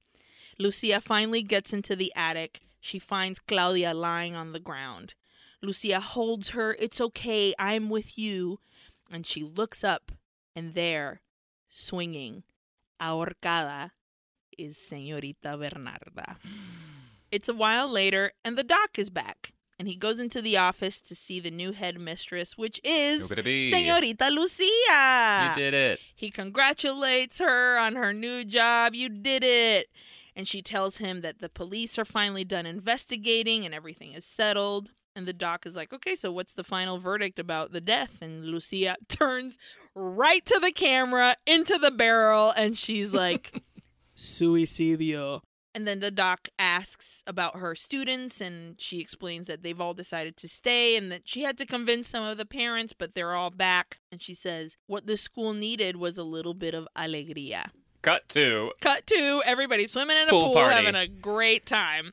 Lucia 0.59 1.01
finally 1.01 1.43
gets 1.43 1.73
into 1.73 1.95
the 1.97 2.13
attic. 2.17 2.61
She 2.85 2.99
finds 2.99 3.39
Claudia 3.39 3.95
lying 3.95 4.37
on 4.37 4.53
the 4.53 4.61
ground. 4.61 5.15
Lucia 5.63 6.01
holds 6.01 6.51
her. 6.51 6.77
It's 6.79 7.01
okay. 7.01 7.55
I'm 7.59 7.89
with 7.89 8.19
you. 8.19 8.61
And 9.11 9.27
she 9.27 9.43
looks 9.43 9.83
up 9.83 10.13
and 10.55 10.75
there, 10.75 11.23
swinging, 11.71 12.43
ahorcada, 13.01 13.93
is 14.59 14.77
Señorita 14.77 15.57
Bernarda. 15.57 16.37
It's 17.31 17.49
a 17.49 17.55
while 17.55 17.89
later, 17.89 18.33
and 18.45 18.59
the 18.59 18.63
doc 18.63 18.99
is 18.99 19.09
back. 19.09 19.55
And 19.79 19.89
he 19.89 19.97
goes 19.97 20.21
into 20.21 20.43
the 20.43 20.59
office 20.59 21.01
to 21.01 21.15
see 21.15 21.41
the 21.41 21.51
new 21.51 21.73
head 21.73 21.99
mistress, 21.99 22.59
which 22.59 22.83
is 22.85 23.23
Who 23.23 23.29
could 23.29 23.39
it 23.39 23.47
be? 23.47 23.73
Señorita 23.73 24.31
Lucia. 24.31 25.49
You 25.49 25.55
did 25.55 25.73
it. 25.73 26.01
He 26.15 26.31
congratulates 26.31 27.39
her 27.39 27.79
on 27.79 27.97
her 27.97 28.13
new 28.13 28.45
job. 28.45 28.95
You 28.95 29.09
did 29.09 29.43
it. 29.43 29.89
And 30.37 30.49
she 30.49 30.63
tells 30.63 30.97
him 30.97 31.21
that 31.21 31.41
the 31.41 31.49
police 31.49 31.99
are 31.99 32.05
finally 32.05 32.45
done 32.45 32.67
investigating 32.67 33.65
and 33.65 33.75
everything 33.75 34.13
is 34.13 34.25
settled. 34.25 34.91
And 35.17 35.29
the 35.29 35.33
doc 35.33 35.65
is 35.65 35.77
like, 35.77 35.93
okay, 35.93 36.17
so 36.17 36.33
what's 36.33 36.55
the 36.55 36.65
final 36.65 36.99
verdict 36.99 37.39
about 37.39 37.71
the 37.73 37.81
death? 37.81 38.19
And 38.21 38.45
Lucia 38.45 38.97
turns 39.09 39.57
right 39.95 40.45
to 40.47 40.59
the 40.59 40.73
camera, 40.73 41.37
into 41.47 41.79
the 41.79 41.93
barrel, 41.93 42.51
and 42.51 42.77
she's 42.77 43.13
like, 43.15 43.63
suicidio. 44.17 45.41
And 45.77 45.89
then 45.89 45.99
the 45.99 46.13
doc 46.13 46.49
asks 46.57 47.23
about 47.27 47.57
her 47.59 47.75
students, 47.75 48.41
and 48.41 48.81
she 48.81 49.01
explains 49.01 49.49
that 49.49 49.65
they've 49.65 49.81
all 49.81 49.95
decided 49.95 50.37
to 50.37 50.49
stay 50.49 50.97
and 50.97 51.11
that 51.11 51.23
she 51.25 51.43
had 51.43 51.59
to 51.59 51.67
convince 51.67 52.09
some 52.09 52.23
of 52.23 52.39
the 52.39 52.47
parents, 52.47 52.93
but 52.93 53.15
they're 53.15 53.35
all 53.35 53.51
back. 53.51 53.99
And 54.13 54.23
she 54.23 54.35
says, 54.35 54.77
What 54.87 55.07
the 55.07 55.17
school 55.17 55.53
needed 55.53 55.97
was 55.97 56.17
a 56.17 56.23
little 56.23 56.55
bit 56.55 56.75
of 56.75 56.87
alegría. 56.97 57.71
Cut 58.05 58.29
to 58.31 58.71
Cut 58.81 59.07
to 59.09 59.43
everybody 59.45 59.87
swimming 59.87 60.17
in 60.17 60.29
a 60.29 60.31
Pool 60.31 60.53
pool, 60.53 60.59
having 60.69 60.95
a 60.95 61.09
great 61.09 61.67
time. 61.67 62.13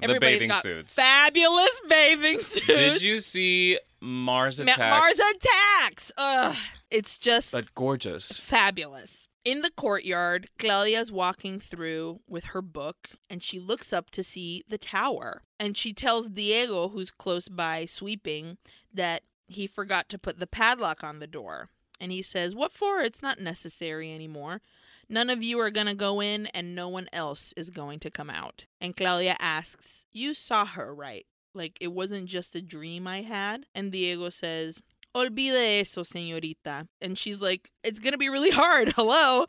the 0.00 0.04
Everybody's 0.04 0.36
bathing 0.36 0.48
got 0.48 0.62
suits. 0.62 0.94
fabulous 0.94 1.80
bathing 1.88 2.40
suits. 2.40 2.66
Did 2.66 3.02
you 3.02 3.20
see 3.20 3.78
Mars 4.00 4.60
Ma- 4.60 4.72
attacks? 4.72 5.18
Mars 5.18 5.34
attacks. 5.36 6.12
Ugh, 6.16 6.56
it's 6.90 7.18
just 7.18 7.52
but 7.52 7.72
gorgeous. 7.74 8.38
fabulous. 8.40 9.28
In 9.44 9.60
the 9.62 9.70
courtyard, 9.70 10.48
Claudia's 10.58 11.12
walking 11.12 11.60
through 11.60 12.18
with 12.28 12.46
her 12.46 12.60
book 12.62 13.10
and 13.30 13.40
she 13.42 13.60
looks 13.60 13.92
up 13.92 14.10
to 14.10 14.24
see 14.24 14.64
the 14.68 14.78
tower. 14.78 15.42
And 15.60 15.76
she 15.76 15.92
tells 15.92 16.28
Diego, 16.28 16.88
who's 16.88 17.12
close 17.12 17.46
by 17.48 17.84
sweeping, 17.84 18.56
that 18.92 19.22
he 19.46 19.68
forgot 19.68 20.08
to 20.08 20.18
put 20.18 20.40
the 20.40 20.48
padlock 20.48 21.04
on 21.04 21.20
the 21.20 21.28
door. 21.28 21.68
And 22.00 22.10
he 22.10 22.22
says, 22.22 22.54
What 22.56 22.72
for? 22.72 23.00
It's 23.02 23.22
not 23.22 23.38
necessary 23.40 24.12
anymore. 24.12 24.62
None 25.08 25.30
of 25.30 25.42
you 25.42 25.60
are 25.60 25.70
going 25.70 25.86
to 25.86 25.94
go 25.94 26.20
in, 26.20 26.46
and 26.46 26.74
no 26.74 26.88
one 26.88 27.08
else 27.12 27.54
is 27.56 27.70
going 27.70 28.00
to 28.00 28.10
come 28.10 28.30
out. 28.30 28.66
And 28.80 28.96
Claudia 28.96 29.36
asks, 29.38 30.04
You 30.12 30.34
saw 30.34 30.66
her, 30.66 30.94
right? 30.94 31.26
Like 31.54 31.78
it 31.80 31.88
wasn't 31.88 32.26
just 32.26 32.54
a 32.54 32.60
dream 32.60 33.06
I 33.06 33.22
had. 33.22 33.66
And 33.74 33.92
Diego 33.92 34.30
says, 34.30 34.82
Olvide 35.14 35.80
eso, 35.80 36.02
señorita. 36.02 36.88
And 37.00 37.16
she's 37.16 37.40
like, 37.40 37.70
It's 37.82 37.98
going 37.98 38.12
to 38.12 38.18
be 38.18 38.28
really 38.28 38.50
hard. 38.62 38.92
Hello. 38.96 39.46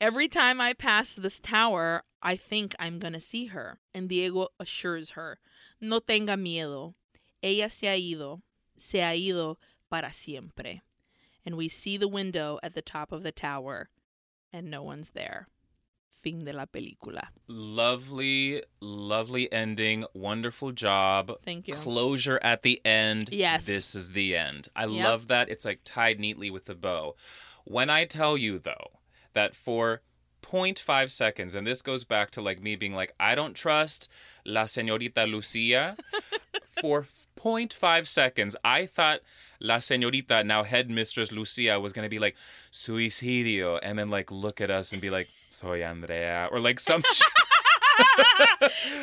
Every 0.00 0.28
time 0.28 0.60
I 0.60 0.74
pass 0.74 1.14
this 1.14 1.38
tower, 1.38 2.02
I 2.22 2.36
think 2.36 2.74
I'm 2.78 2.98
going 2.98 3.14
to 3.14 3.20
see 3.20 3.46
her. 3.46 3.78
And 3.94 4.08
Diego 4.08 4.48
assures 4.60 5.10
her, 5.10 5.38
No 5.80 6.00
tenga 6.00 6.36
miedo. 6.36 6.94
Ella 7.42 7.70
se 7.70 7.86
ha 7.86 7.94
ido. 7.94 8.42
Se 8.76 8.98
ha 8.98 9.14
ido 9.14 9.58
para 9.88 10.12
siempre. 10.12 10.82
And 11.44 11.56
we 11.56 11.68
see 11.68 11.96
the 11.96 12.08
window 12.08 12.58
at 12.62 12.74
the 12.74 12.82
top 12.82 13.12
of 13.12 13.22
the 13.22 13.32
tower, 13.32 13.88
and 14.52 14.70
no 14.70 14.82
one's 14.82 15.10
there. 15.10 15.48
Fin 16.22 16.44
de 16.44 16.52
la 16.52 16.64
película. 16.66 17.28
Lovely, 17.46 18.62
lovely 18.80 19.52
ending. 19.52 20.04
Wonderful 20.14 20.72
job. 20.72 21.32
Thank 21.44 21.68
you. 21.68 21.74
Closure 21.74 22.40
at 22.42 22.62
the 22.62 22.80
end. 22.84 23.28
Yes. 23.30 23.66
This 23.66 23.94
is 23.94 24.10
the 24.10 24.34
end. 24.36 24.68
I 24.74 24.86
Yep. 24.86 25.04
love 25.04 25.26
that. 25.28 25.48
It's 25.48 25.64
like 25.64 25.80
tied 25.84 26.18
neatly 26.18 26.50
with 26.50 26.64
the 26.64 26.74
bow. 26.74 27.14
When 27.64 27.90
I 27.90 28.06
tell 28.06 28.36
you, 28.36 28.58
though, 28.58 29.00
that 29.34 29.54
for 29.54 30.02
0.5 30.42 31.10
seconds, 31.10 31.54
and 31.54 31.66
this 31.66 31.82
goes 31.82 32.04
back 32.04 32.30
to 32.32 32.40
like 32.40 32.60
me 32.62 32.76
being 32.76 32.94
like, 32.94 33.12
I 33.20 33.34
don't 33.34 33.54
trust 33.54 34.08
La 34.44 34.64
Señorita 34.64 35.30
Lucia. 35.30 35.96
for 36.80 37.06
0.5 37.46 38.06
seconds, 38.06 38.56
I 38.64 38.86
thought 38.86 39.20
La 39.60 39.76
Señorita, 39.76 40.44
now 40.44 40.62
headmistress 40.64 41.30
Lucia, 41.32 41.78
was 41.80 41.92
going 41.92 42.04
to 42.04 42.10
be 42.10 42.18
like, 42.18 42.36
suicidio, 42.72 43.78
and 43.82 43.98
then 43.98 44.10
like 44.10 44.30
look 44.30 44.60
at 44.60 44.70
us 44.70 44.92
and 44.92 45.00
be 45.00 45.10
like, 45.10 45.28
soy 45.50 45.82
Andrea, 45.82 46.48
or 46.50 46.60
like 46.60 46.80
some. 46.80 47.02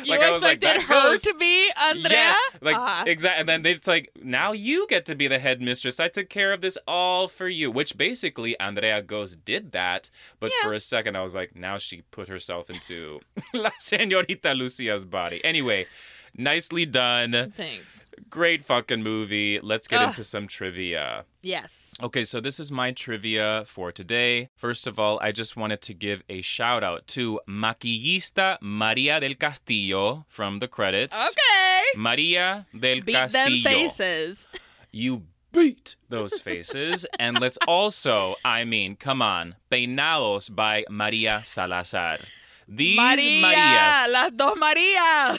You 0.04 0.10
Like, 0.10 0.20
I 0.20 0.30
was 0.30 0.40
like, 0.42 0.58
expected 0.58 0.82
that 0.82 0.82
her 0.82 1.10
goes- 1.10 1.22
to 1.22 1.34
be 1.34 1.68
Andrea? 1.80 2.10
Yes, 2.12 2.36
like 2.60 2.76
Uh-huh. 2.76 3.04
exactly. 3.06 3.40
And 3.40 3.48
then 3.48 3.66
it's 3.66 3.88
like, 3.88 4.10
now 4.22 4.52
you 4.52 4.86
get 4.88 5.04
to 5.06 5.14
be 5.16 5.26
the 5.26 5.38
headmistress. 5.40 5.98
I 5.98 6.08
took 6.08 6.28
care 6.28 6.52
of 6.52 6.60
this 6.60 6.78
all 6.86 7.26
for 7.26 7.48
you. 7.48 7.70
Which 7.72 7.96
basically, 7.96 8.58
Andrea 8.60 9.02
Goes 9.02 9.34
did 9.34 9.72
that. 9.72 10.10
But 10.38 10.52
Yeah. 10.52 10.68
for 10.68 10.72
a 10.74 10.80
second, 10.80 11.16
I 11.16 11.22
was 11.22 11.34
like, 11.34 11.56
now 11.56 11.78
she 11.78 12.02
put 12.10 12.28
herself 12.28 12.70
into 12.70 13.20
La 13.54 13.70
Señorita 13.80 14.56
Lucia's 14.56 15.04
body. 15.04 15.44
Anyway, 15.44 15.86
nicely 16.36 16.86
done. 16.86 17.52
Thanks. 17.56 18.04
Great 18.30 18.64
fucking 18.64 19.02
movie. 19.02 19.60
Let's 19.62 19.86
get 19.88 20.00
Ugh. 20.00 20.08
into 20.08 20.24
some 20.24 20.46
trivia. 20.46 21.24
Yes. 21.42 21.92
Okay, 22.02 22.24
so 22.24 22.40
this 22.40 22.58
is 22.60 22.70
my 22.70 22.92
trivia 22.92 23.64
for 23.66 23.92
today. 23.92 24.48
First 24.56 24.86
of 24.86 24.98
all, 24.98 25.18
I 25.20 25.32
just 25.32 25.56
wanted 25.56 25.80
to 25.82 25.94
give 25.94 26.22
a 26.28 26.40
shout 26.42 26.82
out 26.82 27.06
to 27.08 27.40
Maquillista 27.48 28.58
Maria 28.60 29.20
del 29.20 29.34
Castillo 29.34 30.24
from 30.28 30.58
the 30.60 30.68
credits. 30.68 31.16
Okay. 31.16 31.98
Maria 31.98 32.66
del 32.72 33.00
Beat 33.02 33.30
them 33.30 33.52
faces. 33.62 34.48
You 34.90 35.22
beat 35.52 35.96
those 36.08 36.40
faces. 36.40 37.06
and 37.18 37.40
let's 37.40 37.58
also, 37.66 38.36
I 38.44 38.64
mean, 38.64 38.96
come 38.96 39.22
on, 39.22 39.56
Peinados 39.70 40.54
by 40.54 40.84
Maria 40.90 41.42
Salazar. 41.44 42.18
These 42.66 42.96
Maria, 42.96 43.42
Marias, 43.42 44.12
las 44.12 44.30
dos 44.34 44.56
Marias. 44.56 45.38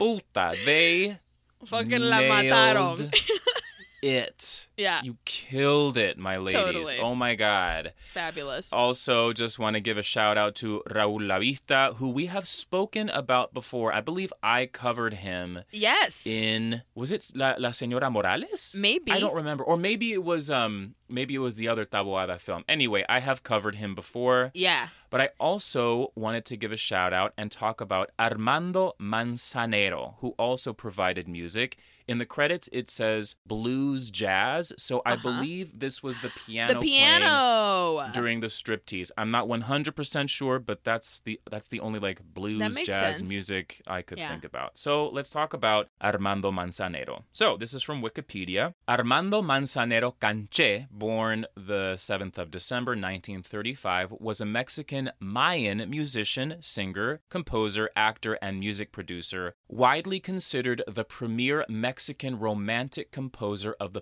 Puta, 0.00 0.54
they 0.64 1.18
Fucking 1.66 2.00
la 2.00 2.20
mataron. 2.22 3.12
it. 4.02 4.68
Yeah, 4.80 5.00
You 5.04 5.16
killed 5.24 5.96
it, 5.96 6.16
my 6.18 6.36
ladies. 6.38 6.60
Totally. 6.60 6.98
Oh 6.98 7.14
my 7.14 7.34
God. 7.34 7.92
fabulous. 8.14 8.72
Also, 8.72 9.32
just 9.32 9.58
want 9.58 9.74
to 9.74 9.80
give 9.80 9.98
a 9.98 10.02
shout 10.02 10.36
out 10.38 10.54
to 10.56 10.82
Raul 10.88 11.20
Lavista, 11.30 11.96
who 11.96 12.08
we 12.08 12.26
have 12.26 12.46
spoken 12.48 13.08
about 13.10 13.52
before. 13.52 13.92
I 13.92 14.00
believe 14.00 14.32
I 14.42 14.66
covered 14.66 15.14
him 15.14 15.60
yes. 15.70 16.26
in 16.26 16.82
was 16.94 17.10
it 17.12 17.30
La, 17.34 17.54
La 17.58 17.70
Señora 17.70 18.10
Morales? 18.10 18.74
Maybe. 18.74 19.12
I 19.12 19.20
don't 19.20 19.34
remember, 19.34 19.64
or 19.64 19.76
maybe 19.76 20.12
it 20.12 20.24
was 20.24 20.50
um 20.50 20.94
maybe 21.08 21.34
it 21.34 21.38
was 21.38 21.56
the 21.56 21.68
other 21.68 21.84
Taboada 21.84 22.38
film. 22.38 22.64
Anyway, 22.68 23.04
I 23.08 23.18
have 23.20 23.42
covered 23.42 23.74
him 23.74 23.94
before, 23.94 24.50
Yeah. 24.54 24.88
but 25.10 25.20
I 25.20 25.30
also 25.40 26.12
wanted 26.14 26.44
to 26.46 26.56
give 26.56 26.70
a 26.72 26.76
shout 26.76 27.12
out 27.12 27.32
and 27.36 27.50
talk 27.50 27.80
about 27.80 28.10
Armando 28.18 28.92
Manzanero, 29.00 30.14
who 30.20 30.34
also 30.38 30.72
provided 30.72 31.26
music. 31.28 31.76
In 32.06 32.18
the 32.18 32.26
credits, 32.26 32.68
it 32.72 32.90
says 32.90 33.36
blues 33.46 34.10
jazz, 34.10 34.69
so 34.78 35.02
I 35.04 35.12
Uh-huh. 35.12 35.22
believe 35.22 35.78
this 35.78 36.02
was 36.02 36.18
the 36.20 36.30
piano. 36.30 36.74
The 36.74 36.80
piano. 36.86 38.10
during 38.12 38.40
the 38.40 38.46
striptease. 38.48 39.10
I'm 39.16 39.30
not 39.30 39.46
100% 39.48 40.28
sure, 40.30 40.58
but 40.58 40.84
that's 40.84 41.20
the 41.20 41.40
that's 41.50 41.68
the 41.68 41.80
only 41.80 41.98
like 42.00 42.20
blues 42.22 42.76
jazz 42.82 43.18
sense. 43.18 43.28
music 43.28 43.82
I 43.86 44.02
could 44.02 44.18
Yeah. 44.18 44.28
think 44.30 44.44
about. 44.44 44.78
So, 44.78 45.08
let's 45.08 45.30
talk 45.30 45.52
about 45.54 45.88
Armando 46.02 46.50
Manzanero. 46.50 47.24
So, 47.32 47.56
this 47.56 47.72
is 47.74 47.82
from 47.82 48.02
Wikipedia. 48.02 48.74
Armando 48.88 49.42
Manzanero 49.42 50.14
Canche, 50.20 50.86
born 50.90 51.46
the 51.56 51.94
7th 51.96 52.38
of 52.38 52.50
December 52.50 52.94
1935, 52.96 54.12
was 54.12 54.40
a 54.40 54.46
Mexican 54.46 55.10
Mayan 55.20 55.88
musician, 55.90 56.56
singer, 56.60 57.20
composer, 57.30 57.90
actor, 57.96 58.34
and 58.42 58.58
music 58.60 58.92
producer, 58.92 59.54
widely 59.68 60.20
considered 60.20 60.82
the 60.86 61.04
premier 61.04 61.64
Mexican 61.68 62.38
romantic 62.38 63.10
composer 63.12 63.74
of 63.80 63.92
the 63.92 64.00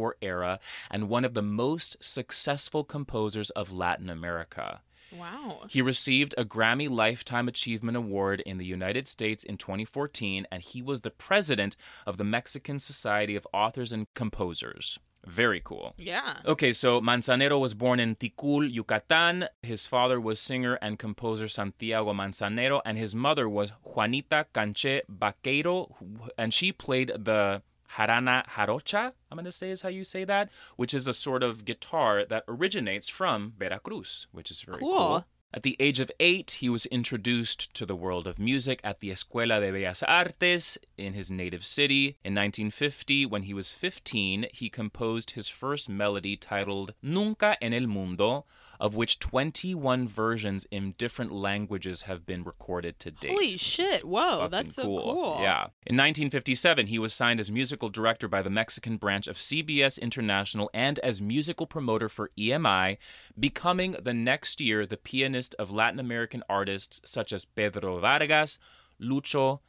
post-war 0.00 0.16
era 0.22 0.58
and 0.90 1.08
one 1.08 1.24
of 1.24 1.34
the 1.34 1.42
most 1.42 1.96
successful 2.00 2.84
composers 2.84 3.50
of 3.50 3.72
Latin 3.72 4.08
America. 4.10 4.80
wow. 5.18 5.62
He 5.68 5.82
received 5.82 6.34
a 6.38 6.44
Grammy 6.44 6.88
Lifetime 6.88 7.48
Achievement 7.48 7.96
Award 7.96 8.40
in 8.46 8.58
the 8.58 8.64
United 8.64 9.08
States 9.08 9.42
in 9.44 9.56
2014, 9.56 10.46
and 10.52 10.62
he 10.62 10.80
was 10.82 11.00
the 11.02 11.10
president 11.10 11.76
of 12.06 12.16
the 12.16 12.24
Mexican 12.24 12.78
Society 12.78 13.36
of 13.36 13.46
Authors 13.52 13.92
and 13.92 14.06
Composers. 14.14 14.98
Very 15.26 15.60
cool. 15.62 15.94
Yeah. 15.98 16.38
Okay, 16.46 16.72
so 16.72 17.00
Manzanero 17.00 17.60
was 17.60 17.74
born 17.74 18.00
in 18.00 18.16
Ticul, 18.16 18.62
Yucatan. 18.72 19.48
His 19.62 19.86
father 19.86 20.18
was 20.18 20.40
singer 20.40 20.78
and 20.80 20.98
composer 20.98 21.46
Santiago 21.48 22.12
Manzanero, 22.14 22.80
and 22.86 22.96
his 22.96 23.14
mother 23.14 23.46
was 23.46 23.72
Juanita 23.84 24.46
Canche 24.54 25.02
Vaqueiro, 25.10 25.94
who- 25.98 26.30
and 26.38 26.54
she 26.54 26.72
played 26.72 27.08
the 27.18 27.60
jarana 27.96 28.46
jarocha, 28.46 29.12
I'm 29.30 29.36
going 29.36 29.44
to 29.44 29.52
say 29.52 29.70
is 29.70 29.82
how 29.82 29.88
you 29.88 30.04
say 30.04 30.24
that, 30.24 30.50
which 30.76 30.94
is 30.94 31.06
a 31.06 31.12
sort 31.14 31.42
of 31.42 31.64
guitar 31.64 32.24
that 32.28 32.44
originates 32.48 33.08
from 33.08 33.54
Veracruz, 33.58 34.26
which 34.32 34.50
is 34.50 34.62
very 34.62 34.78
Cool. 34.78 34.96
cool. 34.96 35.24
At 35.52 35.62
the 35.62 35.76
age 35.80 35.98
of 35.98 36.12
eight, 36.20 36.52
he 36.60 36.68
was 36.68 36.86
introduced 36.86 37.74
to 37.74 37.84
the 37.84 37.96
world 37.96 38.28
of 38.28 38.38
music 38.38 38.80
at 38.84 39.00
the 39.00 39.10
Escuela 39.10 39.58
de 39.58 39.72
Bellas 39.72 40.00
Artes 40.06 40.78
in 40.96 41.14
his 41.14 41.28
native 41.28 41.64
city. 41.66 42.16
In 42.22 42.36
1950, 42.36 43.26
when 43.26 43.42
he 43.42 43.52
was 43.52 43.72
15, 43.72 44.46
he 44.52 44.70
composed 44.70 45.32
his 45.32 45.48
first 45.48 45.88
melody 45.88 46.36
titled 46.36 46.94
Nunca 47.02 47.56
en 47.60 47.74
el 47.74 47.88
Mundo, 47.88 48.44
of 48.80 48.94
which 48.94 49.18
21 49.18 50.08
versions 50.08 50.66
in 50.70 50.94
different 50.96 51.30
languages 51.30 52.02
have 52.02 52.24
been 52.24 52.42
recorded 52.42 52.98
to 52.98 53.10
date. 53.10 53.30
Holy 53.30 53.56
shit. 53.58 54.04
Whoa, 54.04 54.48
that's 54.48 54.74
so 54.76 54.82
cool. 54.82 55.36
Yeah. 55.40 55.64
In 55.86 55.96
1957, 55.96 56.86
he 56.86 56.98
was 56.98 57.12
signed 57.12 57.38
as 57.38 57.50
musical 57.50 57.90
director 57.90 58.26
by 58.26 58.42
the 58.42 58.50
Mexican 58.50 58.96
branch 58.96 59.28
of 59.28 59.36
CBS 59.36 60.00
International 60.00 60.70
and 60.72 60.98
as 61.00 61.20
musical 61.20 61.66
promoter 61.66 62.08
for 62.08 62.30
EMI, 62.38 62.96
becoming 63.38 63.96
the 64.02 64.14
next 64.14 64.60
year 64.60 64.86
the 64.86 64.96
pianist 64.96 65.54
of 65.58 65.70
Latin 65.70 66.00
American 66.00 66.42
artists 66.48 67.02
such 67.04 67.32
as 67.32 67.44
Pedro 67.44 67.98
Vargas, 67.98 68.58
Lucho, 69.00 69.60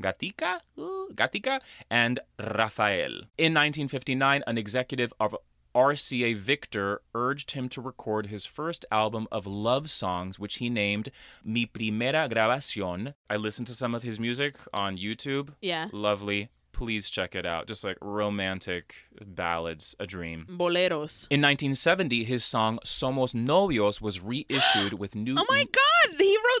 Gatica, 0.00 0.60
Ooh, 0.78 1.08
Gatica, 1.14 1.60
and 1.90 2.20
Rafael. 2.38 3.12
In 3.36 3.52
1959, 3.54 4.42
an 4.46 4.56
executive 4.56 5.12
of 5.20 5.36
RCA 5.74 6.36
Victor 6.36 7.02
urged 7.14 7.52
him 7.52 7.68
to 7.70 7.80
record 7.80 8.26
his 8.26 8.46
first 8.46 8.84
album 8.90 9.28
of 9.30 9.46
love 9.46 9.90
songs, 9.90 10.38
which 10.38 10.56
he 10.56 10.68
named 10.68 11.10
Mi 11.44 11.66
Primera 11.66 12.28
Grabación. 12.30 13.14
I 13.28 13.36
listened 13.36 13.66
to 13.68 13.74
some 13.74 13.94
of 13.94 14.02
his 14.02 14.18
music 14.18 14.56
on 14.74 14.96
YouTube. 14.98 15.50
Yeah. 15.60 15.88
Lovely. 15.92 16.50
Please 16.72 17.10
check 17.10 17.34
it 17.34 17.44
out. 17.44 17.66
Just 17.66 17.84
like 17.84 17.98
romantic 18.00 18.94
ballads, 19.20 19.94
a 20.00 20.06
dream. 20.06 20.46
Boleros. 20.48 21.26
In 21.28 21.42
1970, 21.42 22.24
his 22.24 22.42
song 22.42 22.78
Somos 22.84 23.34
Novios 23.34 24.00
was 24.00 24.20
reissued 24.20 24.94
with 24.94 25.14
new. 25.14 25.34
Oh 25.38 25.44
my 25.48 25.64
god, 25.64 25.89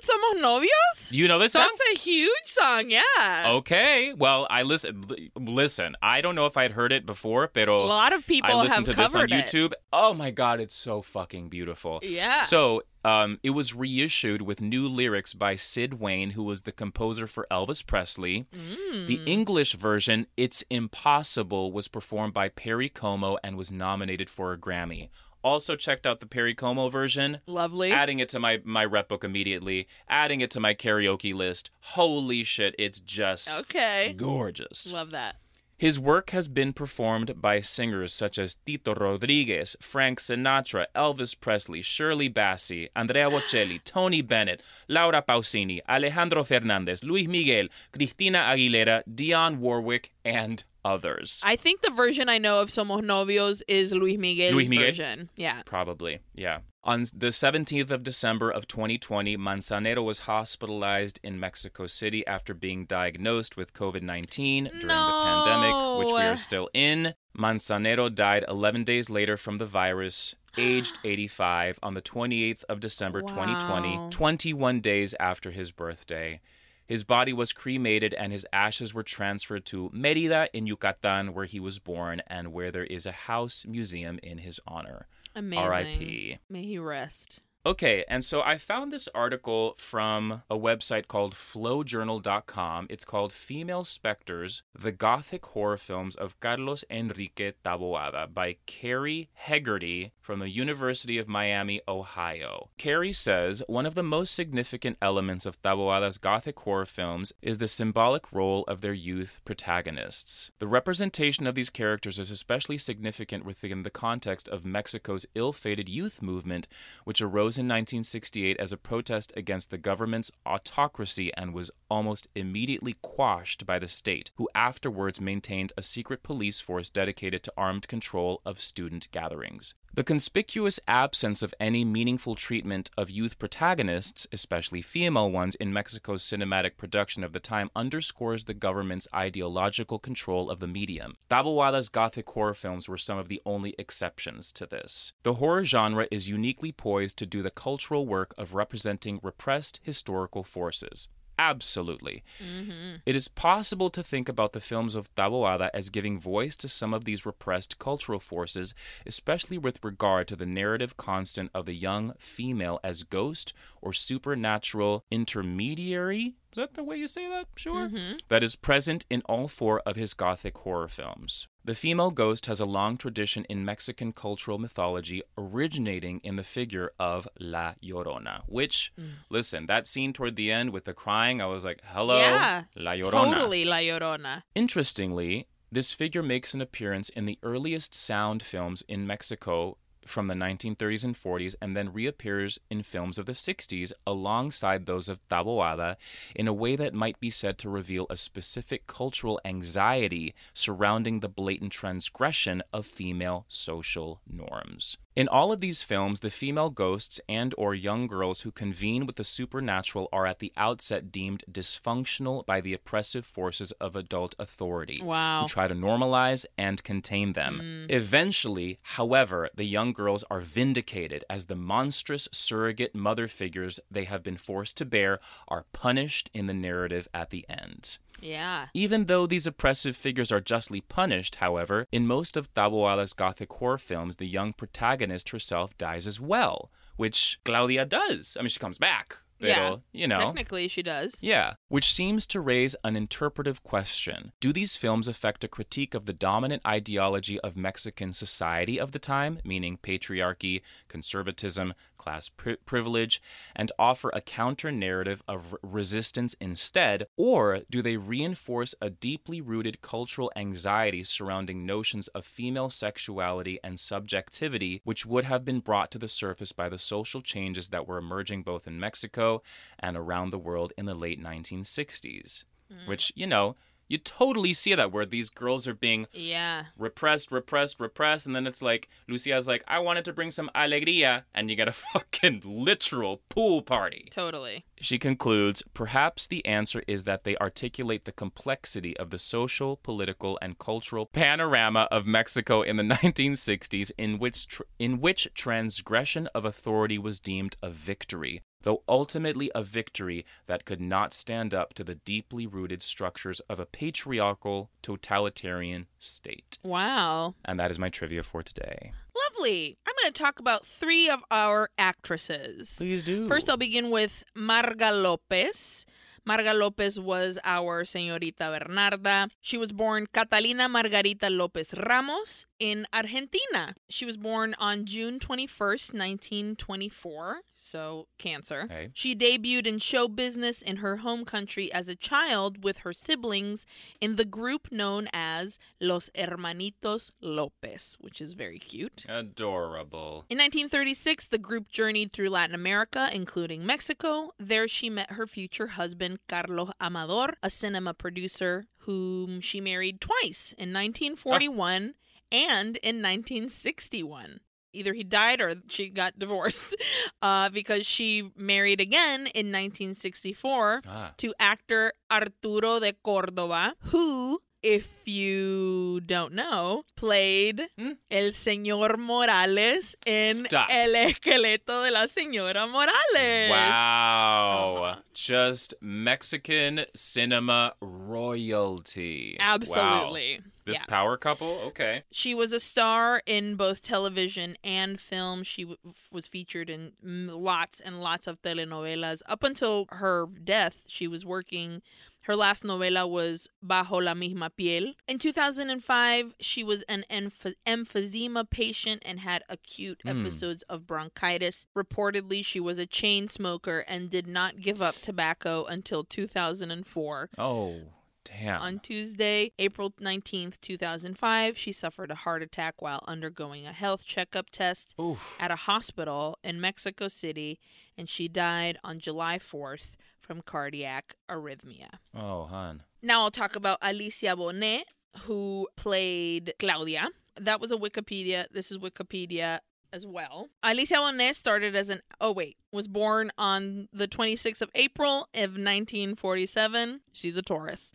wrote 0.08 0.20
Somos 0.40 0.40
Novios? 0.42 1.12
You 1.12 1.28
know 1.28 1.38
this 1.38 1.52
song? 1.52 1.62
That's 1.66 1.80
a 1.94 1.98
huge 1.98 2.30
song, 2.46 2.90
yeah. 2.90 3.46
Okay. 3.48 4.12
Well, 4.16 4.46
I 4.50 4.62
listen. 4.62 5.04
Listen, 5.36 5.96
I 6.02 6.20
don't 6.20 6.34
know 6.34 6.46
if 6.46 6.56
I'd 6.56 6.72
heard 6.72 6.92
it 6.92 7.06
before, 7.06 7.50
but 7.52 7.68
A 7.68 7.74
lot 7.76 8.12
of 8.12 8.26
people 8.26 8.50
I 8.50 8.54
have 8.54 8.62
listened 8.64 8.86
to 8.86 8.92
this 8.92 9.14
on 9.14 9.28
covered 9.28 9.32
it. 9.32 9.46
YouTube. 9.46 9.72
Oh 9.92 10.14
my 10.14 10.30
god, 10.30 10.60
it's 10.60 10.74
so 10.74 11.02
fucking 11.02 11.48
beautiful. 11.48 12.00
Yeah. 12.02 12.42
So, 12.42 12.82
um, 13.04 13.38
it 13.42 13.50
was 13.50 13.74
reissued 13.74 14.42
with 14.42 14.60
new 14.60 14.86
lyrics 14.86 15.32
by 15.32 15.56
Sid 15.56 15.94
Wayne, 16.00 16.30
who 16.30 16.42
was 16.42 16.62
the 16.62 16.72
composer 16.72 17.26
for 17.26 17.46
Elvis 17.50 17.84
Presley. 17.86 18.46
Mm. 18.54 19.06
The 19.06 19.20
English 19.24 19.72
version, 19.74 20.26
It's 20.36 20.62
Impossible, 20.70 21.72
was 21.72 21.88
performed 21.88 22.34
by 22.34 22.48
Perry 22.50 22.88
Como 22.90 23.38
and 23.42 23.56
was 23.56 23.72
nominated 23.72 24.28
for 24.28 24.52
a 24.52 24.58
Grammy. 24.58 25.08
Also 25.42 25.76
checked 25.76 26.06
out 26.06 26.20
the 26.20 26.26
Perry 26.26 26.54
Como 26.54 26.88
version. 26.88 27.38
Lovely. 27.46 27.92
Adding 27.92 28.18
it 28.18 28.28
to 28.30 28.38
my 28.38 28.60
my 28.64 28.84
rep 28.84 29.08
book 29.08 29.24
immediately. 29.24 29.88
Adding 30.08 30.40
it 30.40 30.50
to 30.52 30.60
my 30.60 30.74
karaoke 30.74 31.34
list. 31.34 31.70
Holy 31.80 32.44
shit, 32.44 32.74
it's 32.78 33.00
just 33.00 33.58
okay. 33.60 34.14
gorgeous. 34.16 34.92
Love 34.92 35.10
that. 35.12 35.36
His 35.80 35.98
work 35.98 36.28
has 36.28 36.46
been 36.46 36.74
performed 36.74 37.40
by 37.40 37.60
singers 37.60 38.12
such 38.12 38.38
as 38.38 38.58
Tito 38.66 38.94
Rodriguez, 38.94 39.76
Frank 39.80 40.20
Sinatra, 40.20 40.84
Elvis 40.94 41.34
Presley, 41.40 41.80
Shirley 41.80 42.28
Bassey, 42.28 42.90
Andrea 42.94 43.30
Bocelli, 43.30 43.82
Tony 43.82 44.20
Bennett, 44.20 44.62
Laura 44.88 45.24
Pausini, 45.26 45.80
Alejandro 45.88 46.44
Fernandez, 46.44 47.02
Luis 47.02 47.26
Miguel, 47.26 47.68
Christina 47.92 48.40
Aguilera, 48.40 49.02
Dionne 49.10 49.56
Warwick, 49.56 50.12
and 50.22 50.64
others. 50.84 51.40
I 51.46 51.56
think 51.56 51.80
the 51.80 51.90
version 51.90 52.28
I 52.28 52.36
know 52.36 52.60
of 52.60 52.68
Somos 52.68 53.00
Novios 53.00 53.62
is 53.66 53.90
Luis 53.92 54.18
Miguel's 54.18 54.52
Luis 54.52 54.68
Miguel? 54.68 54.84
version. 54.84 55.30
Yeah. 55.34 55.62
Probably, 55.64 56.18
yeah. 56.34 56.58
On 56.82 57.02
the 57.14 57.26
17th 57.26 57.90
of 57.90 58.02
December 58.02 58.50
of 58.50 58.66
2020, 58.66 59.36
Manzanero 59.36 60.02
was 60.02 60.20
hospitalized 60.20 61.20
in 61.22 61.38
Mexico 61.38 61.86
City 61.86 62.26
after 62.26 62.54
being 62.54 62.86
diagnosed 62.86 63.54
with 63.54 63.74
COVID 63.74 64.00
19 64.00 64.64
during 64.64 64.80
the 64.80 64.88
pandemic, 64.88 65.98
which 65.98 66.14
we 66.14 66.22
are 66.22 66.38
still 66.38 66.70
in. 66.72 67.12
Manzanero 67.36 68.08
died 68.08 68.46
11 68.48 68.84
days 68.84 69.10
later 69.10 69.36
from 69.36 69.58
the 69.58 69.66
virus, 69.66 70.34
aged 70.56 70.98
85, 71.04 71.78
on 71.82 71.92
the 71.92 72.00
28th 72.00 72.64
of 72.64 72.80
December 72.80 73.20
2020, 73.20 74.08
21 74.08 74.80
days 74.80 75.14
after 75.20 75.50
his 75.50 75.72
birthday. 75.72 76.40
His 76.86 77.04
body 77.04 77.34
was 77.34 77.52
cremated 77.52 78.14
and 78.14 78.32
his 78.32 78.46
ashes 78.54 78.94
were 78.94 79.02
transferred 79.02 79.66
to 79.66 79.90
Mérida 79.90 80.48
in 80.54 80.66
Yucatan, 80.66 81.34
where 81.34 81.44
he 81.44 81.60
was 81.60 81.78
born 81.78 82.22
and 82.26 82.54
where 82.54 82.70
there 82.70 82.84
is 82.84 83.04
a 83.04 83.12
house 83.12 83.66
museum 83.66 84.18
in 84.22 84.38
his 84.38 84.58
honor. 84.66 85.06
Amazing. 85.34 85.64
R.I.P. 85.64 86.38
May 86.48 86.62
he 86.64 86.78
rest. 86.78 87.40
Okay, 87.66 88.06
and 88.08 88.24
so 88.24 88.40
I 88.40 88.56
found 88.56 88.90
this 88.90 89.06
article 89.14 89.74
from 89.76 90.42
a 90.48 90.56
website 90.56 91.08
called 91.08 91.34
flowjournal.com. 91.34 92.86
It's 92.88 93.04
called 93.04 93.34
Female 93.34 93.84
Spectres 93.84 94.62
The 94.74 94.92
Gothic 94.92 95.44
Horror 95.44 95.76
Films 95.76 96.16
of 96.16 96.40
Carlos 96.40 96.84
Enrique 96.88 97.52
Taboada 97.62 98.32
by 98.32 98.56
Carrie 98.64 99.28
Hegarty 99.34 100.12
from 100.30 100.38
the 100.38 100.48
University 100.48 101.18
of 101.18 101.28
Miami, 101.28 101.80
Ohio. 101.88 102.68
Carrie 102.78 103.12
says 103.12 103.64
one 103.66 103.84
of 103.84 103.96
the 103.96 104.02
most 104.04 104.32
significant 104.32 104.96
elements 105.02 105.44
of 105.44 105.60
Taboada's 105.60 106.18
Gothic 106.18 106.56
horror 106.60 106.86
films 106.86 107.32
is 107.42 107.58
the 107.58 107.66
symbolic 107.66 108.30
role 108.30 108.62
of 108.68 108.80
their 108.80 108.92
youth 108.92 109.40
protagonists. 109.44 110.52
The 110.60 110.68
representation 110.68 111.48
of 111.48 111.56
these 111.56 111.68
characters 111.68 112.20
is 112.20 112.30
especially 112.30 112.78
significant 112.78 113.44
within 113.44 113.82
the 113.82 113.90
context 113.90 114.48
of 114.48 114.64
Mexico's 114.64 115.26
ill 115.34 115.52
fated 115.52 115.88
youth 115.88 116.22
movement, 116.22 116.68
which 117.02 117.20
arose 117.20 117.58
in 117.58 117.66
1968 117.66 118.56
as 118.60 118.70
a 118.70 118.76
protest 118.76 119.32
against 119.36 119.72
the 119.72 119.78
government's 119.78 120.30
autocracy 120.46 121.32
and 121.36 121.52
was 121.52 121.72
almost 121.90 122.28
immediately 122.36 122.94
quashed 123.02 123.66
by 123.66 123.80
the 123.80 123.88
state, 123.88 124.30
who 124.36 124.48
afterwards 124.54 125.20
maintained 125.20 125.72
a 125.76 125.82
secret 125.82 126.22
police 126.22 126.60
force 126.60 126.88
dedicated 126.88 127.42
to 127.42 127.52
armed 127.56 127.88
control 127.88 128.40
of 128.46 128.60
student 128.60 129.08
gatherings. 129.10 129.74
The 129.92 130.04
conspicuous 130.20 130.78
absence 130.86 131.40
of 131.40 131.54
any 131.58 131.82
meaningful 131.82 132.34
treatment 132.34 132.90
of 132.94 133.08
youth 133.08 133.38
protagonists, 133.38 134.26
especially 134.30 134.82
female 134.82 135.30
ones, 135.30 135.54
in 135.54 135.72
Mexico's 135.72 136.22
cinematic 136.22 136.76
production 136.76 137.24
of 137.24 137.32
the 137.32 137.40
time 137.40 137.70
underscores 137.74 138.44
the 138.44 138.52
government's 138.52 139.08
ideological 139.14 139.98
control 139.98 140.50
of 140.50 140.60
the 140.60 140.66
medium. 140.66 141.16
Taboada's 141.30 141.88
gothic 141.88 142.28
horror 142.28 142.52
films 142.52 142.86
were 142.86 142.98
some 142.98 143.16
of 143.16 143.28
the 143.28 143.40
only 143.46 143.74
exceptions 143.78 144.52
to 144.52 144.66
this. 144.66 145.14
The 145.22 145.36
horror 145.36 145.64
genre 145.64 146.06
is 146.10 146.28
uniquely 146.28 146.70
poised 146.70 147.16
to 147.16 147.24
do 147.24 147.42
the 147.42 147.50
cultural 147.50 148.06
work 148.06 148.34
of 148.36 148.52
representing 148.52 149.20
repressed 149.22 149.80
historical 149.82 150.44
forces. 150.44 151.08
Absolutely. 151.40 152.22
Mm-hmm. 152.38 152.96
It 153.06 153.16
is 153.16 153.26
possible 153.26 153.88
to 153.90 154.02
think 154.02 154.28
about 154.28 154.52
the 154.52 154.60
films 154.60 154.94
of 154.94 155.14
Taboada 155.14 155.70
as 155.72 155.88
giving 155.88 156.20
voice 156.20 156.54
to 156.58 156.68
some 156.68 156.92
of 156.92 157.06
these 157.06 157.24
repressed 157.24 157.78
cultural 157.78 158.20
forces, 158.20 158.74
especially 159.06 159.56
with 159.56 159.82
regard 159.82 160.28
to 160.28 160.36
the 160.36 160.44
narrative 160.44 160.98
constant 160.98 161.50
of 161.54 161.64
the 161.64 161.72
young 161.72 162.12
female 162.18 162.78
as 162.84 163.04
ghost 163.04 163.54
or 163.80 163.94
supernatural 163.94 165.06
intermediary. 165.10 166.34
Is 166.52 166.56
that 166.56 166.74
the 166.74 166.82
way 166.82 166.96
you 166.96 167.06
say 167.06 167.28
that? 167.28 167.46
Sure. 167.54 167.88
Mm-hmm. 167.88 168.16
That 168.28 168.42
is 168.42 168.56
present 168.56 169.06
in 169.08 169.22
all 169.26 169.46
four 169.46 169.80
of 169.80 169.94
his 169.94 170.14
gothic 170.14 170.58
horror 170.58 170.88
films. 170.88 171.46
The 171.64 171.74
female 171.74 172.10
ghost 172.10 172.46
has 172.46 172.58
a 172.58 172.64
long 172.64 172.96
tradition 172.96 173.44
in 173.48 173.64
Mexican 173.64 174.12
cultural 174.12 174.58
mythology, 174.58 175.22
originating 175.38 176.20
in 176.24 176.34
the 176.36 176.42
figure 176.42 176.90
of 176.98 177.28
La 177.38 177.74
Llorona. 177.82 178.42
Which, 178.46 178.92
mm. 178.98 179.10
listen, 179.28 179.66
that 179.66 179.86
scene 179.86 180.12
toward 180.12 180.34
the 180.34 180.50
end 180.50 180.70
with 180.70 180.84
the 180.84 180.94
crying, 180.94 181.40
I 181.40 181.46
was 181.46 181.64
like, 181.64 181.80
hello, 181.84 182.18
Yeah, 182.18 182.64
La 182.74 182.92
Llorona. 182.92 183.34
Totally 183.34 183.64
La 183.64 183.76
Llorona. 183.76 184.42
Interestingly, 184.54 185.46
this 185.70 185.92
figure 185.92 186.22
makes 186.22 186.52
an 186.52 186.60
appearance 186.60 187.10
in 187.10 187.26
the 187.26 187.38
earliest 187.44 187.94
sound 187.94 188.42
films 188.42 188.82
in 188.88 189.06
Mexico 189.06 189.76
from 190.10 190.26
the 190.26 190.34
1930s 190.34 191.04
and 191.04 191.14
40s 191.14 191.54
and 191.62 191.76
then 191.76 191.92
reappears 191.92 192.58
in 192.70 192.82
films 192.82 193.16
of 193.18 193.26
the 193.26 193.32
60s 193.32 193.92
alongside 194.06 194.86
those 194.86 195.08
of 195.08 195.20
Taboada 195.28 195.96
in 196.34 196.46
a 196.48 196.52
way 196.52 196.76
that 196.76 196.92
might 196.94 197.18
be 197.20 197.30
said 197.30 197.56
to 197.58 197.70
reveal 197.70 198.06
a 198.10 198.16
specific 198.16 198.86
cultural 198.86 199.40
anxiety 199.44 200.34
surrounding 200.52 201.20
the 201.20 201.28
blatant 201.28 201.72
transgression 201.72 202.62
of 202.72 202.84
female 202.86 203.46
social 203.48 204.20
norms. 204.30 204.96
In 205.16 205.26
all 205.28 205.50
of 205.52 205.60
these 205.60 205.82
films, 205.82 206.20
the 206.20 206.30
female 206.30 206.70
ghosts 206.70 207.20
and 207.28 207.52
or 207.58 207.74
young 207.74 208.06
girls 208.06 208.42
who 208.42 208.52
convene 208.52 209.06
with 209.06 209.16
the 209.16 209.24
supernatural 209.24 210.08
are 210.12 210.24
at 210.26 210.38
the 210.38 210.52
outset 210.56 211.10
deemed 211.10 211.42
dysfunctional 211.50 212.46
by 212.46 212.60
the 212.60 212.72
oppressive 212.74 213.26
forces 213.26 213.72
of 213.72 213.96
adult 213.96 214.34
authority 214.38 215.02
Wow. 215.02 215.42
who 215.42 215.48
try 215.48 215.66
to 215.66 215.74
normalize 215.74 216.44
and 216.56 216.82
contain 216.84 217.32
them. 217.32 217.60
Mm. 217.62 217.92
Eventually, 217.92 218.78
however, 218.82 219.50
the 219.54 219.64
young 219.64 219.92
girls 220.00 220.24
are 220.30 220.40
vindicated 220.40 221.22
as 221.28 221.44
the 221.44 221.54
monstrous 221.54 222.26
surrogate 222.32 222.94
mother 222.94 223.28
figures 223.28 223.78
they 223.90 224.04
have 224.04 224.22
been 224.22 224.38
forced 224.38 224.78
to 224.78 224.86
bear 224.86 225.20
are 225.46 225.66
punished 225.74 226.30
in 226.32 226.46
the 226.46 226.54
narrative 226.54 227.06
at 227.12 227.28
the 227.28 227.44
end. 227.50 227.98
Yeah. 228.18 228.68
Even 228.72 229.04
though 229.04 229.26
these 229.26 229.46
oppressive 229.46 229.94
figures 229.94 230.32
are 230.32 230.40
justly 230.40 230.80
punished, 230.80 231.36
however, 231.36 231.86
in 231.92 232.06
most 232.06 232.34
of 232.38 232.52
Taboada's 232.54 233.12
gothic 233.12 233.52
horror 233.52 233.76
films, 233.76 234.16
the 234.16 234.26
young 234.26 234.54
protagonist 234.54 235.28
herself 235.28 235.76
dies 235.76 236.06
as 236.06 236.18
well, 236.18 236.70
which 236.96 237.38
Claudia 237.44 237.84
does. 237.84 238.38
I 238.38 238.42
mean, 238.42 238.48
she 238.48 238.58
comes 238.58 238.78
back. 238.78 239.18
Yeah. 239.48 239.76
You 239.92 240.08
know. 240.08 240.18
Technically, 240.18 240.68
she 240.68 240.82
does. 240.82 241.22
Yeah, 241.22 241.54
which 241.68 241.92
seems 241.92 242.26
to 242.28 242.40
raise 242.40 242.76
an 242.84 242.96
interpretive 242.96 243.62
question. 243.62 244.32
Do 244.40 244.52
these 244.52 244.76
films 244.76 245.08
affect 245.08 245.44
a 245.44 245.48
critique 245.48 245.94
of 245.94 246.06
the 246.06 246.12
dominant 246.12 246.62
ideology 246.66 247.40
of 247.40 247.56
Mexican 247.56 248.12
society 248.12 248.78
of 248.78 248.92
the 248.92 248.98
time, 248.98 249.40
meaning 249.44 249.78
patriarchy, 249.82 250.62
conservatism, 250.88 251.74
class 252.00 252.28
pri- 252.28 252.56
privilege, 252.64 253.20
and 253.54 253.70
offer 253.78 254.10
a 254.14 254.20
counter 254.20 254.72
narrative 254.72 255.22
of 255.28 255.52
r- 255.52 255.58
resistance 255.62 256.34
instead? 256.40 257.06
Or 257.16 257.60
do 257.70 257.82
they 257.82 257.96
reinforce 257.96 258.74
a 258.80 258.88
deeply 258.90 259.40
rooted 259.40 259.82
cultural 259.82 260.32
anxiety 260.34 261.04
surrounding 261.04 261.66
notions 261.66 262.08
of 262.08 262.24
female 262.24 262.70
sexuality 262.70 263.58
and 263.62 263.78
subjectivity, 263.78 264.80
which 264.84 265.04
would 265.04 265.26
have 265.26 265.44
been 265.44 265.60
brought 265.60 265.90
to 265.92 265.98
the 265.98 266.08
surface 266.08 266.52
by 266.52 266.68
the 266.68 266.78
social 266.78 267.20
changes 267.20 267.68
that 267.68 267.86
were 267.86 267.98
emerging 267.98 268.42
both 268.42 268.66
in 268.66 268.80
Mexico 268.80 269.42
and 269.78 269.96
around 269.96 270.30
the 270.30 270.38
world 270.38 270.72
in 270.78 270.86
the 270.86 270.94
late 270.94 271.22
1960s? 271.22 272.44
Mm. 272.72 272.86
Which, 272.86 273.12
you 273.14 273.26
know, 273.26 273.56
you 273.90 273.98
totally 273.98 274.54
see 274.54 274.74
that 274.74 274.92
where 274.92 275.04
these 275.04 275.28
girls 275.28 275.66
are 275.68 275.74
being 275.74 276.06
Yeah. 276.14 276.66
repressed, 276.78 277.30
repressed, 277.30 277.78
repressed, 277.80 278.24
and 278.24 278.34
then 278.34 278.46
it's 278.46 278.62
like 278.62 278.88
Lucia's 279.08 279.46
like, 279.48 279.64
I 279.68 279.80
wanted 279.80 280.04
to 280.06 280.12
bring 280.14 280.30
some 280.30 280.48
alegría, 280.54 281.24
and 281.34 281.50
you 281.50 281.56
get 281.56 281.68
a 281.68 281.72
fucking 281.92 282.40
literal 282.44 283.20
pool 283.28 283.60
party. 283.62 284.08
Totally. 284.10 284.64
She 284.80 284.98
concludes, 284.98 285.62
perhaps 285.74 286.26
the 286.26 286.44
answer 286.46 286.82
is 286.86 287.04
that 287.04 287.24
they 287.24 287.36
articulate 287.36 288.04
the 288.06 288.12
complexity 288.12 288.96
of 288.96 289.10
the 289.10 289.18
social, 289.18 289.76
political, 289.76 290.38
and 290.40 290.58
cultural 290.58 291.04
panorama 291.04 291.86
of 291.90 292.06
Mexico 292.06 292.62
in 292.62 292.76
the 292.76 292.82
1960s, 292.96 293.90
in 293.98 294.18
which 294.18 294.46
tr- 294.46 294.62
in 294.78 295.00
which 295.00 295.28
transgression 295.34 296.28
of 296.34 296.44
authority 296.44 296.96
was 296.96 297.18
deemed 297.20 297.56
a 297.62 297.70
victory, 297.70 298.40
though 298.62 298.82
ultimately 298.88 299.50
a 299.54 299.62
victory 299.62 300.24
that 300.46 300.64
could 300.64 300.80
not 300.80 301.14
stand 301.14 301.54
up 301.54 301.74
to 301.74 301.84
the 301.84 301.94
deeply 301.94 302.46
rooted 302.46 302.82
structures 302.82 303.40
of 303.40 303.58
a 303.58 303.66
patriarchal, 303.66 304.70
totalitarian 304.82 305.86
state. 305.98 306.58
Wow. 306.62 307.34
And 307.44 307.58
that 307.58 307.70
is 307.70 307.78
my 307.78 307.88
trivia 307.88 308.22
for 308.22 308.42
today. 308.42 308.92
Lovely. 309.34 309.76
I'm 309.86 309.94
going 310.02 310.12
to 310.12 310.22
talk 310.22 310.38
about 310.38 310.64
three 310.64 311.08
of 311.08 311.20
our 311.30 311.70
actresses. 311.78 312.76
Please 312.76 313.02
do. 313.02 313.26
First, 313.28 313.48
I'll 313.48 313.56
begin 313.56 313.90
with 313.90 314.24
Marga 314.36 314.90
Lopez. 315.02 315.86
Marga 316.26 316.56
Lopez 316.56 316.98
was 316.98 317.38
our 317.44 317.84
Señorita 317.84 318.46
Bernarda. 318.58 319.30
She 319.40 319.56
was 319.56 319.72
born 319.72 320.06
Catalina 320.12 320.68
Margarita 320.68 321.30
Lopez 321.30 321.74
Ramos 321.74 322.46
in 322.58 322.86
Argentina. 322.92 323.74
She 323.88 324.04
was 324.04 324.16
born 324.16 324.54
on 324.58 324.84
June 324.84 325.18
21st, 325.18 325.94
1924, 325.94 327.40
so 327.54 328.06
cancer. 328.18 328.62
Okay. 328.64 328.90
She 328.92 329.16
debuted 329.16 329.66
in 329.66 329.78
show 329.78 330.08
business 330.08 330.62
in 330.62 330.76
her 330.76 330.98
home 330.98 331.24
country 331.24 331.72
as 331.72 331.88
a 331.88 331.96
child 331.96 332.62
with 332.62 332.78
her 332.78 332.92
siblings 332.92 333.66
in 334.00 334.16
the 334.16 334.24
group 334.24 334.68
known 334.70 335.08
as 335.12 335.58
Los 335.80 336.10
Hermanitos 336.14 337.12
Lopez, 337.20 337.96
which 338.00 338.20
is 338.20 338.34
very 338.34 338.58
cute. 338.58 339.04
Adorable. 339.08 340.24
In 340.28 340.38
1936, 340.38 341.28
the 341.28 341.38
group 341.38 341.68
journeyed 341.68 342.12
through 342.12 342.30
Latin 342.30 342.54
America, 342.54 343.08
including 343.12 343.64
Mexico. 343.64 344.32
There, 344.38 344.68
she 344.68 344.90
met 344.90 345.12
her 345.12 345.26
future 345.26 345.68
husband, 345.68 346.09
Carlos 346.28 346.70
Amador, 346.80 347.34
a 347.42 347.50
cinema 347.50 347.94
producer 347.94 348.64
whom 348.80 349.40
she 349.40 349.60
married 349.60 350.00
twice 350.00 350.54
in 350.58 350.72
1941 350.72 351.94
and 352.32 352.76
in 352.78 353.02
1961. 353.02 354.40
Either 354.72 354.92
he 354.94 355.02
died 355.02 355.40
or 355.40 355.54
she 355.68 355.88
got 355.88 356.16
divorced 356.18 356.76
uh, 357.22 357.48
because 357.48 357.84
she 357.84 358.30
married 358.36 358.80
again 358.80 359.22
in 359.34 359.50
1964 359.50 360.80
Ah. 360.86 361.12
to 361.16 361.34
actor 361.40 361.92
Arturo 362.10 362.78
de 362.78 362.92
Córdova, 362.92 363.72
who, 363.90 364.40
if 364.62 364.88
you 365.04 366.00
don't 366.00 366.34
know, 366.34 366.84
played 366.96 367.68
Hmm? 367.78 367.92
El 368.10 368.30
Señor 368.30 368.98
Morales 368.98 369.96
in 370.06 370.36
Stop. 370.46 370.68
El 370.70 370.94
Esqueleto 370.94 371.84
de 371.84 371.90
la 371.90 372.06
Señora 372.06 372.70
Morales. 372.70 373.50
Wow. 373.50 374.84
Uh-huh. 374.84 375.00
Just 375.14 375.74
Mexican 375.80 376.84
cinema 376.94 377.74
royalty. 377.80 379.36
Wow. 379.38 379.54
Absolutely. 379.54 380.40
This 380.66 380.76
yeah. 380.76 380.86
power 380.86 381.16
couple? 381.16 381.58
Okay. 381.68 382.02
She 382.12 382.34
was 382.34 382.52
a 382.52 382.60
star 382.60 383.22
in 383.26 383.56
both 383.56 383.82
television 383.82 384.56
and 384.62 385.00
film. 385.00 385.42
She 385.42 385.62
w- 385.62 385.78
was 386.12 386.26
featured 386.26 386.68
in 386.70 386.92
mm, 387.04 387.30
lots 387.42 387.80
and 387.80 388.00
lots 388.00 388.26
of 388.26 388.40
telenovelas. 388.42 389.22
Up 389.26 389.42
until 389.42 389.86
her 389.90 390.26
death, 390.44 390.82
she 390.86 391.08
was 391.08 391.24
working. 391.24 391.82
Her 392.24 392.36
last 392.36 392.64
novela 392.64 393.08
was 393.08 393.48
Bajo 393.64 394.02
la 394.04 394.12
misma 394.14 394.50
piel. 394.50 394.94
In 395.08 395.18
2005, 395.18 396.34
she 396.38 396.62
was 396.62 396.82
an 396.82 397.04
emph- 397.10 397.54
emphysema 397.66 398.48
patient 398.48 399.02
and 399.06 399.20
had 399.20 399.42
acute 399.48 400.00
Hmm. 400.02 400.08
episodes 400.20 400.62
of 400.64 400.86
bronchitis. 400.86 401.66
Reportedly, 401.76 402.44
she 402.44 402.60
was 402.60 402.78
a 402.78 402.86
chain 402.86 403.26
smoker 403.28 403.80
and 403.88 404.10
did 404.10 404.26
not 404.26 404.60
give 404.60 404.82
up 404.82 404.94
tobacco 404.96 405.64
until 405.64 406.04
2004. 406.04 407.30
Oh, 407.38 407.80
damn. 408.24 408.60
On 408.60 408.78
Tuesday, 408.78 409.52
April 409.58 409.94
19th, 409.98 410.60
2005, 410.60 411.56
she 411.56 411.72
suffered 411.72 412.10
a 412.10 412.14
heart 412.16 412.42
attack 412.42 412.80
while 412.82 413.02
undergoing 413.08 413.66
a 413.66 413.72
health 413.72 414.04
checkup 414.04 414.50
test 414.50 414.94
Oof. 415.00 415.36
at 415.40 415.50
a 415.50 415.56
hospital 415.56 416.38
in 416.44 416.60
Mexico 416.60 417.08
City, 417.08 417.58
and 417.96 418.08
she 418.10 418.28
died 418.28 418.78
on 418.84 418.98
July 418.98 419.38
4th 419.38 419.96
from 420.30 420.42
cardiac 420.42 421.16
arrhythmia. 421.28 421.88
Oh, 422.14 422.44
hon. 422.44 422.84
Now 423.02 423.22
I'll 423.22 423.32
talk 423.32 423.56
about 423.56 423.78
Alicia 423.82 424.36
Bonet, 424.36 424.82
who 425.22 425.66
played 425.74 426.54
Claudia. 426.60 427.08
That 427.34 427.60
was 427.60 427.72
a 427.72 427.76
Wikipedia. 427.76 428.46
This 428.52 428.70
is 428.70 428.78
Wikipedia 428.78 429.58
as 429.92 430.06
well. 430.06 430.50
Alicia 430.62 430.94
Bonet 430.94 431.34
started 431.34 431.74
as 431.74 431.90
an 431.90 432.02
oh 432.20 432.30
wait, 432.30 432.58
was 432.70 432.86
born 432.86 433.32
on 433.38 433.88
the 433.92 434.06
26th 434.06 434.62
of 434.62 434.70
April 434.76 435.28
of 435.34 435.56
1947. 435.58 437.00
She's 437.12 437.36
a 437.36 437.42
Taurus. 437.42 437.90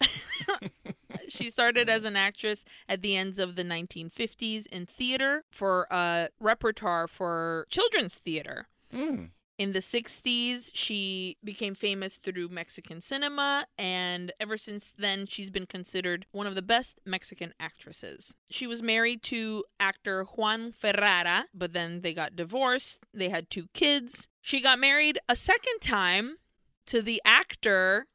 she 1.28 1.50
started 1.50 1.88
as 1.88 2.02
an 2.02 2.16
actress 2.16 2.64
at 2.88 3.00
the 3.00 3.16
ends 3.16 3.38
of 3.38 3.54
the 3.54 3.62
1950s 3.62 4.66
in 4.72 4.86
theater 4.86 5.44
for 5.52 5.86
a 5.88 6.30
repertoire 6.40 7.06
for 7.06 7.64
children's 7.70 8.18
theater. 8.18 8.66
Mm. 8.92 9.28
In 9.60 9.72
the 9.72 9.80
60s, 9.80 10.70
she 10.72 11.36
became 11.44 11.74
famous 11.74 12.16
through 12.16 12.48
Mexican 12.48 13.02
cinema, 13.02 13.66
and 13.76 14.32
ever 14.40 14.56
since 14.56 14.90
then, 14.96 15.26
she's 15.26 15.50
been 15.50 15.66
considered 15.66 16.24
one 16.32 16.46
of 16.46 16.54
the 16.54 16.62
best 16.62 16.98
Mexican 17.04 17.52
actresses. 17.60 18.32
She 18.48 18.66
was 18.66 18.82
married 18.82 19.22
to 19.24 19.64
actor 19.78 20.24
Juan 20.24 20.72
Ferrara, 20.72 21.44
but 21.52 21.74
then 21.74 22.00
they 22.00 22.14
got 22.14 22.34
divorced. 22.36 23.04
They 23.12 23.28
had 23.28 23.50
two 23.50 23.66
kids. 23.74 24.28
She 24.40 24.62
got 24.62 24.78
married 24.78 25.18
a 25.28 25.36
second 25.36 25.80
time 25.82 26.38
to 26.86 27.02
the 27.02 27.20
actor 27.26 28.06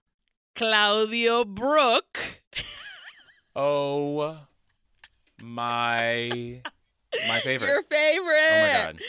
Claudio 0.55 1.45
Brook. 1.45 2.17
Oh, 3.57 4.37
my. 5.41 6.59
My 7.29 7.39
favorite. 7.39 7.67
Your 7.69 7.83
favorite. 7.83 8.49
Oh, 8.51 8.61
my 8.61 8.85
God. 8.85 8.99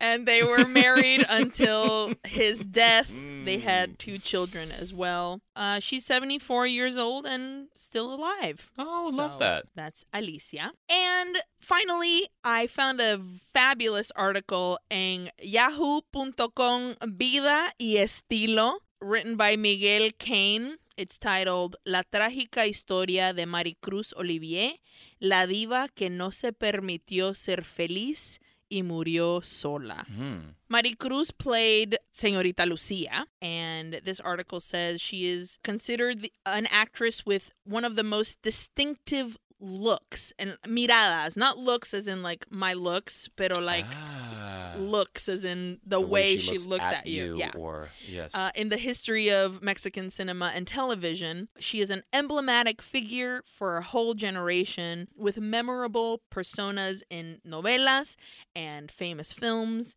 And 0.00 0.26
they 0.26 0.42
were 0.42 0.66
married 0.66 1.24
until 1.30 2.12
his 2.24 2.64
death. 2.64 3.08
They 3.08 3.58
Mm. 3.58 3.62
had 3.62 3.98
two 3.98 4.18
children 4.18 4.72
as 4.72 4.92
well. 4.92 5.40
Uh, 5.54 5.78
she's 5.78 6.04
74 6.04 6.66
years 6.66 6.96
old 6.98 7.26
and 7.26 7.68
still 7.74 8.12
alive. 8.12 8.70
Oh, 8.76 9.10
love 9.14 9.38
that. 9.38 9.66
That's 9.76 10.04
Alicia. 10.12 10.72
And 10.90 11.36
finally, 11.60 12.26
I 12.42 12.66
found 12.66 13.00
a 13.00 13.20
fabulous 13.54 14.10
article 14.16 14.78
in 14.90 15.30
yahoo.com 15.40 16.96
Vida 17.16 17.72
y 17.78 17.96
Estilo, 17.98 18.78
written 19.00 19.36
by 19.36 19.56
Miguel 19.56 20.10
Cain. 20.18 20.76
It's 20.96 21.18
titled 21.18 21.76
La 21.84 22.02
trágica 22.02 22.66
historia 22.66 23.32
de 23.34 23.44
Maricruz 23.46 24.14
Olivier, 24.16 24.80
la 25.20 25.46
diva 25.46 25.88
que 25.94 26.08
no 26.08 26.30
se 26.30 26.52
permitió 26.52 27.34
ser 27.36 27.62
feliz 27.64 28.40
y 28.70 28.82
murió 28.82 29.42
sola. 29.42 30.04
Hmm. 30.08 30.54
Maricruz 30.68 31.32
played 31.32 31.98
Señorita 32.12 32.66
Lucia, 32.66 33.26
and 33.40 34.00
this 34.04 34.20
article 34.20 34.60
says 34.60 35.00
she 35.00 35.26
is 35.26 35.58
considered 35.62 36.22
the, 36.22 36.32
an 36.44 36.66
actress 36.70 37.24
with 37.24 37.50
one 37.64 37.84
of 37.84 37.96
the 37.96 38.02
most 38.02 38.42
distinctive 38.42 39.38
looks 39.60 40.32
and 40.38 40.56
miradas, 40.66 41.36
not 41.36 41.58
looks 41.58 41.94
as 41.94 42.08
in 42.08 42.22
like 42.22 42.46
my 42.50 42.74
looks, 42.74 43.28
pero 43.36 43.58
like 43.60 43.86
Ah. 43.90 44.74
looks 44.78 45.28
as 45.28 45.44
in 45.44 45.80
the, 45.86 46.00
way, 46.00 46.36
she, 46.38 46.58
looks, 46.58 46.84
at, 46.84 47.06
you. 47.06 47.36
Yeah. 47.38 47.52
Or, 47.56 47.88
yes. 48.06 48.34
Uh, 48.34 48.50
in 48.54 48.68
the 48.68 48.76
history 48.76 49.30
of 49.30 49.62
Mexican 49.62 50.10
cinema 50.10 50.52
and 50.54 50.66
television, 50.66 51.48
she 51.58 51.80
is 51.80 51.90
an 51.90 52.02
emblematic 52.12 52.82
figure 52.82 53.42
for 53.46 53.78
a 53.78 53.82
whole 53.82 54.14
generation 54.14 55.08
with 55.16 55.38
memorable 55.38 56.20
personas 56.30 57.02
in 57.10 57.40
novelas 57.46 58.16
and 58.54 58.90
famous 58.90 59.32
films. 59.32 59.96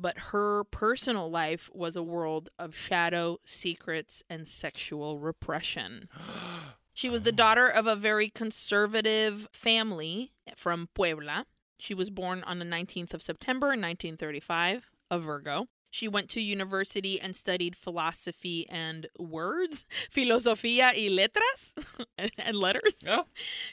But 0.00 0.18
her 0.30 0.62
personal 0.64 1.28
life 1.28 1.68
was 1.74 1.96
a 1.96 2.04
world 2.04 2.50
of 2.56 2.76
shadow, 2.76 3.38
secrets, 3.44 4.22
and 4.30 4.46
sexual 4.46 5.18
repression. 5.18 6.08
She 6.98 7.08
was 7.08 7.22
the 7.22 7.30
daughter 7.30 7.68
of 7.68 7.86
a 7.86 7.94
very 7.94 8.28
conservative 8.28 9.46
family 9.52 10.32
from 10.56 10.88
Puebla. 10.96 11.46
She 11.78 11.94
was 11.94 12.10
born 12.10 12.42
on 12.42 12.58
the 12.58 12.64
19th 12.64 13.14
of 13.14 13.22
September 13.22 13.68
1935, 13.68 14.90
a 15.08 15.20
Virgo. 15.20 15.68
She 15.92 16.08
went 16.08 16.28
to 16.30 16.40
university 16.40 17.20
and 17.20 17.36
studied 17.36 17.76
philosophy 17.76 18.66
and 18.68 19.06
words, 19.16 19.84
filosofía 20.12 20.92
y 20.96 21.06
letras, 21.08 21.72
and, 22.18 22.32
and 22.36 22.56
letters. 22.56 23.04
oh, 23.08 23.26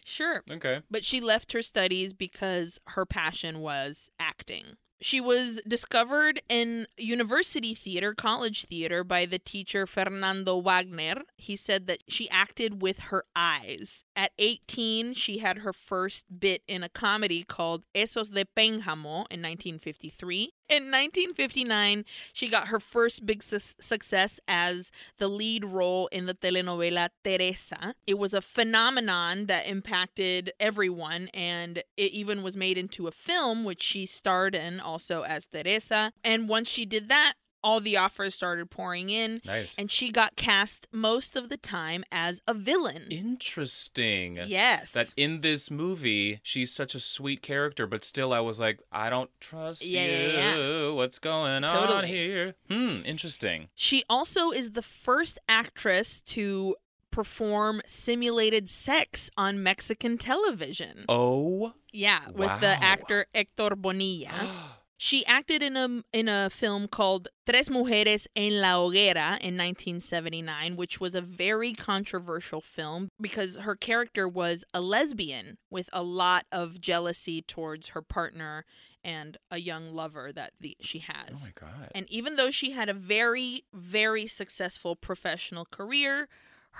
Sure. 0.04 0.44
okay. 0.52 0.82
But 0.92 1.04
she 1.04 1.20
left 1.20 1.52
her 1.54 1.64
studies 1.64 2.14
because 2.14 2.80
her 2.90 3.08
passion 3.08 3.58
was 3.58 4.08
acting. 4.20 4.78
She 5.02 5.20
was 5.20 5.62
discovered 5.68 6.42
in 6.50 6.88
university 6.98 7.74
theater, 7.74 8.14
college 8.14 8.66
theater, 8.66 9.04
by 9.04 9.26
the 9.26 9.40
teacher 9.40 9.86
Fernando 9.86 10.58
Wagner. 10.58 11.24
He 11.38 11.56
said 11.56 11.88
that 11.88 12.04
she 12.08 12.30
acted 12.30 12.82
with 12.82 13.00
her 13.00 13.26
eyes. 13.36 14.04
At 14.16 14.32
18, 14.40 15.14
she 15.14 15.40
had 15.40 15.60
her 15.60 15.74
first 15.74 16.40
bit 16.40 16.64
in 16.68 16.84
a 16.84 16.90
comedy 16.90 17.44
called 17.44 17.84
Esos 17.94 18.32
de 18.32 18.46
Pénjamo 18.46 19.26
in 19.30 19.42
1953. 19.42 20.54
In 20.68 20.86
1959, 20.86 22.06
she 22.34 22.50
got 22.50 22.70
her 22.70 22.80
first 22.80 23.24
big 23.24 23.44
su- 23.44 23.60
success 23.80 24.40
as 24.48 24.92
the 25.20 25.28
lead 25.28 25.64
role 25.64 26.08
in 26.08 26.26
the 26.26 26.34
telenovela 26.34 27.10
Teresa. 27.24 27.94
It 28.08 28.18
was 28.18 28.34
a 28.34 28.42
phenomenon 28.42 29.46
that 29.46 29.68
impacted 29.68 30.52
everyone, 30.60 31.30
and 31.36 31.84
it 31.98 32.12
even 32.12 32.42
was 32.42 32.58
made 32.58 32.80
into 32.80 33.08
a 33.08 33.12
film, 33.12 33.64
which 33.64 33.84
she 33.84 34.08
starred 34.08 34.56
in 34.56 34.80
also 34.80 35.22
as 35.22 35.46
Teresa. 35.46 36.12
And 36.24 36.50
once 36.50 36.68
she 36.68 36.86
did 36.86 37.10
that, 37.10 37.34
all 37.66 37.80
the 37.82 37.98
offers 37.98 38.36
started 38.36 38.70
pouring 38.70 39.10
in. 39.10 39.42
Nice. 39.44 39.76
And 39.76 39.92
she 39.92 40.12
got 40.12 40.36
cast 40.36 40.88
most 40.92 41.36
of 41.36 41.50
the 41.50 41.58
time 41.58 42.04
as 42.12 42.40
a 42.48 42.54
villain. 42.54 43.08
Interesting. 43.10 44.40
Yes. 44.46 44.92
That 44.92 45.12
in 45.18 45.42
this 45.42 45.72
movie, 45.72 46.40
she's 46.44 46.72
such 46.72 46.94
a 46.94 47.00
sweet 47.00 47.42
character, 47.42 47.88
but 47.88 48.04
still, 48.06 48.34
I 48.34 48.40
was 48.40 48.60
like, 48.60 48.80
I 48.92 49.10
don't 49.10 49.32
trust 49.40 49.84
Yeah, 49.84 50.06
you. 50.06 50.28
yeah, 50.28 50.90
What's 50.92 51.18
going 51.18 51.64
on 51.64 51.88
Totally. 51.88 52.08
here? 52.08 52.54
Hmm, 52.70 53.00
interesting. 53.04 53.70
She 53.74 54.04
also 54.08 54.52
is 54.52 54.72
the 54.74 54.84
first 54.84 55.40
actress 55.50 56.22
to 56.22 56.76
perform 57.10 57.82
simulated 57.88 58.70
sex 58.70 59.32
on 59.38 59.64
Mexican 59.64 60.18
television. 60.20 61.06
Oh. 61.10 61.74
Yeah, 61.92 62.20
with 62.32 62.60
the 62.60 62.78
actor 62.84 63.26
Hector 63.34 63.76
Bonilla. 63.76 64.30
She 64.98 65.26
acted 65.26 65.62
in 65.62 65.76
a 65.76 66.04
in 66.14 66.30
a 66.30 66.50
film 66.50 66.88
called 66.88 67.28
Tres 67.46 67.70
Mujeres 67.70 68.28
en 68.36 68.62
la 68.62 68.76
Hoguera 68.76 69.38
in 69.42 69.58
1979, 69.58 70.78
which 70.78 71.00
was 71.02 71.16
a 71.16 71.22
very 71.22 71.74
controversial 71.74 72.62
film 72.62 73.10
because 73.20 73.58
her 73.58 73.76
character 73.76 74.28
was 74.28 74.64
a 74.74 74.80
lesbian 74.80 75.58
with 75.70 75.90
a 75.92 76.02
lot 76.02 76.46
of 76.52 76.80
jealousy 76.80 77.42
towards 77.42 77.90
her 77.90 78.02
partner 78.02 78.66
and 79.04 79.38
a 79.52 79.60
young 79.60 79.94
lover 79.94 80.32
that 80.34 80.54
the, 80.60 80.76
she 80.80 81.00
has. 81.00 81.30
oh 81.36 81.40
my 81.46 81.52
god. 81.54 81.92
And 81.94 82.10
even 82.10 82.38
though 82.38 82.50
she 82.50 82.72
had 82.72 82.90
a 82.90 82.94
very, 82.94 83.64
very 83.74 84.26
successful 84.26 84.96
professional 84.96 85.66
career, 85.66 86.28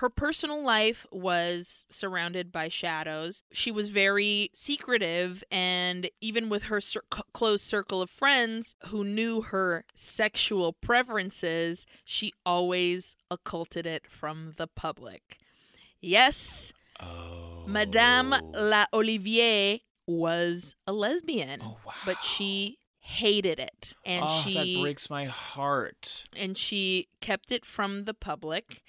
her 0.00 0.10
personal 0.10 0.62
life 0.62 1.06
was 1.10 1.86
surrounded 1.88 2.52
by 2.52 2.68
shadows. 2.68 3.42
She 3.50 3.70
was 3.70 3.88
very 3.88 4.50
secretive, 4.52 5.42
and 5.50 6.10
even 6.20 6.50
with 6.50 6.64
her 6.64 6.82
cir- 6.82 7.00
close 7.32 7.62
circle 7.62 8.02
of 8.02 8.10
friends 8.10 8.74
who 8.88 9.04
knew 9.04 9.40
her 9.40 9.84
sexual 9.94 10.74
preferences, 10.74 11.86
she 12.04 12.32
always 12.44 13.16
occulted 13.30 13.86
it 13.86 14.06
from 14.06 14.52
the 14.58 14.66
public. 14.66 15.38
Yes, 16.02 16.74
oh. 17.00 17.64
Madame 17.66 18.34
La 18.52 18.84
Olivier 18.92 19.80
was 20.06 20.76
a 20.86 20.92
lesbian, 20.92 21.60
Oh 21.62 21.78
wow. 21.86 21.92
but 22.04 22.22
she 22.22 22.78
hated 22.98 23.58
it. 23.58 23.94
And 24.04 24.24
oh, 24.28 24.42
she 24.44 24.74
that 24.74 24.82
breaks 24.82 25.08
my 25.08 25.24
heart. 25.24 26.24
and 26.36 26.58
she 26.58 27.08
kept 27.22 27.50
it 27.50 27.64
from 27.64 28.04
the 28.04 28.14
public 28.14 28.82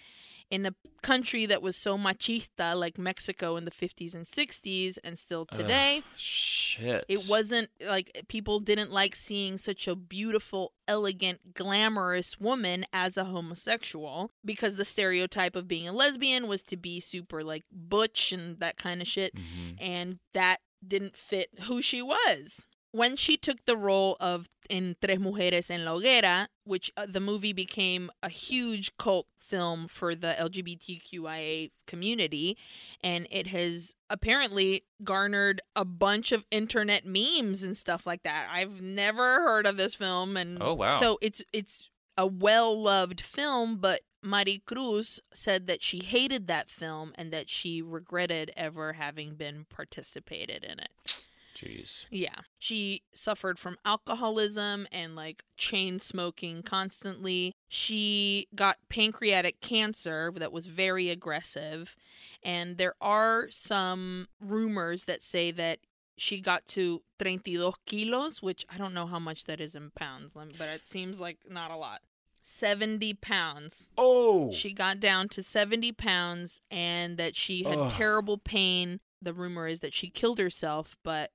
in 0.50 0.66
a 0.66 0.74
country 1.02 1.46
that 1.46 1.62
was 1.62 1.76
so 1.76 1.98
machista 1.98 2.76
like 2.76 2.98
Mexico 2.98 3.56
in 3.58 3.66
the 3.66 3.72
50s 3.72 4.14
and 4.14 4.26
60s 4.26 4.98
and 5.04 5.18
still 5.20 5.46
today 5.46 5.98
Ugh, 6.00 6.04
shit. 6.16 7.06
it 7.08 7.26
wasn't 7.30 7.70
like 7.86 8.26
people 8.28 8.60
didn't 8.60 8.92
like 8.92 9.16
seeing 9.16 9.58
such 9.58 9.88
a 9.88 9.96
beautiful 9.96 10.74
elegant 10.88 11.54
glamorous 11.54 12.40
woman 12.40 12.86
as 12.94 13.18
a 13.18 13.26
homosexual 13.26 14.32
because 14.46 14.76
the 14.76 14.86
stereotype 14.86 15.56
of 15.56 15.68
being 15.68 15.88
a 15.88 15.92
lesbian 15.92 16.48
was 16.48 16.62
to 16.64 16.78
be 16.78 17.00
super 17.00 17.44
like 17.44 17.64
butch 17.72 18.32
and 18.32 18.60
that 18.60 18.78
kind 18.78 19.02
of 19.02 19.08
shit 19.08 19.34
Mhm. 19.36 19.76
and 19.80 20.20
that 20.34 20.58
didn't 20.86 21.16
fit 21.18 21.50
who 21.62 21.82
she 21.82 22.02
was. 22.02 22.68
When 22.92 23.16
she 23.16 23.36
took 23.36 23.66
the 23.66 23.76
role 23.78 24.16
of 24.20 24.48
in 24.70 24.96
Tres 25.02 25.20
Mujeres 25.20 25.70
en 25.70 25.84
la 25.86 25.94
Hoguera, 25.96 26.48
which 26.64 26.92
uh, 26.98 27.06
the 27.08 27.20
movie 27.20 27.54
became 27.54 28.10
a 28.24 28.30
huge 28.30 28.96
cult 28.98 29.28
film 29.48 29.88
for 29.88 30.14
the 30.16 30.36
LGBTQIA 30.40 31.72
community, 31.86 32.58
and 33.02 33.28
it 33.32 33.48
has 33.48 33.96
apparently 34.10 34.84
garnered 35.04 35.62
a 35.76 35.86
bunch 35.86 36.32
of 36.32 36.46
internet 36.52 37.06
memes 37.06 37.64
and 37.64 37.76
stuff 37.78 38.06
like 38.06 38.24
that. 38.24 38.48
I've 38.52 38.82
never 38.82 39.42
heard 39.42 39.66
of 39.66 39.78
this 39.78 39.96
film, 39.96 40.38
and 40.38 40.58
Oh, 40.62 40.74
wow. 40.74 40.98
so 41.00 41.18
it's 41.22 41.42
it's 41.54 41.90
a 42.18 42.26
well 42.26 42.80
loved 42.82 43.22
film, 43.22 43.78
but 43.78 44.02
Maricruz 44.26 45.20
said 45.34 45.68
that 45.68 45.84
she 45.84 46.00
hated 46.00 46.48
that 46.48 46.70
film 46.70 47.14
and 47.16 47.32
that 47.32 47.50
she 47.50 47.82
regretted 47.82 48.52
ever 48.58 48.94
having 48.94 49.36
been 49.36 49.66
participated 49.70 50.64
in 50.64 50.80
it. 50.80 50.90
Jeez. 51.58 52.06
Yeah. 52.12 52.42
She 52.60 53.02
suffered 53.14 53.58
from 53.58 53.78
alcoholism 53.84 54.88
and 54.92 55.16
like 55.16 55.44
chain 55.58 56.00
smoking 56.00 56.62
constantly. 56.62 57.56
She 57.68 58.48
got 58.54 58.78
pancreatic 58.90 59.60
cancer 59.60 60.32
that 60.36 60.52
was 60.52 60.68
very 60.68 61.10
aggressive. 61.10 61.96
And 62.44 62.78
there 62.78 62.94
are 63.02 63.48
some 63.50 64.28
rumors 64.40 65.06
that 65.06 65.24
say 65.24 65.50
that 65.52 65.80
she 66.16 66.42
got 66.42 66.66
to 66.68 67.02
32 67.20 67.74
kilos, 67.86 68.42
which 68.42 68.66
I 68.70 68.78
don't 68.78 68.94
know 68.94 69.08
how 69.08 69.20
much 69.20 69.46
that 69.46 69.60
is 69.60 69.76
in 69.76 69.92
pounds, 69.92 70.32
but 70.34 70.68
it 70.74 70.86
seems 70.86 71.20
like 71.20 71.40
not 71.50 71.72
a 71.72 71.76
lot. 71.76 72.02
70 72.42 73.16
pounds. 73.16 73.90
Oh. 73.98 74.52
She 74.52 74.74
got 74.74 75.00
down 75.00 75.28
to 75.30 75.44
70 75.44 75.92
pounds 75.94 76.62
and 76.72 77.18
that 77.18 77.36
she 77.36 77.64
had 77.64 77.78
Ugh. 77.78 77.90
terrible 77.92 78.38
pain. 78.38 79.00
The 79.22 79.34
rumor 79.34 79.68
is 79.68 79.80
that 79.82 79.94
she 79.94 80.10
killed 80.10 80.40
herself, 80.40 80.96
but 81.04 81.32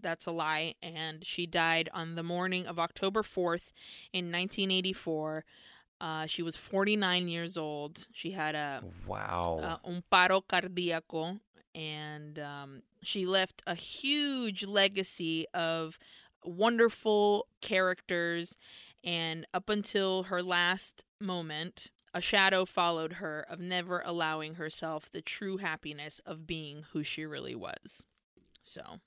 that's 0.00 0.26
a 0.26 0.30
lie. 0.30 0.74
And 0.82 1.24
she 1.24 1.46
died 1.46 1.88
on 1.92 2.14
the 2.14 2.22
morning 2.22 2.66
of 2.66 2.78
October 2.78 3.22
4th 3.22 3.72
in 4.12 4.26
1984. 4.26 5.44
Uh, 6.00 6.26
she 6.26 6.42
was 6.42 6.56
49 6.56 7.28
years 7.28 7.56
old. 7.56 8.06
She 8.12 8.32
had 8.32 8.54
a, 8.54 8.82
wow. 9.06 9.60
uh, 9.62 9.88
un 9.88 10.04
paro 10.12 10.42
cardíaco, 10.48 11.40
and 11.74 12.38
um, 12.38 12.82
she 13.02 13.26
left 13.26 13.62
a 13.66 13.74
huge 13.74 14.64
legacy 14.64 15.46
of 15.52 15.98
wonderful 16.44 17.46
characters. 17.60 18.56
And 19.02 19.46
up 19.52 19.68
until 19.68 20.24
her 20.24 20.42
last 20.42 21.04
moment, 21.20 21.90
a 22.14 22.20
shadow 22.20 22.64
followed 22.64 23.14
her 23.14 23.44
of 23.48 23.60
never 23.60 24.02
allowing 24.04 24.54
herself 24.54 25.10
the 25.10 25.20
true 25.20 25.58
happiness 25.58 26.20
of 26.24 26.46
being 26.46 26.84
who 26.92 27.02
she 27.02 27.24
really 27.24 27.54
was. 27.54 28.02
So 28.62 29.00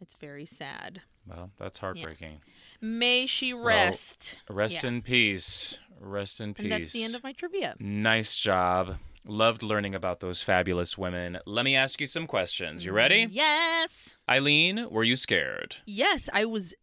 it's 0.00 0.14
very 0.20 0.46
sad. 0.46 1.02
well, 1.26 1.50
that's 1.58 1.78
heartbreaking. 1.78 2.40
May 2.80 3.26
she 3.26 3.52
rest. 3.52 4.36
Rest 4.48 4.82
Yeah. 4.82 4.88
in 4.88 5.02
peace. 5.02 5.78
Rest 5.98 6.40
in 6.40 6.54
peace. 6.54 6.64
and 6.64 6.72
that's 6.72 6.92
the 6.92 7.02
end 7.04 7.14
of 7.14 7.22
my 7.24 7.32
trivia. 7.32 7.74
Nice 7.78 8.36
job. 8.36 8.96
Loved 9.24 9.62
learning 9.62 9.94
about 9.94 10.20
those 10.20 10.42
fabulous 10.42 10.96
women. 10.96 11.38
Let 11.46 11.64
me 11.64 11.74
ask 11.74 12.00
you 12.00 12.06
some 12.06 12.26
questions. 12.28 12.84
You 12.84 12.92
ready? 12.92 13.26
Yes. 13.30 14.14
Aileen, 14.28 14.88
were 14.90 15.02
you 15.02 15.16
scared? 15.16 15.76
Yes, 15.84 16.28
I 16.32 16.44
was 16.44 16.74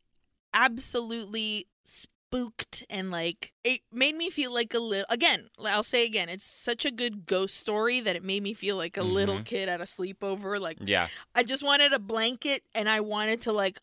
absolutely 0.53 1.68
spooked 2.34 2.84
and 2.89 3.11
like 3.11 3.53
it 3.64 3.81
made 3.91 4.15
me 4.15 4.30
feel 4.30 4.51
like 4.53 4.73
a 4.73 4.80
little 4.80 5.05
again, 5.10 5.49
I'll 5.64 5.84
say 5.84 6.05
again, 6.05 6.30
it's 6.30 6.45
such 6.45 6.85
a 6.85 6.91
good 6.91 7.26
ghost 7.26 7.55
story 7.57 7.99
that 8.01 8.15
it 8.15 8.23
made 8.23 8.41
me 8.43 8.53
feel 8.53 8.76
like 8.76 8.97
a 8.97 9.03
little 9.03 9.39
Mhm. 9.39 9.45
kid 9.45 9.69
at 9.69 9.81
a 9.81 9.85
sleepover. 9.85 10.60
Like 10.60 10.77
Yeah. 10.84 11.10
I 11.35 11.43
just 11.43 11.64
wanted 11.64 11.93
a 11.93 11.99
blanket 11.99 12.64
and 12.73 12.89
I 12.89 13.01
wanted 13.01 13.41
to 13.41 13.51
like 13.51 13.80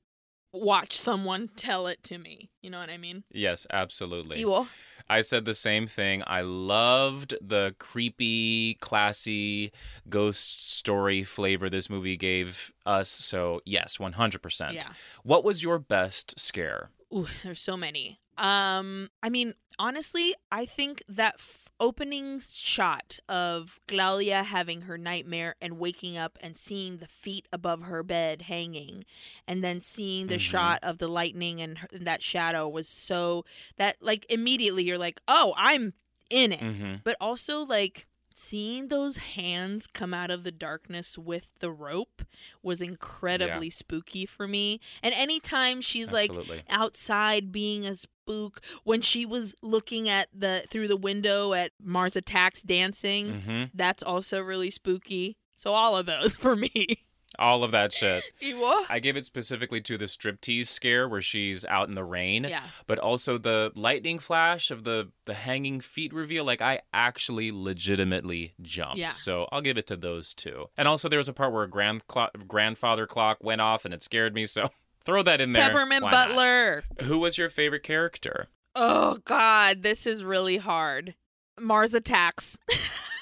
watch 0.52 0.98
someone 0.98 1.47
tell 1.55 1.86
it 1.86 2.02
to 2.02 2.18
me. 2.18 2.51
You 2.60 2.70
know 2.70 2.81
what 2.81 2.90
I 2.90 2.97
mean? 2.98 3.22
Yes, 3.31 3.68
absolutely. 3.70 4.40
You 4.40 4.48
will. 4.48 4.68
I 5.09 5.20
said 5.20 5.44
the 5.44 5.55
same 5.55 5.86
thing. 5.86 6.22
I 6.27 6.40
loved 6.40 7.35
the 7.40 7.74
creepy, 7.78 8.74
classy 8.81 9.72
ghost 10.09 10.72
story 10.72 11.22
flavor 11.22 11.70
this 11.70 11.89
movie 11.89 12.16
gave 12.16 12.72
us. 12.85 13.09
So, 13.09 13.60
yes, 13.64 13.98
100%. 14.01 14.74
Yeah. 14.74 14.93
What 15.22 15.44
was 15.44 15.62
your 15.62 15.78
best 15.78 16.39
scare? 16.39 16.90
Ooh, 17.14 17.27
there's 17.44 17.60
so 17.60 17.77
many. 17.77 18.20
Um, 18.41 19.11
I 19.23 19.29
mean, 19.29 19.55
honestly, 19.79 20.35
I 20.51 20.65
think 20.67 21.03
that 21.09 21.35
f- 21.39 21.69
opening 21.79 22.41
shot 22.41 23.19
of 23.29 23.79
Claudia 23.87 24.43
having 24.43 24.83
her 24.83 24.97
nightmare 24.99 25.55
and 25.61 25.79
waking 25.79 26.17
up 26.17 26.39
and 26.43 26.57
seeing 26.57 26.99
the 26.99 27.07
feet 27.07 27.47
above 27.53 27.83
her 27.83 28.03
bed 28.03 28.43
hanging, 28.43 29.05
and 29.47 29.62
then 29.62 29.81
seeing 29.81 30.27
the 30.27 30.37
Mhm. 30.37 30.41
shot 30.41 30.79
of 30.83 30.99
the 30.99 31.09
lightning 31.09 31.61
and, 31.61 31.79
her, 31.79 31.89
and 31.93 32.07
that 32.07 32.23
shadow 32.23 32.69
was 32.69 32.89
so 32.89 33.45
that 33.77 33.97
like 34.01 34.27
immediately 34.31 34.85
you're 34.85 34.99
like, 34.99 35.21
oh, 35.29 35.55
I'm 35.57 35.95
in 36.31 36.53
it. 36.53 36.61
hmm 36.61 36.95
But 37.05 37.17
also 37.21 37.61
like 37.62 38.07
seeing 38.41 38.89
those 38.89 39.17
hands 39.19 39.87
come 39.87 40.15
out 40.15 40.31
of 40.31 40.45
the 40.45 40.51
darkness 40.51 41.19
with 41.19 41.51
the 41.61 41.71
rope 41.71 42.23
was 42.62 42.81
incredibly 42.81 43.69
spooky 43.71 44.25
for 44.27 44.49
me. 44.49 44.81
And 45.03 45.15
anytime 45.15 45.81
she's 45.81 46.11
like 46.12 46.31
outside 46.69 47.53
being 47.53 47.87
a 47.87 47.95
spook 47.95 48.61
when 48.85 49.01
she 49.03 49.27
was 49.27 49.55
looking 49.62 50.09
at 50.09 50.29
the 50.33 50.65
through 50.71 50.89
the 50.89 50.97
window 50.97 51.53
at 51.53 51.73
Mars 51.83 52.17
Attacks 52.17 52.62
dancing, 52.62 53.41
hmm 53.41 53.65
that's 53.75 54.03
also 54.03 54.41
really 54.41 54.71
spooky. 54.71 55.37
So 55.57 55.73
all 55.75 55.97
of 55.97 56.07
those 56.07 56.35
for 56.45 56.57
me. 56.57 57.05
All 57.41 57.65
of 57.65 57.71
that 57.71 57.93
shit. 57.93 58.23
I 58.91 59.01
gave 59.01 59.17
it 59.17 59.25
specifically 59.25 59.81
to 59.81 59.97
the 59.97 60.05
striptease 60.05 60.67
scare 60.67 61.09
where 61.09 61.23
she's 61.23 61.65
out 61.65 61.89
in 61.89 61.95
the 61.95 62.05
rain. 62.05 62.45
Yeah. 62.45 62.62
But 62.87 62.99
also 62.99 63.39
the 63.39 63.73
lightning 63.75 64.19
flash 64.19 64.71
of 64.71 64.85
the 64.85 65.09
the 65.25 65.33
hanging 65.33 65.81
feet 65.81 66.12
reveal. 66.12 66.45
Like 66.45 66.61
I 66.61 66.83
actually 66.93 67.51
legitimately 67.51 68.53
jumped. 68.61 68.99
Yeah. 68.99 69.12
So 69.12 69.49
I'll 69.51 69.62
give 69.62 69.79
it 69.79 69.87
to 69.87 69.97
those 69.97 70.35
two. 70.35 70.67
And 70.77 70.87
also 70.87 71.09
there 71.09 71.19
was 71.19 71.29
a 71.29 71.33
part 71.33 71.53
where 71.53 71.62
a 71.62 71.71
grand 71.71 72.07
clock, 72.07 72.33
grandfather 72.47 73.07
clock 73.07 73.39
went 73.43 73.62
off 73.62 73.87
and 73.87 73.95
it 73.95 74.03
scared 74.03 74.35
me. 74.35 74.45
So 74.45 74.69
throw 75.05 75.23
that 75.23 75.41
in 75.41 75.55
there. 75.55 75.69
Peppermint 75.69 76.05
Why 76.05 76.11
not? 76.11 76.29
Butler. 76.29 76.85
Who 77.05 77.19
was 77.19 77.39
your 77.39 77.49
favorite 77.49 77.83
character? 77.83 78.49
Oh 78.77 79.19
God, 79.25 79.83
this 79.83 80.07
is 80.07 80.23
really 80.23 80.59
hard. 80.59 81.15
Mars 81.59 81.95
attacks. 81.95 82.59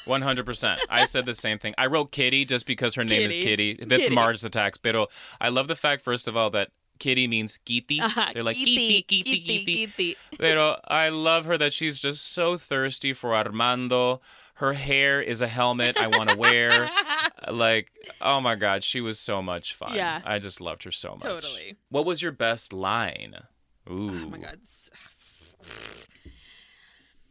100%. 0.09 0.79
I 0.89 1.05
said 1.05 1.27
the 1.27 1.35
same 1.35 1.59
thing. 1.59 1.75
I 1.79 1.87
wrote 1.87 2.11
Kitty 2.11 2.45
just 2.45 2.67
because 2.67 2.95
her 2.95 3.05
name 3.05 3.23
is 3.29 3.37
Kitty. 3.37 3.75
Kitty. 3.75 3.85
That's 3.85 4.05
Kitty. 4.05 4.15
Mars 4.15 4.45
Attacks. 4.45 4.79
Pero 4.79 5.07
I 5.41 5.49
love 5.51 5.69
the 5.69 5.77
fact, 5.77 6.03
first 6.03 6.27
of 6.27 6.37
all, 6.37 6.51
that 6.51 6.71
Kitty 6.99 7.29
means 7.29 7.59
Kitty. 7.65 8.01
Ajá, 8.01 8.33
They're 8.35 8.43
like, 8.43 8.57
kitty, 8.57 9.03
Kitty, 9.03 9.23
Kitty, 9.23 9.41
kitty, 9.41 9.65
Kitty. 9.65 9.87
kitty. 9.87 10.17
Pero 10.39 10.81
I 10.89 11.11
love 11.11 11.45
her 11.45 11.57
that 11.59 11.73
she's 11.73 11.99
just 11.99 12.25
so 12.33 12.57
thirsty 12.57 13.13
for 13.13 13.35
Armando. 13.37 14.21
Her 14.55 14.73
hair 14.73 15.23
is 15.23 15.41
a 15.41 15.47
helmet 15.47 15.97
I 15.97 16.09
want 16.09 16.31
to 16.31 16.37
wear. 16.37 16.91
like, 17.49 17.93
oh 18.21 18.41
my 18.41 18.57
God, 18.57 18.83
she 18.83 19.01
was 19.01 19.21
so 19.21 19.41
much 19.41 19.75
fun. 19.75 19.95
Yeah. 19.95 20.21
I 20.25 20.41
just 20.41 20.61
loved 20.61 20.83
her 20.83 20.91
so 20.91 21.11
much. 21.11 21.23
Totally. 21.23 21.77
What 21.91 22.05
was 22.05 22.23
your 22.23 22.33
best 22.33 22.73
line? 22.73 23.35
Ooh. 23.89 24.09
Oh 24.11 24.29
my 24.29 24.39
god. 24.39 24.59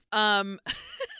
Um 0.09 0.61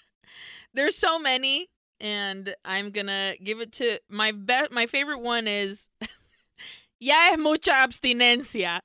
there's 0.78 0.96
so 0.98 1.20
many 1.20 1.70
and 2.00 2.56
I'm 2.64 2.92
going 2.92 3.08
to 3.08 3.36
give 3.44 3.60
it 3.60 3.72
to 3.74 4.00
my 4.10 4.32
best 4.32 4.72
my 4.72 4.86
favorite 4.86 5.20
one 5.22 5.48
is 5.48 5.88
Ya 7.00 7.32
es 7.32 7.38
mucha 7.38 7.72
abstinencia 7.72 8.80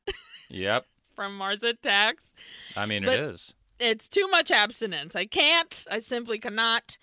Yep. 0.51 0.86
from 1.14 1.36
Mars 1.36 1.62
Attacks. 1.62 2.32
I 2.77 2.86
mean, 2.86 3.05
But- 3.05 3.19
it 3.19 3.24
is. 3.24 3.55
It's 3.78 4.06
too 4.09 4.28
much 4.28 4.51
abstinence. 4.52 5.16
I 5.16 5.24
can't. 5.27 5.85
I 5.90 5.98
simply 5.98 6.39
cannot. 6.39 6.98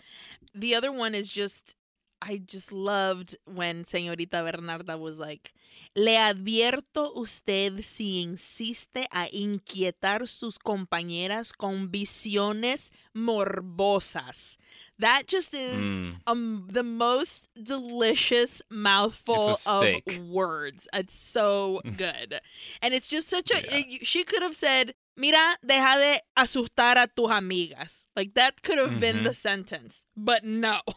The 0.55 0.75
other 0.75 0.91
one 0.93 1.13
is 1.13 1.27
just 1.27 1.75
I 2.21 2.37
just 2.37 2.71
loved 2.71 3.35
when 3.45 3.83
Señorita 3.85 4.29
Bernarda 4.43 4.97
was 4.97 5.19
like, 5.19 5.53
Le 5.95 6.17
advierto 6.17 7.11
usted 7.15 7.81
si 7.83 8.21
insiste 8.21 9.07
a 9.11 9.27
inquietar 9.31 10.27
sus 10.27 10.57
compañeras 10.59 11.51
con 11.51 11.89
visiones 11.89 12.91
morbosas. 13.13 14.57
That 14.99 15.27
just 15.27 15.53
is 15.53 15.77
Mm. 15.79 16.15
um 16.27 16.67
the 16.71 16.83
most 16.83 17.47
delicious 17.61 18.61
mouthful 18.69 19.55
of 19.65 20.19
words. 20.29 20.87
It's 20.93 21.13
so 21.13 21.81
good. 21.97 22.39
and 22.81 22.93
it's 22.93 23.07
just 23.07 23.27
such 23.29 23.49
a 23.51 23.55
Yeah. 23.61 23.77
it- 23.79 24.05
she 24.07 24.23
could 24.23 24.41
have 24.43 24.55
said, 24.55 24.93
"Mira, 25.15 25.57
deja 25.65 25.97
de 25.97 26.19
asustar 26.37 26.97
a 26.97 27.07
tus 27.07 27.29
amigas." 27.31 28.05
Like 28.15 28.33
that 28.35 28.61
could 28.61 28.77
have 28.77 28.99
been 28.99 29.23
the 29.23 29.33
sentence. 29.33 30.03
But 30.15 30.43
no. 30.43 30.81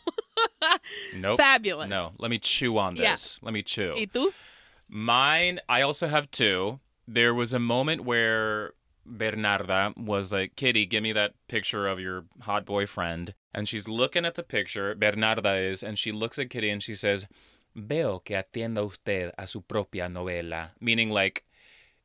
Nope. 1.14 1.38
Fabulous. 1.38 1.88
No, 1.88 2.12
let 2.18 2.30
me 2.30 2.38
chew 2.38 2.78
on 2.78 2.96
Yeah. 2.96 3.12
this. 3.12 3.38
Let 3.42 3.52
me 3.52 3.62
chew. 3.62 3.94
¿Y 3.96 4.06
tú? 4.06 4.32
Mine, 4.94 5.58
I 5.70 5.80
also 5.80 6.06
have 6.06 6.30
two. 6.30 6.80
There 7.08 7.32
was 7.34 7.54
a 7.54 7.58
moment 7.58 8.04
where 8.04 8.74
Bernarda 9.08 9.96
was 9.96 10.32
like, 10.34 10.54
Kitty, 10.54 10.84
give 10.84 11.02
me 11.02 11.12
that 11.14 11.32
picture 11.48 11.86
of 11.86 11.98
your 11.98 12.26
hot 12.40 12.66
boyfriend. 12.66 13.32
And 13.54 13.66
she's 13.66 13.88
looking 13.88 14.26
at 14.26 14.34
the 14.34 14.42
picture, 14.42 14.94
Bernarda 14.94 15.70
is, 15.70 15.82
and 15.82 15.98
she 15.98 16.12
looks 16.12 16.38
at 16.38 16.50
Kitty 16.50 16.68
and 16.68 16.82
she 16.82 16.94
says, 16.94 17.26
Veo 17.74 18.18
que 18.18 18.36
atienda 18.36 18.84
usted 18.86 19.32
a 19.38 19.46
su 19.46 19.62
propia 19.62 20.08
novela. 20.08 20.72
Meaning, 20.78 21.08
like, 21.08 21.44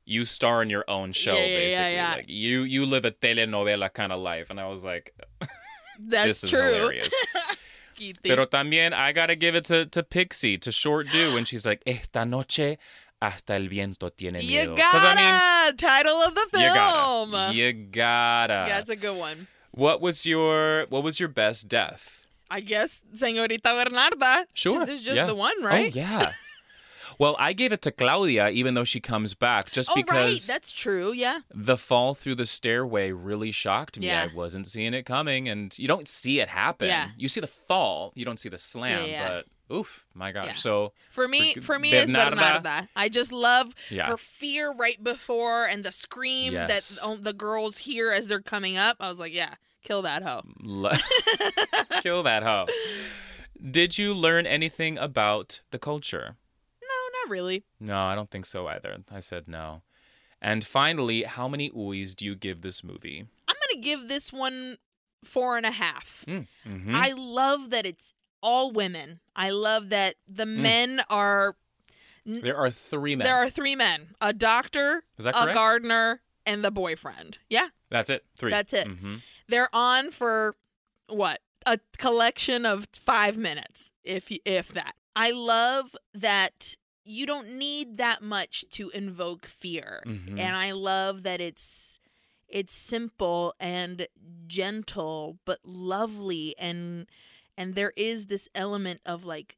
you 0.05 0.23
star 0.23 0.63
in 0.63 0.69
your 0.69 0.85
own 0.87 1.11
show, 1.11 1.33
Yeah, 1.33 1.39
yeah, 1.39 1.47
yeah, 1.47 1.59
basically. 1.59 1.93
yeah. 1.93 2.13
Like, 2.15 2.25
you, 2.29 2.61
you 2.61 2.85
live 2.85 3.03
a 3.03 3.11
telenovela 3.11 3.93
kind 3.93 4.13
of 4.13 4.21
life. 4.21 4.49
And 4.49 4.61
I 4.61 4.67
was 4.67 4.85
like, 4.85 5.13
That's 5.99 6.27
this 6.27 6.43
is 6.45 6.49
true. 6.51 6.61
hilarious. 6.61 7.13
Kitty. 7.97 8.29
Pero 8.29 8.45
también 8.45 8.93
I 8.93 9.11
gotta 9.11 9.35
give 9.35 9.55
it 9.55 9.65
to, 9.65 9.85
to 9.87 10.03
Pixie, 10.03 10.57
to 10.59 10.71
Short 10.71 11.07
Do, 11.11 11.33
when 11.33 11.43
she's 11.45 11.65
like, 11.65 11.81
Esta 11.85 12.25
noche 12.25 12.77
hasta 13.21 13.55
el 13.55 13.67
viento 13.67 14.09
tiene 14.09 14.39
miedo. 14.39 14.49
you 14.49 14.75
gotta 14.75 15.19
I 15.19 15.67
mean, 15.71 15.77
title 15.77 16.21
of 16.21 16.35
the 16.35 16.47
you 16.53 16.59
film. 16.59 17.31
gotta. 17.31 17.53
You 17.53 17.73
gotta. 17.73 18.65
yeah, 18.69 18.77
it's 18.79 18.89
a 18.89 18.95
good 18.95 19.17
one. 19.17 19.47
what 19.71 20.01
was 20.01 20.25
your 20.25 20.85
what 20.89 21.03
was 21.03 21.19
your 21.19 21.29
best 21.29 21.67
death? 21.67 22.25
I 22.49 22.61
guess 22.61 23.01
Señorita 23.13 23.73
Bernarda. 23.75 24.45
Sure, 24.53 24.85
There's 24.85 25.01
just 25.01 25.17
yeah. 25.17 25.25
the 25.25 25.35
one, 25.35 25.53
oh, 25.61 25.65
right? 25.65 25.91
Oh 25.95 25.99
yeah. 25.99 26.31
well, 27.19 27.35
I 27.39 27.53
gave 27.53 27.71
it 27.71 27.81
to 27.83 27.91
Claudia, 27.91 28.49
even 28.49 28.73
though 28.73 28.83
she 28.83 28.99
comes 28.99 29.33
back, 29.33 29.71
just 29.71 29.89
Oh, 29.89 29.93
right. 29.95 30.05
because 30.05 30.47
That's 30.47 30.71
true. 30.71 31.11
Yeah. 31.11 31.39
the 31.53 31.77
fall 31.77 32.13
through 32.13 32.35
the 32.35 32.45
stairway 32.45 33.11
really 33.11 33.51
shocked 33.51 33.99
me. 33.99 34.07
Yeah. 34.07 34.27
I 34.31 34.35
wasn't 34.35 34.67
seeing 34.67 34.93
it 34.93 35.05
coming, 35.05 35.47
and 35.47 35.77
you 35.79 35.87
don't 35.87 36.07
see 36.07 36.39
it 36.39 36.49
happen. 36.49 36.87
Yeah. 36.89 37.09
You 37.17 37.27
see 37.27 37.41
the 37.41 37.47
fall, 37.47 38.11
you 38.15 38.25
don't 38.25 38.39
see 38.39 38.49
the 38.49 38.57
slam. 38.57 39.07
yeah. 39.09 39.27
But 39.69 39.75
oof, 39.75 40.05
my 40.13 40.31
gosh. 40.31 40.45
Yeah. 40.47 40.53
So 40.53 40.93
For 41.11 41.27
me, 41.27 41.53
For- 41.55 41.77
me, 41.79 41.91
it's 41.93 42.11
Bernarda. 42.11 42.87
I 42.95 43.09
just 43.09 43.31
love 43.31 43.73
yeah. 43.89 44.07
her 44.07 44.17
fear 44.17 44.71
right 44.73 45.03
before 45.03 45.65
and 45.65 45.83
the 45.83 45.91
scream 45.91 46.53
Yes. 46.53 46.99
that 47.01 47.23
the 47.23 47.33
girls 47.33 47.79
hear 47.79 48.11
as 48.11 48.27
they're 48.27 48.41
coming 48.41 48.77
up. 48.77 48.97
I 48.99 49.09
was 49.09 49.19
like, 49.19 49.33
yeah, 49.33 49.55
kill 49.83 50.03
that 50.03 50.23
hoe. 50.23 50.43
Kill 52.01 52.23
that 52.23 52.43
hoe. 52.43 52.67
Did 53.71 53.97
you 53.97 54.13
learn 54.13 54.45
anything 54.45 54.97
about 54.97 55.61
the 55.71 55.79
culture? 55.79 56.35
Not 57.27 57.31
really. 57.31 57.63
No, 57.79 57.99
I 58.03 58.15
don't 58.15 58.29
think 58.31 58.45
so 58.45 58.67
either. 58.67 58.97
I 59.11 59.19
said 59.19 59.47
no. 59.47 59.81
And 60.41 60.63
finally, 60.65 61.23
how 61.23 61.47
many 61.47 61.69
oohs 61.71 62.15
do 62.15 62.23
you 62.25 62.35
give 62.35 62.61
this 62.61 62.83
movie? 62.83 63.27
I'm 63.47 63.55
gonna 63.69 63.81
give 63.81 64.07
this 64.07 64.31
one 64.31 64.77
four 65.23 65.57
and 65.57 65.65
a 65.65 65.71
half. 65.71 66.23
Mm-hmm. 66.27 66.93
I 66.95 67.11
love 67.11 67.69
that 67.71 67.85
it's 67.85 68.13
all 68.41 68.71
women. 68.71 69.19
I 69.35 69.49
love 69.49 69.89
that 69.89 70.15
the 70.27 70.45
Mm. 70.45 70.57
men 70.61 71.01
are. 71.09 71.55
there 72.25 72.55
are 72.55 72.69
three 72.69 73.15
men. 73.15 73.25
There 73.25 73.35
are 73.35 73.49
three 73.49 73.75
men: 73.75 74.09
a 74.21 74.31
doctor, 74.31 75.03
a 75.17 75.53
gardener, 75.53 76.21
and 76.45 76.63
the 76.63 76.71
boyfriend. 76.71 77.39
Yeah, 77.49 77.69
That's 77.89 78.09
it. 78.09 78.23
Three. 78.37 78.51
That's 78.51 78.73
it. 78.73 78.87
hmm 78.87 79.15
they're 79.49 79.73
on 79.73 80.11
for 80.11 80.55
what 81.07 81.39
a 81.65 81.79
collection 81.97 82.65
of 82.65 82.87
five 82.93 83.37
minutes, 83.37 83.91
if 84.03 84.25
if 84.45 84.69
that. 84.73 84.93
I 85.15 85.31
love 85.31 85.95
that 86.13 86.75
you 87.07 87.25
don't 87.25 87.49
need 87.57 87.97
that 87.97 88.21
much 88.21 88.65
to 88.71 88.89
invoke 88.89 89.45
fear, 89.45 90.03
Mhm. 90.05 90.39
and 90.39 90.55
I 90.55 90.71
love 90.71 91.23
that 91.23 91.39
it's 91.41 91.99
it's 92.49 92.73
simple 92.73 93.53
and 93.59 94.07
gentle 94.47 95.37
but 95.43 95.59
lovely 95.65 96.55
and 96.57 97.05
and 97.57 97.75
there 97.75 97.91
is 97.97 98.27
this 98.27 98.47
element 98.55 99.01
of 99.05 99.25
like 99.25 99.57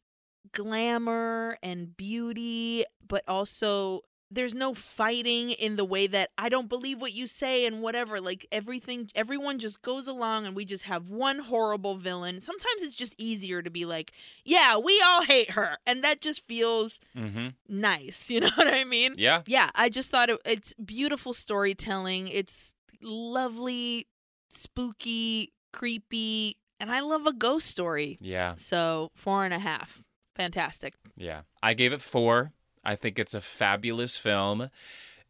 glamour 0.52 1.58
and 1.62 1.96
beauty 1.96 2.84
but 3.08 3.24
also 3.28 4.02
there's 4.31 4.53
no 4.53 4.73
fighting 4.73 5.51
in 5.51 5.76
the 5.76 5.84
way 5.85 6.06
that 6.07 6.30
I 6.38 6.49
don't 6.49 6.69
believe 6.69 7.01
what 7.01 7.14
you 7.14 7.26
say 7.27 7.65
and 7.65 7.81
whatever 7.81 8.22
like 8.22 8.45
everything 8.51 9.10
everyone 9.15 9.57
just 9.60 9.81
goes 9.81 10.07
along 10.07 10.45
and 10.45 10.56
we 10.56 10.65
just 10.65 10.84
have 10.84 11.10
one 11.10 11.39
horrible 11.39 11.95
villain 11.97 12.39
sometimes 12.41 12.84
it's 12.84 12.93
just 12.95 13.15
easier 13.18 13.61
to 13.61 13.69
be 13.69 13.85
like 13.85 14.11
yeah 14.45 14.77
we 14.77 15.01
all 15.01 15.23
hate 15.23 15.51
her 15.51 15.77
and 15.88 16.03
that 16.03 16.22
just 16.22 16.45
feels 16.45 16.99
hmm 17.15 17.47
nice 17.68 18.30
you 18.34 18.39
know 18.39 18.51
what 18.56 18.68
I 18.68 18.84
mean 18.84 19.15
Yeah. 19.18 19.41
yeah, 19.47 19.69
I 19.76 19.89
just 19.89 20.11
thought 20.11 20.30
it, 20.30 20.39
it's 20.45 20.73
beautiful 20.76 21.34
storytelling. 21.34 22.27
It's 22.27 22.73
lovely, 23.01 24.07
spooky, 24.51 25.53
creepy, 25.73 26.57
and 26.80 26.91
I 26.91 26.99
love 27.01 27.26
a 27.26 27.34
ghost 27.34 27.68
story. 27.68 28.18
Yeah. 28.22 28.56
So 28.56 29.11
four 29.15 29.45
and 29.45 29.53
a 29.53 29.60
half, 29.60 30.01
fantastic. 30.35 30.93
Yeah. 31.15 31.41
I 31.64 31.73
gave 31.73 31.93
it 31.93 32.01
four. 32.01 32.51
I 32.84 32.95
think 32.95 33.19
it's 33.19 33.34
a 33.34 33.41
fabulous 33.41 34.18
film. 34.18 34.69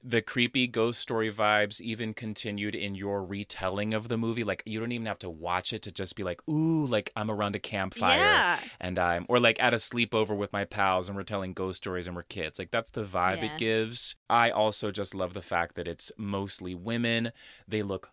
The 0.02 0.22
creepy 0.22 0.66
ghost 0.66 1.02
story 1.02 1.30
vibes 1.30 1.82
even 1.82 2.14
continued 2.14 2.74
in 2.74 2.96
your 2.96 3.22
retelling 3.22 3.94
of 3.94 4.08
the 4.08 4.18
movie. 4.18 4.46
Like 4.46 4.64
you 4.66 4.80
don't 4.80 4.94
even 4.94 5.08
have 5.08 5.20
to 5.20 5.30
watch 5.30 5.74
it 5.74 5.82
to 5.82 5.92
just 5.92 6.16
be 6.16 6.24
like, 6.24 6.42
ooh, 6.48 6.86
like 6.86 7.12
I'm 7.18 7.30
around 7.30 7.58
a 7.58 7.60
campfire 7.60 8.18
Yeah, 8.18 8.60
and 8.80 8.98
I'm 8.98 9.26
or 9.28 9.42
like 9.42 9.62
at 9.62 9.74
a 9.74 9.78
sleepover 9.78 10.38
with 10.38 10.54
my 10.54 10.64
pals 10.64 11.10
and 11.10 11.18
we're 11.18 11.24
telling 11.24 11.52
ghost 11.52 11.78
stories 11.78 12.08
and 12.08 12.16
we're 12.16 12.24
kids. 12.24 12.58
Like 12.58 12.72
that's 12.72 12.92
the 12.92 13.04
vibe 13.04 13.44
Yeah. 13.44 13.54
it 13.56 13.58
gives. 13.58 14.16
I 14.30 14.52
also 14.52 14.90
just 14.90 15.14
love 15.14 15.34
the 15.34 15.42
fact 15.42 15.76
that 15.76 15.88
it's 15.88 16.14
mostly 16.18 16.74
women. 16.74 17.34
They 17.68 17.82
look 17.82 18.10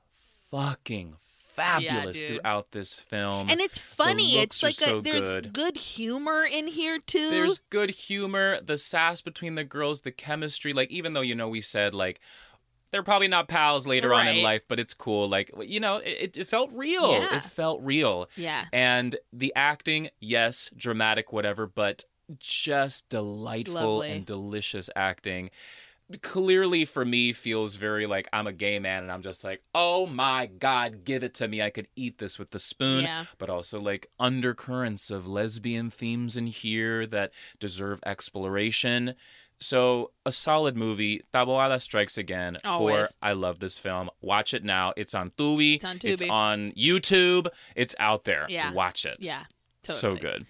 fucking 0.51 1.17
fabulous 1.57 2.19
dude. 2.19 2.29
throughout 2.29 2.71
this 2.73 3.01
film. 3.01 3.49
and 3.51 3.61
it's 3.61 3.79
funny. 3.79 4.39
It's 4.39 4.63
like 4.63 4.81
a, 4.87 5.01
there's 5.01 5.25
good. 5.25 5.53
good 5.53 5.77
humor 5.77 6.45
in 6.51 6.69
here 6.69 6.99
too. 6.99 7.31
There's 7.31 7.59
good 7.71 7.91
humor, 7.91 8.61
the 8.61 8.79
sass 8.79 9.21
between 9.21 9.55
the 9.55 9.65
girls, 9.65 10.03
the 10.03 10.13
chemistry. 10.13 10.73
Like, 10.73 10.91
even 10.91 11.13
though, 11.13 11.21
you 11.21 11.35
know, 11.35 11.49
we 11.49 11.61
said, 11.61 11.95
like, 11.95 12.21
they're 12.93 13.03
probably 13.03 13.29
not 13.29 13.49
pals 13.49 13.87
later 13.87 14.15
on 14.15 14.29
in 14.29 14.43
life, 14.43 14.63
but 14.69 14.79
it's 14.79 14.95
cool. 14.95 15.27
Like, 15.29 15.51
you 15.61 15.81
know, 15.81 15.97
it, 15.97 16.39
it 16.39 16.47
felt 16.49 16.71
real. 16.73 17.13
Yeah. 17.13 17.37
It 17.37 17.43
felt 17.43 17.83
real. 17.83 18.29
yeah, 18.37 18.67
And 18.73 19.17
the 19.33 19.53
acting, 19.57 20.09
yes, 20.21 20.71
dramatic, 20.77 21.33
whatever, 21.33 21.67
but 21.67 22.05
just 22.39 23.09
delightful 23.09 23.75
Lovely. 23.99 24.11
and 24.13 24.25
delicious 24.25 24.89
acting. 24.97 25.51
Clearly 26.23 26.85
for 26.85 27.05
me 27.05 27.33
feels 27.33 27.77
very 27.77 28.07
like 28.07 28.29
I'm 28.33 28.47
a 28.47 28.53
gay 28.53 28.79
man 28.79 29.03
and 29.03 29.13
I'm 29.13 29.23
just 29.23 29.43
like, 29.45 29.63
oh 29.75 30.07
my 30.07 30.47
God, 30.47 31.05
give 31.05 31.23
it 31.23 31.35
to 31.35 31.49
me. 31.49 31.63
I 31.63 31.71
could 31.71 31.89
eat 31.97 32.19
this 32.19 32.39
with 32.39 32.51
the 32.51 32.59
spoon. 32.59 33.05
Yeah. 33.05 33.25
But 33.39 33.51
also 33.51 33.81
like 33.81 34.11
undercurrents 34.19 35.11
of 35.11 35.27
lesbian 35.27 35.91
themes 35.91 36.37
in 36.37 36.47
here 36.47 37.07
that 37.07 37.33
deserve 37.59 38.01
exploration. 38.07 39.15
So 39.59 40.13
a 40.25 40.33
solid 40.33 40.77
movie. 40.77 41.23
Taboada 41.33 41.81
Strikes 41.81 42.19
Again. 42.19 42.59
Always. 42.65 43.09
For 43.09 43.15
I 43.23 43.33
love 43.33 43.59
this 43.59 43.79
film. 43.79 44.11
Watch 44.21 44.55
it 44.55 44.65
now. 44.65 44.93
It's 44.97 45.15
on 45.15 45.31
Tubi. 45.31 45.77
It's 45.77 45.85
on 45.85 45.99
Tubi. 45.99 46.11
It's 46.11 46.23
on 46.23 46.73
YouTube. 46.73 47.49
It's 47.75 47.95
out 47.99 48.25
there. 48.25 48.47
Yeah. 48.49 48.73
Watch 48.73 49.05
it. 49.05 49.19
Yeah. 49.21 49.45
Totally. 49.83 50.01
So 50.01 50.17
good. 50.21 50.47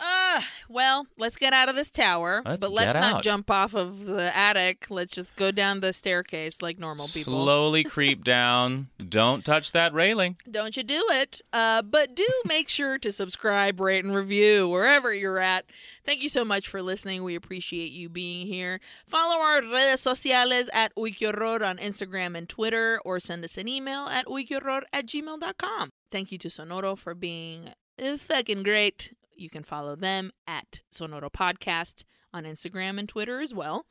Uh, 0.00 0.40
well, 0.70 1.06
let's 1.18 1.36
get 1.36 1.52
out 1.52 1.68
of 1.68 1.76
this 1.76 1.90
tower. 1.90 2.42
Let's 2.44 2.60
but 2.60 2.72
let's 2.72 2.94
not 2.94 3.16
out. 3.16 3.22
jump 3.22 3.50
off 3.50 3.74
of 3.74 4.06
the 4.06 4.34
attic. 4.34 4.86
Let's 4.88 5.12
just 5.12 5.36
go 5.36 5.50
down 5.50 5.80
the 5.80 5.92
staircase 5.92 6.62
like 6.62 6.78
normal 6.78 7.06
people. 7.06 7.44
Slowly 7.44 7.84
creep 7.84 8.24
down. 8.24 8.88
Don't 9.06 9.44
touch 9.44 9.72
that 9.72 9.92
railing. 9.92 10.38
Don't 10.50 10.74
you 10.74 10.82
do 10.82 11.04
it. 11.10 11.42
Uh, 11.52 11.82
but 11.82 12.14
do 12.14 12.26
make 12.46 12.70
sure 12.70 12.98
to 12.98 13.12
subscribe, 13.12 13.78
rate, 13.78 14.02
and 14.02 14.14
review 14.14 14.66
wherever 14.68 15.12
you're 15.12 15.38
at. 15.38 15.66
Thank 16.06 16.22
you 16.22 16.30
so 16.30 16.46
much 16.46 16.66
for 16.66 16.80
listening. 16.80 17.22
We 17.22 17.34
appreciate 17.34 17.92
you 17.92 18.08
being 18.08 18.46
here. 18.46 18.80
Follow 19.06 19.36
our 19.36 19.60
redes 19.60 20.00
sociales 20.00 20.70
at 20.72 20.94
Uyquehorror 20.94 21.60
on 21.60 21.76
Instagram 21.76 22.38
and 22.38 22.48
Twitter, 22.48 23.02
or 23.04 23.20
send 23.20 23.44
us 23.44 23.58
an 23.58 23.68
email 23.68 24.06
at 24.06 24.24
uyquehorror 24.26 24.82
at 24.94 25.06
gmail.com. 25.06 25.90
Thank 26.10 26.32
you 26.32 26.38
to 26.38 26.48
Sonoro 26.48 26.96
for 26.96 27.14
being 27.14 27.70
fucking 28.18 28.62
great. 28.62 29.12
You 29.40 29.48
can 29.50 29.62
follow 29.64 29.96
them 29.96 30.32
at 30.46 30.80
Sonoro 30.92 31.30
Podcast 31.32 32.04
on 32.32 32.44
Instagram 32.44 32.98
and 32.98 33.08
Twitter 33.08 33.40
as 33.40 33.54
well. 33.54 33.86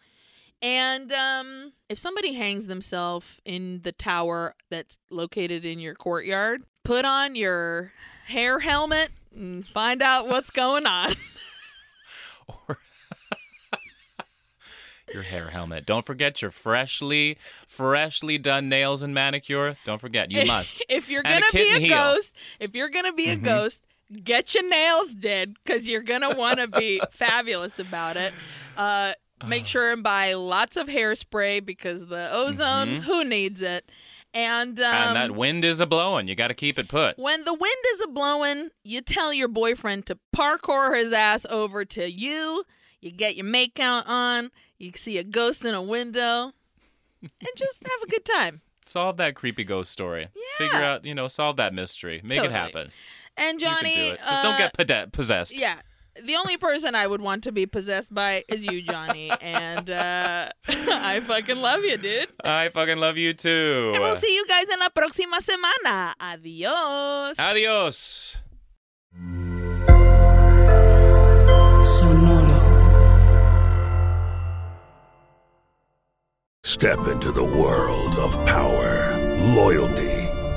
And 0.61 1.11
um, 1.11 1.73
if 1.89 1.97
somebody 1.97 2.33
hangs 2.33 2.67
themselves 2.67 3.39
in 3.45 3.81
the 3.83 3.91
tower 3.91 4.55
that's 4.69 4.97
located 5.09 5.65
in 5.65 5.79
your 5.79 5.95
courtyard, 5.95 6.63
put 6.83 7.03
on 7.05 7.35
your 7.35 7.93
hair 8.27 8.59
helmet 8.59 9.09
and 9.33 9.65
find 9.67 10.01
out 10.01 10.27
what's 10.27 10.51
going 10.51 10.85
on. 10.85 11.13
Or 12.47 12.77
your 15.13 15.23
hair 15.23 15.49
helmet. 15.49 15.85
Don't 15.85 16.05
forget 16.05 16.41
your 16.41 16.51
freshly, 16.51 17.37
freshly 17.67 18.37
done 18.37 18.69
nails 18.69 19.01
and 19.01 19.13
manicure. 19.13 19.77
Don't 19.85 19.99
forget, 19.99 20.29
you 20.31 20.45
must. 20.47 20.83
if 20.89 21.09
you're 21.09 21.23
And 21.25 21.41
gonna 21.41 21.51
be 21.53 21.71
a 21.75 21.79
heel. 21.79 21.95
ghost, 21.95 22.33
if 22.59 22.75
you're 22.75 22.89
gonna 22.89 23.13
be 23.13 23.29
a 23.29 23.35
Mhm. 23.37 23.43
ghost, 23.43 23.81
get 24.23 24.53
your 24.55 24.67
nails 24.69 25.13
did 25.13 25.55
because 25.63 25.87
you're 25.87 26.01
gonna 26.01 26.35
want 26.35 26.59
to 26.59 26.67
be 26.67 27.01
fabulous 27.11 27.79
about 27.79 28.17
it. 28.17 28.33
Uh, 28.77 29.13
make 29.45 29.67
sure 29.67 29.91
and 29.91 30.03
buy 30.03 30.33
lots 30.33 30.77
of 30.77 30.87
hairspray 30.87 31.65
because 31.65 32.07
the 32.07 32.29
ozone, 32.31 32.87
Mhm. 32.87 33.01
who 33.01 33.23
needs 33.23 33.61
it? 33.61 33.89
And 34.33 34.79
um, 34.79 34.93
and 34.93 35.15
that 35.15 35.31
wind 35.35 35.65
is 35.65 35.79
a 35.79 35.85
blowing. 35.87 36.27
You 36.27 36.35
got 36.35 36.49
to 36.49 36.53
keep 36.53 36.77
it 36.77 36.87
put. 36.87 37.17
When 37.17 37.45
the 37.45 37.53
wind 37.53 37.83
is 37.93 38.01
a 38.01 38.07
blowing, 38.07 38.69
you 38.83 39.01
tell 39.01 39.33
your 39.33 39.47
boyfriend 39.47 40.05
to 40.07 40.19
parkour 40.35 40.95
his 40.97 41.11
ass 41.13 41.45
over 41.49 41.83
to 41.85 42.11
you. 42.11 42.63
You 43.01 43.11
get 43.11 43.35
your 43.35 43.45
make 43.45 43.79
out 43.79 44.03
on. 44.07 44.51
You 44.77 44.91
see 44.95 45.17
a 45.17 45.23
ghost 45.23 45.65
in 45.65 45.73
a 45.73 45.81
window, 45.81 46.51
and 47.21 47.49
just 47.55 47.83
have 47.83 48.01
a 48.03 48.07
good 48.07 48.23
time. 48.25 48.61
Solve 48.85 49.17
that 49.17 49.35
creepy 49.35 49.63
ghost 49.63 49.91
story. 49.91 50.27
Yeah. 50.35 50.41
Figure 50.57 50.83
out, 50.85 51.05
you 51.05 51.13
know, 51.13 51.27
solve 51.27 51.57
that 51.57 51.73
mystery. 51.73 52.21
Make 52.23 52.37
Totally. 52.37 52.53
it 52.53 52.57
happen. 52.57 52.91
And 53.39 53.61
you 53.61 53.67
Jonny, 53.67 53.93
can 53.93 54.05
do 54.05 54.11
it. 54.13 54.19
Just 54.19 54.31
uh, 54.31 54.43
don't 54.43 54.57
get 54.57 54.73
pode- 54.77 55.13
possessed. 55.13 55.59
yeah. 55.59 55.79
The 56.21 56.35
only 56.35 56.57
person 56.57 56.95
I 56.95 57.07
would 57.07 57.21
want 57.21 57.43
to 57.45 57.51
be 57.53 57.65
possessed 57.65 58.13
by 58.13 58.43
is 58.49 58.65
you, 58.65 58.81
Jonny, 58.81 59.31
and 59.41 59.89
uh, 59.89 60.49
I 60.67 61.21
fucking 61.21 61.55
love 61.57 61.85
you, 61.85 61.95
dude. 61.95 62.27
I 62.43 62.67
fucking 62.69 62.97
love 62.97 63.15
you 63.17 63.33
too. 63.33 63.91
And 63.95 64.03
we'll 64.03 64.17
see 64.17 64.35
you 64.35 64.45
guys 64.45 64.67
in 64.67 64.79
la 64.79 64.89
próxima 64.89 65.39
semana. 65.39 66.13
Adios. 66.19 67.39
Adios. 67.39 68.35
Step 76.63 77.07
into 77.07 77.31
the 77.31 77.43
world 77.43 78.15
of 78.17 78.33
power, 78.45 79.17
loyalty, 79.55 80.18